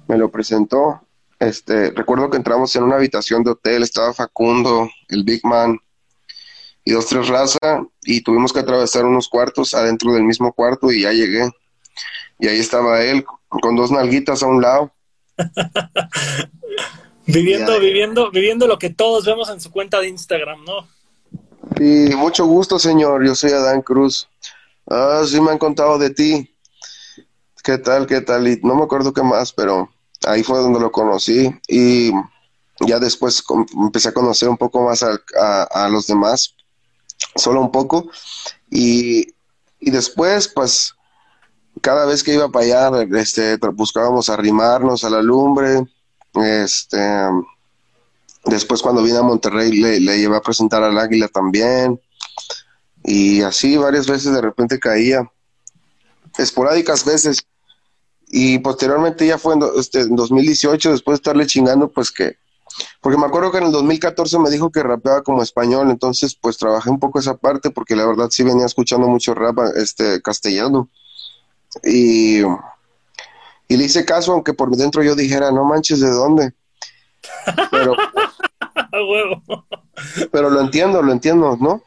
me 0.08 0.18
lo 0.18 0.30
presentó. 0.30 1.02
Este, 1.40 1.92
recuerdo 1.92 2.30
que 2.30 2.38
entramos 2.38 2.76
en 2.76 2.84
una 2.84 2.96
habitación 2.96 3.44
de 3.44 3.52
hotel, 3.52 3.84
estaba 3.84 4.14
Facundo, 4.14 4.90
el 5.10 5.24
Big 5.24 5.46
Man, 5.46 5.80
y 6.86 6.92
dos, 6.92 7.08
tres 7.08 7.28
raza, 7.28 7.58
y 8.04 8.22
tuvimos 8.22 8.54
que 8.54 8.60
atravesar 8.60 9.06
unos 9.06 9.28
cuartos 9.28 9.74
adentro 9.74 10.14
del 10.14 10.24
mismo 10.24 10.54
cuarto 10.54 10.92
y 10.92 11.02
ya 11.02 11.12
llegué. 11.12 11.50
Y 12.40 12.48
ahí 12.48 12.60
estaba 12.60 13.04
él, 13.04 13.26
con 13.50 13.76
dos 13.76 13.90
nalguitas 13.90 14.44
a 14.44 14.46
un 14.46 14.62
lado. 14.62 14.94
viviendo, 17.26 17.80
viviendo, 17.80 18.30
viviendo 18.30 18.68
lo 18.68 18.78
que 18.78 18.92
todos 18.92 19.26
vemos 19.26 19.50
en 19.50 19.60
su 19.60 19.72
cuenta 19.72 20.00
de 20.00 20.10
Instagram, 20.10 20.64
¿no? 20.64 20.88
Sí, 21.76 22.16
mucho 22.16 22.46
gusto, 22.46 22.78
señor. 22.78 23.26
Yo 23.26 23.34
soy 23.34 23.52
Adán 23.52 23.82
Cruz. 23.82 24.30
Ah, 24.88 25.24
sí 25.28 25.42
me 25.42 25.52
han 25.52 25.58
contado 25.58 25.98
de 25.98 26.12
ti. 26.12 26.56
¿Qué 27.64 27.80
tal, 27.80 28.06
qué 28.06 28.22
tal? 28.22 28.48
Y 28.48 28.60
no 28.62 28.76
me 28.76 28.84
acuerdo 28.84 29.12
qué 29.12 29.24
más, 29.24 29.52
pero 29.52 29.90
ahí 30.24 30.44
fue 30.44 30.60
donde 30.60 30.80
lo 30.80 30.92
conocí. 30.92 31.52
Y 31.68 32.12
ya 32.82 33.00
después 33.00 33.44
empecé 33.74 34.10
a 34.10 34.14
conocer 34.14 34.50
un 34.50 34.58
poco 34.58 34.84
más 34.84 35.02
a 35.02 35.90
los 35.90 36.06
demás 36.06 36.56
solo 37.36 37.62
un 37.62 37.72
poco. 37.72 38.10
Y, 38.70 39.34
después, 39.80 40.48
pues, 40.48 40.96
cada 41.82 42.06
vez 42.06 42.24
que 42.24 42.34
iba 42.34 42.50
para 42.50 42.90
allá, 42.90 43.08
este, 43.20 43.58
buscábamos 43.74 44.30
arrimarnos 44.30 45.04
a 45.04 45.10
la 45.10 45.22
lumbre. 45.22 45.84
Este, 46.34 47.00
después 48.46 48.82
cuando 48.82 49.04
vine 49.04 49.18
a 49.18 49.24
Monterrey 49.24 49.72
le, 49.72 50.00
le 50.00 50.18
llevé 50.20 50.36
a 50.36 50.42
presentar 50.42 50.84
al 50.84 50.98
Águila 50.98 51.28
también. 51.28 52.00
Y 53.04 53.42
así 53.42 53.78
varias 53.78 54.08
veces 54.08 54.34
de 54.34 54.42
repente 54.42 54.80
caía. 54.80 55.30
Esporádicas 56.38 57.06
veces. 57.06 57.46
Y 58.28 58.60
posteriormente 58.60 59.28
ya 59.28 59.38
fue 59.38 59.54
en, 59.54 59.64
este, 59.78 60.02
en 60.02 60.16
2018, 60.16 60.92
después 60.92 61.16
de 61.16 61.22
estarle 61.22 61.46
chingando, 61.46 61.90
pues 61.90 62.12
que 62.12 62.38
porque 63.02 63.18
me 63.18 63.26
acuerdo 63.26 63.52
que 63.52 63.60
en 63.60 63.66
el 63.66 63.72
2014 63.72 64.40
me 64.40 64.50
dijo 64.50 64.72
que 64.72 64.84
rapeaba 64.84 65.22
como 65.22 65.44
español, 65.44 65.90
entonces 65.90 66.36
pues 66.36 66.58
trabajé 66.58 66.90
un 66.90 67.00
poco 67.00 67.20
esa 67.20 67.38
parte 67.38 67.70
porque 67.70 67.96
la 67.96 68.06
verdad 68.06 68.30
sí 68.30 68.44
venía 68.44 68.66
escuchando 68.66 69.08
mucho 69.08 69.34
rap 69.34 69.60
este 69.76 70.22
castellano. 70.22 70.90
Y, 71.84 72.40
y 73.68 73.78
le 73.78 73.84
hice 73.84 74.06
caso, 74.06 74.34
aunque 74.34 74.54
por 74.54 74.76
dentro 74.76 75.04
yo 75.04 75.16
dijera, 75.16 75.52
no 75.52 75.66
manches, 75.66 76.00
¿de 76.00 76.10
dónde? 76.10 76.54
Pero, 77.72 77.96
pero 80.32 80.50
lo 80.50 80.62
entiendo, 80.62 81.02
lo 81.02 81.12
entiendo, 81.12 81.58
¿no? 81.60 81.84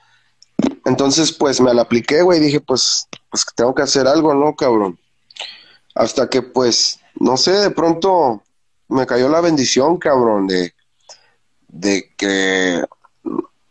Entonces, 0.84 1.32
pues 1.32 1.60
me 1.60 1.74
la 1.74 1.82
apliqué, 1.82 2.22
güey, 2.22 2.40
dije, 2.40 2.60
pues, 2.60 3.08
pues 3.30 3.44
tengo 3.54 3.74
que 3.74 3.82
hacer 3.82 4.06
algo, 4.06 4.34
¿no, 4.34 4.54
cabrón? 4.56 4.98
Hasta 5.94 6.28
que, 6.28 6.42
pues, 6.42 7.00
no 7.14 7.36
sé, 7.36 7.52
de 7.52 7.70
pronto 7.70 8.42
me 8.88 9.06
cayó 9.06 9.28
la 9.28 9.40
bendición, 9.40 9.98
cabrón, 9.98 10.46
de, 10.46 10.72
de 11.68 12.12
que, 12.16 12.82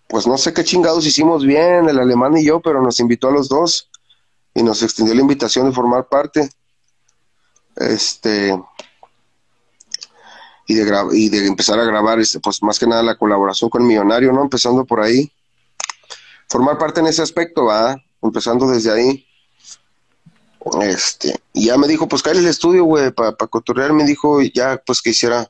pues 0.07 0.27
no 0.27 0.37
sé 0.37 0.53
qué 0.53 0.63
chingados 0.63 1.05
hicimos 1.05 1.45
bien, 1.45 1.89
el 1.89 1.99
alemán 1.99 2.37
y 2.37 2.45
yo, 2.45 2.61
pero 2.61 2.81
nos 2.81 2.99
invitó 2.99 3.27
a 3.27 3.31
los 3.31 3.49
dos 3.49 3.89
y 4.53 4.63
nos 4.63 4.81
extendió 4.81 5.13
la 5.13 5.21
invitación 5.21 5.67
de 5.67 5.75
formar 5.75 6.07
parte. 6.07 6.49
Este. 7.75 8.59
Y 10.69 10.73
de, 10.73 11.07
y 11.13 11.29
de 11.29 11.47
empezar 11.47 11.79
a 11.79 11.85
grabar, 11.85 12.19
este, 12.19 12.39
pues 12.39 12.61
más 12.61 12.77
que 12.77 12.87
nada 12.87 13.03
la 13.03 13.17
colaboración 13.17 13.69
con 13.69 13.85
Millonario, 13.85 14.33
¿no? 14.33 14.41
Empezando 14.41 14.85
por 14.85 15.01
ahí. 15.01 15.31
Formar 16.49 16.77
parte 16.77 16.99
en 16.99 17.07
ese 17.07 17.21
aspecto, 17.21 17.65
va, 17.65 17.95
empezando 18.21 18.67
desde 18.67 18.91
ahí. 18.91 19.25
Este, 20.81 21.39
y 21.53 21.67
ya 21.67 21.77
me 21.77 21.87
dijo, 21.87 22.07
pues 22.07 22.21
cae 22.21 22.33
el 22.33 22.45
estudio, 22.45 22.83
güey, 22.83 23.11
para 23.11 23.35
pa 23.35 23.49
me 23.93 24.03
dijo, 24.05 24.41
ya, 24.41 24.81
pues 24.85 25.01
que 25.01 25.11
hiciera 25.11 25.49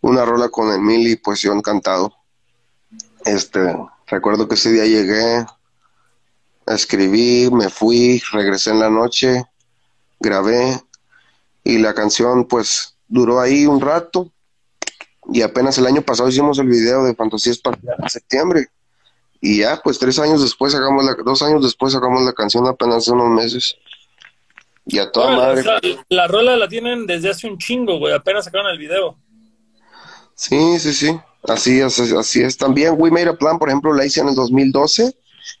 una 0.00 0.24
rola 0.24 0.48
con 0.48 0.72
Emil 0.72 1.08
y 1.08 1.16
pues 1.16 1.42
yo 1.42 1.52
encantado. 1.52 2.12
Este, 3.24 3.76
recuerdo 4.06 4.48
que 4.48 4.54
ese 4.54 4.72
día 4.72 4.84
llegué, 4.84 5.44
escribí, 6.66 7.50
me 7.50 7.68
fui, 7.68 8.22
regresé 8.32 8.70
en 8.70 8.80
la 8.80 8.90
noche, 8.90 9.44
grabé 10.20 10.80
y 11.64 11.78
la 11.78 11.94
canción 11.94 12.46
pues 12.46 12.96
duró 13.08 13.40
ahí 13.40 13.66
un 13.66 13.80
rato 13.80 14.32
y 15.30 15.42
apenas 15.42 15.76
el 15.78 15.86
año 15.86 16.02
pasado 16.02 16.28
hicimos 16.28 16.58
el 16.58 16.68
video 16.68 17.04
de 17.04 17.14
Fantasía 17.14 17.52
Espacial 17.52 17.96
en 17.98 18.08
septiembre 18.08 18.68
y 19.40 19.58
ya 19.58 19.80
pues 19.82 19.98
tres 19.98 20.18
años 20.18 20.42
después 20.42 20.72
sacamos 20.72 21.04
la, 21.04 21.14
dos 21.14 21.42
años 21.42 21.62
después 21.62 21.92
sacamos 21.92 22.22
la 22.22 22.32
canción 22.32 22.66
apenas 22.66 23.08
unos 23.08 23.28
meses 23.28 23.76
y 24.88 24.98
a 24.98 25.12
toda 25.12 25.36
madre. 25.36 25.62
la 26.08 26.26
rola 26.26 26.56
la 26.56 26.66
tienen 26.66 27.06
desde 27.06 27.28
hace 27.28 27.46
un 27.46 27.58
chingo, 27.58 27.98
güey. 27.98 28.14
Apenas 28.14 28.46
sacaron 28.46 28.68
el 28.68 28.78
video. 28.78 29.18
Sí, 30.38 30.78
sí, 30.78 30.92
sí. 30.92 31.20
Así 31.42 31.80
es, 31.80 31.98
así 31.98 32.42
es. 32.42 32.56
También 32.56 32.94
We 32.96 33.10
Made 33.10 33.30
a 33.30 33.36
Plan, 33.36 33.58
por 33.58 33.68
ejemplo, 33.68 33.92
la 33.92 34.06
hice 34.06 34.20
en 34.20 34.28
el 34.28 34.36
2012 34.36 35.12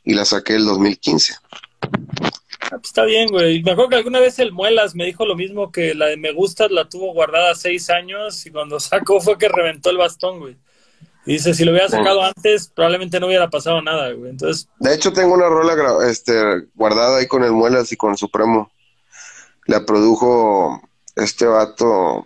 y 0.04 0.14
la 0.14 0.24
saqué 0.24 0.54
el 0.54 0.64
2015. 0.66 1.34
Ah, 1.82 2.70
pues 2.70 2.84
está 2.84 3.04
bien, 3.04 3.28
güey. 3.28 3.60
Me 3.64 3.72
acuerdo 3.72 3.90
que 3.90 3.96
alguna 3.96 4.20
vez 4.20 4.38
el 4.38 4.52
Muelas 4.52 4.94
me 4.94 5.04
dijo 5.04 5.26
lo 5.26 5.34
mismo 5.34 5.72
que 5.72 5.96
la 5.96 6.06
de 6.06 6.16
Me 6.16 6.32
Gustas 6.32 6.70
la 6.70 6.88
tuvo 6.88 7.12
guardada 7.12 7.56
seis 7.56 7.90
años 7.90 8.46
y 8.46 8.52
cuando 8.52 8.78
sacó 8.80 9.20
fue 9.20 9.36
que 9.36 9.48
reventó 9.48 9.90
el 9.90 9.96
bastón, 9.96 10.38
güey. 10.38 10.56
Y 11.26 11.32
dice, 11.32 11.54
si 11.54 11.64
lo 11.64 11.72
hubiera 11.72 11.88
sacado 11.88 12.22
antes, 12.22 12.68
probablemente 12.68 13.18
no 13.18 13.26
hubiera 13.26 13.50
pasado 13.50 13.82
nada, 13.82 14.12
güey. 14.12 14.30
Entonces... 14.30 14.68
De 14.78 14.94
hecho, 14.94 15.12
tengo 15.12 15.34
una 15.34 15.48
rola 15.48 15.74
este, 16.08 16.32
guardada 16.74 17.18
ahí 17.18 17.26
con 17.26 17.42
el 17.42 17.52
Muelas 17.52 17.90
y 17.90 17.96
con 17.96 18.12
el 18.12 18.16
Supremo 18.16 18.70
la 19.66 19.84
produjo 19.84 20.80
este 21.16 21.44
vato, 21.46 22.24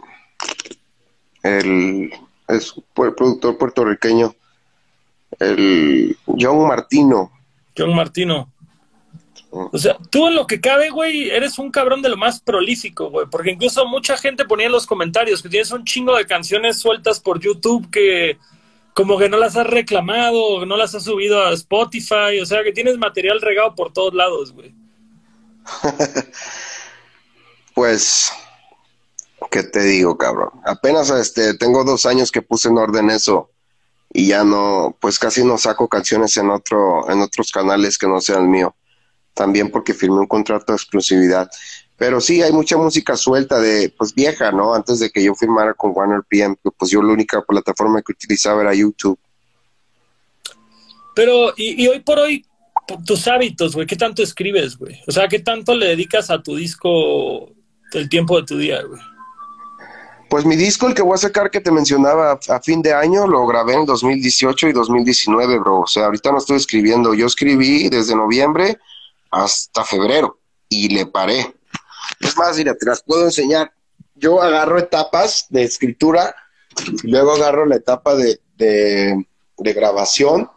el, 1.42 2.12
es 2.52 2.74
el 2.76 3.14
productor 3.14 3.58
puertorriqueño, 3.58 4.34
el 5.38 6.16
John 6.26 6.68
Martino. 6.68 7.32
John 7.76 7.94
Martino. 7.94 8.48
O 9.50 9.76
sea, 9.76 9.98
tú 10.10 10.28
en 10.28 10.34
lo 10.34 10.46
que 10.46 10.62
cabe, 10.62 10.88
güey, 10.88 11.28
eres 11.28 11.58
un 11.58 11.70
cabrón 11.70 12.00
de 12.00 12.08
lo 12.08 12.16
más 12.16 12.40
prolífico, 12.40 13.10
güey, 13.10 13.26
porque 13.30 13.50
incluso 13.50 13.86
mucha 13.86 14.16
gente 14.16 14.46
ponía 14.46 14.66
en 14.66 14.72
los 14.72 14.86
comentarios 14.86 15.42
que 15.42 15.50
tienes 15.50 15.70
un 15.72 15.84
chingo 15.84 16.16
de 16.16 16.26
canciones 16.26 16.80
sueltas 16.80 17.20
por 17.20 17.38
YouTube 17.38 17.90
que 17.90 18.38
como 18.94 19.18
que 19.18 19.28
no 19.28 19.36
las 19.36 19.56
has 19.56 19.66
reclamado, 19.66 20.64
no 20.64 20.76
las 20.76 20.94
has 20.94 21.04
subido 21.04 21.42
a 21.42 21.52
Spotify, 21.52 22.40
o 22.40 22.46
sea, 22.46 22.62
que 22.62 22.72
tienes 22.72 22.96
material 22.98 23.40
regado 23.40 23.74
por 23.74 23.92
todos 23.92 24.14
lados, 24.14 24.52
güey. 24.52 24.74
Pues, 27.74 28.30
¿qué 29.52 29.62
te 29.62 29.82
digo, 29.84 30.16
cabrón? 30.16 30.48
Apenas 30.64 31.10
este, 31.10 31.54
tengo 31.54 31.84
dos 31.84 32.06
años 32.06 32.32
que 32.32 32.40
puse 32.40 32.68
en 32.68 32.78
orden 32.78 33.10
eso 33.10 33.50
y 34.10 34.28
ya 34.28 34.44
no, 34.44 34.96
pues 34.98 35.18
casi 35.18 35.44
no 35.44 35.58
saco 35.58 35.88
canciones 35.88 36.36
en 36.38 36.50
otro, 36.50 37.08
en 37.10 37.20
otros 37.20 37.52
canales 37.52 37.98
que 37.98 38.08
no 38.08 38.20
sean 38.20 38.50
mío. 38.50 38.74
También 39.34 39.70
porque 39.70 39.94
firmé 39.94 40.20
un 40.20 40.26
contrato 40.26 40.72
de 40.72 40.76
exclusividad. 40.76 41.50
Pero 41.98 42.20
sí, 42.20 42.42
hay 42.42 42.52
mucha 42.52 42.78
música 42.78 43.14
suelta 43.16 43.60
de, 43.60 43.94
pues 43.96 44.14
vieja, 44.14 44.50
¿no? 44.52 44.74
Antes 44.74 44.98
de 44.98 45.10
que 45.10 45.22
yo 45.22 45.34
firmara 45.34 45.74
con 45.74 45.92
Warner 45.94 46.22
PM, 46.28 46.56
pues 46.76 46.90
yo 46.90 47.02
la 47.02 47.12
única 47.12 47.42
plataforma 47.42 48.02
que 48.02 48.12
utilizaba 48.12 48.62
era 48.62 48.74
YouTube. 48.74 49.18
Pero, 51.14 51.52
y 51.56 51.86
hoy 51.86 52.00
por 52.00 52.18
hoy, 52.18 52.46
tus 53.04 53.28
hábitos, 53.28 53.74
güey, 53.74 53.86
¿qué 53.86 53.96
tanto 53.96 54.22
escribes, 54.22 54.78
güey? 54.78 54.98
O 55.06 55.12
sea, 55.12 55.28
¿qué 55.28 55.38
tanto 55.38 55.74
le 55.74 55.88
dedicas 55.88 56.30
a 56.30 56.42
tu 56.42 56.56
disco 56.56 57.50
el 57.92 58.08
tiempo 58.08 58.40
de 58.40 58.46
tu 58.46 58.56
día, 58.56 58.82
güey? 58.82 59.00
Pues 60.32 60.46
mi 60.46 60.56
disco, 60.56 60.88
el 60.88 60.94
que 60.94 61.02
voy 61.02 61.12
a 61.12 61.18
sacar 61.18 61.50
que 61.50 61.60
te 61.60 61.70
mencionaba 61.70 62.40
a 62.48 62.60
fin 62.62 62.80
de 62.80 62.94
año, 62.94 63.26
lo 63.26 63.46
grabé 63.46 63.74
en 63.74 63.84
2018 63.84 64.68
y 64.68 64.72
2019, 64.72 65.58
bro. 65.58 65.80
O 65.80 65.86
sea, 65.86 66.06
ahorita 66.06 66.32
no 66.32 66.38
estoy 66.38 66.56
escribiendo. 66.56 67.12
Yo 67.12 67.26
escribí 67.26 67.90
desde 67.90 68.16
noviembre 68.16 68.78
hasta 69.30 69.84
febrero 69.84 70.38
y 70.70 70.88
le 70.88 71.04
paré. 71.04 71.54
Es 72.18 72.34
más, 72.38 72.56
mira, 72.56 72.74
te 72.74 72.86
las 72.86 73.02
puedo 73.02 73.26
enseñar. 73.26 73.74
Yo 74.14 74.40
agarro 74.40 74.78
etapas 74.78 75.48
de 75.50 75.64
escritura 75.64 76.34
y 77.04 77.10
luego 77.10 77.32
agarro 77.32 77.66
la 77.66 77.76
etapa 77.76 78.14
de, 78.14 78.40
de, 78.56 79.26
de 79.58 79.72
grabación 79.74 80.50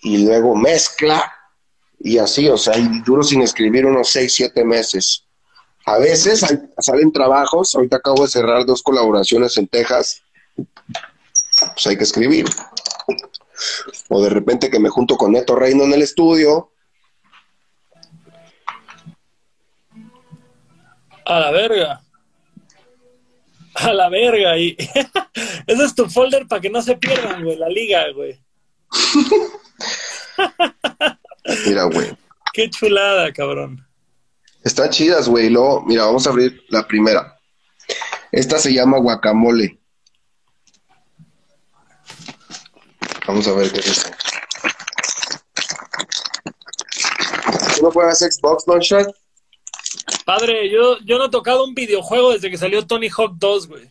y 0.00 0.26
luego 0.26 0.56
mezcla 0.56 1.32
y 2.00 2.18
así, 2.18 2.48
o 2.48 2.58
sea, 2.58 2.76
y 2.76 3.00
duro 3.02 3.22
sin 3.22 3.42
escribir 3.42 3.86
unos 3.86 4.08
seis, 4.08 4.34
siete 4.34 4.64
meses. 4.64 5.24
A 5.84 5.98
veces 5.98 6.44
salen 6.78 7.12
trabajos, 7.12 7.74
ahorita 7.74 7.96
acabo 7.96 8.22
de 8.22 8.28
cerrar 8.28 8.64
dos 8.64 8.82
colaboraciones 8.82 9.56
en 9.56 9.66
Texas, 9.66 10.22
pues 10.54 11.86
hay 11.86 11.96
que 11.96 12.04
escribir. 12.04 12.46
O 14.08 14.22
de 14.22 14.30
repente 14.30 14.70
que 14.70 14.78
me 14.78 14.88
junto 14.88 15.16
con 15.16 15.32
Neto 15.32 15.56
Reino 15.56 15.84
en 15.84 15.92
el 15.92 16.02
estudio. 16.02 16.70
A 21.24 21.40
la 21.40 21.50
verga. 21.50 22.02
A 23.74 23.92
la 23.92 24.08
verga. 24.08 24.56
Y 24.58 24.76
ese 25.66 25.84
es 25.84 25.94
tu 25.94 26.08
folder 26.08 26.46
para 26.46 26.60
que 26.60 26.70
no 26.70 26.82
se 26.82 26.96
pierdan, 26.96 27.44
güey, 27.44 27.56
la 27.56 27.68
liga, 27.68 28.04
güey. 28.12 28.40
Mira, 31.66 31.84
güey. 31.84 32.16
Qué 32.52 32.70
chulada, 32.70 33.32
cabrón. 33.32 33.84
Están 34.64 34.90
chidas, 34.90 35.28
güey. 35.28 35.50
Luego, 35.50 35.82
mira, 35.82 36.04
vamos 36.04 36.26
a 36.26 36.30
abrir 36.30 36.62
la 36.68 36.86
primera. 36.86 37.38
Esta 38.30 38.58
se 38.58 38.72
llama 38.72 38.98
guacamole. 38.98 39.78
Vamos 43.26 43.46
a 43.46 43.52
ver 43.52 43.72
qué 43.72 43.80
es 43.80 43.88
esto. 43.88 44.10
¿Tú 47.76 47.82
no 47.82 47.90
juegas 47.90 48.18
Xbox, 48.18 48.64
Longshot? 48.66 49.14
Padre, 50.24 50.70
yo, 50.70 50.98
yo 51.00 51.18
no 51.18 51.26
he 51.26 51.30
tocado 51.30 51.64
un 51.64 51.74
videojuego 51.74 52.32
desde 52.32 52.50
que 52.50 52.58
salió 52.58 52.86
Tony 52.86 53.08
Hawk 53.08 53.34
2, 53.38 53.68
güey. 53.68 53.90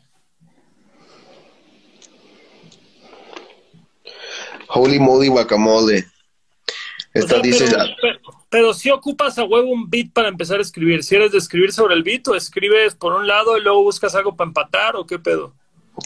Holy 4.67 4.99
moly 4.99 5.28
guacamole. 5.28 6.05
Esta 7.13 7.26
O 7.26 7.30
sea, 7.30 7.39
dice... 7.39 7.65
pero, 8.01 8.11
pero 8.52 8.74
si 8.74 8.91
ocupas 8.91 9.39
a 9.39 9.45
huevo 9.45 9.72
un 9.72 9.89
beat 9.89 10.12
para 10.12 10.28
empezar 10.28 10.60
a 10.60 10.62
escribir. 10.62 11.06
Si 11.06 11.16
eres 11.16 11.32
de 11.32 11.38
escribir 11.38 11.72
sobre 11.72 11.95
el 11.95 12.04
beat 12.04 12.28
o 12.28 12.36
escribes 12.36 12.93
por 12.93 13.14
un 13.14 13.26
lado 13.26 13.58
y 13.58 13.62
luego 13.62 13.82
buscas 13.82 14.14
algo 14.14 14.36
para 14.36 14.49
empatar 14.49 14.97
o 14.97 15.08
qué 15.08 15.18
pedo. 15.18 15.56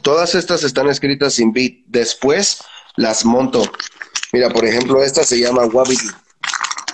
Todas 0.04 0.36
estas 0.36 0.64
están 0.64 0.88
escritas 0.88 1.34
sin 1.34 1.52
beat. 1.52 1.78
Después 1.88 2.64
las 2.98 3.26
monto. 3.26 3.64
Mira, 4.32 4.52
por 4.52 4.64
ejemplo, 4.64 5.02
esta 5.02 5.24
se 5.24 5.40
llama 5.40 5.66
Wabidi. 5.66 6.06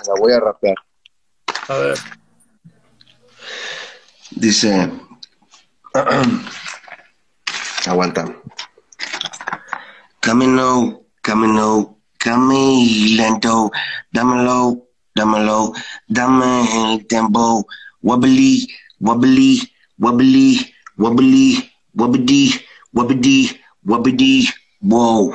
La 0.06 0.14
voy 0.18 0.32
a 0.32 0.40
rapear. 0.40 0.76
A 1.68 1.74
ver. 1.76 1.98
Dice. 4.30 4.90
Aguanta. 7.86 8.40
Camino, 10.18 11.02
camino, 11.20 11.98
caminando, 12.16 13.70
dámelo, 14.12 14.91
dámelo, 15.14 15.72
dame 16.08 16.92
el 16.92 17.06
tiempo. 17.06 17.66
Wobbly, 18.02 18.68
wobbly, 19.00 19.72
wobbly, 19.98 20.74
wobbly, 20.96 21.70
wobbly, 21.94 22.60
wobbly, 22.92 23.60
wobbly, 23.84 24.48
wow. 24.80 25.32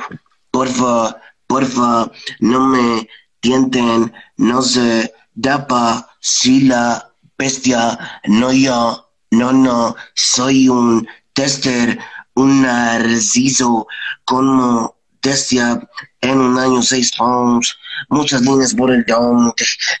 Porfa, 0.52 1.20
porfa, 1.48 2.10
no 2.40 2.66
me 2.68 3.08
tienten, 3.40 4.12
no 4.36 4.62
se 4.62 5.12
dapa 5.34 6.08
si 6.20 6.62
la 6.62 7.12
bestia, 7.38 7.98
no 8.26 8.52
yo, 8.52 9.06
no, 9.30 9.52
no, 9.52 9.94
soy 10.14 10.68
un 10.68 11.06
tester, 11.32 11.98
un 12.34 12.62
narciso 12.62 13.86
con 14.24 14.46
modestia 14.46 15.88
en 16.20 16.38
un 16.38 16.58
año 16.58 16.82
seis 16.82 17.12
pounds, 17.16 17.76
muchas 18.08 18.42
líneas 18.42 18.74
por 18.74 18.90
el 18.90 19.04
don, 19.04 19.52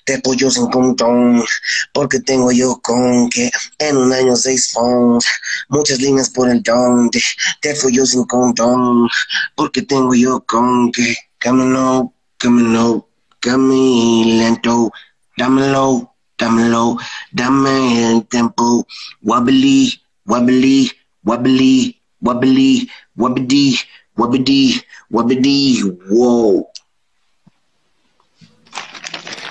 de 0.06 0.18
pollos 0.20 0.56
en 0.56 0.68
montón, 0.72 1.44
porque 1.92 2.20
tengo 2.20 2.52
yo 2.52 2.80
con 2.80 3.28
que 3.30 3.50
en 3.78 3.96
un 3.96 4.12
año 4.12 4.36
seis 4.36 4.72
pounds, 4.72 5.26
muchas 5.68 5.98
líneas 5.98 6.30
por 6.30 6.48
el 6.48 6.62
don, 6.62 7.10
de 7.10 7.74
pollos 7.80 8.14
en 8.14 8.24
condón, 8.24 9.08
porque 9.54 9.82
tengo 9.82 10.14
yo 10.14 10.44
con 10.46 10.90
que 10.92 11.16
camino, 11.38 12.12
camino, 12.36 13.06
camino 13.40 14.24
lento, 14.24 14.90
dámelo, 15.36 16.14
dámelo, 16.38 16.98
dame 17.32 18.12
el 18.12 18.26
tempo, 18.26 18.86
wobbly, 19.22 20.00
wobbly, 20.24 20.92
wobbly, 21.24 22.00
wobbly, 22.20 22.90
wobbly, 23.16 23.78
wobbly, 24.16 24.82
wobbly, 25.10 25.82
wow. 26.10 26.66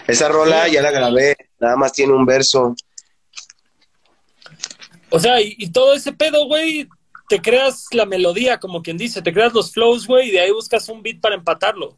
Esa 0.08 0.30
rola 0.30 0.68
ya 0.68 0.82
la 0.82 0.91
grabé, 0.91 1.36
nada 1.60 1.76
más 1.76 1.91
tiene 1.91 2.14
un 2.14 2.26
verso. 2.26 2.76
O 5.10 5.20
sea, 5.20 5.41
y, 5.41 5.55
y 5.58 5.72
todo 5.72 5.93
ese 5.93 6.14
pedo, 6.14 6.47
güey, 6.47 6.88
te 7.28 7.41
creas 7.41 7.88
la 7.91 8.05
melodía, 8.05 8.60
como 8.60 8.82
quien 8.82 8.97
dice, 8.97 9.22
te 9.22 9.34
creas 9.34 9.53
los 9.53 9.72
flows, 9.74 10.08
güey, 10.08 10.30
y 10.30 10.32
de 10.32 10.39
ahí 10.39 10.51
buscas 10.51 10.88
un 10.89 11.01
beat 11.01 11.20
para 11.20 11.36
empatarlo. 11.36 11.97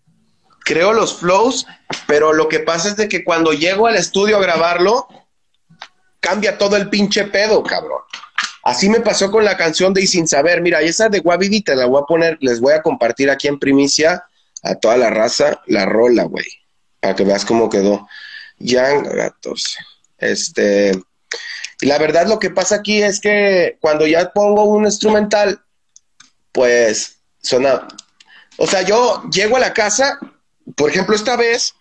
Creo 0.66 0.94
los 0.94 1.16
flows, 1.18 1.66
pero 2.08 2.34
lo 2.34 2.48
que 2.48 2.60
pasa 2.60 2.90
es 2.90 2.96
de 2.96 3.08
que 3.08 3.24
cuando 3.24 3.54
llego 3.54 3.88
al 3.88 3.96
estudio 3.96 4.38
a 4.38 4.42
grabarlo, 4.42 5.08
cambia 6.20 6.58
todo 6.58 6.76
el 6.76 6.90
pinche 6.90 7.26
pedo, 7.26 7.64
cabrón. 7.64 8.02
Así 8.64 8.90
me 8.90 9.00
pasó 9.00 9.32
con 9.32 9.46
la 9.46 9.58
canción 9.58 9.94
de 9.94 10.04
Y 10.04 10.08
Sin 10.08 10.28
Saber. 10.28 10.62
Mira, 10.62 10.82
esa 10.82 11.10
de 11.10 11.22
Wabidi 11.22 11.62
te 11.62 11.76
la 11.76 11.86
voy 11.86 12.02
a 12.02 12.06
poner, 12.06 12.38
les 12.42 12.60
voy 12.60 12.74
a 12.74 12.82
compartir 12.82 13.30
aquí 13.30 13.48
en 13.48 13.58
primicia 13.58 14.26
a 14.62 14.76
toda 14.76 14.98
la 14.98 15.10
raza 15.10 15.62
la 15.68 15.86
rola, 15.86 16.24
güey. 16.24 16.46
Para 17.00 17.16
que 17.16 17.24
veas 17.24 17.46
cómo 17.46 17.70
quedó. 17.70 18.08
Young 18.60 19.08
Gatos. 19.08 19.78
Este. 20.18 21.00
Y 21.82 21.86
la 21.86 21.98
verdad, 21.98 22.28
lo 22.28 22.40
que 22.40 22.50
pasa 22.50 22.76
aquí 22.76 23.02
es 23.02 23.20
que 23.20 23.78
cuando 23.80 24.06
ya 24.06 24.32
pongo 24.32 24.66
un 24.66 24.86
instrumental, 24.86 25.62
pues 26.52 27.20
suena. 27.42 27.88
O 28.58 28.68
sea, 28.68 28.82
yo 28.82 29.24
llego 29.32 29.56
a 29.56 29.62
la 29.62 29.74
casa, 29.74 30.20
por 30.76 30.90
ejemplo, 30.90 31.16
esta 31.16 31.38
vez, 31.38 31.74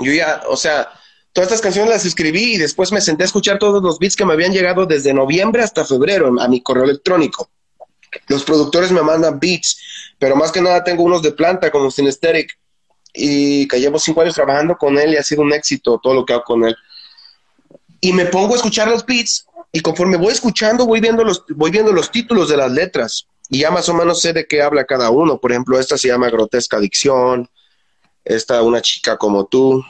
yo 0.00 0.12
ya, 0.12 0.42
o 0.48 0.56
sea, 0.56 0.88
todas 1.32 1.48
estas 1.48 1.60
canciones 1.60 1.90
las 1.92 2.04
escribí 2.04 2.54
y 2.54 2.58
después 2.58 2.90
me 2.90 3.00
senté 3.00 3.22
a 3.22 3.26
escuchar 3.26 3.60
todos 3.60 3.80
los 3.80 4.00
beats 4.00 4.16
que 4.16 4.24
me 4.24 4.32
habían 4.32 4.52
llegado 4.52 4.86
desde 4.86 5.14
noviembre 5.14 5.62
hasta 5.62 5.84
febrero 5.84 6.40
a 6.40 6.48
mi 6.48 6.60
correo 6.60 6.84
electrónico. 6.84 7.50
Los 8.26 8.42
productores 8.42 8.90
me 8.90 9.02
mandan 9.02 9.38
beats, 9.38 9.78
pero 10.18 10.34
más 10.34 10.50
que 10.50 10.60
nada 10.60 10.82
tengo 10.82 11.04
unos 11.04 11.22
de 11.22 11.32
planta 11.32 11.70
como 11.70 11.90
Synesthetic 11.90 12.58
y 13.16 13.66
que 13.66 13.80
llevo 13.80 13.98
cinco 13.98 14.20
años 14.20 14.34
trabajando 14.34 14.76
con 14.76 14.98
él 14.98 15.14
y 15.14 15.16
ha 15.16 15.22
sido 15.22 15.42
un 15.42 15.52
éxito 15.52 15.98
todo 16.02 16.14
lo 16.14 16.24
que 16.24 16.34
hago 16.34 16.44
con 16.44 16.64
él. 16.64 16.76
Y 18.00 18.12
me 18.12 18.26
pongo 18.26 18.54
a 18.54 18.56
escuchar 18.56 18.88
los 18.88 19.04
beats 19.04 19.46
y 19.72 19.80
conforme 19.80 20.16
voy 20.16 20.32
escuchando 20.32 20.86
voy 20.86 21.00
viendo 21.00 21.24
los, 21.24 21.44
voy 21.48 21.70
viendo 21.70 21.92
los 21.92 22.10
títulos 22.10 22.48
de 22.48 22.56
las 22.56 22.70
letras 22.70 23.26
y 23.48 23.60
ya 23.60 23.70
más 23.70 23.88
o 23.88 23.94
menos 23.94 24.20
sé 24.20 24.32
de 24.32 24.46
qué 24.46 24.62
habla 24.62 24.84
cada 24.84 25.10
uno. 25.10 25.38
Por 25.38 25.52
ejemplo, 25.52 25.78
esta 25.78 25.96
se 25.96 26.08
llama 26.08 26.30
Grotesca 26.30 26.76
Adicción, 26.76 27.48
esta 28.24 28.62
Una 28.62 28.82
chica 28.82 29.16
como 29.16 29.46
tú, 29.46 29.82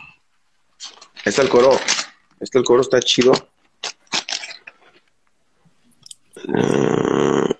Está 1.26 1.42
el 1.42 1.48
coro. 1.48 1.76
Este 2.38 2.58
el 2.58 2.64
coro 2.64 2.82
está 2.82 3.00
chido. 3.00 3.32
Uh, 6.46 7.52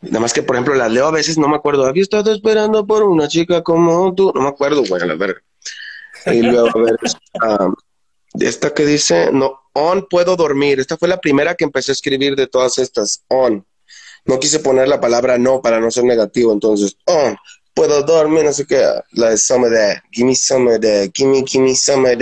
nada 0.00 0.20
más 0.20 0.32
que, 0.32 0.42
por 0.42 0.56
ejemplo, 0.56 0.74
las 0.74 0.90
leo 0.90 1.06
a 1.06 1.10
veces, 1.10 1.38
no 1.38 1.48
me 1.48 1.56
acuerdo. 1.56 1.86
Había 1.86 2.02
estado 2.02 2.32
esperando 2.32 2.86
por 2.86 3.02
una 3.02 3.28
chica 3.28 3.62
como 3.62 4.14
tú. 4.14 4.32
No 4.34 4.42
me 4.42 4.48
acuerdo, 4.48 4.82
güey, 4.88 5.02
a 5.02 5.06
la 5.06 5.14
verga. 5.14 5.40
Y 6.26 6.42
luego, 6.42 6.68
a 6.68 6.82
ver, 6.82 6.96
um, 7.60 7.74
esta 8.40 8.74
que 8.74 8.84
dice, 8.84 9.30
no, 9.32 9.60
on 9.72 10.06
puedo 10.08 10.36
dormir. 10.36 10.80
Esta 10.80 10.96
fue 10.96 11.08
la 11.08 11.20
primera 11.20 11.54
que 11.54 11.64
empecé 11.64 11.92
a 11.92 11.94
escribir 11.94 12.36
de 12.36 12.46
todas 12.46 12.78
estas. 12.78 13.24
On. 13.28 13.64
No 14.24 14.40
quise 14.40 14.58
poner 14.58 14.88
la 14.88 15.00
palabra 15.00 15.38
no 15.38 15.62
para 15.62 15.78
no 15.78 15.90
ser 15.90 16.04
negativo, 16.04 16.52
entonces, 16.52 16.96
on 17.04 17.36
puedo 17.76 18.02
dormir, 18.02 18.42
no 18.42 18.54
sé 18.54 18.64
qué, 18.66 18.82
la 19.12 19.30
de 19.30 19.36
some 19.36 19.68
give 20.10 20.26
me 20.26 20.34
some 20.34 20.74
of 20.74 20.80
give 21.12 21.28
me, 21.28 21.44
give 21.44 21.62
me 21.62 21.74
some 21.74 22.10
of 22.10 22.18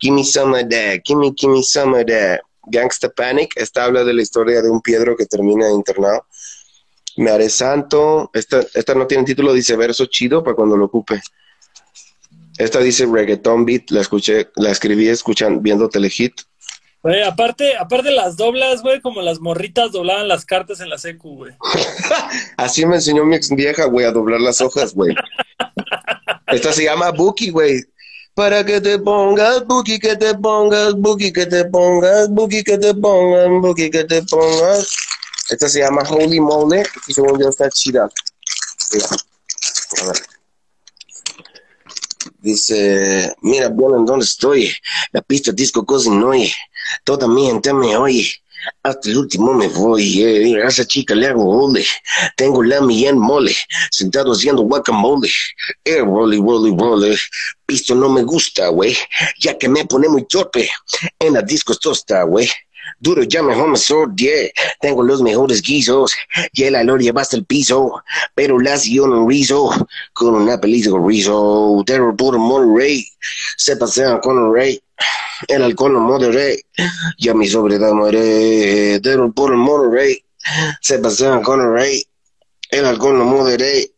give 0.00 0.14
me 0.14 0.24
some 0.24 0.56
of 0.56 0.68
give 1.04 1.18
me, 1.18 1.32
give 1.36 1.50
me 1.50 1.62
some 1.62 2.00
of. 2.00 2.06
Gangsta 2.68 3.08
Panic, 3.08 3.52
esta 3.56 3.84
habla 3.84 4.02
de 4.02 4.12
la 4.12 4.22
historia 4.22 4.60
de 4.60 4.68
un 4.68 4.80
Piedro 4.80 5.16
que 5.16 5.26
termina 5.26 5.70
internado. 5.70 6.26
Me 7.16 7.30
haré 7.30 7.48
santo, 7.48 8.30
esta, 8.34 8.64
esta 8.74 8.94
no 8.94 9.06
tiene 9.06 9.24
título, 9.24 9.52
dice 9.52 9.76
verso 9.76 10.06
chido 10.06 10.44
para 10.44 10.56
cuando 10.56 10.76
lo 10.76 10.86
ocupe. 10.86 11.20
Esta 12.58 12.80
dice 12.80 13.06
reggaeton 13.06 13.64
beat, 13.64 13.90
la 13.90 14.00
escuché, 14.00 14.50
la 14.56 14.70
escribí 14.70 15.08
escuchando, 15.08 15.60
viendo 15.60 15.88
Telehit. 15.88 16.40
Güey, 17.02 17.22
aparte, 17.22 17.76
aparte 17.76 18.10
las 18.10 18.36
doblas, 18.36 18.82
güey, 18.82 19.00
como 19.00 19.22
las 19.22 19.38
morritas 19.38 19.92
doblaban 19.92 20.26
las 20.26 20.44
cartas 20.44 20.80
en 20.80 20.88
la 20.88 20.98
secu, 20.98 21.36
güey. 21.36 21.52
Así 22.56 22.84
me 22.84 22.96
enseñó 22.96 23.24
mi 23.24 23.36
ex 23.36 23.50
vieja, 23.50 23.84
güey, 23.84 24.06
a 24.06 24.10
doblar 24.10 24.40
las 24.40 24.60
hojas, 24.60 24.92
güey. 24.92 25.14
Esta 26.48 26.72
se 26.72 26.84
llama 26.84 27.12
Buki, 27.12 27.50
güey. 27.50 27.80
Para 28.34 28.64
que 28.64 28.80
te 28.80 28.98
pongas, 28.98 29.64
Buki, 29.66 29.98
que 29.98 30.16
te 30.16 30.34
pongas, 30.34 30.94
Buki, 30.94 31.32
que 31.32 31.46
te 31.46 31.64
pongas, 31.66 32.28
Buki, 32.28 32.64
que 32.64 32.76
te 32.76 32.92
pongas, 32.92 33.48
Buki, 33.48 33.90
que 33.90 34.04
te 34.04 34.22
pongas. 34.22 34.96
Esta 35.48 35.68
se 35.68 35.80
llama 35.80 36.02
Holy 36.02 36.40
Moly 36.40 36.82
y 37.06 37.12
según 37.12 37.40
yo 37.40 37.48
está 37.48 37.70
chida. 37.70 38.04
A 38.04 40.06
ver. 40.06 40.16
Dice, 42.40 43.32
mira, 43.42 43.68
bueno, 43.68 43.98
¿en 43.98 44.06
dónde 44.06 44.24
estoy? 44.24 44.74
La 45.12 45.22
pista 45.22 45.52
disco 45.52 45.84
oye. 45.88 46.52
Toda 47.04 47.28
mi 47.28 47.46
gente 47.46 47.72
me 47.72 47.96
oye. 47.96 48.32
Hasta 48.82 49.10
el 49.10 49.18
último 49.18 49.54
me 49.54 49.68
voy, 49.68 50.22
eh, 50.22 50.62
a 50.62 50.68
esa 50.68 50.84
chica 50.84 51.14
le 51.14 51.28
hago 51.28 51.64
ole. 51.64 51.84
Tengo 52.36 52.62
la 52.62 52.80
mía 52.80 53.10
en 53.10 53.18
mole, 53.18 53.56
sentado 53.90 54.32
haciendo 54.32 54.62
guacamole. 54.62 55.30
Eh, 55.84 56.00
rolly, 56.00 56.38
rolly, 56.38 56.74
rolly. 56.76 57.16
Pisto 57.64 57.94
no 57.94 58.08
me 58.08 58.22
gusta, 58.22 58.68
güey, 58.68 58.96
ya 59.40 59.56
que 59.58 59.68
me 59.68 59.86
pone 59.86 60.08
muy 60.08 60.26
torpe. 60.26 60.68
En 61.18 61.34
la 61.34 61.42
disco 61.42 61.72
esto 61.72 61.92
está, 61.92 62.22
güey. 62.24 62.48
Duro 62.98 63.22
ya 63.24 63.42
mejor 63.42 63.68
me 63.68 63.78
yeah. 64.16 64.50
Tengo 64.80 65.02
los 65.02 65.20
mejores 65.20 65.60
guisos. 65.60 66.14
Y 66.52 66.64
el 66.64 66.74
alor 66.74 67.02
lleva 67.02 67.22
hasta 67.22 67.36
el 67.36 67.44
piso. 67.44 68.02
Pero 68.34 68.58
la 68.58 68.76
yo 68.76 69.06
no 69.06 69.28
rizo. 69.28 69.70
Con 70.12 70.34
una 70.34 70.58
con 70.58 71.08
rizo. 71.08 71.82
Terror 71.86 72.16
por 72.16 72.38
Monterey. 72.38 73.06
Se 73.56 73.76
pasean 73.76 74.20
con 74.20 74.38
el 74.38 74.52
rey. 74.52 74.82
El 75.48 75.62
alcohol 75.62 75.92
no 75.92 76.00
moderé. 76.00 76.64
Ya 77.18 77.34
mi 77.34 77.46
sobriedad 77.46 77.92
muere. 77.92 78.98
Terror 79.00 79.32
por 79.34 79.54
Monterey. 79.54 80.24
Se 80.80 80.98
pasean 80.98 81.42
con 81.42 81.60
el 81.60 81.72
rey. 81.72 82.06
El 82.70 82.86
alcohol 82.86 83.18
no 83.18 83.24
moderé. 83.24 83.92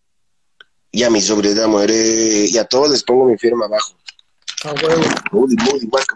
Ya 0.93 1.09
mi 1.09 1.21
sobriedad 1.21 1.69
muere. 1.69 2.47
Y 2.47 2.59
a 2.59 2.65
todos 2.65 2.91
les 2.91 3.05
pongo 3.05 3.27
mi 3.27 3.39
firma 3.39 3.67
abajo. 3.67 3.95
Ah, 4.65 4.75
bueno. 4.83 5.05
Muy, 5.31 5.55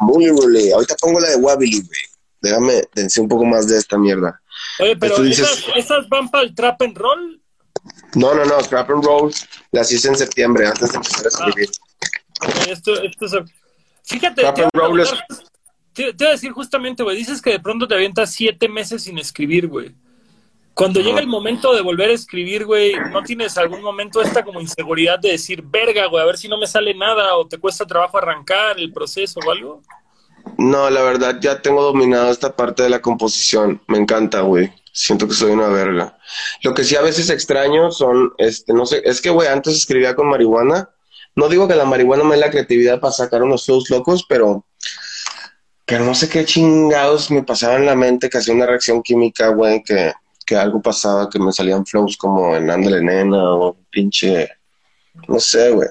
muy, 0.00 0.30
muy, 0.32 0.70
Ahorita 0.72 0.96
pongo 1.00 1.20
la 1.20 1.30
de 1.30 1.36
Wabili, 1.36 1.80
güey. 1.80 2.11
Déjame 2.42 2.82
decir 2.94 3.22
un 3.22 3.28
poco 3.28 3.44
más 3.44 3.68
de 3.68 3.78
esta 3.78 3.96
mierda. 3.96 4.40
Oye, 4.80 4.96
pero 4.96 5.22
¿esas, 5.22 6.08
van 6.08 6.28
para 6.28 6.44
el 6.44 6.54
trap 6.54 6.82
and 6.82 6.98
roll? 6.98 7.40
No, 8.14 8.34
no, 8.34 8.44
no, 8.44 8.58
trap 8.58 8.90
and 8.90 9.04
roll 9.04 9.32
las 9.70 9.90
hice 9.92 10.08
en 10.08 10.16
septiembre, 10.16 10.66
antes 10.66 10.90
de 10.90 10.96
empezar 10.96 11.24
a 11.24 11.28
ah. 11.28 11.28
escribir. 11.28 11.70
esto, 12.68 13.02
esto 13.02 13.26
es... 13.26 13.32
Fíjate, 14.04 14.42
te, 14.52 14.68
voy 14.74 16.26
a 16.26 16.30
decir 16.32 16.50
justamente, 16.50 17.04
güey, 17.04 17.16
dices 17.16 17.40
que 17.40 17.50
de 17.50 17.60
pronto 17.60 17.86
te 17.86 17.94
avientas 17.94 18.32
siete 18.32 18.68
meses 18.68 19.04
sin 19.04 19.18
escribir, 19.18 19.68
güey. 19.68 19.94
Cuando 20.74 21.00
llega 21.00 21.20
el 21.20 21.26
momento 21.26 21.74
de 21.74 21.82
volver 21.82 22.10
a 22.10 22.14
escribir, 22.14 22.64
güey, 22.64 22.94
¿no 23.12 23.22
tienes 23.22 23.56
algún 23.58 23.82
momento 23.82 24.22
esta 24.22 24.42
como 24.42 24.60
inseguridad 24.60 25.18
de 25.18 25.32
decir, 25.32 25.62
verga, 25.62 26.06
güey, 26.06 26.22
a 26.22 26.26
ver 26.26 26.38
si 26.38 26.48
no 26.48 26.56
me 26.58 26.66
sale 26.66 26.94
nada 26.94 27.36
o 27.36 27.46
te 27.46 27.58
cuesta 27.58 27.86
trabajo 27.86 28.18
arrancar 28.18 28.80
el 28.80 28.92
proceso 28.92 29.38
o 29.46 29.50
algo? 29.50 29.82
No, 30.62 30.88
la 30.90 31.02
verdad 31.02 31.38
ya 31.40 31.60
tengo 31.60 31.82
dominado 31.82 32.30
esta 32.30 32.54
parte 32.54 32.84
de 32.84 32.88
la 32.88 33.02
composición. 33.02 33.82
Me 33.88 33.98
encanta, 33.98 34.42
güey. 34.42 34.72
Siento 34.92 35.26
que 35.26 35.34
soy 35.34 35.50
una 35.50 35.66
verga. 35.66 36.16
Lo 36.62 36.72
que 36.72 36.84
sí 36.84 36.94
a 36.94 37.02
veces 37.02 37.30
extraño 37.30 37.90
son, 37.90 38.32
este, 38.38 38.72
no 38.72 38.86
sé, 38.86 39.02
es 39.04 39.20
que, 39.20 39.30
güey, 39.30 39.48
antes 39.48 39.74
escribía 39.74 40.14
con 40.14 40.28
marihuana. 40.28 40.88
No 41.34 41.48
digo 41.48 41.66
que 41.66 41.74
la 41.74 41.84
marihuana 41.84 42.22
me 42.22 42.36
dé 42.36 42.42
la 42.42 42.50
creatividad 42.50 43.00
para 43.00 43.12
sacar 43.12 43.42
unos 43.42 43.64
flows 43.64 43.90
locos, 43.90 44.24
pero 44.28 44.64
que 45.84 45.98
no 45.98 46.14
sé 46.14 46.28
qué 46.28 46.44
chingados 46.44 47.32
me 47.32 47.42
pasaba 47.42 47.74
en 47.74 47.86
la 47.86 47.96
mente, 47.96 48.30
que 48.30 48.38
hacía 48.38 48.54
una 48.54 48.66
reacción 48.66 49.02
química, 49.02 49.48
güey, 49.48 49.82
que, 49.82 50.12
que 50.46 50.54
algo 50.54 50.80
pasaba, 50.80 51.28
que 51.28 51.40
me 51.40 51.52
salían 51.52 51.84
flows 51.84 52.16
como 52.16 52.54
en 52.54 52.70
Ándale 52.70 53.02
Nena 53.02 53.52
o 53.54 53.76
pinche, 53.90 54.48
no 55.26 55.40
sé, 55.40 55.70
güey. 55.70 55.88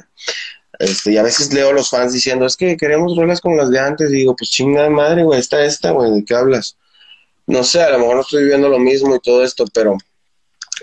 Este, 0.81 1.11
y 1.11 1.17
a 1.17 1.23
veces 1.23 1.53
leo 1.53 1.69
a 1.69 1.73
los 1.73 1.91
fans 1.91 2.11
diciendo, 2.11 2.45
es 2.47 2.57
que 2.57 2.75
queremos 2.75 3.15
rolas 3.15 3.39
como 3.39 3.55
las 3.55 3.69
de 3.69 3.79
antes. 3.79 4.09
Y 4.09 4.15
digo, 4.15 4.35
pues 4.35 4.49
chingada 4.49 4.89
madre, 4.89 5.23
güey, 5.23 5.39
está 5.39 5.63
esta, 5.63 5.91
güey, 5.91 6.11
¿de 6.11 6.25
qué 6.25 6.33
hablas? 6.33 6.75
No 7.45 7.63
sé, 7.63 7.83
a 7.83 7.91
lo 7.91 7.99
mejor 7.99 8.15
no 8.15 8.21
estoy 8.21 8.43
viviendo 8.43 8.67
lo 8.67 8.79
mismo 8.79 9.15
y 9.15 9.19
todo 9.19 9.43
esto, 9.43 9.65
pero 9.73 9.95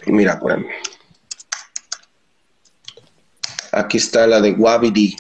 mira, 0.07 0.38
pues. 0.38 0.57
Aquí 3.72 3.96
está 3.96 4.26
la 4.26 4.40
de 4.40 4.53
Wabidi. 4.53 5.16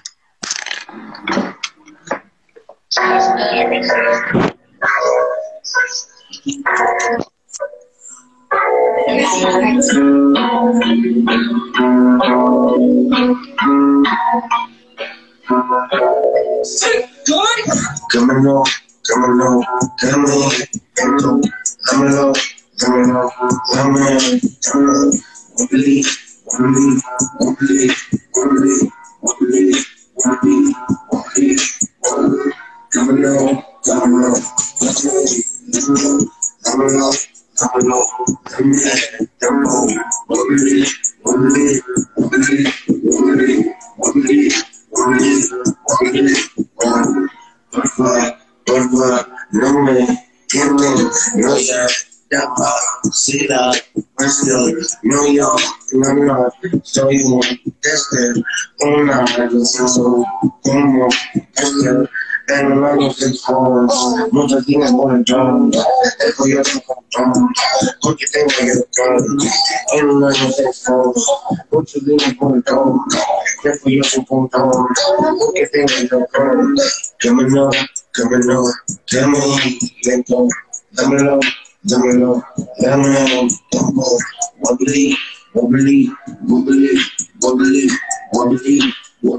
Dámelo, 18.12 18.64
dámelo, 19.08 19.60
dámelo, 20.02 20.48
dámelo, 20.96 21.40
dámelo, 21.86 22.32
dámelo, 22.80 23.30
dámelo, 23.74 24.20
dámelo, 24.64 25.10
wobbly, 25.58 26.04
wobbly, 26.46 26.86
wobbly, 27.40 27.90
wobbly, 28.32 28.76
wobbly, 29.24 29.72
wobbly, 30.16 30.56
wobbly, 31.12 31.56
wobbly, 32.02 32.36
dámelo, 32.94 33.34
dámelo, 33.84 34.32
dámelo, 34.80 35.12
dámelo, 35.68 36.12
dámelo, 36.64 37.37
soy 56.82 57.22
un 57.22 57.40
tester, 57.80 58.34
una 58.80 59.24
relación, 59.26 60.24
como 60.62 61.08
tester, 61.54 62.10
En 62.48 62.72
el 62.72 62.76
medio 62.76 63.12
de 63.12 63.38
todos, 63.46 64.14
muchas 64.32 64.64
tienes 64.64 64.90
por 64.92 65.14
el 65.14 65.22
don, 65.24 65.70
el 65.72 66.34
cuello 66.34 66.62
de 66.62 66.82
montón, 66.88 67.48
porque 68.00 68.24
tengo 68.32 68.50
el 68.60 68.86
don. 68.96 69.38
En 69.92 70.08
el 70.08 70.14
medio 70.16 70.46
de 70.56 70.70
todos, 70.86 71.30
muchas 71.70 72.04
tienes 72.04 72.34
por 72.34 72.56
el 72.56 72.62
don, 72.62 73.00
el 73.64 73.80
cuello 73.80 74.02
de 74.02 74.26
montón, 74.30 74.70
porque 75.38 75.66
tengo 75.72 75.88
el 75.98 76.08
don. 76.08 76.26
Dámelo, 77.22 77.70
dámelo, 78.16 78.62
dámelo, 79.12 79.56
lento, 80.04 80.48
dámelo, 80.92 81.40
dámelo, 81.82 82.44
dámelo, 82.80 83.48
tampoco. 83.70 84.18
Wobbly, 84.60 85.16
wobbly, 85.54 86.10
wobbly, 86.46 86.98
wobbly, 87.42 87.90
wobbly. 88.32 88.94
Voy, 89.20 89.38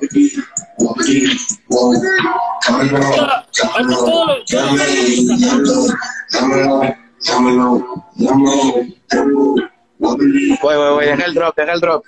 voy, 10.61 10.89
voy, 10.89 11.05
deja 11.05 11.25
el 11.25 11.33
drop, 11.33 11.55
deja 11.55 11.73
el 11.73 11.79
drop. 11.79 12.05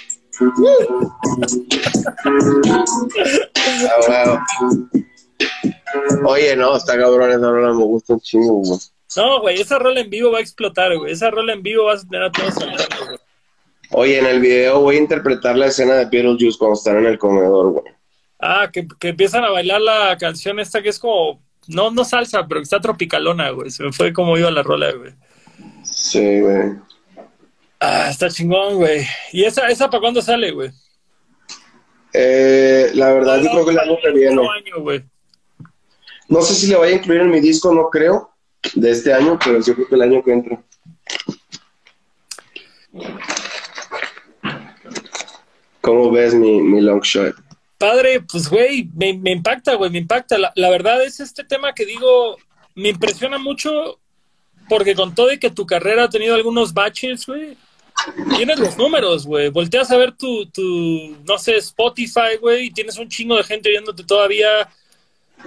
wow. 4.08 4.38
Oye, 6.26 6.56
no, 6.56 6.76
está 6.76 6.98
cabrón, 6.98 7.30
esa 7.30 7.50
rola 7.50 7.72
me 7.74 7.84
gusta 7.84 8.14
un 8.14 8.20
chingo, 8.20 8.62
güey. 8.64 8.78
No, 9.16 9.40
güey, 9.40 9.60
esa 9.60 9.78
rola 9.78 10.00
en 10.00 10.10
vivo 10.10 10.30
va 10.30 10.38
a 10.38 10.42
explotar, 10.42 10.96
güey. 10.96 11.12
Esa 11.12 11.30
rola 11.30 11.52
en 11.52 11.62
vivo 11.62 11.84
va 11.86 11.94
a 11.94 12.00
tener 12.00 12.22
a 12.22 12.32
todos 12.32 12.54
saltando, 12.54 13.06
güey. 13.06 13.18
Oye, 13.92 14.18
en 14.18 14.26
el 14.26 14.40
video 14.40 14.80
voy 14.80 14.96
a 14.96 15.00
interpretar 15.00 15.56
la 15.56 15.66
escena 15.66 15.94
de 15.94 16.04
Beetlejuice 16.04 16.58
cuando 16.58 16.74
están 16.74 16.98
en 16.98 17.06
el 17.06 17.18
comedor, 17.18 17.72
güey. 17.72 17.84
Ah, 18.38 18.70
que, 18.72 18.86
que 18.98 19.08
empiezan 19.08 19.44
a 19.44 19.50
bailar 19.50 19.80
la 19.80 20.16
canción 20.16 20.60
esta 20.60 20.80
que 20.80 20.90
es 20.90 20.98
como, 20.98 21.42
no, 21.66 21.90
no 21.90 22.04
salsa, 22.04 22.46
pero 22.46 22.60
que 22.60 22.64
está 22.64 22.80
tropicalona, 22.80 23.50
güey. 23.50 23.70
Se 23.70 23.82
me 23.82 23.92
fue 23.92 24.12
como 24.12 24.38
iba 24.38 24.50
la 24.50 24.62
rola, 24.62 24.92
güey. 24.92 25.12
Sí, 25.82 26.40
güey. 26.40 26.74
Ah, 27.80 28.08
está 28.10 28.28
chingón, 28.28 28.76
güey. 28.76 29.06
¿Y 29.32 29.44
esa, 29.44 29.66
esa 29.68 29.88
para 29.88 30.02
cuándo 30.02 30.20
sale, 30.20 30.50
güey? 30.50 30.70
Eh, 32.12 32.90
la 32.94 33.12
verdad, 33.14 33.40
yo 33.40 33.50
creo 33.50 33.66
que 33.66 33.72
la 33.72 33.82
año 33.82 33.96
que 34.02 34.10
viene. 34.12 35.06
No 36.28 36.42
sé 36.42 36.54
si 36.54 36.66
le 36.66 36.76
voy 36.76 36.88
a 36.88 36.92
incluir 36.92 37.22
en 37.22 37.30
mi 37.30 37.40
disco, 37.40 37.72
no 37.74 37.88
creo. 37.88 38.30
de 38.74 38.90
este 38.90 39.14
año, 39.14 39.38
pero 39.42 39.60
yo 39.60 39.74
creo 39.74 39.88
que 39.88 39.94
el 39.94 40.02
año 40.02 40.22
que 40.22 40.32
entra. 40.32 40.62
¿Cómo 45.80 46.10
ves 46.10 46.34
mi, 46.34 46.60
mi 46.60 46.82
long 46.82 47.00
shot? 47.00 47.34
Padre, 47.78 48.20
pues 48.20 48.48
güey, 48.50 48.90
me, 48.94 49.14
me 49.14 49.32
impacta, 49.32 49.74
güey, 49.74 49.90
me 49.90 49.98
impacta. 49.98 50.36
La, 50.36 50.52
la, 50.54 50.68
verdad 50.68 51.02
es 51.02 51.18
este 51.18 51.44
tema 51.44 51.72
que 51.72 51.86
digo, 51.86 52.36
me 52.74 52.90
impresiona 52.90 53.38
mucho 53.38 53.98
porque 54.68 54.94
con 54.94 55.14
todo 55.14 55.32
y 55.32 55.38
que 55.38 55.50
tu 55.50 55.64
carrera 55.64 56.04
ha 56.04 56.10
tenido 56.10 56.34
algunos 56.34 56.74
baches, 56.74 57.26
güey, 57.26 57.56
tienes 58.36 58.58
los 58.58 58.76
números, 58.76 59.26
güey. 59.26 59.48
Volteas 59.50 59.90
a 59.90 59.96
ver 59.96 60.12
tu, 60.12 60.46
tu 60.46 61.16
no 61.26 61.38
sé, 61.38 61.56
Spotify, 61.56 62.36
güey, 62.40 62.66
y 62.66 62.70
tienes 62.70 62.98
un 62.98 63.08
chingo 63.08 63.36
de 63.36 63.44
gente 63.44 63.70
viéndote 63.70 64.04
todavía. 64.04 64.68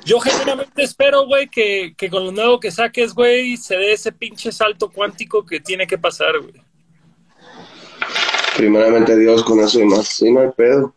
Yo 0.05 0.19
genuinamente 0.19 0.83
espero, 0.83 1.25
güey, 1.25 1.47
que, 1.47 1.93
que 1.97 2.09
con 2.09 2.25
lo 2.25 2.31
nuevo 2.31 2.59
que 2.59 2.71
saques, 2.71 3.13
güey, 3.13 3.57
se 3.57 3.77
dé 3.77 3.93
ese 3.93 4.11
pinche 4.11 4.51
salto 4.51 4.89
cuántico 4.89 5.45
que 5.45 5.59
tiene 5.59 5.85
que 5.85 5.97
pasar, 5.97 6.39
güey. 6.39 6.53
Primeramente 8.57 9.17
Dios 9.17 9.43
con 9.43 9.59
eso 9.59 9.79
y 9.79 9.85
más. 9.85 10.07
Sí, 10.07 10.31
no 10.31 10.41
hay 10.41 10.51
pedo. 10.51 10.93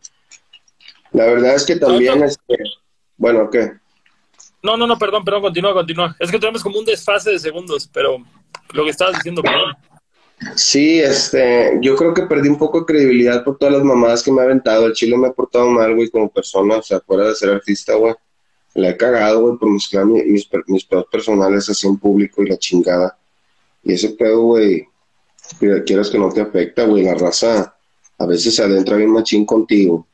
La 1.12 1.26
verdad 1.26 1.54
es 1.54 1.64
que 1.64 1.76
también, 1.76 2.14
no, 2.14 2.20
no. 2.20 2.26
Este, 2.26 2.58
bueno, 3.16 3.50
¿qué? 3.50 3.72
No, 4.62 4.76
no, 4.76 4.86
no, 4.86 4.98
perdón, 4.98 5.24
perdón, 5.24 5.42
continúa, 5.42 5.72
continúa. 5.72 6.16
Es 6.18 6.30
que 6.30 6.38
tenemos 6.38 6.62
como 6.62 6.78
un 6.78 6.84
desfase 6.84 7.30
de 7.30 7.38
segundos, 7.38 7.88
pero 7.92 8.18
lo 8.72 8.84
que 8.84 8.90
estabas 8.90 9.14
diciendo, 9.14 9.42
perdón. 9.42 9.76
Sí, 10.54 11.00
este, 11.00 11.78
yo 11.80 11.96
creo 11.96 12.12
que 12.12 12.22
perdí 12.22 12.48
un 12.48 12.58
poco 12.58 12.80
de 12.80 12.86
credibilidad 12.86 13.42
por 13.42 13.56
todas 13.56 13.74
las 13.74 13.84
mamadas 13.84 14.22
que 14.22 14.30
me 14.30 14.40
ha 14.40 14.44
aventado. 14.44 14.86
El 14.86 14.92
chile 14.92 15.16
me 15.16 15.28
ha 15.28 15.32
portado 15.32 15.68
mal, 15.70 15.94
güey, 15.94 16.10
como 16.10 16.28
persona, 16.30 16.76
o 16.76 16.82
sea, 16.82 17.00
fuera 17.00 17.28
de 17.28 17.34
ser 17.34 17.50
artista, 17.50 17.94
güey. 17.94 18.14
Le 18.74 18.90
he 18.90 18.96
cagado, 18.96 19.40
güey, 19.40 19.56
por 19.56 19.70
mezclar 19.70 20.04
mis, 20.04 20.26
mis, 20.26 20.48
mis 20.66 20.84
pedos 20.84 21.06
personales 21.10 21.68
así 21.70 21.86
en 21.86 21.96
público 21.96 22.42
y 22.42 22.48
la 22.48 22.58
chingada. 22.58 23.18
Y 23.82 23.94
ese 23.94 24.10
pedo, 24.10 24.42
güey, 24.42 24.86
quieras 25.86 26.10
que 26.10 26.18
no 26.18 26.28
te 26.30 26.42
afecta, 26.42 26.84
güey, 26.84 27.04
la 27.04 27.14
raza 27.14 27.74
a 28.18 28.26
veces 28.26 28.54
se 28.54 28.62
adentra 28.62 28.96
bien 28.96 29.10
machín 29.10 29.46
contigo 29.46 30.06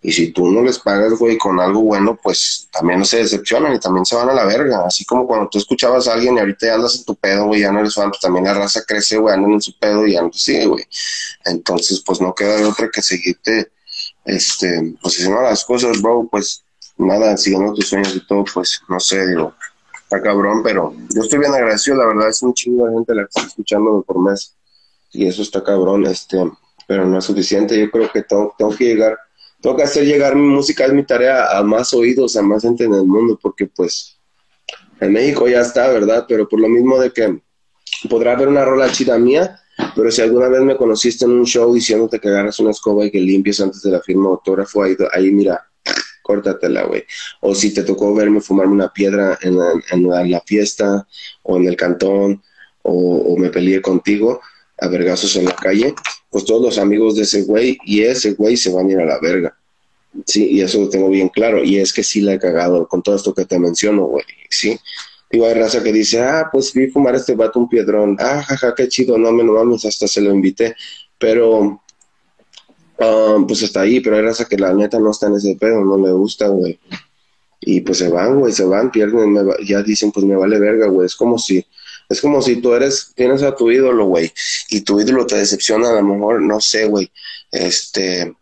y 0.00 0.12
si 0.12 0.32
tú 0.32 0.48
no 0.50 0.62
les 0.62 0.78
pagas, 0.78 1.14
güey, 1.14 1.36
con 1.36 1.58
algo 1.58 1.80
bueno, 1.80 2.18
pues 2.22 2.68
también 2.72 3.00
no 3.00 3.04
se 3.04 3.18
decepcionan 3.18 3.74
y 3.74 3.80
también 3.80 4.06
se 4.06 4.14
van 4.14 4.28
a 4.28 4.32
la 4.32 4.44
verga. 4.44 4.84
Así 4.86 5.04
como 5.04 5.26
cuando 5.26 5.48
tú 5.48 5.58
escuchabas 5.58 6.06
a 6.06 6.14
alguien 6.14 6.36
y 6.36 6.40
ahorita 6.40 6.66
ya 6.66 6.74
andas 6.74 6.96
en 6.96 7.04
tu 7.04 7.16
pedo, 7.16 7.46
güey, 7.46 7.62
ya 7.62 7.72
no 7.72 7.80
eres 7.80 7.94
fan, 7.94 8.10
pues 8.10 8.20
también 8.20 8.44
la 8.44 8.54
raza 8.54 8.82
crece, 8.86 9.18
güey, 9.18 9.34
andan 9.34 9.52
en 9.52 9.60
su 9.60 9.76
pedo 9.76 10.06
y 10.06 10.12
ya 10.12 10.22
no 10.22 10.32
sigue, 10.32 10.66
güey. 10.66 10.84
Entonces, 11.44 12.00
pues 12.06 12.20
no 12.20 12.32
queda 12.32 12.56
de 12.56 12.64
otra 12.64 12.88
que 12.92 13.02
seguirte, 13.02 13.72
este, 14.24 14.94
pues 15.02 15.16
haciendo 15.16 15.42
las 15.42 15.64
cosas, 15.64 16.00
bro, 16.00 16.28
pues 16.30 16.62
nada, 16.96 17.36
siguiendo 17.36 17.74
tus 17.74 17.88
sueños 17.88 18.14
y 18.14 18.24
todo, 18.24 18.44
pues 18.54 18.80
no 18.88 19.00
sé, 19.00 19.26
digo, 19.26 19.52
está 20.02 20.22
cabrón, 20.22 20.62
pero 20.62 20.94
yo 21.12 21.22
estoy 21.22 21.40
bien 21.40 21.52
agradecido, 21.52 21.96
la 21.96 22.06
verdad, 22.06 22.28
es 22.28 22.40
un 22.42 22.54
chingo 22.54 22.86
de 22.86 22.94
gente 22.94 23.14
la 23.14 23.22
que 23.22 23.30
está 23.34 23.48
escuchando 23.48 24.04
por 24.06 24.20
mes 24.20 24.54
y 25.10 25.26
eso 25.26 25.42
está 25.42 25.64
cabrón, 25.64 26.06
este, 26.06 26.38
pero 26.86 27.04
no 27.04 27.18
es 27.18 27.24
suficiente. 27.24 27.78
Yo 27.78 27.90
creo 27.90 28.10
que 28.10 28.22
tengo, 28.22 28.54
tengo 28.56 28.74
que 28.76 28.84
llegar 28.84 29.18
tengo 29.60 29.76
que 29.76 29.82
hacer 29.82 30.04
llegar 30.04 30.36
mi 30.36 30.46
música, 30.46 30.84
es 30.84 30.92
mi 30.92 31.04
tarea, 31.04 31.58
a 31.58 31.62
más 31.62 31.92
oídos, 31.92 32.36
a 32.36 32.42
más 32.42 32.62
gente 32.62 32.84
en 32.84 32.94
el 32.94 33.04
mundo, 33.04 33.38
porque 33.40 33.66
pues 33.66 34.18
en 35.00 35.12
México 35.12 35.48
ya 35.48 35.60
está, 35.60 35.88
¿verdad? 35.88 36.26
Pero 36.28 36.48
por 36.48 36.60
lo 36.60 36.68
mismo 36.68 36.98
de 36.98 37.12
que 37.12 37.40
podrá 38.08 38.32
haber 38.32 38.48
una 38.48 38.64
rola 38.64 38.90
chida 38.90 39.18
mía, 39.18 39.60
pero 39.94 40.10
si 40.10 40.22
alguna 40.22 40.48
vez 40.48 40.60
me 40.62 40.76
conociste 40.76 41.24
en 41.24 41.32
un 41.32 41.46
show 41.46 41.72
diciéndote 41.72 42.20
que 42.20 42.28
agarras 42.28 42.58
una 42.60 42.70
escoba 42.70 43.04
y 43.04 43.10
que 43.10 43.20
limpies 43.20 43.60
antes 43.60 43.82
de 43.82 43.90
la 43.90 44.00
firma 44.00 44.28
autógrafo, 44.30 44.82
ahí, 44.82 44.96
ahí 45.12 45.30
mira, 45.30 45.68
córtatela, 46.22 46.84
güey. 46.84 47.04
O 47.40 47.54
si 47.54 47.72
te 47.72 47.82
tocó 47.82 48.14
verme 48.14 48.40
fumarme 48.40 48.74
una 48.74 48.92
piedra 48.92 49.38
en 49.42 49.58
la, 49.58 49.72
en 49.90 50.30
la, 50.30 50.40
fiesta 50.40 51.06
o 51.42 51.56
en 51.56 51.66
el 51.66 51.76
cantón 51.76 52.42
o, 52.82 52.92
o 52.92 53.36
me 53.36 53.50
peleé 53.50 53.80
contigo, 53.80 54.40
a 54.80 54.88
vergazos 54.88 55.36
en 55.36 55.46
la 55.46 55.56
calle, 55.56 55.94
pues 56.30 56.44
todos 56.44 56.62
los 56.62 56.78
amigos 56.78 57.16
de 57.16 57.22
ese 57.22 57.42
güey 57.42 57.78
y 57.84 58.02
ese 58.02 58.32
güey 58.32 58.56
se 58.56 58.70
van 58.70 58.88
a 58.88 58.92
ir 58.92 58.98
a 59.00 59.04
la 59.04 59.18
verga. 59.18 59.56
Sí, 60.26 60.48
y 60.50 60.60
eso 60.60 60.80
lo 60.80 60.88
tengo 60.88 61.08
bien 61.08 61.28
claro. 61.28 61.62
Y 61.62 61.78
es 61.78 61.92
que 61.92 62.02
sí 62.02 62.20
la 62.20 62.34
he 62.34 62.38
cagado 62.38 62.86
con 62.88 63.02
todo 63.02 63.16
esto 63.16 63.34
que 63.34 63.44
te 63.44 63.58
menciono, 63.58 64.04
güey. 64.04 64.24
Sí. 64.50 64.78
Digo, 65.30 65.46
hay 65.46 65.54
raza 65.54 65.82
que 65.82 65.92
dice, 65.92 66.20
ah, 66.20 66.48
pues 66.50 66.72
vi 66.72 66.88
fumar 66.88 67.14
este 67.14 67.34
vato 67.34 67.58
un 67.58 67.68
piedrón. 67.68 68.16
Ah, 68.18 68.42
jaja, 68.42 68.74
qué 68.74 68.88
chido, 68.88 69.18
no 69.18 69.30
me 69.32 69.44
lo 69.44 69.54
vamos, 69.54 69.84
hasta 69.84 70.08
se 70.08 70.20
lo 70.20 70.32
invité. 70.32 70.74
Pero, 71.18 71.82
um, 72.98 73.46
pues 73.46 73.62
está 73.62 73.82
ahí, 73.82 74.00
pero 74.00 74.16
hay 74.16 74.22
raza 74.22 74.46
que 74.46 74.56
la 74.56 74.72
neta 74.72 74.98
no 74.98 75.10
está 75.10 75.26
en 75.26 75.34
ese 75.34 75.54
pedo, 75.56 75.84
no 75.84 75.98
le 75.98 76.12
gusta, 76.12 76.48
güey. 76.48 76.78
Y 77.60 77.80
pues 77.82 77.98
se 77.98 78.08
van, 78.08 78.38
güey, 78.38 78.52
se 78.52 78.64
van, 78.64 78.90
pierden, 78.90 79.32
me, 79.32 79.42
ya 79.66 79.82
dicen, 79.82 80.12
pues 80.12 80.24
me 80.24 80.36
vale 80.36 80.58
verga, 80.58 80.86
güey. 80.86 81.06
Es 81.06 81.16
como 81.16 81.38
si, 81.38 81.64
es 82.08 82.20
como 82.20 82.40
si 82.40 82.56
tú 82.56 82.74
eres, 82.74 83.12
tienes 83.14 83.42
a 83.42 83.54
tu 83.54 83.70
ídolo, 83.70 84.06
güey, 84.06 84.32
y 84.70 84.80
tu 84.80 85.00
ídolo 85.00 85.26
te 85.26 85.36
decepciona, 85.36 85.90
a 85.90 85.94
lo 85.94 86.02
mejor, 86.02 86.40
no 86.40 86.60
sé, 86.60 86.86
güey, 86.86 87.10
este, 87.50 88.34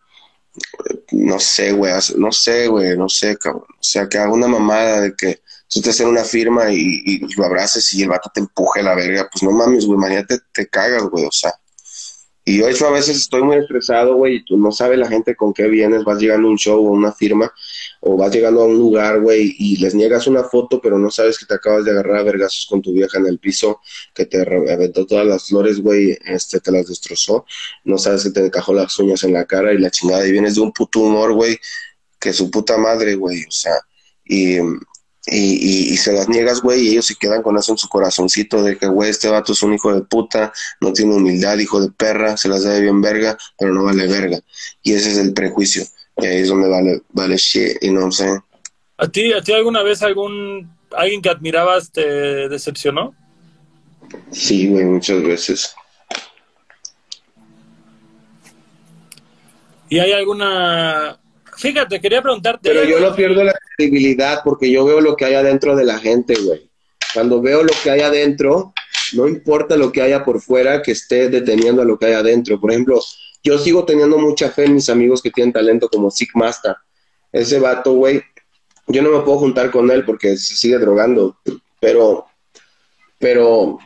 no 1.12 1.38
sé, 1.38 1.72
güey, 1.72 1.92
no 2.16 2.32
sé, 2.32 2.68
güey, 2.68 2.96
no 2.96 3.08
sé, 3.08 3.36
cabrón. 3.36 3.64
O 3.68 3.82
sea, 3.82 4.08
que 4.08 4.18
haga 4.18 4.32
una 4.32 4.48
mamada 4.48 5.00
de 5.00 5.14
que 5.16 5.40
tú 5.68 5.80
te 5.80 5.90
haces 5.90 6.06
una 6.06 6.24
firma 6.24 6.72
y, 6.72 7.02
y, 7.04 7.34
lo 7.36 7.44
abraces 7.44 7.92
y 7.94 8.02
el 8.02 8.08
vato 8.08 8.30
te 8.32 8.40
empuje 8.40 8.80
a 8.80 8.84
la 8.84 8.94
verga, 8.94 9.28
pues 9.30 9.42
no 9.42 9.50
mames, 9.50 9.86
güey, 9.86 9.98
mañana 9.98 10.26
te, 10.26 10.38
te 10.52 10.68
cagas, 10.68 11.02
güey, 11.04 11.24
o 11.24 11.32
sea. 11.32 11.52
Y 12.44 12.58
yo, 12.58 12.68
hecho, 12.68 12.86
a 12.86 12.92
veces 12.92 13.16
estoy 13.16 13.42
muy 13.42 13.56
estresado, 13.56 14.14
güey, 14.14 14.36
y 14.36 14.44
tú 14.44 14.56
no 14.56 14.70
sabes 14.70 14.98
la 14.98 15.08
gente 15.08 15.34
con 15.34 15.52
qué 15.52 15.66
vienes, 15.66 16.04
vas 16.04 16.20
llegando 16.20 16.46
a 16.46 16.50
un 16.52 16.58
show 16.58 16.78
o 16.78 16.92
una 16.92 17.12
firma, 17.12 17.52
o 18.06 18.16
vas 18.16 18.32
llegando 18.32 18.62
a 18.62 18.66
un 18.66 18.78
lugar, 18.78 19.20
güey, 19.20 19.56
y 19.58 19.76
les 19.78 19.94
niegas 19.94 20.28
una 20.28 20.44
foto, 20.44 20.80
pero 20.80 20.96
no 20.96 21.10
sabes 21.10 21.38
que 21.38 21.44
te 21.44 21.54
acabas 21.54 21.84
de 21.84 21.90
agarrar 21.90 22.18
a 22.18 22.22
vergazos 22.22 22.64
con 22.66 22.80
tu 22.80 22.92
vieja 22.92 23.18
en 23.18 23.26
el 23.26 23.40
piso, 23.40 23.80
que 24.14 24.26
te 24.26 24.40
aventó 24.40 25.04
todas 25.06 25.26
las 25.26 25.48
flores, 25.48 25.80
güey, 25.80 26.16
este, 26.24 26.60
te 26.60 26.70
las 26.70 26.86
destrozó, 26.86 27.44
no 27.84 27.98
sabes 27.98 28.22
que 28.22 28.30
te 28.30 28.46
encajó 28.46 28.72
las 28.72 28.96
uñas 29.00 29.24
en 29.24 29.32
la 29.32 29.44
cara 29.44 29.72
y 29.72 29.78
la 29.78 29.90
chingada, 29.90 30.26
y 30.26 30.30
vienes 30.30 30.54
de 30.54 30.60
un 30.60 30.72
puto 30.72 31.00
humor, 31.00 31.32
güey, 31.32 31.58
que 32.20 32.32
su 32.32 32.48
puta 32.48 32.78
madre, 32.78 33.16
güey, 33.16 33.42
o 33.42 33.50
sea, 33.50 33.74
y, 34.24 34.58
y, 35.26 35.92
y, 35.92 35.96
se 35.96 36.12
las 36.12 36.28
niegas, 36.28 36.60
güey, 36.62 36.82
y 36.82 36.88
ellos 36.90 37.06
se 37.06 37.16
quedan 37.16 37.42
con 37.42 37.58
eso 37.58 37.72
en 37.72 37.78
su 37.78 37.88
corazoncito 37.88 38.62
de 38.62 38.78
que, 38.78 38.86
güey, 38.86 39.10
este 39.10 39.28
vato 39.28 39.52
es 39.52 39.62
un 39.64 39.74
hijo 39.74 39.92
de 39.92 40.02
puta, 40.02 40.52
no 40.80 40.92
tiene 40.92 41.14
humildad, 41.14 41.58
hijo 41.58 41.80
de 41.80 41.90
perra, 41.90 42.36
se 42.36 42.48
las 42.48 42.62
da 42.62 42.78
bien 42.78 43.00
verga, 43.00 43.36
pero 43.58 43.74
no 43.74 43.82
vale 43.82 44.06
verga. 44.06 44.38
Y 44.82 44.92
ese 44.92 45.10
es 45.10 45.18
el 45.18 45.32
prejuicio. 45.32 45.84
Y 46.18 46.26
ahí 46.26 46.38
es 46.38 46.48
donde 46.48 46.68
vale, 46.68 47.02
vale 47.10 47.36
shit, 47.36 47.82
y 47.82 47.90
no 47.90 48.10
sé. 48.10 48.40
¿A 48.98 49.08
ti, 49.08 49.32
¿A 49.32 49.42
ti 49.42 49.52
alguna 49.52 49.82
vez 49.82 50.02
algún, 50.02 50.70
alguien 50.96 51.20
que 51.20 51.28
admirabas 51.28 51.92
te 51.92 52.48
decepcionó? 52.48 53.14
Sí, 54.30 54.68
güey, 54.68 54.84
muchas 54.84 55.22
veces. 55.22 55.74
¿Y 59.88 59.98
hay 59.98 60.12
alguna 60.12 61.20
Fíjate, 61.56 62.00
quería 62.00 62.22
preguntarte. 62.22 62.68
Pero 62.68 62.84
yo 62.84 63.00
no 63.00 63.14
pierdo 63.14 63.42
la 63.42 63.54
credibilidad 63.76 64.40
porque 64.44 64.70
yo 64.70 64.84
veo 64.84 65.00
lo 65.00 65.16
que 65.16 65.24
hay 65.24 65.34
adentro 65.34 65.74
de 65.74 65.84
la 65.84 65.98
gente, 65.98 66.34
güey. 66.34 66.70
Cuando 67.14 67.40
veo 67.40 67.62
lo 67.62 67.72
que 67.82 67.90
hay 67.90 68.00
adentro, 68.00 68.74
no 69.14 69.26
importa 69.26 69.76
lo 69.76 69.90
que 69.90 70.02
haya 70.02 70.22
por 70.22 70.40
fuera, 70.40 70.82
que 70.82 70.92
esté 70.92 71.30
deteniendo 71.30 71.80
a 71.80 71.84
lo 71.86 71.98
que 71.98 72.06
hay 72.06 72.12
adentro. 72.12 72.60
Por 72.60 72.72
ejemplo, 72.72 73.00
yo 73.46 73.58
sigo 73.58 73.84
teniendo 73.84 74.18
mucha 74.18 74.50
fe 74.50 74.64
en 74.64 74.74
mis 74.74 74.90
amigos 74.90 75.22
que 75.22 75.30
tienen 75.30 75.52
talento 75.52 75.88
como 75.88 76.10
Sick 76.10 76.30
Master. 76.34 76.74
Ese 77.30 77.60
vato, 77.60 77.92
güey, 77.92 78.20
yo 78.88 79.02
no 79.02 79.10
me 79.12 79.20
puedo 79.20 79.38
juntar 79.38 79.70
con 79.70 79.88
él 79.92 80.04
porque 80.04 80.36
se 80.36 80.56
sigue 80.56 80.78
drogando, 80.78 81.36
pero, 81.78 82.26
pero, 83.20 83.78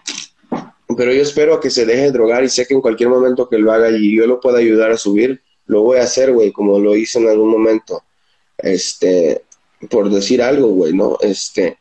pero 0.96 1.12
yo 1.12 1.20
espero 1.20 1.54
a 1.54 1.61
que 1.61 1.68
se 1.68 1.84
deje 1.84 2.11
drogar 2.11 2.42
y 2.42 2.48
sé 2.48 2.66
que 2.66 2.72
en 2.72 2.80
cualquier 2.80 3.11
momento 3.11 3.50
que 3.50 3.58
lo 3.58 3.70
haga 3.70 3.90
y 3.90 4.16
yo 4.16 4.26
lo 4.26 4.40
pueda 4.40 4.61
ayudar 4.61 4.92
a 4.92 4.96
subir, 4.96 5.42
lo 5.66 5.82
voy 5.82 5.98
a 5.98 6.04
hacer, 6.04 6.32
güey, 6.32 6.52
como 6.52 6.78
lo 6.78 6.96
hice 6.96 7.18
en 7.18 7.28
algún 7.28 7.50
momento. 7.50 8.02
Este, 8.56 9.42
por 9.90 10.08
decir 10.08 10.40
algo, 10.40 10.68
güey, 10.68 10.94
¿no? 10.94 11.18
Este, 11.20 11.76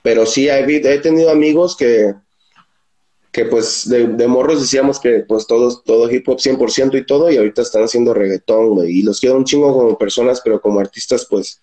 pero 0.00 0.26
sí 0.26 0.48
he 0.48 0.98
tenido 1.00 1.30
amigos 1.30 1.76
que, 1.76 2.14
que 3.32 3.44
pues 3.44 3.88
de, 3.88 4.08
de, 4.08 4.26
morros 4.26 4.60
decíamos 4.60 4.98
que 4.98 5.24
pues 5.28 5.46
todos, 5.46 5.84
todo 5.84 6.10
hip 6.10 6.28
hop 6.28 6.38
100% 6.38 6.98
y 6.98 7.06
todo, 7.06 7.30
y 7.30 7.36
ahorita 7.36 7.62
están 7.62 7.84
haciendo 7.84 8.14
reggaetón, 8.14 8.70
güey, 8.70 9.00
y 9.00 9.02
los 9.02 9.20
quiero 9.20 9.36
un 9.36 9.44
chingo 9.44 9.72
como 9.72 9.98
personas, 9.98 10.40
pero 10.42 10.60
como 10.60 10.80
artistas, 10.80 11.26
pues, 11.28 11.60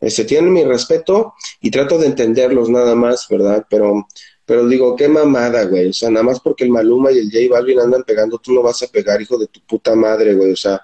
este, 0.00 0.24
tienen 0.24 0.52
mi 0.52 0.64
respeto 0.64 1.34
y 1.60 1.70
trato 1.70 1.98
de 1.98 2.06
entenderlos 2.06 2.68
nada 2.68 2.94
más, 2.94 3.26
¿verdad? 3.28 3.66
Pero 3.68 4.06
pero 4.48 4.66
digo, 4.66 4.96
qué 4.96 5.08
mamada, 5.08 5.64
güey. 5.66 5.90
O 5.90 5.92
sea, 5.92 6.08
nada 6.08 6.22
más 6.24 6.40
porque 6.40 6.64
el 6.64 6.70
Maluma 6.70 7.12
y 7.12 7.18
el 7.18 7.30
J 7.30 7.54
Balvin 7.54 7.80
andan 7.80 8.02
pegando, 8.02 8.38
tú 8.38 8.54
no 8.54 8.62
vas 8.62 8.82
a 8.82 8.86
pegar, 8.86 9.20
hijo 9.20 9.36
de 9.36 9.46
tu 9.46 9.60
puta 9.60 9.94
madre, 9.94 10.32
güey. 10.32 10.52
O 10.52 10.56
sea, 10.56 10.80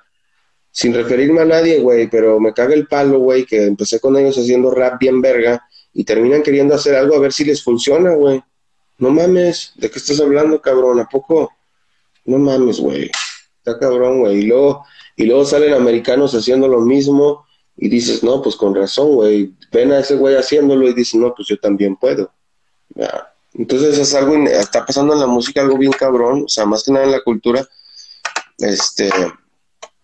sin 0.71 0.93
referirme 0.93 1.41
a 1.41 1.47
nadie, 1.47 1.79
güey, 1.81 2.11
pero 2.11 2.39
me 2.39 2.53
caga 2.53 2.75
el 2.75 2.87
palo, 2.87 3.21
güey, 3.21 3.47
que 3.47 3.65
empecé 3.65 4.01
con 4.01 4.19
ellos 4.19 4.37
haciendo 4.37 4.71
rap 4.71 5.01
bien 5.01 5.23
verga 5.23 5.67
y 5.95 6.05
terminan 6.05 6.43
queriendo 6.43 6.75
hacer 6.75 6.95
algo 6.95 7.17
a 7.17 7.21
ver 7.21 7.33
si 7.33 7.43
les 7.47 7.65
funciona, 7.65 8.13
güey. 8.15 8.43
No 8.99 9.11
mames, 9.11 9.73
¿de 9.77 9.91
qué 9.91 9.99
estás 9.99 10.21
hablando, 10.21 10.61
cabrón? 10.61 11.01
¿A 11.01 11.09
poco? 11.09 11.53
No 12.25 12.39
mames, 12.39 12.81
güey. 12.81 13.11
Está 13.59 13.79
cabrón, 13.79 14.21
güey. 14.21 14.39
Y 14.39 14.43
luego, 14.43 14.85
y 15.17 15.25
luego 15.25 15.45
salen 15.45 15.75
americanos 15.75 16.35
haciendo 16.35 16.69
lo 16.69 16.81
mismo 16.81 17.47
y 17.77 17.89
dices, 17.89 18.23
no, 18.23 18.41
pues 18.41 18.57
con 18.57 18.75
razón, 18.75 19.15
güey. 19.15 19.53
Ven 19.73 19.93
a 19.93 19.99
ese 20.01 20.17
güey 20.17 20.37
haciéndolo 20.37 20.89
y 20.89 20.95
dices, 20.95 21.21
no, 21.21 21.35
pues 21.35 21.49
yo 21.49 21.59
también 21.59 21.97
puedo. 21.97 22.31
Entonces 23.55 23.99
es 23.99 24.15
algo, 24.15 24.37
está 24.49 24.85
pasando 24.85 25.15
en 25.15 25.21
la 25.21 25.27
música 25.27 25.61
algo 25.61 25.79
bien 25.79 25.93
cabrón, 25.93 26.45
o 26.45 26.49
sea, 26.49 26.67
más 26.67 26.83
que 26.83 26.93
nada 26.93 27.05
en 27.05 27.13
la 27.13 27.23
cultura, 27.23 27.67
este, 28.59 29.11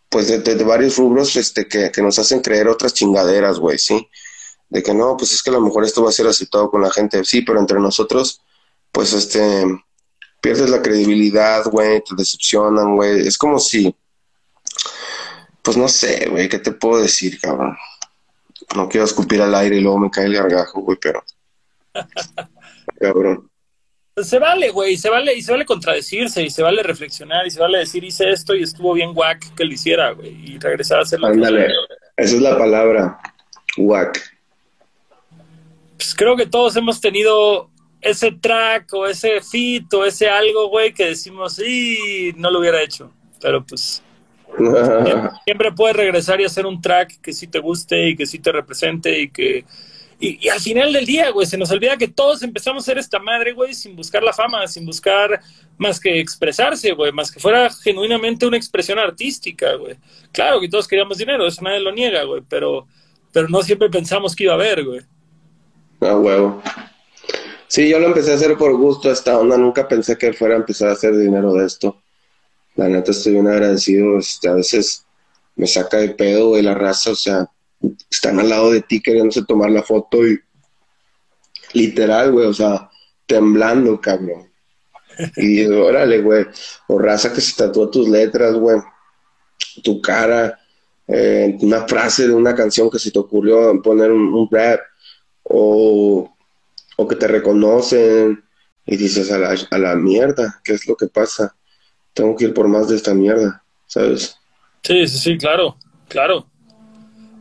pues 0.08 0.28
de, 0.28 0.64
varios 0.64 0.96
rubros 0.96 1.34
este, 1.36 1.66
que, 1.66 1.90
que, 1.90 2.02
nos 2.02 2.18
hacen 2.18 2.40
creer 2.40 2.68
otras 2.68 2.94
chingaderas, 2.94 3.58
güey, 3.58 3.78
¿sí? 3.78 4.08
De 4.68 4.82
que 4.82 4.94
no, 4.94 5.16
pues 5.16 5.32
es 5.32 5.42
que 5.42 5.50
a 5.50 5.54
lo 5.54 5.60
mejor 5.60 5.84
esto 5.84 6.02
va 6.02 6.10
a 6.10 6.12
ser 6.12 6.28
aceptado 6.28 6.70
con 6.70 6.82
la 6.82 6.90
gente, 6.90 7.24
sí, 7.24 7.42
pero 7.42 7.58
entre 7.58 7.80
nosotros, 7.80 8.40
pues 8.92 9.12
este, 9.12 9.64
pierdes 10.40 10.70
la 10.70 10.82
credibilidad, 10.82 11.64
güey, 11.64 12.02
te 12.02 12.14
decepcionan, 12.16 12.96
güey, 12.96 13.26
es 13.26 13.36
como 13.36 13.58
si, 13.58 13.94
pues 15.62 15.76
no 15.76 15.88
sé, 15.88 16.28
güey, 16.28 16.48
¿qué 16.48 16.58
te 16.58 16.72
puedo 16.72 17.02
decir, 17.02 17.40
cabrón? 17.40 17.76
No 18.74 18.88
quiero 18.88 19.04
escupir 19.04 19.42
al 19.42 19.54
aire 19.54 19.76
y 19.76 19.80
luego 19.80 19.98
me 19.98 20.10
cae 20.10 20.26
el 20.26 20.34
gargajo, 20.34 20.80
güey, 20.80 20.98
pero... 21.00 21.22
cabrón. 23.00 23.50
Pues 24.14 24.28
se 24.28 24.38
vale, 24.38 24.70
güey, 24.70 24.96
se 24.96 25.08
vale, 25.08 25.34
y 25.34 25.42
se 25.42 25.52
vale 25.52 25.64
contradecirse, 25.64 26.42
y 26.42 26.50
se 26.50 26.62
vale 26.62 26.82
reflexionar, 26.82 27.46
y 27.46 27.50
se 27.50 27.60
vale 27.60 27.78
decir, 27.78 28.02
hice 28.04 28.30
esto 28.30 28.54
y 28.54 28.62
estuvo 28.62 28.92
bien 28.94 29.14
guac 29.14 29.54
que 29.54 29.64
lo 29.64 29.72
hiciera, 29.72 30.10
güey, 30.12 30.54
y 30.54 30.58
regresar 30.58 30.98
a 30.98 31.02
hacerlo. 31.02 31.28
Ándale, 31.28 31.66
esa 32.16 32.36
es 32.36 32.42
la 32.42 32.58
palabra, 32.58 33.20
guac. 33.76 34.20
Pues 35.96 36.14
creo 36.14 36.36
que 36.36 36.46
todos 36.46 36.76
hemos 36.76 37.00
tenido 37.00 37.69
ese 38.00 38.32
track 38.32 38.92
o 38.94 39.06
ese 39.06 39.40
fit 39.40 39.92
o 39.94 40.04
ese 40.04 40.28
algo, 40.28 40.68
güey, 40.68 40.92
que 40.92 41.06
decimos, 41.06 41.54
sí, 41.54 42.32
no 42.36 42.50
lo 42.50 42.60
hubiera 42.60 42.82
hecho, 42.82 43.12
pero 43.40 43.64
pues 43.64 44.02
siempre, 45.44 45.72
puedes 45.72 45.96
regresar 45.96 46.40
y 46.40 46.44
hacer 46.44 46.66
un 46.66 46.80
track 46.80 47.20
que 47.20 47.32
sí 47.32 47.46
te 47.46 47.58
guste 47.58 48.08
y 48.08 48.16
que 48.16 48.26
sí 48.26 48.38
te 48.38 48.52
represente 48.52 49.20
y 49.20 49.30
que... 49.30 49.64
Y, 50.22 50.50
al 50.50 50.60
final 50.60 50.92
del 50.92 51.06
día, 51.06 51.30
güey, 51.30 51.46
se 51.46 51.56
nos 51.56 51.70
olvida 51.70 51.96
que 51.96 52.06
todos 52.06 52.42
empezamos 52.42 52.84
a 52.84 52.86
ser 52.86 52.98
esta 52.98 53.18
madre, 53.18 53.54
güey, 53.54 53.72
sin 53.72 53.96
buscar 53.96 54.22
la 54.22 54.34
fama, 54.34 54.66
sin 54.66 54.84
buscar 54.84 55.40
más 55.78 55.98
que 55.98 56.20
expresarse, 56.20 56.92
güey, 56.92 57.10
más 57.10 57.32
que 57.32 57.40
fuera 57.40 57.70
genuinamente 57.70 58.46
una 58.46 58.58
expresión 58.58 58.98
artística, 58.98 59.76
güey. 59.76 59.96
Claro 60.30 60.60
que 60.60 60.68
todos 60.68 60.86
queríamos 60.86 61.16
dinero, 61.16 61.46
eso 61.46 61.62
nadie 61.62 61.80
lo 61.80 61.90
niega, 61.90 62.24
güey, 62.24 62.42
pero, 62.46 62.86
pero 63.32 63.48
no 63.48 63.62
siempre 63.62 63.88
pensamos 63.88 64.36
que 64.36 64.44
iba 64.44 64.52
a 64.52 64.56
haber, 64.56 64.84
güey. 64.84 65.00
Ah, 66.02 66.16
huevo. 66.16 66.62
Sí, 67.70 67.88
yo 67.88 68.00
lo 68.00 68.08
empecé 68.08 68.32
a 68.32 68.34
hacer 68.34 68.56
por 68.56 68.76
gusto 68.76 69.12
esta 69.12 69.38
onda, 69.38 69.56
nunca 69.56 69.86
pensé 69.86 70.18
que 70.18 70.32
fuera 70.32 70.56
a 70.56 70.58
empezar 70.58 70.88
a 70.88 70.94
hacer 70.94 71.16
dinero 71.16 71.52
de 71.52 71.66
esto. 71.66 72.02
La 72.74 72.88
neta 72.88 73.12
estoy 73.12 73.34
bien 73.34 73.46
agradecido, 73.46 74.18
este, 74.18 74.48
a 74.48 74.54
veces 74.54 75.06
me 75.54 75.68
saca 75.68 75.98
de 75.98 76.08
pedo, 76.08 76.48
güey, 76.48 76.62
la 76.62 76.74
raza, 76.74 77.12
o 77.12 77.14
sea, 77.14 77.48
están 78.10 78.40
al 78.40 78.48
lado 78.48 78.72
de 78.72 78.82
ti 78.82 79.00
queriéndose 79.00 79.44
tomar 79.44 79.70
la 79.70 79.84
foto 79.84 80.26
y 80.26 80.40
literal, 81.72 82.32
güey, 82.32 82.48
o 82.48 82.52
sea, 82.52 82.90
temblando, 83.24 84.00
cabrón. 84.00 84.50
Y 85.36 85.46
digo, 85.46 85.86
órale, 85.86 86.22
güey, 86.22 86.46
o 86.88 86.98
raza 86.98 87.32
que 87.32 87.40
se 87.40 87.54
tatúa 87.54 87.88
tus 87.88 88.08
letras, 88.08 88.52
güey, 88.54 88.78
tu 89.84 90.00
cara, 90.00 90.58
eh, 91.06 91.56
una 91.60 91.86
frase 91.86 92.26
de 92.26 92.34
una 92.34 92.52
canción 92.52 92.90
que 92.90 92.98
se 92.98 93.12
te 93.12 93.18
ocurrió 93.20 93.80
poner 93.80 94.10
un, 94.10 94.48
rap, 94.50 94.80
o, 95.44 96.36
o, 97.00 97.08
que 97.08 97.16
te 97.16 97.26
reconocen 97.28 98.44
y 98.86 98.96
dices 98.96 99.30
a 99.30 99.38
la, 99.38 99.56
a 99.70 99.78
la 99.78 99.94
mierda, 99.96 100.60
¿qué 100.64 100.72
es 100.74 100.86
lo 100.86 100.96
que 100.96 101.06
pasa? 101.06 101.54
tengo 102.14 102.36
que 102.36 102.46
ir 102.46 102.54
por 102.54 102.68
más 102.68 102.88
de 102.88 102.96
esta 102.96 103.14
mierda, 103.14 103.62
¿sabes? 103.86 104.36
Sí, 104.82 105.06
sí, 105.06 105.18
sí, 105.18 105.38
claro, 105.38 105.76
claro. 106.08 106.46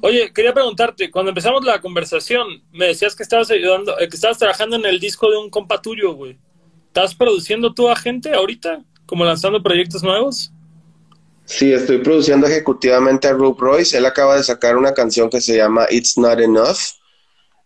Oye, 0.01 0.31
quería 0.33 0.53
preguntarte, 0.53 1.11
cuando 1.11 1.29
empezamos 1.29 1.63
la 1.65 1.81
conversación, 1.81 2.63
me 2.71 2.87
decías 2.87 3.15
que 3.15 3.23
estabas 3.23 3.51
ayudando, 3.51 3.99
eh, 3.99 4.07
que 4.07 4.15
estabas 4.15 4.37
trabajando 4.37 4.77
en 4.77 4.85
el 4.85 4.99
disco 4.99 5.29
de 5.29 5.37
un 5.37 5.49
compa 5.49 5.81
tuyo, 5.81 6.13
güey. 6.13 6.37
¿Estás 6.87 7.13
produciendo 7.13 7.73
tú 7.73 7.89
a 7.89 7.95
gente 7.95 8.33
ahorita? 8.33 8.83
¿Como 9.05 9.25
lanzando 9.25 9.61
proyectos 9.61 10.03
nuevos? 10.03 10.51
Sí, 11.45 11.73
estoy 11.73 11.97
produciendo 11.97 12.47
ejecutivamente 12.47 13.27
a 13.27 13.33
Rope 13.33 13.61
Royce. 13.61 13.97
Él 13.97 14.05
acaba 14.05 14.37
de 14.37 14.43
sacar 14.43 14.77
una 14.77 14.93
canción 14.93 15.29
que 15.29 15.41
se 15.41 15.57
llama 15.57 15.87
It's 15.89 16.17
Not 16.17 16.39
Enough. 16.39 16.77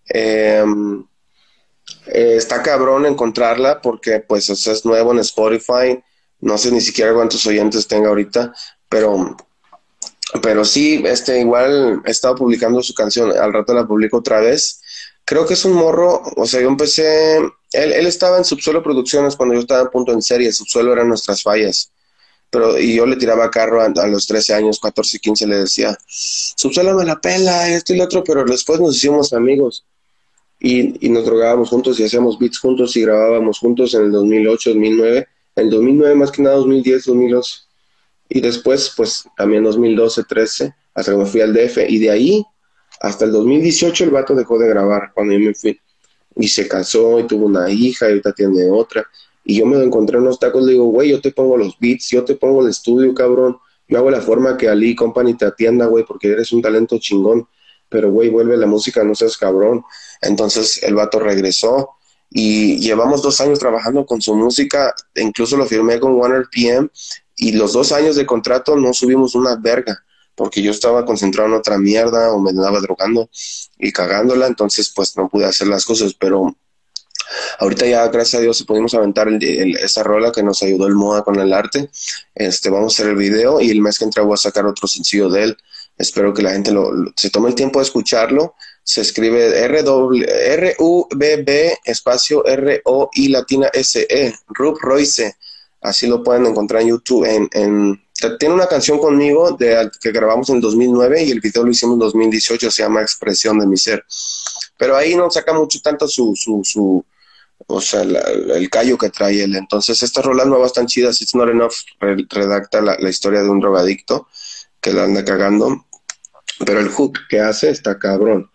Em, 0.08 1.06
eh, 2.08 2.36
está 2.38 2.62
cabrón 2.62 3.06
encontrarla 3.06 3.82
porque 3.82 4.20
pues 4.20 4.49
es 4.49 4.86
nuevo 4.86 5.12
en 5.12 5.20
Spotify. 5.20 6.04
No 6.39 6.58
sé 6.58 6.72
ni 6.72 6.82
siquiera 6.82 7.14
cuántos 7.14 7.45
oyentes 7.47 7.88
tenga 7.88 8.10
ahorita, 8.10 8.54
pero, 8.89 9.38
pero 10.41 10.66
sí, 10.66 11.01
este, 11.06 11.39
igual 11.39 12.01
he 12.06 12.12
estado 12.12 12.36
publicando 12.36 12.84
su 12.84 12.93
canción, 12.93 13.32
al 13.32 13.54
rato 13.54 13.74
la 13.74 13.88
publico 13.88 14.18
otra 14.18 14.41
vez. 14.41 14.82
Creo 15.26 15.45
que 15.45 15.54
es 15.54 15.64
un 15.64 15.74
morro, 15.74 16.22
o 16.36 16.45
sea, 16.45 16.60
yo 16.60 16.68
empecé, 16.68 17.38
él, 17.38 17.54
él 17.93 18.08
estaba 18.08 18.38
en 18.38 18.43
Subsuelo 18.43 18.84
Producciones 18.84 19.38
cuando 19.38 19.56
yo 19.56 19.62
estaba 19.62 19.84
en 19.84 19.89
punto 19.89 20.12
en 20.12 20.22
serie, 20.22 20.51
Subsuelo 20.51 20.91
eran 20.91 21.08
nuestras 21.08 21.41
fallas. 21.41 21.91
Pero 22.49 22.78
y 22.78 22.95
yo 22.95 23.06
le 23.06 23.16
tiraba 23.16 23.49
carro 23.49 23.82
a, 23.82 24.08
los 24.08 24.28
13 24.28 24.54
años, 24.54 24.80
14, 24.82 25.20
15, 25.20 25.47
le 25.47 25.60
decía, 25.60 25.97
Subsuelo 26.08 26.93
me 26.93 27.06
la 27.06 27.22
pela, 27.22 27.70
esto 27.70 27.93
y 27.93 27.97
lo 27.97 28.04
otro, 28.04 28.22
pero 28.24 28.43
después 28.43 28.82
nos 28.82 28.97
hicimos 28.97 29.32
amigos 29.32 29.86
y, 30.64 31.05
y, 31.05 31.09
nos 31.09 31.26
drogábamos 31.26 31.70
juntos 31.70 31.99
y 31.99 32.05
hacíamos 32.05 32.39
beats 32.39 32.57
juntos 32.57 32.95
y 32.95 33.01
grabábamos 33.01 33.59
juntos 33.59 33.93
en 33.93 34.05
el 34.05 34.11
2008, 34.11 34.70
2009 34.72 35.28
el 35.55 35.70
2009 35.70 36.16
más 36.16 36.32
que 36.32 36.41
nada 36.41 36.55
2010, 36.55 37.05
2011 37.05 37.51
y 38.30 38.41
después 38.41 38.93
pues 38.95 39.26
también 39.38 39.64
2012, 39.64 40.24
13 40.24 40.74
hasta 40.93 41.11
que 41.11 41.18
me 41.18 41.26
fui 41.26 41.41
al 41.41 41.53
DF 41.53 41.78
y 41.89 41.99
de 41.99 42.09
ahí 42.09 42.45
hasta 42.99 43.26
el 43.26 43.32
2018 43.32 44.05
el 44.05 44.09
vato 44.11 44.34
dejó 44.36 44.57
de 44.57 44.68
grabar 44.68 45.11
cuando 45.14 45.34
yo 45.34 45.39
me 45.39 45.53
fui. 45.53 45.80
Y 46.36 46.47
se 46.47 46.68
casó 46.68 47.20
y 47.20 47.28
tuvo 47.28 47.45
una 47.45 47.70
hija 47.70 48.07
y 48.07 48.09
ahorita 48.09 48.34
tiene 48.34 48.70
otra. 48.72 49.05
Y 49.43 49.57
yo 49.57 49.66
me 49.66 49.84
encontré 49.84 50.18
en 50.18 50.24
unos 50.24 50.39
tacos 50.39 50.64
le 50.64 50.72
digo 50.72 50.86
güey 50.86 51.11
yo 51.11 51.22
te 51.22 51.32
pongo 51.32 51.57
los 51.57 51.78
beats 51.80 52.09
yo 52.09 52.24
te 52.24 52.36
pongo 52.36 52.64
el 52.64 52.70
estudio 52.70 53.14
cabrón. 53.14 53.57
Yo 53.88 53.97
hago 53.97 54.09
la 54.09 54.22
forma 54.22 54.57
que 54.57 54.70
Ali 54.70 54.95
Company 54.95 55.36
te 55.36 55.45
atienda 55.45 55.86
güey 55.86 56.05
porque 56.05 56.30
eres 56.30 56.51
un 56.53 56.61
talento 56.61 56.97
chingón. 56.97 57.47
Pero 57.89 58.09
güey 58.09 58.30
vuelve 58.30 58.57
la 58.57 58.66
música 58.66 59.03
no 59.03 59.14
seas 59.14 59.38
cabrón 59.38 59.84
entonces 60.24 60.82
el 60.84 60.96
vato 60.96 61.20
regresó 61.20 61.92
y 62.30 62.80
llevamos 62.80 63.22
dos 63.22 63.40
años 63.42 63.60
trabajando 63.60 64.06
con 64.06 64.22
su 64.22 64.36
música, 64.36 64.94
incluso 65.16 65.56
lo 65.56 65.66
firmé 65.66 66.00
con 66.00 66.20
OneRPM 66.20 66.90
y 67.38 67.52
los 67.52 67.74
dos 67.74 67.92
años 67.92 68.16
de 68.16 68.26
contrato 68.26 68.76
no 68.76 68.94
subimos 68.94 69.36
una 69.36 69.56
verga 69.56 70.04
porque 70.36 70.62
yo 70.62 70.72
estaba 70.72 71.06
concentrado 71.06 71.50
en 71.50 71.56
otra 71.56 71.78
mierda 71.78 72.32
o 72.32 72.40
me 72.40 72.50
andaba 72.50 72.80
drogando 72.80 73.30
y 73.78 73.92
cagándola, 73.92 74.48
entonces 74.48 74.92
pues 74.96 75.16
no 75.16 75.30
pude 75.30 75.46
hacer 75.46 75.68
las 75.68 75.86
cosas, 75.86 76.14
pero 76.16 76.56
ahorita 77.60 77.86
ya 77.86 78.08
gracias 78.08 78.40
a 78.40 78.44
Dios 78.44 78.64
pudimos 78.64 78.94
aventar 78.96 79.28
esa 79.30 80.04
rola 80.04 80.32
que 80.32 80.44
nos 80.44 80.62
ayudó 80.64 80.88
el 80.88 80.96
MOA 80.96 81.24
con 81.24 81.40
el 81.40 81.54
arte, 81.54 81.90
este 82.34 82.70
vamos 82.70 82.94
a 82.94 82.96
hacer 82.96 83.12
el 83.12 83.18
video 83.18 83.62
y 83.62 83.70
el 83.70 83.82
mes 83.82 84.00
que 84.00 84.06
entra 84.06 84.24
voy 84.24 84.34
a 84.34 84.38
sacar 84.38 84.66
otro 84.66 84.88
sencillo 84.88 85.30
de 85.30 85.44
él, 85.44 85.58
espero 85.98 86.34
que 86.34 86.42
la 86.42 86.52
gente 86.52 86.72
lo, 86.72 86.90
se 87.16 87.30
tome 87.30 87.50
el 87.50 87.56
tiempo 87.56 87.80
de 87.80 87.86
escucharlo 87.86 88.56
se 88.84 89.02
escribe 89.02 89.58
R-U-B-B 90.46 91.78
espacio 91.86 92.46
R-O-I 92.46 93.28
latina 93.30 93.70
S-E, 93.74 94.36
Rub 94.50 94.78
Royce. 94.82 95.38
Así 95.82 96.08
lo 96.08 96.22
pueden 96.22 96.46
encontrar 96.46 96.82
en 96.82 96.90
YouTube. 96.90 97.26
En, 97.26 98.04
tiene 98.40 98.54
una 98.54 98.68
canción 98.68 99.00
conmigo 99.00 99.52
de, 99.52 99.90
que 100.02 100.12
grabamos 100.12 100.50
en 100.50 100.62
2009 100.62 101.24
y 101.24 101.32
el 101.32 101.40
video 101.40 101.64
lo 101.64 101.72
hicimos 101.72 101.96
en 101.96 102.00
2018, 102.00 102.72
se 102.72 102.84
llama 102.84 103.02
Expresión 103.02 103.60
de 103.60 103.68
mi 103.68 103.78
ser. 103.78 104.04
Pero 104.78 104.96
ahí 104.98 105.16
no 105.16 105.30
saca 105.30 105.54
mucho 105.54 105.80
tanto 105.82 106.08
su, 106.08 106.34
su, 106.36 106.62
su 106.64 107.06
o 107.68 107.82
sea, 107.82 108.02
el 108.02 108.70
callo 108.70 108.98
que 108.98 109.10
trae 109.10 109.44
él. 109.44 109.56
Entonces, 109.56 110.04
estas 110.04 110.26
rolas 110.26 110.48
nuevas 110.48 110.68
están 110.68 110.88
chidas. 110.88 111.22
It's 111.22 111.36
Not 111.36 111.50
Enough 111.50 111.74
redacta 112.30 112.82
la, 112.82 112.98
la 113.00 113.10
historia 113.10 113.42
de 113.42 113.50
un 113.50 113.60
drogadicto 113.60 114.28
que 114.82 114.92
la 114.92 115.04
anda 115.04 115.24
cagando. 115.24 115.86
Pero 116.66 116.80
el 116.80 116.90
hook 116.90 117.20
que 117.30 117.40
hace 117.40 117.70
está 117.70 117.98
cabrón. 117.98 118.50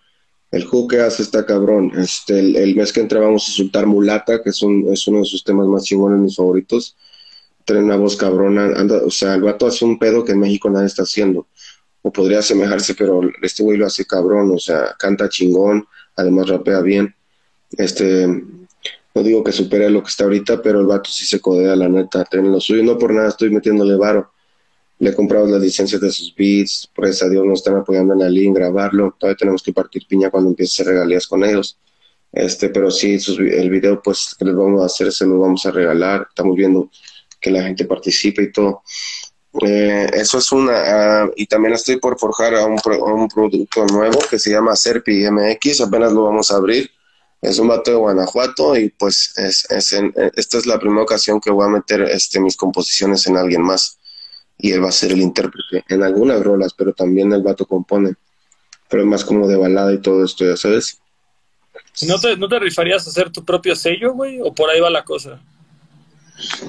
El 0.51 0.65
hook 0.65 0.91
que 0.91 1.01
hace 1.01 1.23
está 1.23 1.45
cabrón. 1.45 1.93
Este, 1.97 2.39
el, 2.39 2.75
mes 2.75 2.93
que 2.93 3.01
entra 3.01 3.21
vamos 3.21 3.49
a 3.49 3.53
soltar 3.53 3.87
Mulata, 3.87 4.43
que 4.43 4.51
es, 4.51 4.63
un, 4.63 4.91
es 4.93 5.07
uno 5.07 5.19
de 5.19 5.25
sus 5.27 5.45
temas 5.45 5.67
más 5.67 5.85
chingones, 5.85 6.21
mis 6.21 6.37
favoritos. 6.37 6.97
Tiene 7.65 7.83
una 7.83 7.97
voz 7.97 8.17
cabrona. 8.17 8.65
Anda, 8.77 9.03
o 9.05 9.11
sea, 9.11 9.35
el 9.35 9.43
vato 9.43 9.67
hace 9.67 9.85
un 9.85 9.99
pedo 9.99 10.25
que 10.25 10.33
en 10.33 10.41
México 10.41 10.71
nadie 10.71 10.87
está 10.87 11.03
haciendo. 11.03 11.49
O 12.01 12.11
podría 12.11 12.39
asemejarse, 12.39 12.95
pero 12.95 13.21
este 13.43 13.63
güey 13.63 13.77
lo 13.77 13.87
hace 13.87 14.07
cabrón. 14.07 14.51
O 14.53 14.59
sea, 14.59 14.95
canta 14.99 15.29
chingón, 15.29 15.87
además 16.17 16.49
rapea 16.49 16.81
bien. 16.81 17.15
Este, 17.73 18.27
no 18.27 19.23
digo 19.23 19.45
que 19.45 19.53
supere 19.53 19.91
lo 19.91 20.03
que 20.03 20.09
está 20.09 20.25
ahorita, 20.25 20.63
pero 20.63 20.81
el 20.81 20.87
vato 20.87 21.11
sí 21.11 21.27
se 21.27 21.41
codea, 21.41 21.77
la 21.77 21.91
neta. 21.91 22.25
Tiene 22.25 22.49
lo 22.49 22.61
suyo. 22.61 22.83
No 22.83 22.97
por 22.97 23.13
nada 23.13 23.29
estoy 23.29 23.51
metiéndole 23.51 23.97
varo 23.97 24.33
le 24.99 25.11
he 25.11 25.15
comprado 25.15 25.47
las 25.47 25.61
licencias 25.61 26.01
de 26.01 26.11
sus 26.11 26.35
beats, 26.35 26.91
pues 26.95 27.23
a 27.23 27.29
Dios 27.29 27.47
nos 27.47 27.61
están 27.61 27.77
apoyando 27.77 28.15
en 28.15 28.21
la 28.21 28.29
link, 28.29 28.57
grabarlo, 28.57 29.15
todavía 29.19 29.37
tenemos 29.37 29.63
que 29.63 29.73
partir 29.73 30.07
piña 30.09 30.31
cuando 30.31 30.51
empiece 30.51 30.73
a 30.73 30.75
hacer 30.83 30.95
regalías 30.95 31.27
con 31.27 31.45
ellos, 31.45 31.79
este, 32.33 32.69
pero 32.69 32.91
sí, 32.91 33.17
el 33.39 33.71
video 33.71 34.03
pues 34.03 34.35
que 34.39 34.45
les 34.45 34.55
vamos 34.55 34.83
a 34.83 34.87
hacer 34.87 35.13
se 35.13 35.27
lo 35.27 35.39
vamos 35.39 35.65
a 35.67 35.71
regalar, 35.71 36.27
estamos 36.29 36.57
viendo 36.57 36.91
que 37.41 37.51
la 37.51 37.63
gente 37.63 37.85
participe 37.85 38.43
y 38.43 38.53
todo. 38.53 38.83
Eh, 39.63 40.11
eso 40.13 40.39
es 40.39 40.53
una, 40.53 40.73
ah, 40.75 41.31
y 41.35 41.47
también 41.47 41.75
estoy 41.75 41.99
por 41.99 42.19
forjar 42.19 42.55
a 42.55 42.67
un, 42.67 42.79
un, 42.85 43.29
producto 43.29 43.87
nuevo 43.87 44.19
que 44.31 44.39
se 44.39 44.51
llama 44.51 44.77
Serpi 44.77 45.25
MX, 45.31 45.81
apenas 45.81 46.13
lo 46.13 46.25
vamos 46.25 46.51
a 46.51 46.57
abrir, 46.57 46.91
Es 47.41 47.59
un 47.59 47.69
vato 47.69 47.91
de 47.91 47.97
Guanajuato 47.97 48.77
y 48.77 48.91
pues 48.91 49.33
es, 49.39 49.67
esta 49.71 50.59
es 50.59 50.67
la 50.67 50.79
primera 50.79 51.03
ocasión 51.03 51.41
que 51.41 51.51
voy 51.51 51.67
a 51.67 51.71
meter 51.71 52.03
este, 52.03 52.41
mis 52.41 52.57
composiciones 52.57 53.27
en 53.27 53.37
alguien 53.37 53.63
más 53.63 53.99
y 54.59 54.73
él 54.73 54.83
va 54.83 54.89
a 54.89 54.93
ser 54.93 55.13
el 55.13 55.21
intérprete 55.21 55.85
en 55.89 56.03
algunas 56.03 56.43
rolas, 56.43 56.75
pero 56.75 56.93
también 56.93 57.33
el 57.33 57.43
vato 57.43 57.65
compone, 57.65 58.15
pero 58.89 59.03
es 59.03 59.09
más 59.09 59.25
como 59.25 59.47
de 59.47 59.57
balada 59.57 59.93
y 59.93 59.99
todo 59.99 60.25
esto, 60.25 60.45
ya 60.45 60.57
sabes. 60.57 61.01
¿No 62.07 62.19
te, 62.19 62.37
¿No 62.37 62.49
te 62.49 62.59
rifarías 62.59 63.07
a 63.07 63.11
hacer 63.11 63.31
tu 63.31 63.45
propio 63.45 63.75
sello, 63.77 64.13
güey? 64.13 64.41
¿O 64.41 64.53
por 64.53 64.71
ahí 64.71 64.81
va 64.81 64.91
la 64.91 65.05
cosa? 65.05 65.41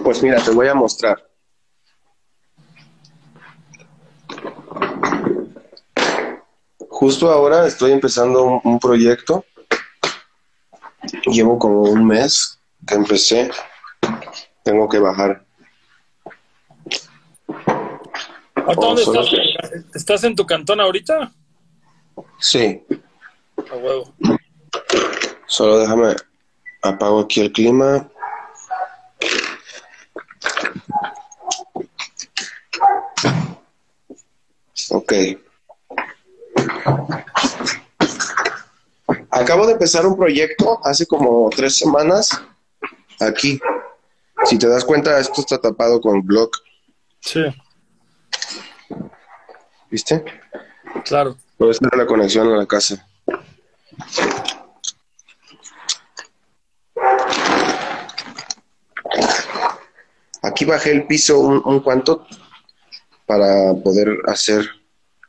Pues 0.04 0.24
mira, 0.24 0.42
te 0.44 0.52
voy 0.52 0.68
a 0.68 0.76
mostrar. 0.76 1.30
Justo 6.90 7.32
ahora 7.32 7.66
estoy 7.66 7.92
empezando 7.92 8.62
un, 8.64 8.80
proyecto. 8.80 9.46
Llevo 11.28 11.58
como 11.58 11.84
un 11.84 12.06
mes 12.06 12.60
que 12.86 12.96
empecé. 12.96 13.52
Tengo 14.64 14.90
que 14.90 15.00
bajar. 15.00 15.46
Dónde 18.76 19.04
estás? 19.04 19.28
¿Estás 19.94 20.24
en 20.24 20.36
tu 20.36 20.46
cantón 20.46 20.80
ahorita? 20.80 21.32
Sí. 22.40 22.84
A 23.72 23.76
huevo. 23.76 24.14
Solo 25.48 25.80
déjame 25.80 26.16
apago 26.82 27.22
aquí 27.22 27.42
el 27.42 27.52
clima. 27.52 28.10
Ok. 34.92 35.14
Acabo 39.32 39.66
de 39.68 39.74
empezar 39.74 40.06
un 40.06 40.18
proyecto 40.18 40.80
hace 40.84 41.06
como 41.06 41.50
tres 41.50 41.78
semanas 41.78 42.30
aquí. 43.20 43.60
Si 44.46 44.58
te 44.58 44.68
das 44.68 44.84
cuenta, 44.86 45.20
esto 45.20 45.42
está 45.42 45.60
tapado 45.60 46.00
con 46.02 46.22
block. 46.26 46.58
Sí. 47.20 47.44
¿Viste? 49.90 50.24
Claro. 51.06 51.38
Puede 51.58 51.74
ser 51.74 51.90
la 51.96 52.06
conexión 52.06 52.48
a 52.48 52.58
la 52.58 52.66
casa. 52.66 53.06
Aquí 60.42 60.66
bajé 60.66 60.92
el 60.92 61.06
piso 61.06 61.40
un, 61.40 61.62
un 61.66 61.80
cuanto 61.82 62.26
para 63.26 63.74
poder 63.84 64.18
hacer 64.26 64.68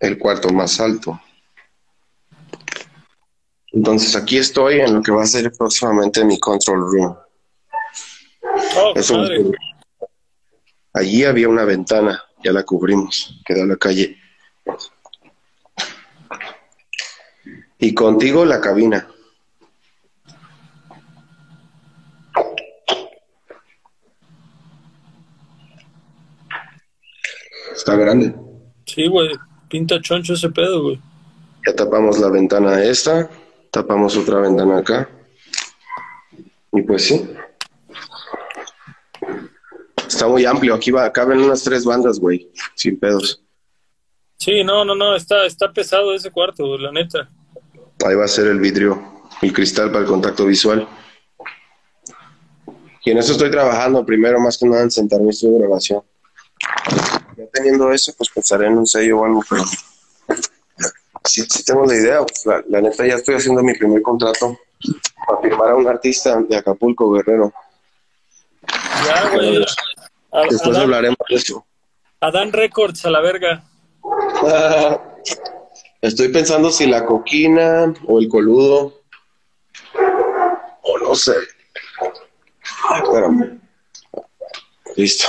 el 0.00 0.18
cuarto 0.18 0.50
más 0.50 0.80
alto. 0.80 1.20
Entonces 3.72 4.16
aquí 4.16 4.38
estoy 4.38 4.80
en 4.80 4.94
lo 4.94 5.02
que 5.02 5.12
va 5.12 5.22
a 5.22 5.26
ser 5.26 5.52
próximamente 5.52 6.24
mi 6.24 6.38
control 6.40 6.80
room. 6.80 7.16
Oh, 8.76 8.94
Allí 10.92 11.24
había 11.24 11.48
una 11.48 11.64
ventana, 11.64 12.20
ya 12.42 12.52
la 12.52 12.64
cubrimos, 12.64 13.40
quedó 13.44 13.64
la 13.64 13.76
calle. 13.76 14.16
Y 17.78 17.94
contigo 17.94 18.44
la 18.44 18.60
cabina. 18.60 19.08
Está 27.74 27.96
grande. 27.96 28.34
Sí, 28.84 29.08
güey. 29.08 29.30
Pinta 29.68 30.00
choncho 30.00 30.34
ese 30.34 30.50
pedo, 30.50 30.82
güey. 30.82 31.00
Ya 31.66 31.74
tapamos 31.74 32.18
la 32.18 32.28
ventana 32.28 32.82
esta, 32.82 33.30
tapamos 33.70 34.16
otra 34.16 34.40
ventana 34.40 34.78
acá. 34.78 35.08
Y 36.72 36.82
pues 36.82 37.06
sí. 37.06 37.30
Está 40.06 40.26
muy 40.26 40.44
amplio, 40.44 40.74
aquí 40.74 40.90
va, 40.90 41.10
caben 41.12 41.40
unas 41.40 41.62
tres 41.62 41.84
bandas, 41.84 42.18
güey, 42.18 42.50
sin 42.74 42.98
pedos. 42.98 43.42
Sí, 44.40 44.64
no, 44.64 44.84
no, 44.84 44.94
no, 44.94 45.14
está, 45.14 45.44
está 45.44 45.72
pesado 45.72 46.14
ese 46.14 46.30
cuarto, 46.30 46.76
la 46.78 46.90
neta. 46.90 47.30
Ahí 48.04 48.14
va 48.14 48.24
a 48.24 48.28
ser 48.28 48.46
el 48.46 48.58
vidrio, 48.58 49.00
el 49.42 49.52
cristal 49.52 49.92
para 49.92 50.00
el 50.00 50.06
contacto 50.06 50.46
visual. 50.46 50.88
Y 53.04 53.10
en 53.10 53.18
eso 53.18 53.32
estoy 53.32 53.50
trabajando, 53.50 54.04
primero 54.04 54.40
más 54.40 54.58
que 54.58 54.66
nada 54.66 54.82
en 54.82 54.90
sentar 54.90 55.20
mi 55.20 55.30
estudio 55.30 55.54
de 55.54 55.60
grabación 55.60 56.02
teniendo 57.52 57.90
eso, 57.92 58.12
pues 58.16 58.30
pensaré 58.30 58.66
en 58.66 58.78
un 58.78 58.86
sello 58.86 59.20
o 59.20 59.24
algo, 59.24 59.42
pero 59.48 59.64
si 61.24 61.64
tengo 61.64 61.86
la 61.86 61.94
idea, 61.94 62.20
pues 62.20 62.46
la, 62.68 62.80
neta 62.80 63.06
ya 63.06 63.14
estoy 63.14 63.36
haciendo 63.36 63.62
mi 63.62 63.74
primer 63.74 64.02
contrato 64.02 64.58
para 65.26 65.40
firmar 65.40 65.70
a 65.70 65.76
un 65.76 65.86
artista 65.86 66.40
de 66.40 66.56
Acapulco, 66.56 67.10
Guerrero. 67.12 67.52
Ya, 69.06 69.30
güey. 69.30 69.64
Después 70.50 70.76
hablaremos 70.76 71.18
de 71.28 71.36
eso. 71.36 71.64
Adán 72.20 72.52
Records, 72.52 73.04
a 73.04 73.10
la 73.10 73.20
verga. 73.20 73.64
estoy 76.02 76.28
pensando 76.28 76.70
si 76.70 76.86
la 76.86 77.04
coquina 77.04 77.92
o 78.06 78.18
el 78.18 78.28
coludo. 78.28 79.00
O 80.82 80.98
no 80.98 81.14
sé. 81.14 81.34
espérame. 83.02 83.60
Listo. 84.96 85.28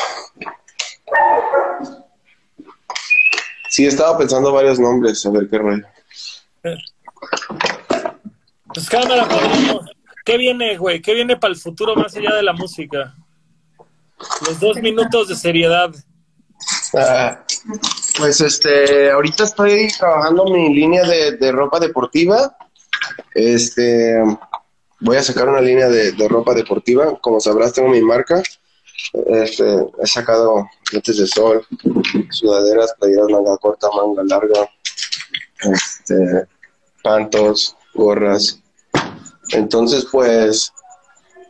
Sí, 3.70 3.86
estaba 3.86 4.18
pensando 4.18 4.52
varios 4.52 4.80
nombres, 4.80 5.26
a 5.26 5.30
ver 5.30 5.48
qué 5.50 5.58
rollo. 5.58 5.86
Pues 8.74 8.90
cámara, 8.90 9.28
¿Qué 10.24 10.38
viene, 10.38 10.78
güey? 10.78 11.02
¿Qué 11.02 11.14
viene 11.14 11.36
para 11.38 11.54
el 11.54 11.60
futuro 11.60 11.96
más 11.96 12.16
allá 12.16 12.36
de 12.36 12.44
la 12.44 12.54
música? 12.54 13.16
Los 14.46 14.60
dos 14.60 14.78
minutos 14.78 15.28
de 15.28 15.36
seriedad. 15.36 15.92
Ah, 16.94 17.44
pues 18.22 18.40
este, 18.40 19.10
ahorita 19.10 19.46
estoy 19.46 19.88
trabajando 19.98 20.46
mi 20.46 20.76
línea 20.76 21.04
de, 21.04 21.52
ropa 21.52 21.80
deportiva. 21.80 22.56
Este, 23.34 24.16
voy 25.00 25.18
a 25.18 25.24
sacar 25.24 25.50
una 25.50 25.60
línea 25.60 25.90
de, 25.90 26.12
de 26.12 26.28
ropa 26.28 26.54
deportiva. 26.54 27.18
Como 27.20 27.40
sabrás, 27.40 27.74
tengo 27.74 27.90
mi 27.90 28.02
marca. 28.02 28.44
Este, 29.26 29.88
he 30.04 30.06
sacado 30.06 30.70
lentes 30.92 31.18
de 31.18 31.26
sol, 31.26 31.66
sudaderas, 32.30 32.94
playeras 33.00 33.28
manga 33.32 33.58
corta, 33.58 33.88
manga 33.90 34.24
larga, 34.24 34.70
este, 35.74 36.48
pantos, 37.02 37.76
gorras. 37.96 38.62
Entonces, 39.50 40.06
pues, 40.12 40.72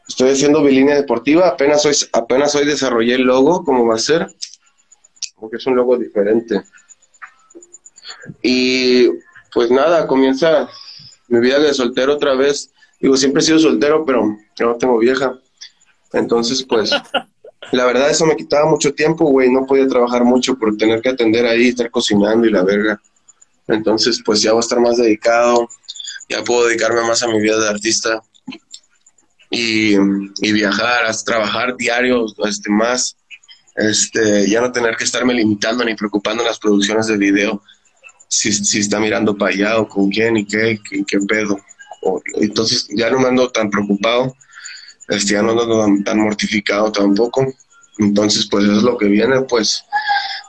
estoy 0.08 0.30
haciendo 0.32 0.62
mi 0.62 0.72
línea 0.72 0.96
deportiva. 0.96 1.50
Apenas 1.50 1.86
hoy, 1.86 1.98
apenas 2.14 2.56
hoy 2.56 2.66
desarrollé 2.66 3.16
el 3.16 3.24
logo, 3.24 3.66
como 3.66 3.86
va 3.88 3.96
a 3.96 4.00
ser, 4.00 4.34
porque 5.42 5.58
es 5.58 5.66
un 5.66 5.76
logo 5.76 5.98
diferente. 5.98 6.64
Y 8.42 9.10
pues 9.54 9.72
nada, 9.72 10.08
comienza 10.08 10.70
mi 11.28 11.40
vida 11.40 11.60
de 11.60 11.74
soltero 11.74 12.14
otra 12.14 12.36
vez. 12.36 12.72
Digo, 13.00 13.18
siempre 13.18 13.42
he 13.42 13.46
sido 13.46 13.60
soltero, 13.60 14.06
pero 14.06 14.38
no 14.60 14.76
tengo 14.76 14.98
vieja. 15.00 15.38
Entonces, 16.14 16.64
pues, 16.64 16.92
la 17.72 17.86
verdad 17.86 18.10
eso 18.10 18.26
me 18.26 18.36
quitaba 18.36 18.70
mucho 18.70 18.94
tiempo, 18.94 19.26
güey, 19.26 19.52
no 19.52 19.66
podía 19.66 19.88
trabajar 19.88 20.24
mucho 20.24 20.56
por 20.56 20.78
tener 20.78 21.02
que 21.02 21.10
atender 21.10 21.46
ahí, 21.46 21.70
estar 21.70 21.90
cocinando 21.90 22.48
y 22.48 22.52
la 22.52 22.64
verga. 22.64 23.02
Entonces, 23.68 24.22
pues 24.24 24.42
ya 24.42 24.52
voy 24.52 24.60
a 24.60 24.62
estar 24.62 24.80
más 24.80 24.98
dedicado, 24.98 25.68
ya 26.30 26.44
puedo 26.44 26.68
dedicarme 26.68 27.02
más 27.02 27.24
a 27.24 27.28
mi 27.28 27.42
vida 27.42 27.60
de 27.60 27.70
artista 27.70 28.22
y, 29.50 29.98
viajar, 30.52 31.06
a 31.06 31.14
trabajar 31.26 31.76
diario, 31.78 32.26
este, 32.46 32.70
más, 32.70 33.18
este, 33.76 34.50
ya 34.50 34.62
no 34.62 34.72
tener 34.72 34.96
que 34.96 35.04
estarme 35.04 35.34
limitando 35.34 35.84
ni 35.84 35.96
preocupando 35.96 36.44
en 36.44 36.48
las 36.50 36.60
producciones 36.60 37.08
de 37.08 37.18
video, 37.18 37.62
si, 38.28 38.52
si 38.52 38.80
está 38.80 39.00
mirando 39.00 39.36
para 39.36 39.54
allá 39.54 39.80
o 39.80 39.88
con 39.88 40.10
quién 40.10 40.38
y 40.38 40.46
qué, 40.46 40.80
qué, 41.08 41.20
pedo. 41.28 41.60
entonces 42.36 42.88
ya 42.90 43.10
no 43.10 43.20
me 43.20 43.28
ando 43.28 43.50
tan 43.50 43.70
preocupado 43.70 44.36
este, 45.12 45.34
ya 45.34 45.42
no 45.42 45.52
ando 45.52 46.04
tan 46.04 46.20
mortificado 46.20 46.92
tampoco. 46.92 47.46
Entonces, 47.98 48.48
pues 48.50 48.64
eso 48.64 48.78
es 48.78 48.84
lo 48.84 48.98
que 48.98 49.06
viene, 49.06 49.42
pues 49.42 49.84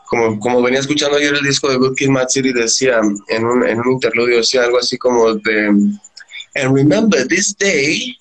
como, 0.09 0.39
como 0.39 0.63
venía 0.63 0.81
escuchando 0.81 1.17
ayer 1.17 1.35
el 1.35 1.43
disco 1.43 1.69
de 1.69 1.77
Good 1.77 1.97
Kid, 1.97 2.09
Mad 2.09 2.29
City, 2.29 2.53
decía 2.53 3.01
en 3.29 3.45
un, 3.45 3.67
en 3.67 3.81
un 3.81 3.93
interludio, 3.93 4.37
decía 4.37 4.63
algo 4.63 4.79
así 4.79 4.97
como 4.97 5.35
de, 5.35 5.67
and 6.55 6.75
remember 6.75 7.27
this 7.27 7.57
day, 7.57 8.17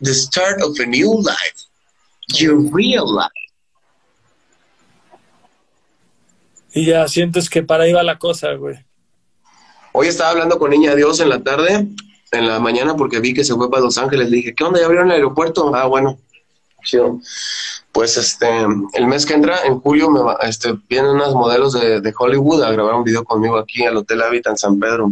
the 0.00 0.14
start 0.14 0.62
of 0.62 0.78
a 0.78 0.86
new 0.86 1.20
life, 1.20 1.66
your 2.34 2.58
real 2.72 3.06
life. 3.12 3.37
Y 6.72 6.86
ya 6.86 7.08
sientes 7.08 7.48
que 7.48 7.62
para 7.62 7.84
ahí 7.84 7.92
va 7.92 8.02
la 8.02 8.18
cosa, 8.18 8.52
güey. 8.54 8.76
Hoy 9.92 10.06
estaba 10.08 10.30
hablando 10.30 10.58
con 10.58 10.70
Niña 10.70 10.94
Dios 10.94 11.20
en 11.20 11.28
la 11.28 11.42
tarde 11.42 11.88
en 12.30 12.46
la 12.46 12.58
mañana 12.60 12.94
porque 12.94 13.20
vi 13.20 13.34
que 13.34 13.44
se 13.44 13.54
fue 13.54 13.70
para 13.70 13.82
Los 13.82 13.98
Ángeles. 13.98 14.30
Le 14.30 14.36
dije, 14.36 14.54
¿qué 14.54 14.64
onda? 14.64 14.80
¿Ya 14.80 14.86
abrieron 14.86 15.08
el 15.10 15.16
aeropuerto? 15.16 15.74
Ah, 15.74 15.86
bueno, 15.86 16.18
chido. 16.84 17.20
Pues 17.92 18.16
este, 18.16 18.48
el 18.92 19.06
mes 19.06 19.24
que 19.24 19.34
entra, 19.34 19.64
en 19.64 19.80
julio, 19.80 20.10
me 20.10 20.20
va, 20.20 20.38
este, 20.42 20.74
vienen 20.88 21.12
unos 21.12 21.34
modelos 21.34 21.72
de, 21.72 22.00
de, 22.00 22.14
Hollywood 22.16 22.62
a 22.62 22.70
grabar 22.70 22.94
un 22.94 23.04
video 23.04 23.24
conmigo 23.24 23.56
aquí 23.56 23.84
al 23.84 23.96
Hotel 23.96 24.22
Habitat 24.22 24.52
en 24.52 24.58
San 24.58 24.78
Pedro. 24.78 25.10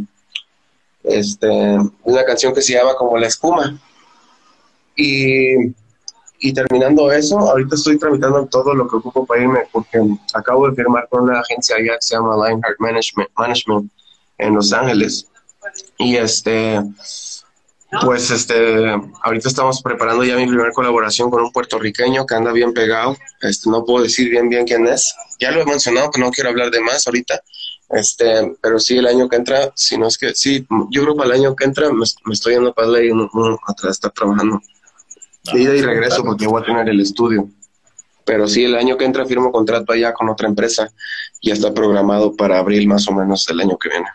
Este, 1.02 1.48
una 2.02 2.24
canción 2.24 2.54
que 2.54 2.62
se 2.62 2.74
llama 2.74 2.94
como 2.94 3.16
La 3.16 3.26
Espuma. 3.26 3.78
Y, 4.94 5.74
y 6.38 6.52
terminando 6.52 7.10
eso, 7.10 7.38
ahorita 7.38 7.74
estoy 7.74 7.98
tramitando 7.98 8.46
todo 8.46 8.74
lo 8.74 8.86
que 8.88 8.96
ocupo 8.96 9.24
para 9.24 9.42
irme 9.42 9.60
porque 9.72 10.00
acabo 10.34 10.68
de 10.68 10.74
firmar 10.74 11.08
con 11.08 11.22
una 11.22 11.40
agencia 11.40 11.76
allá 11.76 11.94
que 11.94 12.02
se 12.02 12.14
llama 12.14 12.34
Lionheart 12.34 12.78
Management, 12.78 13.30
Management 13.36 13.90
en 14.38 14.54
Los 14.54 14.72
Ángeles. 14.72 15.26
Y 15.98 16.16
este, 16.16 16.80
pues 18.02 18.30
este, 18.30 18.94
ahorita 19.22 19.48
estamos 19.48 19.82
preparando 19.82 20.24
ya 20.24 20.36
mi 20.36 20.46
primera 20.46 20.70
colaboración 20.72 21.30
con 21.30 21.42
un 21.42 21.52
puertorriqueño 21.52 22.26
que 22.26 22.34
anda 22.34 22.52
bien 22.52 22.72
pegado. 22.72 23.16
Este, 23.40 23.70
no 23.70 23.84
puedo 23.84 24.04
decir 24.04 24.28
bien 24.30 24.48
bien 24.48 24.66
quién 24.66 24.86
es. 24.86 25.14
Ya 25.40 25.50
lo 25.50 25.60
he 25.60 25.64
mencionado, 25.64 26.10
que 26.10 26.20
no 26.20 26.30
quiero 26.30 26.50
hablar 26.50 26.70
de 26.70 26.80
más 26.80 27.06
ahorita. 27.06 27.40
Este, 27.90 28.56
pero 28.60 28.78
sí 28.80 28.98
el 28.98 29.06
año 29.06 29.28
que 29.28 29.36
entra, 29.36 29.72
si 29.76 29.96
no 29.96 30.08
es 30.08 30.18
que, 30.18 30.34
sí, 30.34 30.66
yo 30.90 31.02
creo 31.02 31.16
que 31.16 31.24
el 31.24 31.32
año 31.32 31.54
que 31.54 31.64
entra 31.64 31.92
me, 31.92 32.04
estoy 32.32 32.54
yendo 32.54 32.74
para 32.74 32.88
ley 32.88 33.10
atrás 33.66 33.92
estar 33.92 34.10
trabajando. 34.10 34.60
Ida 35.54 35.74
y 35.74 35.82
regreso 35.82 36.24
porque 36.24 36.46
voy 36.46 36.62
a 36.62 36.64
tener 36.64 36.88
el 36.88 37.00
estudio. 37.00 37.48
Pero 38.24 38.48
sí, 38.48 38.64
el 38.64 38.74
año 38.74 38.96
que 38.96 39.04
entra 39.04 39.24
firmo 39.24 39.52
contrato 39.52 39.92
allá 39.92 40.12
con 40.12 40.28
otra 40.28 40.48
empresa. 40.48 40.90
Ya 41.42 41.52
está 41.52 41.72
programado 41.72 42.34
para 42.34 42.58
abril 42.58 42.88
más 42.88 43.06
o 43.08 43.12
menos 43.12 43.46
del 43.46 43.60
año 43.60 43.78
que 43.78 43.88
viene. 43.88 44.06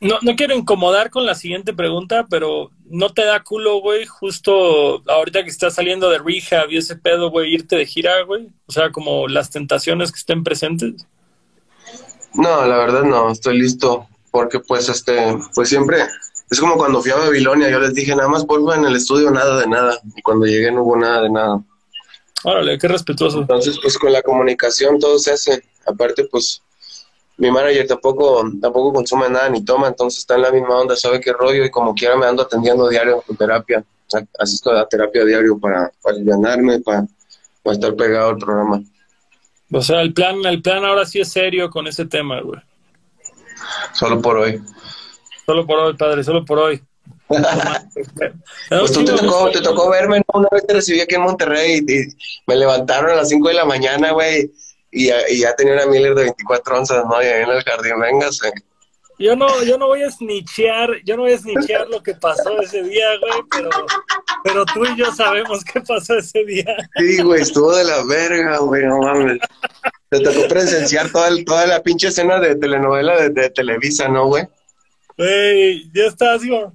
No, 0.00 0.16
no 0.22 0.34
quiero 0.34 0.54
incomodar 0.54 1.10
con 1.10 1.26
la 1.26 1.34
siguiente 1.34 1.74
pregunta, 1.74 2.26
pero 2.30 2.70
¿no 2.86 3.10
te 3.10 3.22
da 3.22 3.42
culo, 3.42 3.80
güey, 3.80 4.06
justo 4.06 5.02
ahorita 5.06 5.44
que 5.44 5.50
estás 5.50 5.74
saliendo 5.74 6.08
de 6.08 6.18
rehab 6.18 6.70
y 6.70 6.78
ese 6.78 6.96
pedo, 6.96 7.30
güey, 7.30 7.52
irte 7.52 7.76
de 7.76 7.84
gira, 7.84 8.22
güey? 8.22 8.48
O 8.64 8.72
sea, 8.72 8.90
como 8.90 9.28
las 9.28 9.50
tentaciones 9.50 10.10
que 10.10 10.18
estén 10.18 10.42
presentes. 10.42 11.06
No, 12.32 12.64
la 12.64 12.78
verdad 12.78 13.02
no, 13.02 13.30
estoy 13.30 13.58
listo, 13.58 14.06
porque 14.30 14.60
pues 14.60 14.88
este, 14.88 15.36
pues 15.54 15.68
siempre, 15.68 15.98
es 16.50 16.58
como 16.58 16.76
cuando 16.76 17.00
fui 17.00 17.12
a 17.12 17.16
Babilonia, 17.16 17.70
yo 17.70 17.78
les 17.78 17.94
dije, 17.94 18.14
nada 18.14 18.28
más 18.28 18.44
vuelvo 18.44 18.74
en 18.74 18.84
el 18.84 18.96
estudio, 18.96 19.30
nada 19.30 19.60
de 19.60 19.68
nada, 19.68 20.00
y 20.16 20.20
cuando 20.22 20.46
llegué 20.46 20.72
no 20.72 20.82
hubo 20.82 20.96
nada 20.96 21.22
de 21.22 21.30
nada. 21.30 21.62
Órale, 22.42 22.78
qué 22.78 22.88
respetuoso. 22.88 23.40
Entonces, 23.40 23.78
pues 23.80 23.96
con 23.98 24.12
la 24.12 24.22
comunicación 24.22 24.98
todo 24.98 25.18
se 25.18 25.32
hace, 25.32 25.62
aparte, 25.86 26.24
pues 26.24 26.62
mi 27.36 27.50
manager 27.50 27.86
tampoco, 27.86 28.42
tampoco 28.60 28.92
consume 28.92 29.28
nada 29.30 29.48
ni 29.48 29.64
toma, 29.64 29.88
entonces 29.88 30.20
está 30.20 30.34
en 30.34 30.42
la 30.42 30.50
misma 30.50 30.80
onda, 30.80 30.96
sabe 30.96 31.20
qué 31.20 31.32
rollo 31.32 31.64
y 31.64 31.70
como 31.70 31.94
quiera 31.94 32.16
me 32.16 32.26
ando 32.26 32.42
atendiendo 32.42 32.88
diario 32.88 33.22
con 33.22 33.36
terapia. 33.36 33.84
Asisto 34.38 34.70
a 34.70 34.74
la 34.74 34.88
terapia 34.88 35.24
diario 35.24 35.56
para, 35.58 35.92
para 36.02 36.16
aliviarme, 36.16 36.80
para, 36.80 37.06
para 37.62 37.74
estar 37.74 37.94
pegado 37.94 38.30
al 38.30 38.38
programa. 38.38 38.82
O 39.72 39.82
sea, 39.82 40.00
el 40.00 40.12
plan, 40.12 40.44
el 40.44 40.60
plan 40.60 40.84
ahora 40.84 41.06
sí 41.06 41.20
es 41.20 41.30
serio 41.30 41.70
con 41.70 41.86
ese 41.86 42.06
tema, 42.06 42.40
güey. 42.40 42.60
Solo 43.92 44.20
por 44.20 44.36
hoy. 44.36 44.60
Solo 45.50 45.66
por 45.66 45.80
hoy, 45.80 45.96
padre, 45.96 46.22
solo 46.22 46.44
por 46.44 46.60
hoy. 46.60 46.80
pues 47.26 48.92
tú 48.92 49.04
te 49.04 49.12
tocó, 49.14 49.50
te 49.50 49.60
tocó 49.60 49.90
verme, 49.90 50.22
Una 50.32 50.46
vez 50.52 50.64
te 50.64 50.74
recibí 50.74 51.00
aquí 51.00 51.16
en 51.16 51.22
Monterrey 51.22 51.84
y, 51.88 52.06
me 52.46 52.54
levantaron 52.54 53.10
a 53.10 53.16
las 53.16 53.30
5 53.30 53.48
de 53.48 53.54
la 53.54 53.64
mañana, 53.64 54.12
güey, 54.12 54.48
y, 54.92 55.08
ya 55.08 55.56
tenía 55.56 55.74
una 55.74 55.86
Miller 55.86 56.14
de 56.14 56.22
24 56.22 56.78
onzas, 56.78 57.04
¿no? 57.04 57.20
Y 57.20 57.26
ahí 57.26 57.42
en 57.42 57.50
el 57.50 57.64
jardín, 57.64 57.98
véngase. 57.98 58.52
Yo 59.18 59.34
no, 59.34 59.64
yo 59.64 59.76
no 59.76 59.88
voy 59.88 60.04
a 60.04 60.10
snitchear, 60.12 61.02
yo 61.04 61.16
no 61.16 61.22
voy 61.22 61.32
a 61.32 61.38
snitchear 61.38 61.88
lo 61.88 62.00
que 62.00 62.14
pasó 62.14 62.60
ese 62.60 62.84
día, 62.84 63.06
güey, 63.20 63.42
pero, 63.50 63.70
pero 64.44 64.64
tú 64.66 64.84
y 64.84 64.96
yo 64.96 65.12
sabemos 65.12 65.64
qué 65.64 65.80
pasó 65.80 66.16
ese 66.16 66.44
día. 66.44 66.76
Sí, 66.94 67.20
güey, 67.22 67.42
estuvo 67.42 67.74
de 67.74 67.82
la 67.82 68.04
verga, 68.04 68.58
güey, 68.58 68.84
no 68.84 68.98
mames. 68.98 69.40
Te 70.10 70.20
tocó 70.20 70.46
presenciar 70.46 71.10
toda, 71.10 71.28
toda 71.44 71.66
la 71.66 71.82
pinche 71.82 72.06
escena 72.06 72.38
de 72.38 72.54
telenovela 72.54 73.28
de, 73.28 73.50
Televisa, 73.50 74.06
¿no, 74.06 74.26
güey? 74.26 74.44
Güey, 75.20 75.90
ya 75.92 76.04
está 76.04 76.32
así 76.32 76.48
como, 76.48 76.74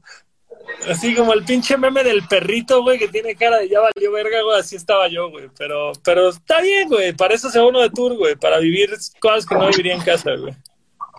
así 0.88 1.16
como 1.16 1.34
el 1.34 1.44
pinche 1.44 1.78
meme 1.78 2.04
del 2.04 2.28
perrito, 2.28 2.84
güey, 2.84 3.00
que 3.00 3.08
tiene 3.08 3.36
cara 3.36 3.58
de 3.58 3.70
ya 3.70 3.80
valió 3.80 4.12
verga, 4.12 4.44
güey, 4.44 4.60
así 4.60 4.76
estaba 4.76 5.08
yo, 5.08 5.32
güey. 5.32 5.50
Pero, 5.58 5.94
pero 6.04 6.30
está 6.30 6.62
bien, 6.62 6.88
güey, 6.88 7.12
para 7.14 7.34
eso 7.34 7.50
se 7.50 7.58
va 7.58 7.66
uno 7.66 7.82
de 7.82 7.90
tour, 7.90 8.16
güey, 8.16 8.36
para 8.36 8.60
vivir 8.60 8.92
cosas 9.20 9.48
que 9.48 9.56
no 9.56 9.68
viviría 9.70 9.96
en 9.96 10.02
casa, 10.02 10.32
güey. 10.36 10.54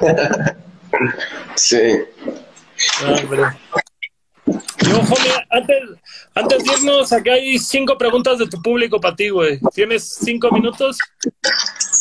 Sí. 1.56 1.82
No, 3.02 3.14
antes, 5.50 5.76
antes 6.32 6.64
de 6.64 6.72
irnos, 6.72 7.12
aquí 7.12 7.28
hay 7.28 7.58
cinco 7.58 7.98
preguntas 7.98 8.38
de 8.38 8.46
tu 8.46 8.62
público 8.62 9.00
para 9.00 9.16
ti, 9.16 9.30
güey. 9.30 9.58
¿Tienes 9.74 10.04
cinco 10.04 10.48
minutos? 10.52 10.96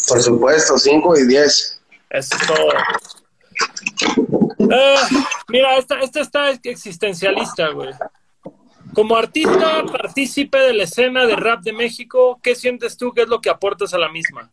Por 0.07 0.21
supuesto, 0.21 0.77
cinco 0.77 1.17
y 1.17 1.25
diez. 1.25 1.81
Eso 2.11 2.35
es 2.39 2.47
todo. 2.47 2.69
Ah, 4.59 5.07
mira, 5.49 5.77
esta, 5.77 5.99
esta 5.99 6.21
está 6.21 6.49
existencialista, 6.51 7.69
güey. 7.69 7.91
Como 8.93 9.17
artista 9.17 9.83
partícipe 9.91 10.57
de 10.57 10.73
la 10.73 10.83
escena 10.83 11.25
de 11.25 11.35
rap 11.35 11.61
de 11.61 11.73
México, 11.73 12.39
¿qué 12.41 12.55
sientes 12.55 12.95
tú 12.95 13.11
que 13.11 13.23
es 13.23 13.27
lo 13.27 13.41
que 13.41 13.49
aportas 13.49 13.93
a 13.93 13.97
la 13.97 14.09
misma? 14.09 14.51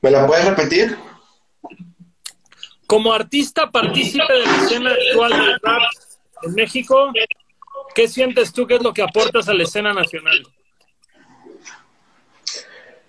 ¿Me 0.00 0.10
la 0.10 0.26
puedes 0.26 0.44
repetir? 0.44 0.96
Como 2.86 3.12
artista 3.12 3.70
partícipe 3.70 4.32
de 4.32 4.46
la 4.46 4.56
escena 4.62 4.90
actual 4.90 5.30
del 5.32 5.60
rap 5.60 5.82
en 6.42 6.54
México, 6.54 7.12
¿qué 7.94 8.06
sientes 8.06 8.52
tú 8.52 8.66
que 8.66 8.76
es 8.76 8.82
lo 8.82 8.92
que 8.92 9.02
aportas 9.02 9.48
a 9.48 9.54
la 9.54 9.64
escena 9.64 9.92
nacional? 9.92 10.46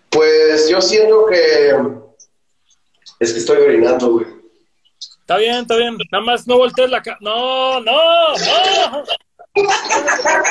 Pues 0.10 0.68
yo 0.68 0.82
siento 0.82 1.28
que 1.28 2.09
es 3.20 3.34
que 3.34 3.40
estoy 3.40 3.58
orinando, 3.58 4.12
güey. 4.12 4.28
Está 5.00 5.38
bien, 5.38 5.56
está 5.56 5.76
bien. 5.76 5.98
Nada 6.12 6.24
más 6.24 6.48
no 6.48 6.58
voltees 6.58 6.90
la 6.90 7.02
cara. 7.02 7.18
No, 7.22 7.80
no, 7.82 7.91
no. 8.34 9.04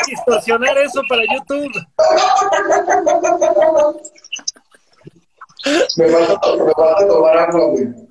Distorsionar 0.07 0.79
eso 0.79 1.03
para 1.09 1.23
YouTube. 1.33 1.73
Me 5.97 6.09
falta, 6.09 6.57
me 6.57 6.73
falta 6.73 7.09
tomar 7.09 7.39
agua, 7.39 7.67
güey. 7.71 8.09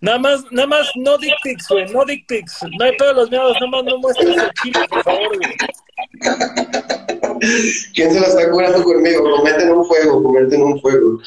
Nada 0.00 0.18
más, 0.18 0.44
nada 0.50 0.68
más, 0.68 0.90
no 0.96 1.16
dick 1.16 1.32
pics, 1.42 1.66
güey, 1.66 1.90
no 1.90 2.04
dick 2.04 2.26
pics. 2.26 2.58
No 2.78 2.84
hay 2.84 2.94
pedo 2.98 3.14
los 3.14 3.30
miedos, 3.30 3.54
nada 3.54 3.68
más 3.68 3.84
no 3.84 3.98
muestres 3.98 4.36
el 4.36 4.50
chile, 4.62 4.86
por 4.90 5.02
favor, 5.02 5.34
güey. 5.38 5.56
¿Quién 7.94 8.12
se 8.12 8.20
la 8.20 8.26
está 8.26 8.50
curando 8.50 8.82
conmigo? 8.82 9.22
Cometen 9.36 9.72
un 9.72 9.86
fuego, 9.86 10.22
cometen 10.22 10.62
un 10.62 10.78
fuego. 10.80 11.18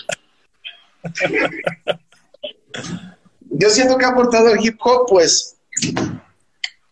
Yo 3.50 3.70
siento 3.70 3.98
que 3.98 4.06
ha 4.06 4.10
aportado 4.10 4.50
el 4.50 4.64
hip 4.66 4.78
hop, 4.82 5.08
pues, 5.10 5.58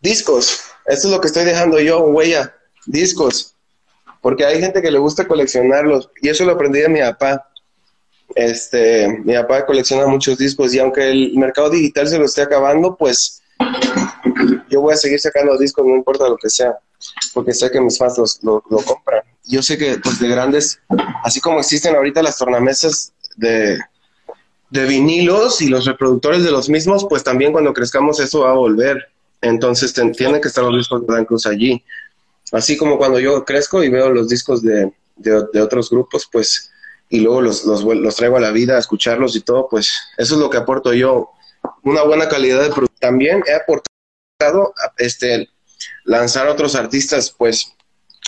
discos. 0.00 0.62
Esto 0.86 1.08
es 1.08 1.14
lo 1.14 1.20
que 1.20 1.28
estoy 1.28 1.44
dejando 1.44 1.80
yo, 1.80 2.04
huella, 2.06 2.54
discos 2.86 3.56
porque 4.26 4.44
hay 4.44 4.60
gente 4.60 4.82
que 4.82 4.90
le 4.90 4.98
gusta 4.98 5.28
coleccionarlos 5.28 6.10
y 6.20 6.28
eso 6.28 6.44
lo 6.44 6.54
aprendí 6.54 6.80
de 6.80 6.88
mi 6.88 6.98
papá. 6.98 7.48
Este, 8.34 9.20
mi 9.24 9.34
papá 9.34 9.64
colecciona 9.64 10.04
muchos 10.08 10.36
discos 10.36 10.74
y 10.74 10.80
aunque 10.80 11.08
el 11.08 11.36
mercado 11.36 11.70
digital 11.70 12.08
se 12.08 12.18
lo 12.18 12.24
esté 12.24 12.42
acabando, 12.42 12.96
pues 12.96 13.40
yo 14.68 14.80
voy 14.80 14.94
a 14.94 14.96
seguir 14.96 15.20
sacando 15.20 15.56
discos, 15.56 15.86
no 15.86 15.94
importa 15.94 16.28
lo 16.28 16.36
que 16.36 16.50
sea, 16.50 16.76
porque 17.34 17.54
sé 17.54 17.70
que 17.70 17.80
mis 17.80 17.96
fans 17.96 18.40
lo, 18.42 18.60
compran. 18.62 19.22
Yo 19.44 19.62
sé 19.62 19.78
que 19.78 19.96
pues 20.02 20.18
de 20.18 20.26
grandes, 20.26 20.80
así 21.22 21.40
como 21.40 21.60
existen 21.60 21.94
ahorita 21.94 22.20
las 22.20 22.36
tornamesas 22.36 23.12
de, 23.36 23.78
de 24.70 24.84
vinilos 24.84 25.60
y 25.62 25.68
los 25.68 25.84
reproductores 25.84 26.44
de 26.44 26.50
los 26.50 26.68
mismos, 26.68 27.06
pues 27.08 27.22
también 27.22 27.52
cuando 27.52 27.72
crezcamos 27.72 28.20
eso 28.20 28.40
va 28.40 28.50
a 28.50 28.54
volver. 28.54 29.08
Entonces 29.40 29.92
tienen 29.92 30.40
que 30.40 30.48
estar 30.48 30.64
los 30.64 30.76
discos 30.76 31.06
de 31.06 31.14
Dan 31.14 31.24
Cruz 31.24 31.46
allí. 31.46 31.84
Así 32.52 32.76
como 32.76 32.98
cuando 32.98 33.18
yo 33.18 33.44
crezco 33.44 33.82
y 33.82 33.88
veo 33.88 34.10
los 34.10 34.28
discos 34.28 34.62
de, 34.62 34.92
de, 35.16 35.60
otros 35.60 35.90
grupos, 35.90 36.28
pues, 36.30 36.70
y 37.08 37.20
luego 37.20 37.42
los, 37.42 37.64
los, 37.64 37.82
los, 37.82 38.16
traigo 38.16 38.36
a 38.36 38.40
la 38.40 38.50
vida 38.50 38.76
a 38.76 38.78
escucharlos 38.78 39.36
y 39.36 39.40
todo, 39.40 39.68
pues 39.68 39.92
eso 40.16 40.34
es 40.34 40.40
lo 40.40 40.50
que 40.50 40.58
aporto 40.58 40.92
yo. 40.92 41.30
Una 41.82 42.02
buena 42.02 42.28
calidad 42.28 42.62
de 42.62 42.70
producto. 42.70 42.96
También 43.00 43.42
he 43.46 43.54
aportado 43.54 44.74
este, 44.96 45.48
lanzar 46.04 46.46
a 46.46 46.52
otros 46.52 46.74
artistas, 46.74 47.34
pues, 47.36 47.72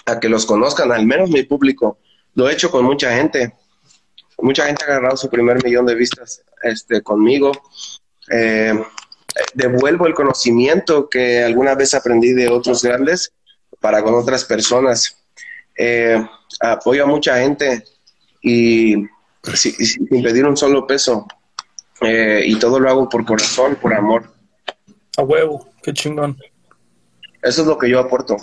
a 0.06 0.18
que 0.18 0.28
los 0.28 0.46
conozcan, 0.46 0.90
al 0.92 1.06
menos 1.06 1.30
mi 1.30 1.42
público. 1.42 1.98
Lo 2.34 2.48
he 2.48 2.52
hecho 2.52 2.70
con 2.70 2.84
mucha 2.84 3.14
gente. 3.14 3.54
Mucha 4.40 4.66
gente 4.66 4.84
ha 4.84 4.88
agarrado 4.88 5.16
su 5.16 5.28
primer 5.28 5.62
millón 5.64 5.86
de 5.86 5.94
vistas 5.94 6.42
este, 6.62 7.02
conmigo. 7.02 7.52
Eh, 8.30 8.72
devuelvo 9.54 10.06
el 10.06 10.14
conocimiento 10.14 11.08
que 11.08 11.42
alguna 11.42 11.74
vez 11.74 11.94
aprendí 11.94 12.32
de 12.32 12.48
otros 12.48 12.82
grandes 12.82 13.32
para 13.80 14.02
con 14.02 14.14
otras 14.14 14.44
personas. 14.44 15.24
Eh, 15.76 16.24
apoyo 16.60 17.04
a 17.04 17.06
mucha 17.06 17.38
gente 17.38 17.84
y 18.42 19.06
sin, 19.54 20.22
pedir 20.22 20.46
un 20.46 20.56
solo 20.56 20.86
peso. 20.86 21.26
Eh, 22.00 22.42
y 22.46 22.58
todo 22.58 22.78
lo 22.78 22.88
hago 22.88 23.08
por 23.08 23.24
corazón, 23.24 23.76
por 23.76 23.92
amor. 23.92 24.32
A 25.16 25.22
huevo, 25.22 25.68
qué 25.82 25.92
chingón. 25.92 26.36
Eso 27.42 27.62
es 27.62 27.66
lo 27.66 27.76
que 27.76 27.90
yo 27.90 27.98
aporto. 27.98 28.36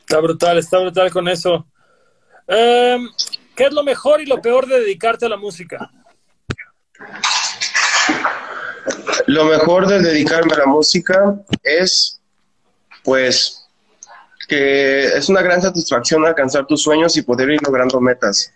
Está 0.00 0.20
brutal, 0.20 0.58
está 0.58 0.78
brutal 0.78 1.10
con 1.10 1.28
eso. 1.28 1.66
Em, 2.46 3.06
¿Qué 3.58 3.64
es 3.64 3.72
lo 3.72 3.82
mejor 3.82 4.20
y 4.20 4.26
lo 4.26 4.40
peor 4.40 4.68
de 4.68 4.78
dedicarte 4.78 5.26
a 5.26 5.28
la 5.28 5.36
música? 5.36 5.90
Lo 9.26 9.46
mejor 9.46 9.88
de 9.88 9.98
dedicarme 9.98 10.54
a 10.54 10.58
la 10.58 10.66
música 10.66 11.34
es, 11.64 12.20
pues, 13.02 13.66
que 14.46 15.08
es 15.08 15.28
una 15.28 15.42
gran 15.42 15.60
satisfacción 15.60 16.24
alcanzar 16.24 16.68
tus 16.68 16.84
sueños 16.84 17.16
y 17.16 17.22
poder 17.22 17.50
ir 17.50 17.60
logrando 17.60 18.00
metas. 18.00 18.54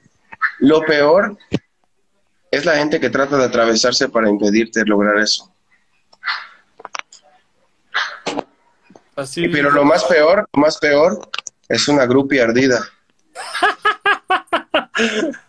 Lo 0.61 0.83
peor 0.83 1.37
es 2.53 2.65
la 2.65 2.77
gente 2.77 3.01
que 3.01 3.11
trata 3.11 3.37
de 3.39 3.45
atravesarse 3.47 4.09
para 4.09 4.31
impedirte 4.31 4.85
lograr 4.85 5.19
eso. 5.19 5.53
Así. 9.17 9.49
Pero 9.49 9.73
lo 9.73 9.85
más 9.85 10.05
peor, 10.05 10.49
lo 10.53 10.61
más 10.61 10.79
peor 10.79 11.29
es 11.69 11.89
una 11.89 12.07
grupia 12.07 12.45
ardida. 12.45 12.89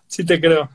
sí 0.08 0.26
te 0.26 0.40
creo. 0.40 0.70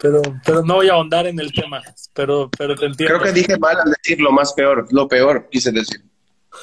Pero, 0.00 0.22
pero 0.44 0.62
no 0.62 0.76
voy 0.76 0.88
a 0.88 0.94
ahondar 0.94 1.26
en 1.26 1.38
el 1.38 1.52
tema, 1.52 1.82
pero, 2.14 2.50
pero 2.56 2.74
te 2.74 2.86
entiendo. 2.86 3.18
Creo 3.18 3.22
que 3.22 3.38
dije 3.38 3.58
mal 3.58 3.78
al 3.78 3.90
decir 3.90 4.18
lo 4.20 4.32
más 4.32 4.54
peor, 4.54 4.86
lo 4.90 5.06
peor, 5.06 5.48
quise 5.50 5.70
decir. 5.70 6.02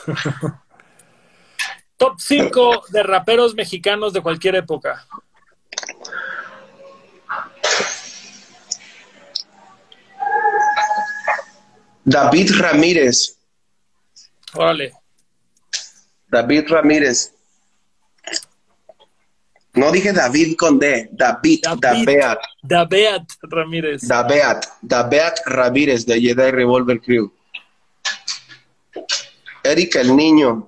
Top 1.97 2.15
5 2.19 2.85
de 2.89 3.03
raperos 3.03 3.53
mexicanos 3.55 4.13
de 4.13 4.21
cualquier 4.21 4.55
época. 4.55 5.05
David 12.03 12.51
Ramírez. 12.57 13.37
Órale. 14.53 14.93
David 16.27 16.69
Ramírez. 16.69 17.33
No 19.77 19.91
dije 19.91 20.11
David 20.11 20.55
con 20.57 20.79
D, 20.79 21.09
David, 21.11 21.61
David 21.79 22.19
David 22.63 23.21
Ramírez. 23.43 24.07
David, 24.07 24.57
David 24.81 25.33
Ramírez 25.45 26.03
de 26.03 26.19
Jedi 26.19 26.51
Revolver 26.51 26.99
Crew. 26.99 27.31
Erika 29.63 30.01
el 30.01 30.15
niño. 30.15 30.67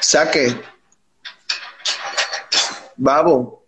Saque. 0.00 0.54
Babo. 2.96 3.64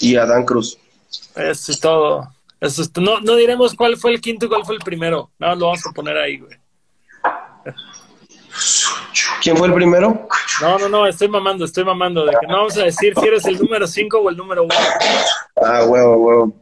Y 0.00 0.16
Adán 0.16 0.44
Cruz. 0.44 0.76
Eso 1.34 1.72
es 1.72 1.80
todo. 1.80 2.28
Eso 2.60 2.82
es 2.82 2.90
no, 2.96 3.20
no 3.20 3.36
diremos 3.36 3.74
cuál 3.74 3.96
fue 3.96 4.12
el 4.12 4.20
quinto 4.20 4.44
y 4.44 4.48
cuál 4.48 4.66
fue 4.66 4.74
el 4.74 4.82
primero. 4.82 5.30
No, 5.38 5.54
lo 5.54 5.66
vamos 5.66 5.86
a 5.86 5.92
poner 5.92 6.18
ahí, 6.18 6.38
güey. 6.38 6.63
¿Quién 9.42 9.56
fue 9.56 9.68
el 9.68 9.74
primero? 9.74 10.28
No, 10.60 10.78
no, 10.78 10.88
no, 10.88 11.06
estoy 11.06 11.28
mamando, 11.28 11.64
estoy 11.64 11.84
mamando. 11.84 12.24
De 12.24 12.32
que 12.40 12.46
no 12.46 12.58
vamos 12.58 12.76
a 12.78 12.84
decir 12.84 13.14
si 13.18 13.26
eres 13.26 13.44
el 13.46 13.58
número 13.58 13.86
5 13.86 14.18
o 14.18 14.30
el 14.30 14.36
número 14.36 14.64
1. 14.64 14.74
Ah, 15.56 15.84
huevo, 15.84 16.16
huevo. 16.16 16.54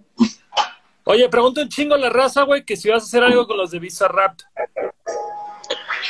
Oye, 1.04 1.28
pregunto 1.28 1.60
un 1.60 1.68
chingo 1.68 1.94
a 1.94 1.98
la 1.98 2.10
raza, 2.10 2.42
güey, 2.42 2.64
que 2.64 2.76
si 2.76 2.88
vas 2.88 3.02
a 3.02 3.06
hacer 3.06 3.24
algo 3.24 3.46
con 3.46 3.56
los 3.56 3.70
de 3.70 3.78
Visa 3.78 4.08
Rap. 4.08 4.38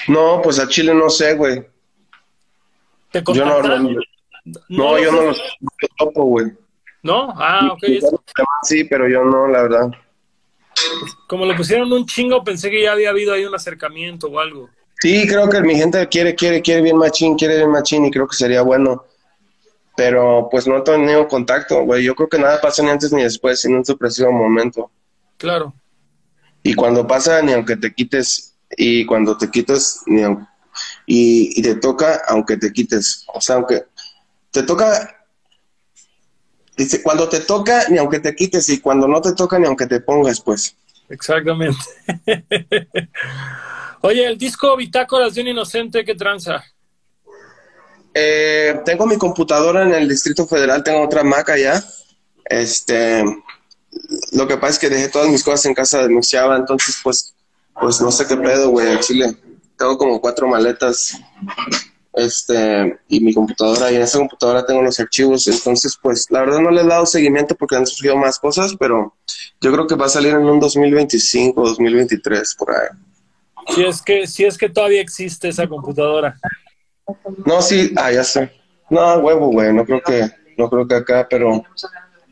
No, 0.08 0.40
pues 0.42 0.58
a 0.58 0.68
Chile 0.68 0.94
no 0.94 1.08
sé, 1.08 1.34
güey. 1.34 1.64
¿Te 3.10 3.22
yo 3.32 3.44
no, 3.44 3.62
no, 3.62 3.78
no, 4.68 4.98
yo 4.98 5.12
no 5.12 5.22
los 5.22 5.42
topo, 5.98 6.24
güey. 6.24 6.46
¿No? 7.02 7.32
Ah, 7.36 7.70
ok. 7.72 7.84
Sí, 8.62 8.84
pero 8.84 9.08
yo 9.08 9.24
no, 9.24 9.48
la 9.48 9.62
verdad. 9.62 9.90
Como 11.26 11.44
le 11.44 11.54
pusieron 11.54 11.92
un 11.92 12.06
chingo, 12.06 12.42
pensé 12.42 12.70
que 12.70 12.82
ya 12.82 12.92
había 12.92 13.10
habido 13.10 13.32
ahí 13.32 13.44
un 13.44 13.54
acercamiento 13.54 14.28
o 14.28 14.38
algo. 14.38 14.70
Sí, 15.02 15.26
creo 15.26 15.48
que 15.48 15.60
mi 15.62 15.74
gente 15.74 16.08
quiere, 16.08 16.36
quiere, 16.36 16.62
quiere 16.62 16.80
bien 16.80 16.96
machín, 16.96 17.34
quiere 17.34 17.56
bien 17.56 17.70
machín 17.70 18.06
y 18.06 18.10
creo 18.12 18.28
que 18.28 18.36
sería 18.36 18.62
bueno. 18.62 19.04
Pero 19.96 20.46
pues 20.48 20.68
no 20.68 20.78
he 20.78 20.82
tenido 20.82 21.26
contacto, 21.26 21.82
güey. 21.82 22.04
Yo 22.04 22.14
creo 22.14 22.28
que 22.28 22.38
nada 22.38 22.60
pasa 22.60 22.84
ni 22.84 22.90
antes 22.90 23.12
ni 23.12 23.20
después, 23.20 23.60
sino 23.60 23.78
en 23.78 23.84
su 23.84 23.98
preciso 23.98 24.30
momento. 24.30 24.92
Claro. 25.38 25.74
Y 26.62 26.74
cuando 26.74 27.04
pasa, 27.04 27.42
ni 27.42 27.52
aunque 27.52 27.76
te 27.76 27.92
quites, 27.92 28.54
y 28.76 29.04
cuando 29.04 29.36
te 29.36 29.50
quites, 29.50 30.02
ni 30.06 30.22
y, 31.04 31.58
y 31.58 31.62
te 31.62 31.74
toca, 31.74 32.22
aunque 32.28 32.56
te 32.56 32.72
quites. 32.72 33.24
O 33.34 33.40
sea, 33.40 33.56
aunque 33.56 33.86
te 34.52 34.62
toca 34.62 35.16
Dice, 36.76 37.02
cuando 37.02 37.28
te 37.28 37.40
toca, 37.40 37.88
ni 37.88 37.98
aunque 37.98 38.20
te 38.20 38.36
quites, 38.36 38.68
y 38.68 38.78
cuando 38.78 39.08
no 39.08 39.20
te 39.20 39.34
toca, 39.34 39.58
ni 39.58 39.66
aunque 39.66 39.88
te 39.88 39.98
pongas, 39.98 40.40
pues. 40.40 40.76
Exactamente. 41.08 41.80
Oye, 44.02 44.26
el 44.26 44.36
disco 44.36 44.76
Bitácoras 44.76 45.34
de 45.34 45.42
un 45.42 45.48
Inocente, 45.48 46.04
¿qué 46.04 46.16
tranza? 46.16 46.62
Eh, 48.12 48.80
tengo 48.84 49.06
mi 49.06 49.16
computadora 49.16 49.84
en 49.84 49.94
el 49.94 50.08
Distrito 50.08 50.44
Federal, 50.46 50.82
tengo 50.82 51.02
otra 51.02 51.22
Mac 51.22 51.48
allá. 51.50 51.82
Este, 52.44 53.24
lo 54.32 54.48
que 54.48 54.56
pasa 54.56 54.72
es 54.72 54.78
que 54.80 54.88
dejé 54.88 55.08
todas 55.08 55.28
mis 55.28 55.44
cosas 55.44 55.66
en 55.66 55.74
casa 55.74 56.02
de 56.02 56.08
Muxiaba, 56.08 56.56
entonces 56.56 56.98
pues, 57.02 57.32
pues 57.80 58.00
no 58.00 58.10
sé 58.10 58.26
qué 58.26 58.36
pedo, 58.36 58.70
güey, 58.70 58.90
en 58.90 58.98
Chile. 58.98 59.36
Tengo 59.78 59.96
como 59.96 60.20
cuatro 60.20 60.48
maletas 60.48 61.16
este, 62.12 62.98
y 63.08 63.20
mi 63.20 63.32
computadora, 63.32 63.92
y 63.92 63.96
en 63.96 64.02
esa 64.02 64.18
computadora 64.18 64.66
tengo 64.66 64.82
los 64.82 64.98
archivos, 64.98 65.46
entonces 65.46 65.96
pues 66.02 66.26
la 66.28 66.40
verdad 66.40 66.58
no 66.58 66.72
le 66.72 66.82
he 66.82 66.86
dado 66.86 67.06
seguimiento 67.06 67.54
porque 67.54 67.76
han 67.76 67.86
surgido 67.86 68.16
más 68.16 68.40
cosas, 68.40 68.74
pero 68.78 69.14
yo 69.60 69.72
creo 69.72 69.86
que 69.86 69.94
va 69.94 70.06
a 70.06 70.10
salir 70.10 70.34
en 70.34 70.44
un 70.44 70.58
2025, 70.58 71.62
2023, 71.62 72.54
por 72.56 72.72
ahí. 72.72 72.88
Si 73.68 73.84
es 73.84 74.02
que, 74.02 74.26
si 74.26 74.44
es 74.44 74.58
que 74.58 74.68
todavía 74.68 75.00
existe 75.00 75.48
esa 75.48 75.68
computadora. 75.68 76.36
No, 77.44 77.62
sí, 77.62 77.92
ah, 77.96 78.12
ya 78.12 78.24
sé. 78.24 78.50
No, 78.90 79.16
huevo, 79.18 79.48
güey, 79.48 79.72
no 79.72 79.84
creo 79.84 80.02
que, 80.02 80.30
no 80.58 80.68
creo 80.68 80.86
que 80.86 80.94
acá, 80.96 81.26
pero 81.28 81.64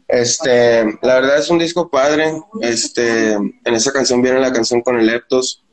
este, 0.09 0.85
la 1.02 1.15
verdad 1.15 1.39
es 1.39 1.48
un 1.48 1.59
disco 1.59 1.89
padre, 1.89 2.32
este, 2.61 3.32
en 3.32 3.55
esa 3.65 3.93
canción 3.93 4.20
viene 4.20 4.40
la 4.40 4.52
canción 4.52 4.82
con 4.82 4.98
el 4.98 5.07
Leptos, 5.07 5.65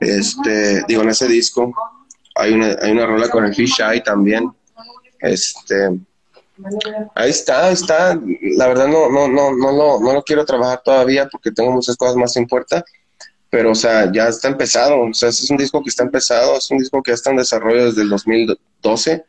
este, 0.00 0.82
digo, 0.88 1.02
en 1.02 1.10
ese 1.10 1.28
disco, 1.28 1.72
hay 2.34 2.52
una, 2.52 2.76
hay 2.80 2.92
una 2.92 3.06
rola 3.06 3.28
con 3.28 3.44
el 3.44 3.54
Fish 3.54 3.80
Eye 3.80 4.00
también. 4.00 4.50
Este, 5.20 5.90
ahí 7.14 7.30
está, 7.30 7.66
ahí 7.66 7.74
está. 7.74 8.18
La 8.56 8.68
verdad 8.68 8.88
no, 8.88 9.08
no, 9.08 9.28
no, 9.28 9.54
no, 9.54 9.72
lo, 9.72 10.00
no 10.00 10.12
lo 10.12 10.22
quiero 10.22 10.44
trabajar 10.44 10.82
todavía 10.84 11.28
porque 11.28 11.52
tengo 11.52 11.70
muchas 11.70 11.96
cosas 11.96 12.16
más 12.16 12.36
en 12.36 12.46
puerta. 12.46 12.84
Pero, 13.54 13.70
o 13.70 13.74
sea, 13.76 14.10
ya 14.10 14.26
está 14.26 14.48
empezado. 14.48 15.00
O 15.02 15.14
sea, 15.14 15.28
es 15.28 15.48
un 15.48 15.56
disco 15.56 15.80
que 15.80 15.88
está 15.88 16.02
empezado, 16.02 16.58
es 16.58 16.68
un 16.72 16.78
disco 16.78 17.00
que 17.00 17.12
ya 17.12 17.14
está 17.14 17.30
en 17.30 17.36
desarrollo 17.36 17.84
desde 17.84 18.02
el 18.02 18.08
2012. 18.08 19.24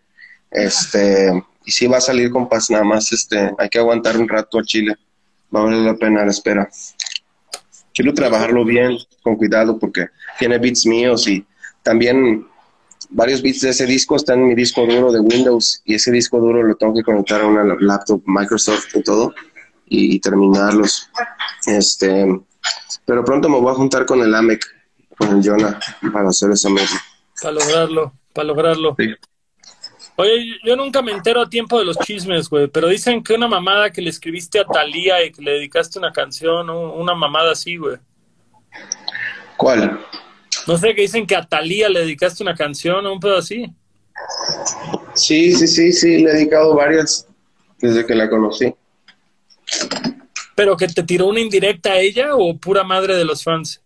Este, 0.49 1.43
y 1.63 1.71
sí 1.71 1.85
va 1.85 1.97
a 1.97 2.01
salir 2.01 2.31
con 2.31 2.49
paz 2.49 2.71
nada 2.71 2.83
más. 2.83 3.11
Este, 3.11 3.51
hay 3.55 3.69
que 3.69 3.77
aguantar 3.77 4.17
un 4.17 4.27
rato 4.27 4.57
a 4.57 4.63
Chile. 4.63 4.95
Va 5.55 5.59
a 5.59 5.63
valer 5.65 5.81
la 5.81 5.93
pena 5.93 6.25
la 6.25 6.31
espera. 6.31 6.67
Quiero 7.93 8.15
trabajarlo 8.15 8.65
bien, 8.65 8.97
con 9.21 9.35
cuidado, 9.35 9.77
porque 9.77 10.07
tiene 10.39 10.57
beats 10.57 10.87
míos 10.87 11.27
y 11.27 11.45
también 11.83 12.47
varios 13.11 13.43
bits 13.43 13.61
de 13.61 13.69
ese 13.69 13.85
disco 13.85 14.15
están 14.15 14.39
en 14.39 14.47
mi 14.47 14.55
disco 14.55 14.87
duro 14.87 15.11
de 15.11 15.19
Windows 15.19 15.83
y 15.85 15.93
ese 15.93 16.11
disco 16.11 16.39
duro 16.39 16.63
lo 16.63 16.73
tengo 16.77 16.95
que 16.95 17.03
conectar 17.03 17.41
a 17.41 17.45
una 17.45 17.63
laptop 17.79 18.23
Microsoft 18.25 18.87
y 18.95 19.03
todo 19.03 19.35
y, 19.85 20.19
terminarlos. 20.19 21.11
Este, 21.67 22.25
pero 23.05 23.23
pronto 23.23 23.47
me 23.49 23.59
voy 23.59 23.71
a 23.71 23.75
juntar 23.75 24.05
con 24.05 24.21
el 24.21 24.33
AMEC, 24.33 24.65
con 25.17 25.37
el 25.37 25.47
Jonah, 25.47 25.79
para 26.11 26.29
hacer 26.29 26.51
esa 26.51 26.69
misma. 26.69 27.01
Para 27.41 27.53
lograrlo, 27.53 28.13
para 28.33 28.47
lograrlo. 28.47 28.95
Oye, 30.17 30.59
yo 30.63 30.75
nunca 30.75 31.01
me 31.01 31.11
entero 31.11 31.41
a 31.41 31.49
tiempo 31.49 31.77
de 31.77 31.85
los 31.85 31.97
chismes, 31.99 32.49
güey, 32.49 32.67
pero 32.67 32.87
dicen 32.87 33.21
que 33.21 33.33
una 33.33 33.49
mamada 33.49 33.91
que 33.91 34.01
le 34.01 34.09
escribiste 34.09 34.59
a 34.59 34.65
Talía 34.65 35.23
y 35.25 35.31
que 35.31 35.41
le 35.41 35.51
dedicaste 35.51 35.99
una 35.99 36.13
canción, 36.13 36.69
una 36.69 37.13
mamada 37.13 37.51
así, 37.51 37.75
güey. 37.75 37.97
¿Cuál? 39.57 39.99
No 40.67 40.77
sé, 40.77 40.95
que 40.95 41.01
dicen 41.01 41.27
que 41.27 41.35
a 41.35 41.45
Talía 41.45 41.89
le 41.89 41.99
dedicaste 41.99 42.43
una 42.43 42.55
canción 42.55 43.05
o 43.05 43.13
un 43.13 43.19
pedo 43.19 43.37
así. 43.37 43.71
Sí, 45.13 45.53
sí, 45.53 45.67
sí, 45.67 45.91
sí, 45.91 46.19
le 46.19 46.31
he 46.31 46.33
dedicado 46.33 46.73
varias 46.75 47.27
desde 47.79 48.05
que 48.05 48.15
la 48.15 48.29
conocí. 48.29 48.73
¿Pero 50.55 50.77
que 50.77 50.87
te 50.87 51.03
tiró 51.03 51.27
una 51.27 51.41
indirecta 51.41 51.91
a 51.91 51.99
ella 51.99 52.35
o 52.35 52.57
pura 52.57 52.83
madre 52.83 53.15
de 53.15 53.25
los 53.25 53.43
fans? 53.43 53.81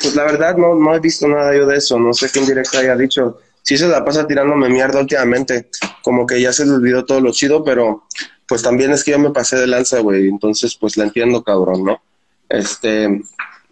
Pues 0.00 0.14
la 0.14 0.24
verdad 0.24 0.56
no, 0.56 0.74
no 0.74 0.94
he 0.94 1.00
visto 1.00 1.28
nada 1.28 1.54
yo 1.54 1.66
de 1.66 1.76
eso, 1.76 1.98
no 1.98 2.12
sé 2.12 2.30
qué 2.32 2.40
indirecta 2.40 2.78
haya 2.78 2.96
dicho. 2.96 3.38
Sí 3.62 3.76
se 3.76 3.88
la 3.88 4.04
pasa 4.04 4.26
tirándome 4.26 4.68
mierda 4.68 5.00
últimamente, 5.00 5.68
como 6.02 6.26
que 6.26 6.40
ya 6.40 6.52
se 6.52 6.64
le 6.64 6.72
olvidó 6.72 7.04
todo 7.04 7.20
lo 7.20 7.32
chido, 7.32 7.62
pero 7.64 8.04
pues 8.48 8.62
también 8.62 8.92
es 8.92 9.04
que 9.04 9.10
yo 9.10 9.18
me 9.18 9.30
pasé 9.30 9.56
de 9.56 9.66
lanza, 9.66 10.00
güey, 10.00 10.28
entonces 10.28 10.76
pues 10.76 10.96
la 10.96 11.04
entiendo, 11.04 11.42
cabrón, 11.42 11.84
¿no? 11.84 12.00
Este, 12.48 13.20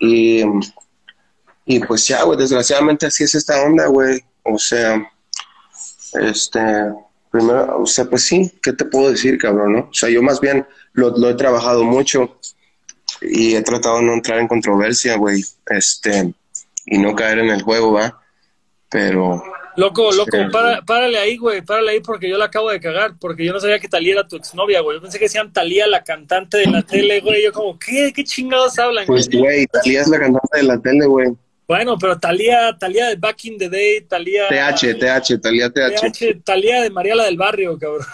y 0.01 0.43
y 1.67 1.81
pues 1.81 2.07
ya, 2.07 2.23
güey, 2.25 2.39
desgraciadamente 2.39 3.07
así 3.07 3.25
es 3.25 3.35
esta 3.35 3.63
onda, 3.63 3.87
güey. 3.87 4.23
O 4.43 4.59
sea, 4.59 5.11
este, 6.15 6.61
primero, 7.35 7.81
o 7.81 7.87
sea, 7.87 8.05
pues 8.05 8.23
sí, 8.23 8.49
¿qué 8.63 8.73
te 8.73 8.85
puedo 8.85 9.11
decir, 9.11 9.39
cabrón, 9.39 9.73
no? 9.73 9.79
O 9.81 9.93
sea, 9.93 10.09
yo 10.09 10.23
más 10.23 10.41
bien 10.41 10.65
lo, 10.93 11.29
he 11.29 11.35
trabajado 11.35 11.83
mucho 11.83 12.39
y 13.21 13.57
he 13.57 13.63
tratado 13.63 13.99
de 13.99 14.05
no 14.05 14.15
entrar 14.15 14.39
en 14.39 14.47
controversia, 14.47 15.17
güey, 15.17 15.45
este, 15.67 16.33
y 16.87 16.99
no 16.99 17.17
caer 17.17 17.41
en 17.41 17.51
el 17.51 17.63
juego, 17.63 17.91
¿va? 17.91 18.21
Pero, 18.89 19.43
Loco, 19.75 20.13
loco, 20.13 20.31
párale 20.87 21.19
ahí, 21.19 21.37
güey, 21.37 21.61
párale 21.63 21.91
ahí 21.91 22.01
porque 22.01 22.29
yo 22.29 22.39
la 22.39 22.45
acabo 22.45 22.71
de 22.71 22.79
cagar, 22.79 23.15
porque 23.19 23.45
yo 23.45 23.53
no 23.53 23.59
sabía 23.59 23.81
que 23.81 23.89
Talía 23.89 24.13
era 24.13 24.29
tu 24.29 24.37
exnovia, 24.37 24.81
güey. 24.81 24.99
Yo 24.99 25.03
pensé 25.03 25.19
que 25.19 25.25
decían 25.25 25.53
Talía, 25.53 25.89
la 25.89 26.05
cantante 26.05 26.59
de 26.59 26.67
la 26.69 26.83
tele, 26.83 27.21
güey. 27.21 27.43
Yo 27.43 27.53
como, 27.53 27.77
¿qué? 27.77 28.13
¿Qué 28.15 28.23
chingados 28.23 28.79
hablan? 28.79 29.07
Pues, 29.07 29.29
güey, 29.29 29.67
Talía 29.67 30.03
es 30.03 30.09
la 30.09 30.21
cantante 30.21 30.59
de 30.59 30.63
la 30.63 30.79
tele, 30.79 31.07
güey. 31.07 31.35
Bueno, 31.67 31.97
pero 31.99 32.19
Talía, 32.19 32.77
Talía 32.79 33.09
de 33.09 33.17
Back 33.17 33.45
in 33.45 33.59
the 33.59 33.69
Day, 33.69 34.03
Talía... 34.03 34.49
TH, 34.49 34.99
TH, 34.99 35.41
Talía 35.41 35.71
TH. 35.71 36.13
TH, 36.13 36.43
Talía 36.45 36.83
de 36.83 36.91
Mariala 36.91 37.25
del 37.25 37.37
Barrio, 37.37 37.79
cabrón. 37.79 38.07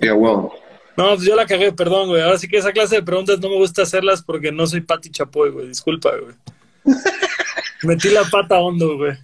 Sí, 0.00 0.08
wow. 0.08 0.52
No, 0.96 1.14
pues 1.14 1.22
yo 1.22 1.34
la 1.34 1.46
cagué, 1.46 1.72
perdón, 1.72 2.08
güey. 2.08 2.22
Ahora 2.22 2.38
sí 2.38 2.48
que 2.48 2.58
esa 2.58 2.72
clase 2.72 2.96
de 2.96 3.02
preguntas 3.02 3.40
no 3.40 3.48
me 3.48 3.56
gusta 3.56 3.82
hacerlas 3.82 4.22
porque 4.22 4.52
no 4.52 4.66
soy 4.66 4.82
Pati 4.82 5.10
Chapoy, 5.10 5.50
güey. 5.50 5.68
Disculpa, 5.68 6.10
güey. 6.16 6.34
Metí 7.82 8.10
la 8.10 8.24
pata 8.24 8.58
hondo, 8.58 8.96
güey. 8.96 9.16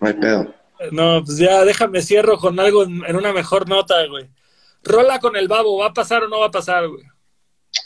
No 0.00 0.08
hay 0.08 0.14
pedo. 0.14 0.54
No, 0.92 1.22
pues 1.24 1.38
ya 1.38 1.64
déjame 1.64 2.02
cierro 2.02 2.38
con 2.38 2.60
algo 2.60 2.84
en, 2.84 3.16
una 3.16 3.32
mejor 3.32 3.68
nota, 3.68 3.94
güey. 4.06 4.28
Rola 4.82 5.18
con 5.18 5.34
el 5.36 5.48
babo, 5.48 5.78
¿va 5.78 5.86
a 5.86 5.94
pasar 5.94 6.24
o 6.24 6.28
no 6.28 6.40
va 6.40 6.46
a 6.46 6.50
pasar, 6.50 6.86
güey? 6.86 7.02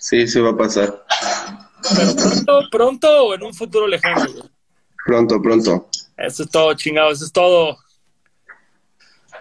Sí, 0.01 0.27
sí 0.27 0.41
va 0.41 0.51
a 0.51 0.57
pasar. 0.57 1.05
Pero 1.97 2.15
pronto, 2.15 2.61
pronto 2.70 3.27
o 3.27 3.35
en 3.35 3.43
un 3.43 3.55
futuro 3.55 3.86
lejano, 3.86 4.24
güey. 4.32 4.51
Pronto, 5.07 5.40
pronto. 5.40 5.89
Eso 6.16 6.43
es 6.43 6.51
todo, 6.51 6.74
chingado, 6.74 7.11
eso 7.11 7.24
es 7.24 7.32
todo. 7.32 7.78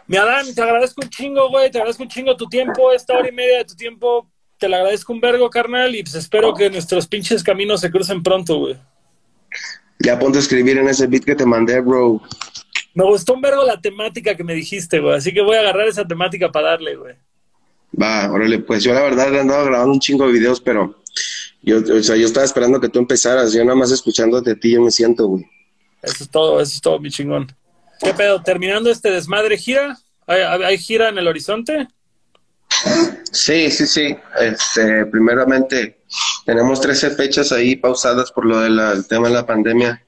Mi 0.08 0.18
Adán, 0.18 0.54
te 0.56 0.62
agradezco 0.62 1.02
un 1.04 1.10
chingo, 1.10 1.50
güey, 1.50 1.70
te 1.70 1.78
agradezco 1.78 2.04
un 2.04 2.10
chingo 2.10 2.36
tu 2.36 2.48
tiempo, 2.48 2.92
esta 2.92 3.18
hora 3.18 3.30
y 3.30 3.32
media 3.32 3.60
de 3.60 3.66
tu 3.66 3.76
tiempo, 3.76 4.28
te 4.58 4.68
lo 4.68 4.78
agradezco 4.78 5.14
un 5.14 5.22
vergo, 5.22 5.50
carnal, 5.50 5.96
y 5.96 6.02
pues 6.02 6.16
espero 6.16 6.54
que 6.54 6.70
nuestros 6.70 7.08
pinches 7.08 7.44
caminos 7.44 7.82
se 7.82 7.92
crucen 7.92 8.24
pronto, 8.24 8.58
güey. 8.58 8.78
Ya 10.00 10.18
ponte 10.18 10.38
a 10.38 10.42
escribir 10.42 10.78
en 10.78 10.88
ese 10.88 11.08
beat 11.08 11.26
que 11.26 11.36
te 11.36 11.46
mandé, 11.46 11.80
bro. 11.82 12.22
Me 12.94 13.04
gustó 13.04 13.34
un 13.34 13.42
vergo 13.42 13.64
la 13.64 13.80
temática 13.80 14.36
que 14.36 14.44
me 14.44 14.54
dijiste, 14.54 15.00
güey. 15.00 15.16
Así 15.16 15.34
que 15.34 15.42
voy 15.42 15.58
a 15.58 15.60
agarrar 15.60 15.88
esa 15.88 16.08
temática 16.08 16.52
para 16.52 16.70
darle, 16.70 16.96
güey. 16.96 17.16
Va, 18.02 18.32
órale, 18.32 18.60
pues 18.60 18.84
yo 18.84 18.94
la 18.94 19.02
verdad 19.02 19.40
andaba 19.40 19.64
grabando 19.64 19.94
un 19.94 20.00
chingo 20.00 20.26
de 20.26 20.34
videos, 20.34 20.62
pero 20.62 20.99
yo, 21.62 21.78
o 21.78 22.04
sea, 22.04 22.16
yo 22.16 22.26
estaba 22.26 22.46
esperando 22.46 22.80
que 22.80 22.90
tú 22.90 23.00
empezaras. 23.00 23.54
Yo 23.54 23.64
nada 23.64 23.76
más 23.76 23.92
escuchándote 23.92 24.52
a 24.52 24.56
ti, 24.56 24.72
yo 24.72 24.82
me 24.82 24.92
siento, 24.92 25.28
güey. 25.28 25.46
Eso 26.02 26.24
es 26.24 26.30
todo, 26.30 26.62
eso 26.62 26.74
es 26.76 26.82
todo, 26.82 27.00
mi 27.00 27.10
chingón. 27.10 27.54
¿Qué 28.00 28.14
pedo? 28.14 28.42
¿Terminando 28.42 28.90
este 28.90 29.12
desmadre 29.12 29.58
gira? 29.58 29.98
¿Hay, 30.26 30.78
gira 30.78 31.10
en 31.10 31.18
el 31.18 31.28
horizonte? 31.28 31.88
Sí, 33.32 33.70
sí, 33.72 33.88
sí. 33.88 34.16
Este, 34.40 35.06
primeramente, 35.08 36.00
tenemos 36.46 36.80
13 36.80 37.12
fechas 37.12 37.52
ahí 37.52 37.76
pausadas 37.76 38.32
por 38.32 38.46
lo 38.46 38.60
del 38.60 39.08
tema 39.08 39.28
de 39.28 39.34
la 39.34 39.46
pandemia. 39.46 40.04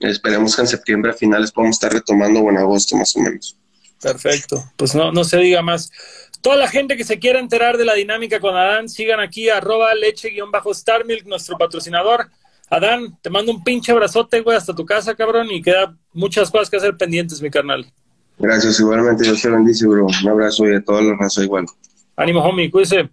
Esperemos 0.00 0.54
que 0.54 0.62
en 0.62 0.68
septiembre 0.68 1.10
a 1.10 1.14
finales 1.14 1.52
podamos 1.52 1.76
estar 1.76 1.92
retomando 1.92 2.40
o 2.40 2.50
en 2.50 2.58
agosto 2.58 2.96
más 2.96 3.14
o 3.16 3.20
menos. 3.20 3.56
Perfecto. 4.00 4.62
Pues 4.76 4.94
no, 4.94 5.10
no 5.12 5.24
se 5.24 5.38
diga 5.38 5.62
más. 5.62 5.90
Toda 6.46 6.58
la 6.58 6.68
gente 6.68 6.96
que 6.96 7.02
se 7.02 7.18
quiera 7.18 7.40
enterar 7.40 7.76
de 7.76 7.84
la 7.84 7.94
dinámica 7.94 8.38
con 8.38 8.54
Adán, 8.54 8.88
sigan 8.88 9.18
aquí 9.18 9.48
arroba 9.48 9.92
leche-starmilk, 9.96 11.26
nuestro 11.26 11.58
patrocinador. 11.58 12.30
Adán, 12.70 13.18
te 13.20 13.30
mando 13.30 13.50
un 13.50 13.64
pinche 13.64 13.90
abrazote, 13.90 14.42
güey, 14.42 14.56
hasta 14.56 14.72
tu 14.72 14.86
casa, 14.86 15.16
cabrón, 15.16 15.50
y 15.50 15.60
queda 15.60 15.96
muchas 16.12 16.48
cosas 16.48 16.70
que 16.70 16.76
hacer 16.76 16.96
pendientes, 16.96 17.42
mi 17.42 17.50
carnal. 17.50 17.84
Gracias, 18.38 18.78
igualmente, 18.78 19.24
Dios 19.24 19.42
te 19.42 19.50
bendice, 19.50 19.88
bro. 19.88 20.06
Un 20.06 20.28
abrazo 20.28 20.68
y 20.68 20.76
a 20.76 20.84
todos 20.84 21.02
los 21.02 21.18
razos 21.18 21.42
igual. 21.42 21.66
Ánimo, 22.14 22.38
homie, 22.44 22.70
cuídese. 22.70 23.10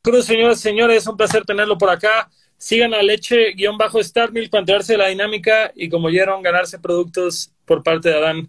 Cruz, 0.00 0.24
señores, 0.24 0.60
señores, 0.60 1.04
un 1.08 1.16
placer 1.16 1.44
tenerlo 1.44 1.76
por 1.76 1.90
acá. 1.90 2.30
Sigan 2.56 2.94
a 2.94 3.02
leche-starmilk 3.02 4.48
para 4.48 4.60
enterarse 4.60 4.92
de 4.92 4.98
la 4.98 5.08
dinámica 5.08 5.72
y 5.74 5.88
como 5.88 6.06
oyeron, 6.06 6.40
ganarse 6.40 6.78
productos 6.78 7.52
por 7.64 7.82
parte 7.82 8.10
de 8.10 8.14
Adán. 8.14 8.48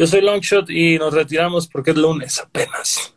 Yo 0.00 0.06
soy 0.06 0.22
Longshot 0.22 0.70
y 0.70 0.98
nos 0.98 1.12
retiramos 1.12 1.68
porque 1.68 1.90
es 1.90 1.98
lunes 1.98 2.38
apenas. 2.38 3.14